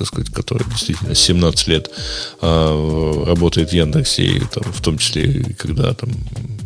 так 0.00 0.08
сказать, 0.08 0.32
который 0.32 0.66
действительно 0.70 1.14
17 1.14 1.68
лет 1.68 1.90
э, 2.40 3.24
работает 3.26 3.68
в 3.68 3.74
Яндексе, 3.74 4.22
и 4.22 4.40
там, 4.40 4.64
в 4.72 4.80
том 4.80 4.96
числе, 4.96 5.54
когда 5.58 5.92
там 5.92 6.08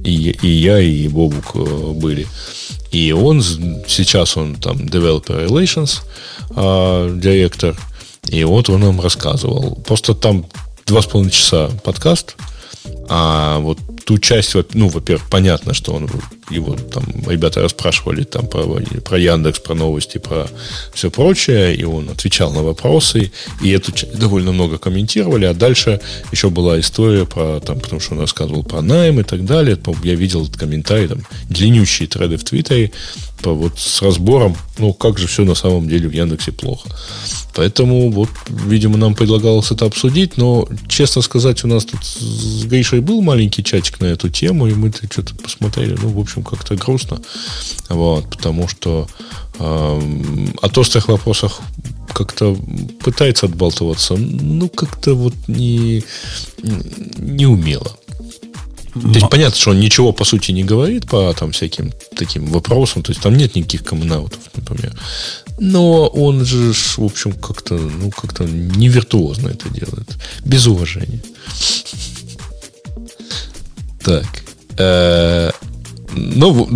и, 0.05 0.37
и 0.41 0.49
я, 0.49 0.79
и 0.79 1.09
Бобук 1.09 1.57
э, 1.57 1.93
были. 1.95 2.29
И 2.93 3.11
он 3.11 3.43
сейчас 3.43 4.37
он 4.37 4.55
там 4.55 4.77
Developer 4.77 5.49
Relations 5.49 6.03
э, 6.55 7.19
директор. 7.21 7.77
И 8.29 8.45
вот 8.45 8.71
он 8.71 8.83
нам 8.83 9.01
рассказывал. 9.01 9.83
Просто 9.85 10.15
там 10.15 10.47
два 10.87 11.03
с 11.03 11.07
половиной 11.07 11.33
часа 11.33 11.71
подкаст. 11.83 12.37
А 13.09 13.59
вот 13.59 13.79
ту 14.05 14.19
часть, 14.19 14.55
ну, 14.75 14.89
во-первых, 14.89 15.29
понятно, 15.31 15.75
что 15.75 15.93
он 15.93 16.09
его 16.51 16.77
там 16.77 17.05
ребята 17.27 17.63
расспрашивали 17.63 18.25
там 18.25 18.47
про, 18.47 18.65
про 19.01 19.19
Яндекс, 19.19 19.61
про 19.61 19.75
новости, 19.75 20.19
про 20.19 20.47
все 20.93 21.11
прочее, 21.11 21.75
и 21.75 21.85
он 21.85 22.11
отвечал 22.11 22.53
на 22.53 22.63
вопросы, 22.63 23.33
и 23.63 23.71
эту 23.71 23.93
довольно 24.15 24.53
много 24.53 24.79
комментировали, 24.79 25.47
а 25.47 25.55
дальше 25.55 26.01
еще 26.33 26.51
была 26.51 26.79
история 26.81 27.25
про 27.25 27.61
там, 27.61 27.81
потому 27.81 28.01
что 28.01 28.15
он 28.15 28.21
рассказывал 28.21 28.63
про 28.63 28.83
найм 28.83 29.21
и 29.21 29.23
так 29.23 29.45
далее. 29.45 29.79
Я 30.03 30.15
видел 30.15 30.45
этот 30.45 30.57
комментарий, 30.57 31.09
там, 31.09 31.23
длиннющие 31.49 32.07
треды 32.07 32.37
в 32.37 32.45
Твиттере, 32.45 32.93
по, 33.43 33.53
вот 33.53 33.79
с 33.79 34.03
разбором, 34.03 34.57
ну, 34.79 34.93
как 34.93 35.19
же 35.19 35.27
все 35.27 35.45
на 35.45 35.55
самом 35.55 35.89
деле 35.89 36.09
в 36.09 36.13
Яндексе 36.13 36.53
плохо. 36.53 36.89
Поэтому, 37.55 38.11
вот, 38.11 38.31
видимо, 38.49 38.97
нам 38.97 39.15
предлагалось 39.15 39.71
это 39.71 39.85
обсудить, 39.85 40.37
но, 40.37 40.69
честно 40.89 41.23
сказать, 41.23 41.63
у 41.65 41.69
нас 41.69 41.85
тут 41.85 42.05
с 42.05 42.65
Гришей 42.65 43.01
был 43.01 43.21
маленький 43.23 43.63
чатик 43.63 43.94
на 44.01 44.07
эту 44.07 44.29
тему, 44.29 44.67
и 44.67 44.75
мы 44.75 44.93
что-то 44.93 45.35
посмотрели, 45.35 45.97
ну, 46.01 46.09
в 46.09 46.19
общем, 46.19 46.43
как-то 46.43 46.77
грустно, 46.77 47.21
вот, 47.89 48.29
потому 48.31 48.69
что 48.69 49.09
эм, 49.59 50.55
от 50.63 50.79
острых 50.79 51.09
вопросов 51.09 51.61
как-то 52.13 52.57
пытается 53.03 53.47
отбалтываться, 53.47 54.17
ну, 54.17 54.69
как-то 54.69 55.15
вот 55.15 55.35
не, 55.49 56.05
не 57.19 57.47
умело. 57.47 57.97
То 58.95 59.09
есть 59.09 59.29
понятно, 59.29 59.59
что 59.59 59.71
он 59.71 59.81
ничего 59.81 60.13
по 60.13 60.25
сути 60.25 60.53
не 60.53 60.63
говорит 60.63 61.09
по 61.09 61.35
там 61.35 61.51
всяким 61.51 61.93
таким 62.17 62.47
вопросам, 62.47 63.03
то 63.03 63.11
есть 63.11 63.21
там 63.21 63.37
нет 63.37 63.57
никаких 63.57 63.83
коммунаутов, 63.83 64.39
например. 64.55 64.95
Но 65.59 66.07
он 66.07 66.45
же, 66.45 66.73
в 66.73 67.05
общем, 67.05 67.33
как-то, 67.33 67.75
ну, 67.75 68.11
как-то 68.11 68.45
не 68.45 68.89
виртуозно 68.89 69.49
это 69.49 69.69
делает. 69.69 70.17
Без 70.45 70.67
уважения. 70.67 71.21
Так. 74.05 74.27
Э, 74.79 75.51
Но, 76.17 76.69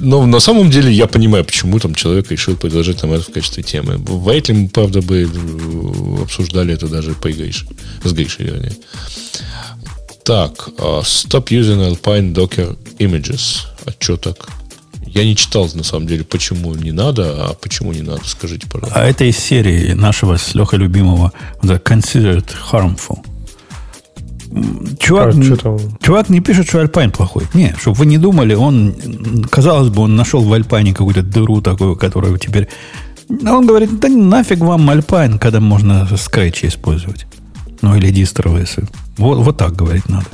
но 0.00 0.26
на 0.26 0.40
самом 0.40 0.70
деле 0.70 0.92
я 0.92 1.06
понимаю, 1.06 1.44
почему 1.44 1.78
там 1.78 1.94
человек 1.94 2.30
решил 2.30 2.56
предложить 2.56 3.02
нам 3.02 3.12
это 3.12 3.22
в 3.22 3.32
качестве 3.32 3.62
темы. 3.62 3.94
Ли 3.94 4.54
мы, 4.54 4.68
правда, 4.68 5.00
бы 5.00 5.22
э, 5.22 6.22
обсуждали 6.22 6.74
это 6.74 6.86
даже 6.88 7.14
по 7.14 7.30
Грише, 7.30 7.66
с 8.04 8.12
Гришей, 8.12 8.46
вернее. 8.46 8.72
Так, 10.24 10.68
uh, 10.78 11.02
stop 11.02 11.50
using 11.50 11.80
Alpine 11.86 12.32
Docker 12.32 12.76
images. 12.98 13.66
А 13.86 13.92
что 13.98 14.16
так? 14.16 14.48
Я 15.06 15.24
не 15.24 15.36
читал, 15.36 15.70
на 15.74 15.84
самом 15.84 16.06
деле, 16.06 16.24
почему 16.24 16.74
не 16.74 16.92
надо, 16.92 17.46
а 17.46 17.54
почему 17.54 17.92
не 17.92 18.02
надо, 18.02 18.22
скажите, 18.24 18.66
пожалуйста. 18.66 19.00
А 19.00 19.04
это 19.04 19.24
из 19.24 19.36
серии 19.38 19.92
нашего 19.92 20.36
с 20.38 20.54
Лехой 20.54 20.78
любимого 20.78 21.32
The 21.62 21.78
Considered 21.82 22.48
Harmful. 22.72 23.18
Чувак, 24.98 25.34
А, 25.64 25.78
чувак 26.00 26.30
не 26.30 26.40
пишет, 26.40 26.68
что 26.68 26.80
Альпайн 26.80 27.10
плохой. 27.10 27.44
Не, 27.54 27.74
чтобы 27.78 27.96
вы 27.98 28.06
не 28.06 28.18
думали, 28.18 28.54
он, 28.54 28.94
казалось 29.50 29.88
бы, 29.88 30.02
он 30.02 30.16
нашел 30.16 30.42
в 30.42 30.52
Альпайне 30.52 30.92
какую-то 30.92 31.22
дыру 31.22 31.60
такую, 31.60 31.96
которую 31.96 32.38
теперь... 32.38 32.68
Он 33.28 33.66
говорит, 33.66 33.98
да 34.00 34.08
нафиг 34.08 34.60
вам 34.60 34.88
Альпайн, 34.90 35.38
когда 35.38 35.60
можно 35.60 36.06
скретчи 36.16 36.66
использовать. 36.66 37.26
Ну, 37.82 37.96
или 37.96 38.10
дистровесы. 38.10 38.86
Вот, 39.18 39.38
вот 39.38 39.56
так 39.56 39.74
говорить 39.74 40.08
надо. 40.08 40.26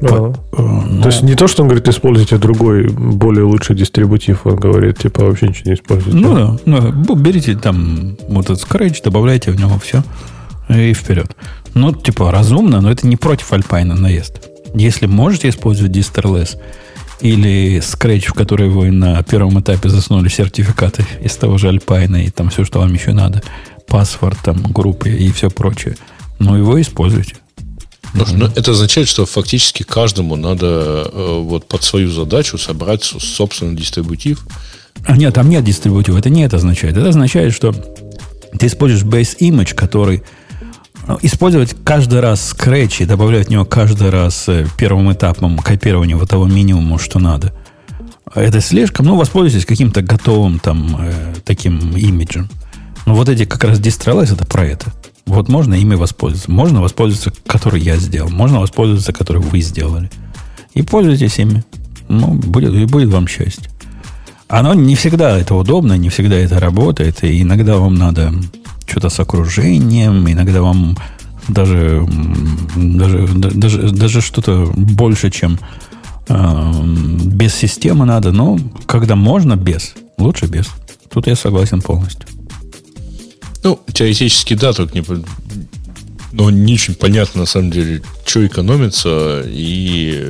По, 0.00 0.32
ну, 0.56 1.02
То 1.02 1.08
есть 1.08 1.22
не 1.22 1.34
то, 1.34 1.48
что 1.48 1.62
он 1.62 1.68
говорит, 1.68 1.88
используйте 1.88 2.38
другой, 2.38 2.88
более 2.88 3.44
лучший 3.44 3.74
дистрибутив, 3.74 4.46
он 4.46 4.56
говорит, 4.56 4.98
типа, 4.98 5.24
вообще 5.24 5.48
ничего 5.48 5.70
не 5.70 5.74
используйте. 5.74 6.16
Ну 6.16 6.34
да, 6.34 6.56
ну, 6.64 7.14
берите 7.16 7.56
там 7.56 8.16
вот 8.28 8.44
этот 8.44 8.60
скретч, 8.60 9.02
добавляйте 9.02 9.50
в 9.50 9.58
него 9.58 9.76
все 9.80 10.04
и 10.68 10.92
вперед. 10.94 11.34
Ну, 11.78 11.92
типа, 11.92 12.32
разумно, 12.32 12.80
но 12.80 12.90
это 12.90 13.06
не 13.06 13.14
против 13.16 13.52
Альпайна 13.52 13.94
наезд. 13.94 14.40
Если 14.74 15.06
можете 15.06 15.48
использовать 15.48 15.92
Disterless 15.92 16.58
или 17.20 17.78
Scratch, 17.78 18.30
в 18.30 18.34
который 18.34 18.68
вы 18.68 18.90
на 18.90 19.22
первом 19.22 19.60
этапе 19.60 19.88
заснули 19.88 20.28
сертификаты 20.28 21.06
из 21.22 21.36
того 21.36 21.56
же 21.56 21.68
Альпайна 21.68 22.24
и 22.24 22.30
там 22.30 22.50
все, 22.50 22.64
что 22.64 22.80
вам 22.80 22.92
еще 22.92 23.12
надо, 23.12 23.42
паспорт, 23.86 24.38
там, 24.42 24.60
группы 24.60 25.08
и 25.08 25.30
все 25.30 25.50
прочее, 25.50 25.96
ну, 26.40 26.56
его 26.56 26.80
используйте. 26.80 27.36
Ну, 28.12 28.24
ну, 28.32 28.46
это 28.46 28.72
означает, 28.72 29.06
что 29.06 29.24
фактически 29.24 29.84
каждому 29.84 30.34
надо 30.34 31.08
э, 31.12 31.40
вот 31.42 31.68
под 31.68 31.84
свою 31.84 32.10
задачу 32.10 32.58
собрать 32.58 33.04
собственный 33.04 33.76
дистрибутив. 33.76 34.44
А 35.04 35.16
нет, 35.16 35.32
там 35.32 35.48
нет 35.48 35.62
дистрибутива. 35.62 36.18
Это 36.18 36.28
не 36.28 36.42
это 36.42 36.56
означает. 36.56 36.96
Это 36.96 37.10
означает, 37.10 37.54
что 37.54 37.72
ты 38.58 38.66
используешь 38.66 39.04
base 39.04 39.38
image, 39.38 39.74
который 39.74 40.24
использовать 41.22 41.74
каждый 41.84 42.20
раз 42.20 42.54
Scratch 42.54 43.02
и 43.02 43.06
добавлять 43.06 43.46
в 43.46 43.50
него 43.50 43.64
каждый 43.64 44.10
раз 44.10 44.48
э, 44.48 44.66
первым 44.76 45.12
этапом 45.12 45.58
копирования 45.58 46.16
вот 46.16 46.28
того 46.28 46.46
минимума, 46.46 46.98
что 46.98 47.18
надо. 47.18 47.54
Это 48.34 48.60
слишком. 48.60 49.06
Ну, 49.06 49.16
воспользуйтесь 49.16 49.66
каким-то 49.66 50.02
готовым 50.02 50.58
там 50.58 50.96
э, 51.00 51.34
таким 51.44 51.96
имиджем. 51.96 52.48
Но 53.06 53.14
вот 53.14 53.28
эти 53.28 53.44
как 53.44 53.64
раз 53.64 53.80
Distreless 53.80 54.34
это 54.34 54.44
про 54.44 54.66
это. 54.66 54.92
Вот 55.24 55.48
можно 55.48 55.74
ими 55.74 55.94
воспользоваться. 55.94 56.50
Можно 56.50 56.82
воспользоваться, 56.82 57.32
который 57.46 57.80
я 57.80 57.96
сделал. 57.96 58.28
Можно 58.28 58.60
воспользоваться, 58.60 59.12
который 59.12 59.40
вы 59.40 59.60
сделали. 59.60 60.10
И 60.74 60.82
пользуйтесь 60.82 61.38
ими. 61.38 61.64
Ну, 62.08 62.34
будет, 62.34 62.74
и 62.74 62.84
будет 62.84 63.08
вам 63.08 63.28
счастье. 63.28 63.70
Оно 64.48 64.72
не 64.72 64.94
всегда 64.94 65.38
это 65.38 65.54
удобно, 65.54 65.94
не 65.98 66.08
всегда 66.08 66.36
это 66.36 66.58
работает. 66.58 67.22
И 67.24 67.42
иногда 67.42 67.76
вам 67.76 67.94
надо 67.94 68.32
что-то 68.88 69.10
с 69.10 69.20
окружением, 69.20 70.28
иногда 70.30 70.62
вам 70.62 70.96
даже, 71.48 72.06
даже, 72.76 73.28
даже, 73.28 73.90
даже 73.90 74.20
что-то 74.20 74.70
больше, 74.76 75.30
чем 75.30 75.58
э, 76.28 76.72
без 77.24 77.54
системы 77.54 78.04
надо. 78.04 78.32
Но 78.32 78.58
когда 78.86 79.16
можно 79.16 79.56
без, 79.56 79.94
лучше 80.18 80.46
без. 80.46 80.66
Тут 81.10 81.26
я 81.26 81.36
согласен 81.36 81.80
полностью. 81.80 82.28
Ну, 83.64 83.80
теоретически, 83.92 84.54
да, 84.54 84.72
только 84.72 84.94
не, 84.94 85.04
но 86.32 86.50
не 86.50 86.74
очень 86.74 86.94
понятно, 86.94 87.40
на 87.40 87.46
самом 87.46 87.70
деле, 87.70 88.02
что 88.24 88.46
экономится 88.46 89.42
и, 89.46 90.22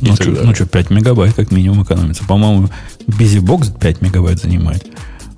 и 0.00 0.08
ну, 0.08 0.14
что, 0.14 0.30
ну 0.30 0.54
что, 0.54 0.66
5 0.66 0.90
мегабайт 0.90 1.34
как 1.34 1.50
минимум 1.50 1.84
экономится. 1.84 2.24
По-моему, 2.24 2.68
BusyBox 3.06 3.78
5 3.78 4.02
мегабайт 4.02 4.40
занимает. 4.40 4.86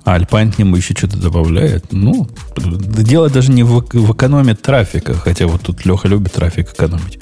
А 0.05 0.19
Alpine 0.19 0.53
к 0.53 0.59
нему 0.59 0.75
еще 0.75 0.93
что-то 0.93 1.17
добавляет. 1.17 1.91
Ну, 1.91 2.27
дело 2.57 3.29
даже 3.29 3.51
не 3.51 3.63
в, 3.63 3.85
в 3.91 4.13
экономии 4.13 4.53
трафика, 4.53 5.13
хотя 5.13 5.47
вот 5.47 5.61
тут 5.61 5.85
Леха 5.85 6.07
любит 6.07 6.33
трафик 6.33 6.73
экономить, 6.73 7.19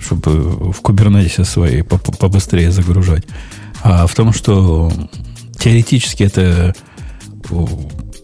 чтобы 0.00 0.72
в 0.72 0.80
кубернетисе 0.80 1.44
свои 1.44 1.82
побыстрее 1.82 2.72
загружать. 2.72 3.24
А 3.82 4.06
в 4.06 4.14
том, 4.14 4.32
что 4.32 4.92
теоретически 5.58 6.24
это 6.24 6.74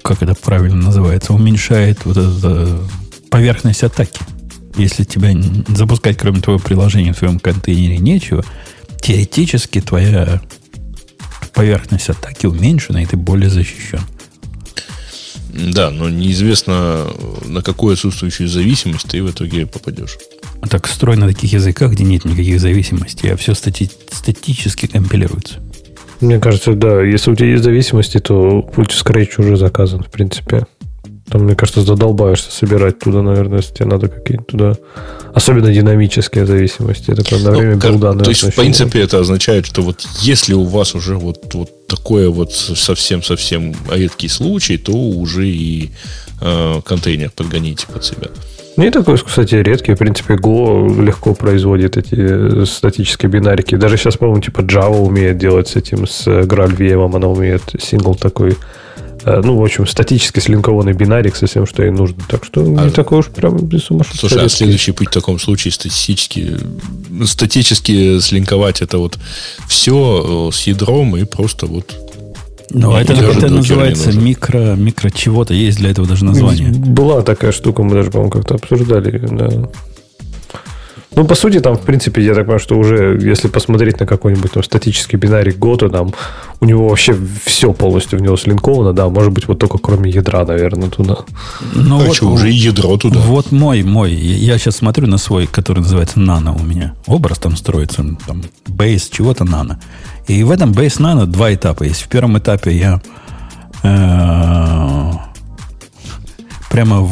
как 0.02 0.22
это 0.22 0.34
правильно 0.34 0.76
называется, 0.76 1.32
уменьшает 1.32 2.04
вот 2.04 2.16
эту 2.16 2.80
поверхность 3.30 3.82
атаки. 3.82 4.20
Если 4.76 5.04
тебя 5.04 5.30
запускать, 5.68 6.18
кроме 6.18 6.40
твоего 6.40 6.60
приложения 6.60 7.12
в 7.12 7.18
твоем 7.18 7.38
контейнере 7.38 7.98
нечего, 7.98 8.44
теоретически 9.00 9.80
твоя 9.80 10.42
поверхность 11.54 12.08
атаки 12.08 12.46
уменьшена, 12.46 13.02
и 13.02 13.06
ты 13.06 13.16
более 13.16 13.50
защищен. 13.50 14.00
Да, 15.48 15.90
но 15.90 16.08
неизвестно, 16.08 17.06
на 17.46 17.62
какую 17.62 17.92
отсутствующую 17.92 18.48
зависимость 18.48 19.08
ты 19.08 19.22
в 19.22 19.30
итоге 19.30 19.66
попадешь. 19.66 20.18
Так 20.68 20.88
строй 20.88 21.16
на 21.16 21.28
таких 21.28 21.52
языках, 21.52 21.92
где 21.92 22.04
нет 22.04 22.24
никаких 22.24 22.60
зависимостей, 22.60 23.28
а 23.28 23.36
все 23.36 23.52
стати- 23.52 23.90
статически 24.10 24.86
компилируется. 24.86 25.60
Мне 26.20 26.40
кажется, 26.40 26.72
да, 26.72 27.02
если 27.02 27.30
у 27.30 27.36
тебя 27.36 27.50
есть 27.50 27.62
зависимости, 27.64 28.18
то 28.18 28.62
путь 28.62 28.90
Scratch 28.90 29.40
уже 29.40 29.56
заказан, 29.56 30.02
в 30.02 30.10
принципе. 30.10 30.66
Там, 31.28 31.44
мне 31.44 31.54
кажется, 31.54 31.80
задолбаешься 31.80 32.50
собирать 32.50 32.98
туда, 32.98 33.22
наверное, 33.22 33.58
если 33.58 33.74
тебе 33.74 33.86
надо 33.86 34.08
какие-то 34.08 34.44
туда... 34.44 34.76
Особенно 35.32 35.72
динамические 35.72 36.46
зависимости. 36.46 37.10
Это 37.10 37.38
на 37.38 37.50
время 37.50 37.74
ну, 37.74 37.80
билда, 37.80 38.12
То 38.22 38.30
есть, 38.30 38.44
в 38.44 38.54
принципе, 38.54 39.00
это 39.00 39.18
означает, 39.18 39.66
что 39.66 39.82
вот 39.82 40.06
если 40.20 40.54
у 40.54 40.64
вас 40.64 40.94
уже 40.94 41.16
вот, 41.16 41.54
вот 41.54 41.88
такое 41.88 42.28
вот 42.30 42.52
совсем-совсем 42.52 43.74
редкий 43.90 44.28
случай, 44.28 44.78
то 44.78 44.92
уже 44.92 45.48
и 45.48 45.90
э, 46.40 46.80
контейнер 46.84 47.30
подгоните 47.30 47.86
под 47.92 48.04
себя. 48.04 48.28
Не 48.76 48.90
такой, 48.90 49.18
кстати, 49.18 49.54
редкий. 49.54 49.94
В 49.94 49.98
принципе, 49.98 50.34
Go 50.34 51.02
легко 51.02 51.34
производит 51.34 51.96
эти 51.96 52.64
статические 52.64 53.30
бинарики. 53.30 53.76
Даже 53.76 53.96
сейчас, 53.96 54.16
по-моему, 54.16 54.40
типа 54.42 54.60
Java 54.60 54.98
умеет 54.98 55.38
делать 55.38 55.68
с 55.68 55.76
этим, 55.76 56.06
с 56.06 56.26
GraalVM, 56.26 57.14
она 57.14 57.28
умеет 57.28 57.62
сингл 57.80 58.14
такой 58.14 58.56
ну, 59.24 59.56
в 59.56 59.64
общем, 59.64 59.86
статически 59.86 60.40
слинкованный 60.40 60.92
бинарик 60.92 61.36
со 61.36 61.46
всем, 61.46 61.66
что 61.66 61.82
ей 61.82 61.90
нужно. 61.90 62.16
Так 62.28 62.44
что 62.44 62.60
а, 62.60 62.64
не 62.64 62.90
такой 62.90 63.20
уж 63.20 63.28
прям 63.28 63.58
сумасшедший. 63.78 64.28
Слушай, 64.28 64.44
а 64.44 64.48
следующий 64.48 64.92
путь 64.92 65.08
в 65.08 65.12
таком 65.12 65.38
случае 65.38 65.72
статистически, 65.72 66.56
статически 67.24 68.18
слинковать 68.20 68.82
это 68.82 68.98
вот 68.98 69.18
все 69.66 70.50
э, 70.50 70.54
с 70.54 70.66
ядром 70.66 71.16
и 71.16 71.24
просто 71.24 71.66
вот 71.66 71.94
ну, 72.70 72.96
это, 72.96 73.12
это 73.12 73.48
называется 73.48 74.12
микро, 74.12 74.74
микро 74.74 75.10
чего-то. 75.10 75.54
Есть 75.54 75.78
для 75.78 75.90
этого 75.90 76.08
даже 76.08 76.24
название. 76.24 76.70
Была 76.70 77.22
такая 77.22 77.52
штука, 77.52 77.82
мы 77.82 77.94
даже, 77.94 78.10
по-моему, 78.10 78.30
как-то 78.30 78.54
обсуждали. 78.54 79.18
Да. 79.18 79.70
Ну, 81.16 81.24
по 81.24 81.34
сути, 81.34 81.60
там, 81.60 81.76
в 81.76 81.80
принципе, 81.80 82.22
я 82.22 82.34
так 82.34 82.44
понимаю, 82.44 82.58
что 82.58 82.76
уже, 82.76 83.18
если 83.22 83.48
посмотреть 83.48 84.00
на 84.00 84.06
какой-нибудь 84.06 84.52
там 84.52 84.62
статический 84.62 85.16
бинарик 85.16 85.58
года, 85.58 85.88
там 85.88 86.12
у 86.60 86.64
него 86.64 86.88
вообще 86.88 87.16
все 87.44 87.72
полностью 87.72 88.18
в 88.18 88.22
него 88.22 88.36
слинковано, 88.36 88.92
да, 88.92 89.08
может 89.08 89.32
быть, 89.32 89.46
вот 89.46 89.58
только 89.58 89.78
кроме 89.78 90.10
ядра, 90.10 90.44
наверное, 90.44 90.90
туда. 90.90 91.18
Ну, 91.74 92.00
а 92.00 92.04
вот, 92.04 92.16
что, 92.16 92.30
уже 92.30 92.50
и 92.50 92.54
ядро 92.54 92.96
туда. 92.96 93.20
Вот 93.20 93.52
мой, 93.52 93.82
мой, 93.82 94.12
я 94.12 94.58
сейчас 94.58 94.76
смотрю 94.76 95.06
на 95.06 95.18
свой, 95.18 95.46
который 95.46 95.80
называется 95.80 96.18
Nano 96.18 96.60
у 96.60 96.64
меня. 96.64 96.94
Образ 97.06 97.38
там 97.38 97.56
строится, 97.56 98.04
там, 98.26 98.42
бейс 98.66 99.08
чего-то 99.08 99.44
Nano. 99.44 99.76
И 100.26 100.42
в 100.42 100.50
этом 100.50 100.72
Base 100.72 100.98
Nano 101.00 101.26
два 101.26 101.52
этапа 101.54 101.84
есть. 101.84 102.02
В 102.02 102.08
первом 102.08 102.38
этапе 102.38 102.72
я 102.72 103.00
э, 103.82 105.12
прямо, 106.74 107.08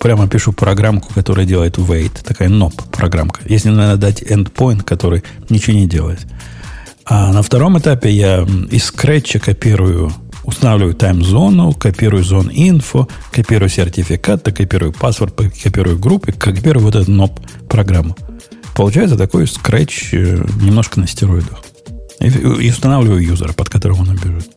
прямо 0.00 0.28
пишу 0.28 0.52
программку, 0.52 1.12
которая 1.12 1.44
делает 1.44 1.76
wait. 1.76 2.22
Такая 2.24 2.48
NOP 2.48 2.72
программка. 2.90 3.42
Если 3.44 3.68
надо 3.68 3.98
дать 3.98 4.22
endpoint, 4.22 4.82
который 4.82 5.22
ничего 5.50 5.76
не 5.76 5.86
делает. 5.86 6.20
А 7.04 7.32
на 7.34 7.42
втором 7.42 7.78
этапе 7.78 8.10
я 8.10 8.46
из 8.70 8.90
Scratch 8.90 9.38
копирую, 9.40 10.10
устанавливаю 10.44 10.94
тайм-зону, 10.94 11.74
копирую 11.74 12.24
зон 12.24 12.50
инфо, 12.50 13.08
копирую 13.30 13.68
сертификат, 13.68 14.42
копирую 14.42 14.94
паспорт, 14.94 15.34
копирую 15.62 15.98
группы, 15.98 16.32
копирую 16.32 16.82
вот 16.82 16.96
эту 16.96 17.12
NOP 17.12 17.32
программу. 17.68 18.16
Получается 18.74 19.18
такой 19.18 19.44
Scratch 19.44 20.12
э, 20.12 20.46
немножко 20.64 20.98
на 20.98 21.06
стероидах. 21.06 21.62
И, 22.20 22.28
и 22.28 22.70
устанавливаю 22.70 23.22
юзера, 23.22 23.52
под 23.52 23.68
которым 23.68 24.00
он 24.00 24.16
бежит. 24.16 24.55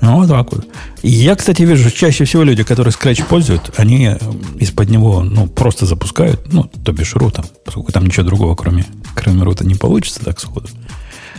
Ну, 0.00 0.16
вот 0.16 0.28
так 0.28 0.52
вот. 0.52 0.66
Я, 1.02 1.34
кстати, 1.34 1.62
вижу, 1.62 1.90
чаще 1.90 2.24
всего 2.24 2.44
люди, 2.44 2.62
которые 2.62 2.92
Scratch 2.92 3.24
пользуют, 3.24 3.72
они 3.76 4.06
э, 4.06 4.18
из-под 4.58 4.90
него 4.90 5.22
ну, 5.22 5.48
просто 5.48 5.86
запускают, 5.86 6.52
ну, 6.52 6.64
то 6.84 6.92
бишь 6.92 7.14
рута, 7.16 7.44
поскольку 7.64 7.90
там 7.90 8.06
ничего 8.06 8.24
другого, 8.24 8.54
кроме, 8.54 8.84
кроме 9.14 9.42
рута, 9.42 9.66
не 9.66 9.74
получится 9.74 10.24
так 10.24 10.38
сходу. 10.38 10.68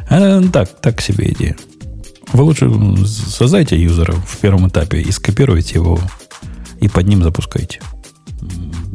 А, 0.09 0.41
так, 0.51 0.81
так 0.81 1.01
себе 1.01 1.31
идея. 1.31 1.55
Вы 2.33 2.43
лучше 2.43 2.69
создайте 3.05 3.81
юзера 3.81 4.13
в 4.13 4.37
первом 4.37 4.67
этапе 4.67 5.01
и 5.01 5.11
скопируйте 5.11 5.75
его 5.75 5.99
и 6.79 6.87
под 6.87 7.07
ним 7.07 7.23
запускайте. 7.23 7.81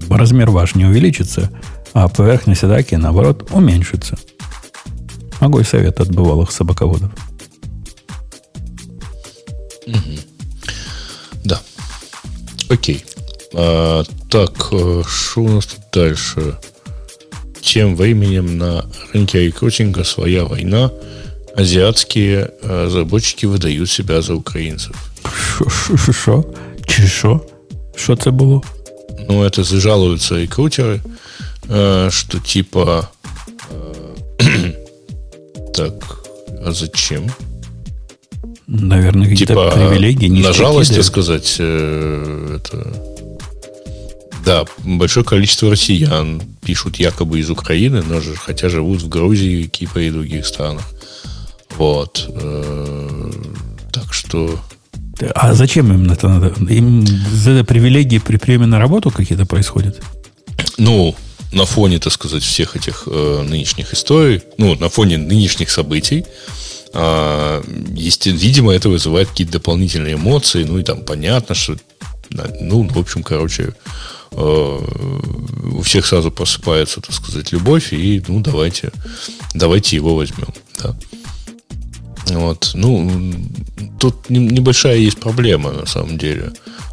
Размер 0.09 0.51
ваш 0.51 0.75
не 0.75 0.85
увеличится, 0.85 1.51
а 1.93 2.09
поверхность 2.09 2.65
атаки, 2.65 2.95
наоборот, 2.95 3.49
уменьшится. 3.51 4.17
Могу 5.41 5.63
совет 5.65 6.01
от 6.01 6.15
бывалых 6.15 6.53
собаководов. 6.53 7.11
Да. 11.45 11.61
Окей. 12.69 13.05
А, 13.53 14.05
так, 14.31 14.51
что 14.57 15.41
э, 15.41 15.41
у 15.41 15.49
нас 15.49 15.67
тут 15.67 15.81
дальше? 15.93 16.59
Тем 17.61 17.97
временем 17.97 18.59
на 18.59 18.87
рынке 19.13 19.47
рекрутинга 19.47 20.05
своя 20.05 20.45
война. 20.45 20.91
Азиатские 21.57 22.51
э, 22.63 22.85
разработчики 22.85 23.47
выдают 23.47 23.91
себя 23.91 24.23
за 24.23 24.35
украинцев. 24.35 24.97
Що? 26.11 26.45
Чи 26.87 27.07
що? 27.07 27.41
Що 27.97 28.17
це 28.17 28.31
було? 28.31 28.63
Ну, 29.29 29.45
это 29.45 29.63
жалуются 29.65 30.35
рекрутеры, 30.35 31.01
э, 31.69 32.11
что 32.11 32.39
типа... 32.39 33.09
Так, 35.75 36.25
а 36.67 36.73
зачем? 36.73 37.31
Наверное, 38.67 39.29
какие-то 39.29 39.55
типа, 39.55 39.71
привилегии. 39.71 40.29
На 40.43 40.53
жалость, 40.53 40.95
так 40.95 41.05
сказать, 41.05 41.57
э, 41.59 42.57
это... 42.57 43.15
Да, 44.45 44.65
большое 44.85 45.25
количество 45.25 45.71
россиян 45.71 46.43
пишут 46.65 46.97
якобы 46.97 47.41
из 47.41 47.51
Украины, 47.51 48.03
но 48.03 48.21
же, 48.21 48.35
хотя 48.37 48.69
живут 48.69 49.03
в 49.03 49.09
Грузии, 49.09 49.65
Кипре 49.65 50.09
и 50.09 50.11
других 50.11 50.47
странах. 50.47 50.85
Вот. 51.77 52.27
Э, 52.29 53.33
так 53.93 54.13
что... 54.13 54.59
А 55.35 55.55
зачем 55.55 55.93
им 55.93 56.11
это 56.11 56.29
надо? 56.29 56.49
Им 56.73 57.07
за 57.07 57.65
привилегии 57.65 58.19
при 58.19 58.37
приеме 58.37 58.67
на 58.67 58.79
работу 58.79 59.11
какие-то 59.11 59.47
происходят? 59.47 60.03
Ну, 60.77 61.15
на 61.53 61.67
фоне, 61.67 61.99
так 61.99 62.13
сказать, 62.13 62.43
всех 62.43 62.77
этих 62.77 63.05
э, 63.07 63.45
нынешних 63.49 63.93
историй, 63.95 64.43
ну, 64.59 64.75
на 64.75 64.89
фоне 64.89 65.19
нынешних 65.19 65.71
событий, 65.71 66.25
видимо, 66.95 68.73
это 68.73 68.89
вызывает 68.89 69.29
какие-то 69.29 69.55
дополнительные 69.55 70.15
эмоции, 70.15 70.65
ну, 70.65 70.79
и 70.79 70.83
там 70.83 71.05
понятно, 71.05 71.55
что, 71.55 71.77
ну, 72.61 72.89
в 72.89 72.99
общем, 72.99 73.23
короче, 73.23 73.75
э, 74.33 74.81
у 75.73 75.83
всех 75.83 76.07
сразу 76.07 76.31
просыпается, 76.31 77.01
так 77.01 77.13
сказать, 77.13 77.53
любовь, 77.53 77.93
и, 77.93 78.23
ну, 78.29 78.41
давайте, 78.41 78.93
давайте 79.55 79.97
его 79.97 80.15
возьмем, 80.15 80.49
да. 80.83 80.97
Вот, 82.27 82.71
ну, 82.75 83.35
тут 83.99 84.31
небольшая 84.31 84.97
есть 84.97 85.19
проблема, 85.19 85.73
на 85.73 85.87
самом 85.87 86.17
деле. 86.17 86.53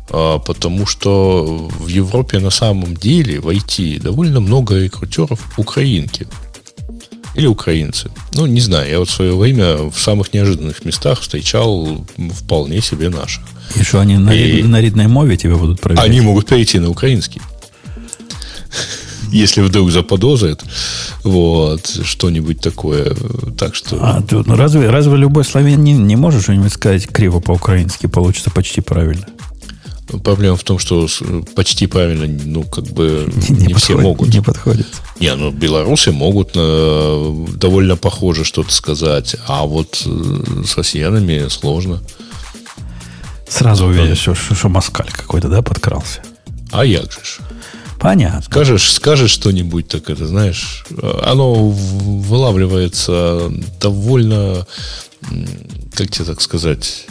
А, 0.09 0.39
потому 0.39 0.85
что 0.85 1.69
в 1.79 1.87
Европе 1.87 2.39
на 2.39 2.49
самом 2.49 2.95
деле 2.95 3.39
в 3.39 3.47
IT 3.47 4.01
довольно 4.01 4.41
много 4.41 4.77
рекрутеров 4.77 5.39
украинки. 5.57 6.27
Или 7.35 7.47
украинцы. 7.47 8.11
Ну, 8.33 8.45
не 8.45 8.59
знаю, 8.59 8.89
я 8.89 8.99
вот 8.99 9.09
в 9.09 9.13
свое 9.13 9.35
время 9.35 9.89
в 9.89 9.97
самых 9.97 10.33
неожиданных 10.33 10.83
местах 10.83 11.21
встречал 11.21 12.05
вполне 12.35 12.81
себе 12.81 13.09
наших. 13.09 13.43
И 13.75 13.83
что, 13.83 14.01
они 14.01 14.17
на, 14.17 14.31
и... 14.31 14.63
на 14.63 14.81
ридной 14.81 15.07
мове 15.07 15.37
тебя 15.37 15.55
будут 15.55 15.79
проверять? 15.79 16.05
Они 16.05 16.19
могут 16.21 16.47
перейти 16.47 16.79
на 16.79 16.89
украинский. 16.89 17.41
Если 19.31 19.61
вдруг 19.61 19.91
заподозрят 19.91 20.61
вот, 21.23 21.99
что-нибудь 22.03 22.59
такое. 22.59 23.15
Так 23.57 23.75
что... 23.75 23.97
А, 24.01 24.21
ты, 24.21 24.35
ну, 24.35 24.55
разве, 24.57 24.89
разве 24.89 25.15
любой 25.15 25.45
славян 25.45 25.81
не, 25.81 25.93
не 25.93 26.17
может 26.17 26.43
что-нибудь 26.43 26.73
сказать 26.73 27.07
криво 27.07 27.39
по-украински? 27.39 28.07
Получится 28.07 28.49
почти 28.49 28.81
правильно. 28.81 29.25
Проблема 30.23 30.57
в 30.57 30.63
том, 30.63 30.79
что 30.79 31.07
почти 31.55 31.87
правильно, 31.87 32.27
ну, 32.45 32.63
как 32.63 32.85
бы 32.85 33.31
не, 33.49 33.67
не, 33.67 33.73
все 33.73 33.97
могут. 33.97 34.33
Не 34.33 34.41
подходит. 34.41 34.87
Не, 35.19 35.33
ну, 35.35 35.51
белорусы 35.51 36.11
могут 36.11 36.51
э, 36.55 37.45
довольно 37.55 37.95
похоже 37.95 38.43
что-то 38.43 38.71
сказать, 38.71 39.35
а 39.47 39.65
вот 39.65 40.03
э, 40.05 40.63
с 40.65 40.77
россиянами 40.77 41.47
сложно. 41.49 42.01
Сразу 43.47 43.85
увидишь, 43.85 44.19
что, 44.19 44.35
что, 44.35 44.55
что 44.55 44.69
москаль 44.69 45.09
какой-то, 45.11 45.49
да, 45.49 45.61
подкрался. 45.61 46.21
А 46.71 46.85
як 46.85 47.11
же 47.11 47.19
ж? 47.23 47.39
Понятно. 47.99 48.41
Скажешь, 48.41 48.91
скажешь 48.91 49.31
что-нибудь, 49.31 49.87
так 49.87 50.09
это, 50.09 50.25
знаешь, 50.25 50.85
оно 51.23 51.69
вылавливается 51.69 53.51
довольно, 53.79 54.65
как 55.93 56.09
тебе 56.09 56.25
так 56.25 56.41
сказать, 56.41 57.05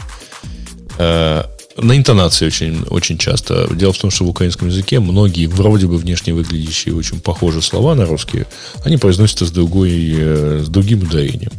э, 0.99 1.45
на 1.83 1.97
интонации 1.97 2.47
очень, 2.47 2.83
очень 2.91 3.19
часто. 3.19 3.69
Дело 3.75 3.93
в 3.93 3.99
том, 3.99 4.11
что 4.11 4.25
в 4.25 4.29
украинском 4.29 4.69
языке 4.69 5.01
многие 5.01 5.47
вроде 5.47 5.87
бы 5.87 5.97
внешне 5.97 6.33
выглядящие 6.33 6.95
очень 6.95 7.21
похожие 7.21 7.63
слова 7.63 7.95
на 7.95 8.07
русские, 8.07 8.47
они 8.85 8.97
произносятся 8.97 9.47
с, 9.47 9.51
другой, 9.51 9.91
э, 10.17 10.63
с 10.65 10.69
другим 10.69 11.03
ударением. 11.03 11.53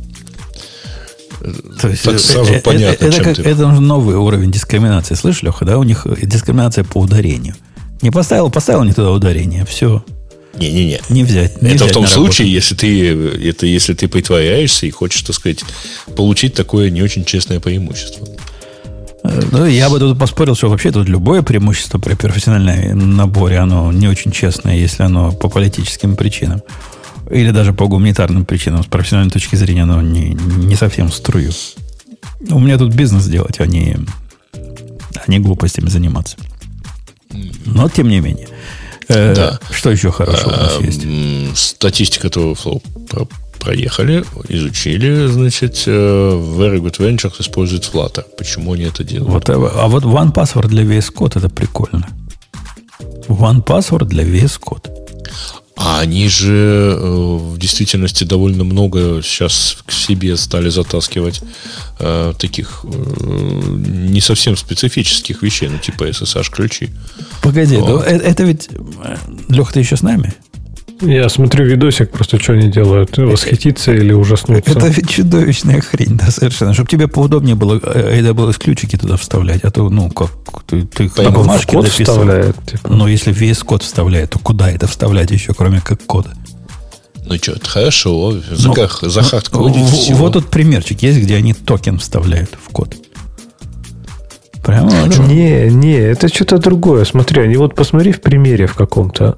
То 1.80 1.88
есть 1.90 2.04
так 2.04 2.20
сразу 2.20 2.54
это, 2.54 2.64
понятно, 2.64 3.06
это, 3.06 3.16
чем 3.16 3.26
как, 3.26 3.36
ты... 3.36 3.42
это 3.42 3.68
новый 3.68 4.16
уровень 4.16 4.52
дискриминации. 4.52 5.16
Слышь, 5.16 5.42
Леха, 5.42 5.66
да? 5.66 5.80
У 5.80 5.84
них 5.84 6.06
дискриминация 6.22 6.84
по 6.84 7.00
ударению. 7.00 7.56
Не 8.02 8.12
поставил, 8.12 8.52
поставил 8.52 8.84
не 8.84 8.94
туда 8.94 9.12
ударение. 9.12 9.66
Все. 9.66 10.04
Не-не-не. 10.58 11.00
Не 11.10 11.24
взять. 11.24 11.62
Не 11.62 11.70
это 11.70 11.86
взять 11.86 11.92
в 11.92 11.94
том 11.94 12.08
случае, 12.08 12.52
если 12.52 12.76
ты, 12.76 13.14
это 13.48 13.66
если 13.66 13.94
ты 13.94 14.08
притворяешься 14.08 14.86
и 14.86 14.92
хочешь, 14.92 15.22
так 15.22 15.36
сказать, 15.36 15.64
получить 16.16 16.54
такое 16.54 16.90
не 16.90 17.02
очень 17.02 17.26
честное 17.26 17.60
преимущество. 17.60 18.28
Ну, 19.24 19.66
я 19.66 19.90
бы 19.90 20.00
тут 20.00 20.18
поспорил, 20.18 20.56
что 20.56 20.70
вообще 20.70 20.92
тут 20.92 21.08
любое 21.08 21.42
преимущество 21.44 22.00
при 22.00 22.16
профессиональном 22.16 23.16
наборе, 23.16 23.60
оно 23.60 23.92
не 23.92 24.08
очень 24.08 24.32
честное, 24.32 24.76
если 24.76 25.04
оно 25.04 25.32
по 25.32 25.48
политическим 25.50 26.16
причинам. 26.16 26.62
Или 27.30 27.52
даже 27.52 27.72
по 27.74 27.88
гуманитарным 27.88 28.46
причинам. 28.46 28.84
С 28.84 28.88
профессиональной 28.88 29.32
точки 29.32 29.56
зрения 29.56 29.84
оно 29.84 30.02
не, 30.02 30.34
не 30.34 30.76
совсем 30.76 31.10
в 31.10 31.16
струю. 31.16 31.52
У 32.50 32.60
меня 32.60 32.78
тут 32.78 32.94
бизнес 32.94 33.26
делать, 33.26 33.60
а 33.60 33.68
не, 33.68 33.98
а 34.54 35.24
не 35.28 35.40
глупостями 35.40 35.88
заниматься. 35.88 36.38
Но 37.66 37.88
тем 37.90 38.10
не 38.10 38.20
менее. 38.20 38.50
Э, 39.08 39.34
да. 39.36 39.60
Что 39.72 39.92
еще 39.92 40.12
хорошо 40.12 40.48
у 40.48 40.52
нас 40.52 40.80
есть? 40.82 41.58
Статистика 41.58 42.28
TowerFlow 42.28 42.82
проехали, 43.62 44.24
изучили, 44.50 45.28
значит, 45.28 45.84
э, 45.86 45.92
Very 45.92 46.80
Good 46.80 46.98
Ventures 47.00 47.40
использует 47.40 47.84
Flutter. 47.84 48.26
Почему 48.38 48.74
они 48.74 48.84
это 48.84 49.04
делают? 49.04 49.48
Вот, 49.48 49.50
а 49.50 49.88
вот 49.88 50.04
One 50.04 50.34
Password 50.34 50.68
для 50.68 50.84
VS 50.84 51.14
Code 51.14 51.38
это 51.38 51.50
прикольно. 51.50 52.08
One 53.28 53.64
Password 53.64 54.06
для 54.06 54.24
VS 54.24 54.60
Code. 54.60 54.90
А 55.84 56.02
они 56.02 56.28
же 56.28 56.96
э, 57.00 57.38
в 57.38 57.58
действительности 57.58 58.24
довольно 58.24 58.64
много 58.64 59.22
сейчас 59.24 59.78
к 59.86 59.92
себе 59.92 60.38
стали 60.38 60.70
затаскивать 60.70 61.42
э, 62.00 62.34
таких 62.38 62.84
э, 62.84 62.88
не 62.90 64.22
совсем 64.22 64.56
специфических 64.58 65.42
вещей, 65.42 65.70
ну 65.70 65.80
типа 65.80 66.04
SSH-ключи. 66.10 66.90
Погоди, 67.42 67.78
да, 67.78 68.04
это, 68.06 68.24
это 68.24 68.44
ведь... 68.44 68.70
Э, 69.04 69.18
Лех, 69.50 69.72
ты 69.74 69.80
еще 69.80 69.98
с 69.98 70.04
нами? 70.04 70.34
Я 71.02 71.30
смотрю 71.30 71.66
видосик, 71.66 72.12
просто 72.12 72.40
что 72.40 72.54
они 72.54 72.70
делают. 72.70 73.18
Восхититься 73.18 73.94
или 73.94 74.14
ужаснуться. 74.14 74.72
Это 74.72 74.88
ведь 74.88 75.10
чудовищная 75.10 75.82
хрень, 75.82 76.18
да, 76.18 76.30
совершенно. 76.32 76.74
Чтобы 76.74 76.90
тебе 76.90 77.08
поудобнее 77.08 77.56
было 77.56 77.78
AWS 77.78 78.60
ключики 78.60 78.98
туда 78.98 79.18
вставлять. 79.18 79.64
А 79.64 79.72
то, 79.72 79.90
ну, 79.90 80.10
как, 80.10 80.32
ты, 80.68 80.84
ты 80.84 81.10
на 81.22 81.32
бумажке 81.32 81.74
код 81.74 81.88
вставляет. 81.88 82.56
Типа. 82.66 82.90
Но 82.90 83.08
если 83.08 83.32
весь 83.34 83.60
код 83.60 83.84
вставляет, 83.84 84.32
то 84.32 84.40
куда 84.40 84.70
это 84.70 84.88
вставлять 84.88 85.32
еще, 85.32 85.54
кроме 85.54 85.82
как 85.82 86.04
кода? 86.06 86.32
Ну 87.26 87.36
что, 87.36 87.54
это 87.54 87.68
хорошо. 87.68 88.34
За, 88.52 88.72
как, 88.72 89.00
за 89.02 89.22
хардкодить 89.22 90.10
в, 90.10 90.16
Вот 90.16 90.34
тут 90.34 90.48
примерчик 90.48 91.02
есть, 91.02 91.20
где 91.20 91.36
они 91.36 91.54
токен 91.54 92.00
вставляют 92.00 92.58
в 92.64 92.70
код. 92.72 92.96
Прямо? 94.64 94.92
Не, 95.28 95.70
не, 95.70 95.94
это 95.94 96.28
что-то 96.28 96.60
другое. 96.60 97.06
Смотри, 97.06 97.42
они 97.42 97.56
вот 97.58 97.76
посмотри 97.76 98.12
в 98.12 98.22
примере 98.22 98.68
в 98.68 98.76
каком-то. 98.76 99.36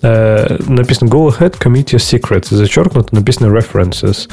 Э, 0.00 0.58
написано 0.68 1.08
Go 1.08 1.28
ahead, 1.28 1.58
commit 1.58 1.86
your 1.86 1.98
secrets. 1.98 2.54
Зачеркнуто 2.54 3.14
написано 3.14 3.46
references. 3.46 4.28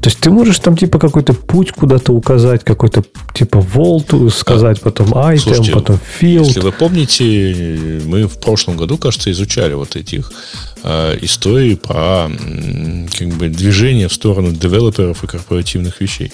То 0.00 0.10
есть 0.10 0.18
ты 0.18 0.30
можешь 0.30 0.58
там 0.58 0.76
типа 0.76 0.98
какой-то 0.98 1.34
путь 1.34 1.72
куда-то 1.72 2.12
указать, 2.12 2.64
какой-то 2.64 3.04
типа 3.32 3.58
vault 3.58 4.30
сказать, 4.30 4.78
а, 4.80 4.84
потом 4.84 5.14
item, 5.14 5.38
слушайте, 5.38 5.72
потом 5.72 5.98
field. 6.20 6.44
Если 6.44 6.60
вы 6.60 6.72
помните, 6.72 8.00
мы 8.04 8.26
в 8.26 8.38
прошлом 8.40 8.76
году, 8.76 8.98
кажется, 8.98 9.30
изучали 9.30 9.74
вот 9.74 9.96
этих 9.96 10.32
э, 10.82 11.18
историй 11.22 11.76
про 11.76 12.28
как 13.16 13.28
бы 13.28 13.48
движение 13.48 14.08
в 14.08 14.12
сторону 14.12 14.50
девелоперов 14.50 15.22
и 15.24 15.26
корпоративных 15.26 16.00
вещей. 16.00 16.32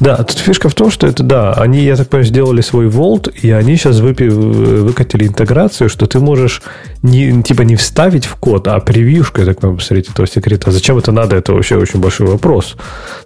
Да, 0.00 0.16
тут 0.16 0.38
фишка 0.38 0.68
в 0.68 0.74
том, 0.74 0.90
что 0.90 1.06
это, 1.06 1.22
да, 1.22 1.52
они, 1.52 1.84
я 1.84 1.96
так 1.96 2.08
понимаю, 2.08 2.26
сделали 2.26 2.60
свой 2.60 2.86
Vault, 2.86 3.32
и 3.42 3.50
они 3.50 3.76
сейчас 3.76 4.00
выпи- 4.00 4.28
выкатили 4.28 5.26
интеграцию, 5.26 5.88
что 5.88 6.06
ты 6.06 6.18
можешь 6.20 6.62
не, 7.02 7.42
типа 7.42 7.62
не 7.62 7.76
вставить 7.76 8.26
в 8.26 8.36
код, 8.36 8.68
а 8.68 8.78
превьюшку, 8.80 9.40
я 9.40 9.46
так 9.46 9.60
понимаю, 9.60 9.78
посмотреть 9.78 10.10
этого 10.10 10.26
секрета. 10.26 10.70
Зачем 10.70 10.98
это 10.98 11.12
надо, 11.12 11.36
это 11.36 11.52
вообще 11.52 11.76
очень 11.76 12.00
большой 12.00 12.26
вопрос. 12.26 12.76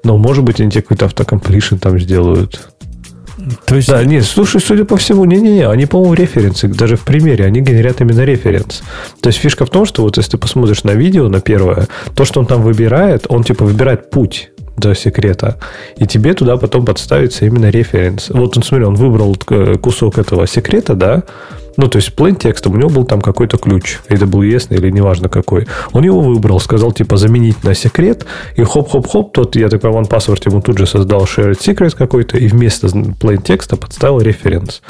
Но, 0.05 0.17
может 0.17 0.45
быть, 0.45 0.61
они 0.61 0.71
тебе 0.71 0.83
какой-то 0.83 1.07
автокомплишн 1.07 1.77
там 1.77 1.99
сделают. 1.99 2.61
То 3.65 3.77
есть, 3.77 3.89
Да, 3.89 4.05
нет, 4.05 4.25
слушай, 4.25 4.61
судя 4.61 4.85
по 4.85 4.97
всему, 4.97 5.25
не-не-не, 5.25 5.69
они, 5.69 5.87
по-моему, 5.87 6.15
референсы, 6.15 6.69
даже 6.69 6.97
в 6.97 7.03
примере, 7.03 7.45
они 7.47 7.61
генерят 7.61 8.01
именно 8.01 8.25
референс. 8.25 8.83
То 9.21 9.29
есть 9.29 9.39
фишка 9.39 9.65
в 9.65 9.71
том, 9.71 9.87
что 9.87 10.03
вот 10.03 10.17
если 10.17 10.33
ты 10.33 10.39
посмотришь 10.39 10.85
на 10.85 10.93
видео, 10.93 11.29
на 11.29 11.41
первое, 11.41 11.89
то, 12.15 12.25
что 12.25 12.41
он 12.41 12.47
там 12.47 12.63
выбирает, 12.63 13.27
он 13.29 13.45
типа 13.45 13.65
выбирает 13.65 14.11
путь 14.11 14.51
до 14.81 14.95
секрета, 14.95 15.59
и 15.97 16.07
тебе 16.07 16.35
туда 16.35 16.57
потом 16.57 16.85
подставится 16.85 17.45
именно 17.45 17.71
референс. 17.71 18.31
Вот 18.31 18.57
он, 18.57 18.63
смотри, 18.63 18.87
он 18.87 18.95
выбрал 18.95 19.37
э, 19.51 19.77
кусок 19.77 20.19
этого 20.19 20.47
секрета, 20.47 20.95
да, 20.95 21.23
ну, 21.77 21.89
то 21.89 21.97
есть, 21.97 22.13
plain 22.15 22.37
текстом 22.37 22.75
у 22.75 22.77
него 22.77 22.91
был 22.91 23.05
там 23.05 23.21
какой-то 23.21 23.57
ключ, 23.57 24.01
AWS 24.09 24.67
или 24.77 24.91
неважно 24.91 25.29
какой. 25.29 25.67
Он 25.93 26.05
его 26.05 26.21
выбрал, 26.21 26.61
сказал, 26.61 26.93
типа, 26.93 27.17
заменить 27.17 27.65
на 27.65 27.75
секрет, 27.75 28.27
и 28.57 28.63
хоп-хоп-хоп, 28.63 29.33
тот, 29.33 29.57
я 29.57 29.69
так 29.69 29.81
понимаю, 29.81 30.05
OnePassword 30.05 30.51
ему 30.51 30.61
тут 30.61 30.79
же 30.79 30.87
создал 30.87 31.25
shared 31.25 31.59
secret 31.59 31.97
какой-то, 31.97 32.37
и 32.37 32.49
вместо 32.49 32.89
plain 32.89 33.43
текста 33.43 33.77
подставил 33.77 34.21
референс. 34.21 34.83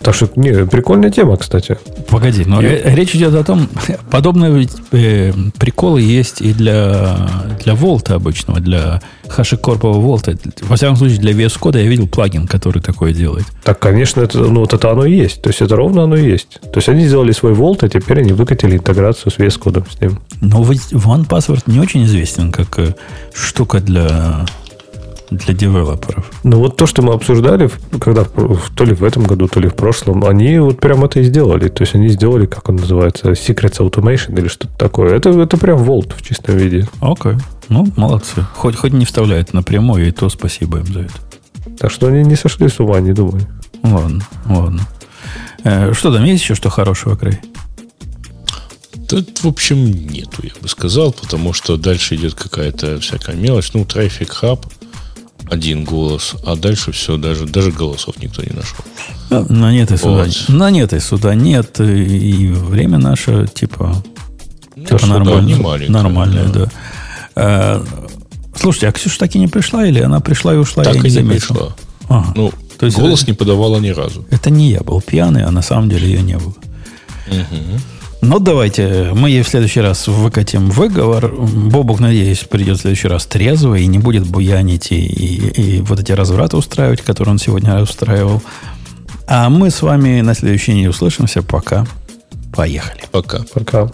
Так 0.00 0.14
что, 0.14 0.28
не, 0.36 0.66
прикольная 0.66 1.10
тема, 1.10 1.36
кстати. 1.36 1.78
Погоди, 2.08 2.44
но 2.44 2.60
э, 2.60 2.94
речь 2.94 3.14
идет 3.14 3.34
о 3.34 3.42
том, 3.42 3.68
подобные 4.10 4.68
э, 4.92 5.32
приколы 5.58 6.02
есть 6.02 6.40
и 6.40 6.52
для, 6.52 7.16
для 7.64 7.74
Волта 7.74 8.14
обычного, 8.14 8.60
для 8.60 9.00
хашикорпового 9.28 10.00
Волта. 10.00 10.36
Во 10.62 10.76
всяком 10.76 10.96
случае, 10.96 11.18
для 11.18 11.32
VS 11.32 11.58
Code 11.58 11.82
я 11.82 11.88
видел 11.88 12.06
плагин, 12.06 12.46
который 12.46 12.82
такое 12.82 13.12
делает. 13.12 13.46
Так, 13.64 13.78
конечно, 13.78 14.20
это, 14.20 14.38
ну, 14.38 14.60
вот 14.60 14.74
это 14.74 14.90
оно 14.90 15.04
и 15.06 15.14
есть. 15.14 15.42
То 15.42 15.50
есть, 15.50 15.62
это 15.62 15.76
ровно 15.76 16.04
оно 16.04 16.16
и 16.16 16.26
есть. 16.26 16.60
То 16.60 16.76
есть, 16.76 16.88
они 16.88 17.06
сделали 17.06 17.32
свой 17.32 17.52
Volt, 17.52 17.78
а 17.80 17.88
теперь 17.88 18.20
они 18.20 18.32
выкатили 18.32 18.76
интеграцию 18.76 19.32
с 19.32 19.38
VS 19.38 19.60
Code 19.60 19.84
с 19.90 20.00
ним. 20.00 20.20
Но 20.40 20.60
OnePassword 20.60 21.62
не 21.66 21.80
очень 21.80 22.04
известен 22.04 22.52
как 22.52 22.78
э, 22.78 22.94
штука 23.32 23.80
для, 23.80 24.46
для 25.30 25.54
девелоперов. 25.54 26.30
Ну, 26.44 26.58
вот 26.58 26.76
то, 26.76 26.86
что 26.86 27.02
мы 27.02 27.12
обсуждали, 27.12 27.70
когда 28.00 28.24
то 28.24 28.84
ли 28.84 28.94
в 28.94 29.02
этом 29.02 29.24
году, 29.24 29.48
то 29.48 29.60
ли 29.60 29.68
в 29.68 29.74
прошлом, 29.74 30.24
они 30.24 30.58
вот 30.58 30.80
прям 30.80 31.04
это 31.04 31.20
и 31.20 31.24
сделали. 31.24 31.68
То 31.68 31.82
есть, 31.82 31.94
они 31.94 32.08
сделали, 32.08 32.46
как 32.46 32.68
он 32.68 32.76
называется, 32.76 33.30
Secrets 33.30 33.78
Automation 33.78 34.38
или 34.38 34.48
что-то 34.48 34.76
такое. 34.76 35.14
Это, 35.14 35.30
это 35.30 35.56
прям 35.56 35.82
Volt 35.82 36.14
в 36.16 36.22
чистом 36.22 36.56
виде. 36.56 36.88
Окей. 37.00 37.34
Ну, 37.68 37.86
молодцы. 37.96 38.46
Хоть, 38.54 38.76
хоть 38.76 38.92
не 38.92 39.04
вставляют 39.04 39.52
напрямую, 39.52 40.06
и 40.06 40.10
то 40.12 40.28
спасибо 40.28 40.78
им 40.78 40.86
за 40.86 41.00
это. 41.00 41.14
Так 41.78 41.90
что 41.90 42.06
они 42.06 42.22
не 42.22 42.36
сошли 42.36 42.68
с 42.68 42.78
ума, 42.80 43.00
не 43.00 43.12
думаю. 43.12 43.46
Ладно, 43.82 44.22
ладно. 44.48 44.86
Э, 45.64 45.92
что 45.92 46.12
там, 46.12 46.24
есть 46.24 46.42
еще 46.42 46.54
что 46.54 46.70
хорошего, 46.70 47.16
Крей? 47.16 47.38
Тут, 49.08 49.42
в 49.42 49.48
общем, 49.48 49.84
нету, 49.84 50.42
я 50.42 50.50
бы 50.60 50.68
сказал, 50.68 51.12
потому 51.12 51.52
что 51.52 51.76
дальше 51.76 52.16
идет 52.16 52.34
какая-то 52.34 52.98
всякая 53.00 53.36
мелочь. 53.36 53.72
Ну, 53.72 53.84
трафик 53.84 54.32
хаб, 54.32 54.66
один 55.50 55.84
голос, 55.84 56.34
а 56.44 56.56
дальше 56.56 56.92
все, 56.92 57.16
даже, 57.16 57.46
даже 57.46 57.70
голосов 57.70 58.16
никто 58.20 58.42
не 58.42 58.50
нашел. 58.54 58.84
Ну, 59.30 59.46
На 59.48 59.72
нет 59.72 59.90
и 59.92 59.96
суда. 59.96 60.24
Вот. 60.24 60.48
На 60.48 60.70
нет 60.70 60.92
и 60.92 61.00
суда 61.00 61.34
нет. 61.34 61.80
И 61.80 62.48
время 62.48 62.98
наше, 62.98 63.46
типа, 63.52 64.02
типа 64.74 64.96
не 65.40 65.54
маленькое, 65.54 65.90
нормальное, 65.90 66.48
да. 66.48 66.60
да. 66.64 66.70
Э, 67.36 67.84
Слушайте, 68.54 68.88
а 68.88 68.92
Ксюша 68.92 69.18
так 69.18 69.34
и 69.34 69.38
не 69.38 69.48
пришла, 69.48 69.86
или 69.86 70.00
она 70.00 70.20
пришла 70.20 70.54
и 70.54 70.56
ушла? 70.56 70.82
Так 70.82 70.94
я 70.94 71.00
и 71.00 71.04
не 71.04 71.10
заметил? 71.10 71.54
пришла. 71.54 71.76
Ага. 72.08 72.32
Ну, 72.34 72.52
То 72.78 72.86
есть 72.86 72.98
голос 72.98 73.22
это- 73.22 73.30
не 73.30 73.36
подавала 73.36 73.78
ни 73.78 73.90
разу. 73.90 74.24
Это 74.30 74.50
не 74.50 74.70
я 74.70 74.80
был 74.80 75.00
пьяный, 75.00 75.44
а 75.44 75.50
на 75.50 75.62
самом 75.62 75.88
деле 75.88 76.08
ее 76.08 76.22
не 76.22 76.38
было. 76.38 76.54
Ну, 78.28 78.40
давайте, 78.40 79.12
мы 79.14 79.30
ей 79.30 79.42
в 79.42 79.48
следующий 79.48 79.80
раз 79.80 80.08
выкатим 80.08 80.68
выговор. 80.68 81.28
Бобук, 81.28 82.00
надеюсь, 82.00 82.40
придет 82.40 82.78
в 82.78 82.80
следующий 82.80 83.06
раз 83.06 83.24
трезвый 83.26 83.84
и 83.84 83.86
не 83.86 83.98
будет 84.00 84.26
буянить 84.26 84.90
и, 84.90 84.96
и- 84.96 85.76
и 85.76 85.80
вот 85.80 86.00
эти 86.00 86.10
развраты 86.10 86.56
устраивать, 86.56 87.02
которые 87.02 87.32
он 87.34 87.38
сегодня 87.38 87.80
устраивал. 87.80 88.42
А 89.28 89.48
мы 89.48 89.70
с 89.70 89.80
вами 89.80 90.22
на 90.22 90.34
следующей 90.34 90.72
неделе 90.72 90.90
услышимся. 90.90 91.42
Пока. 91.42 91.86
Поехали. 92.52 93.02
Пока. 93.12 93.44
Пока. 93.54 93.90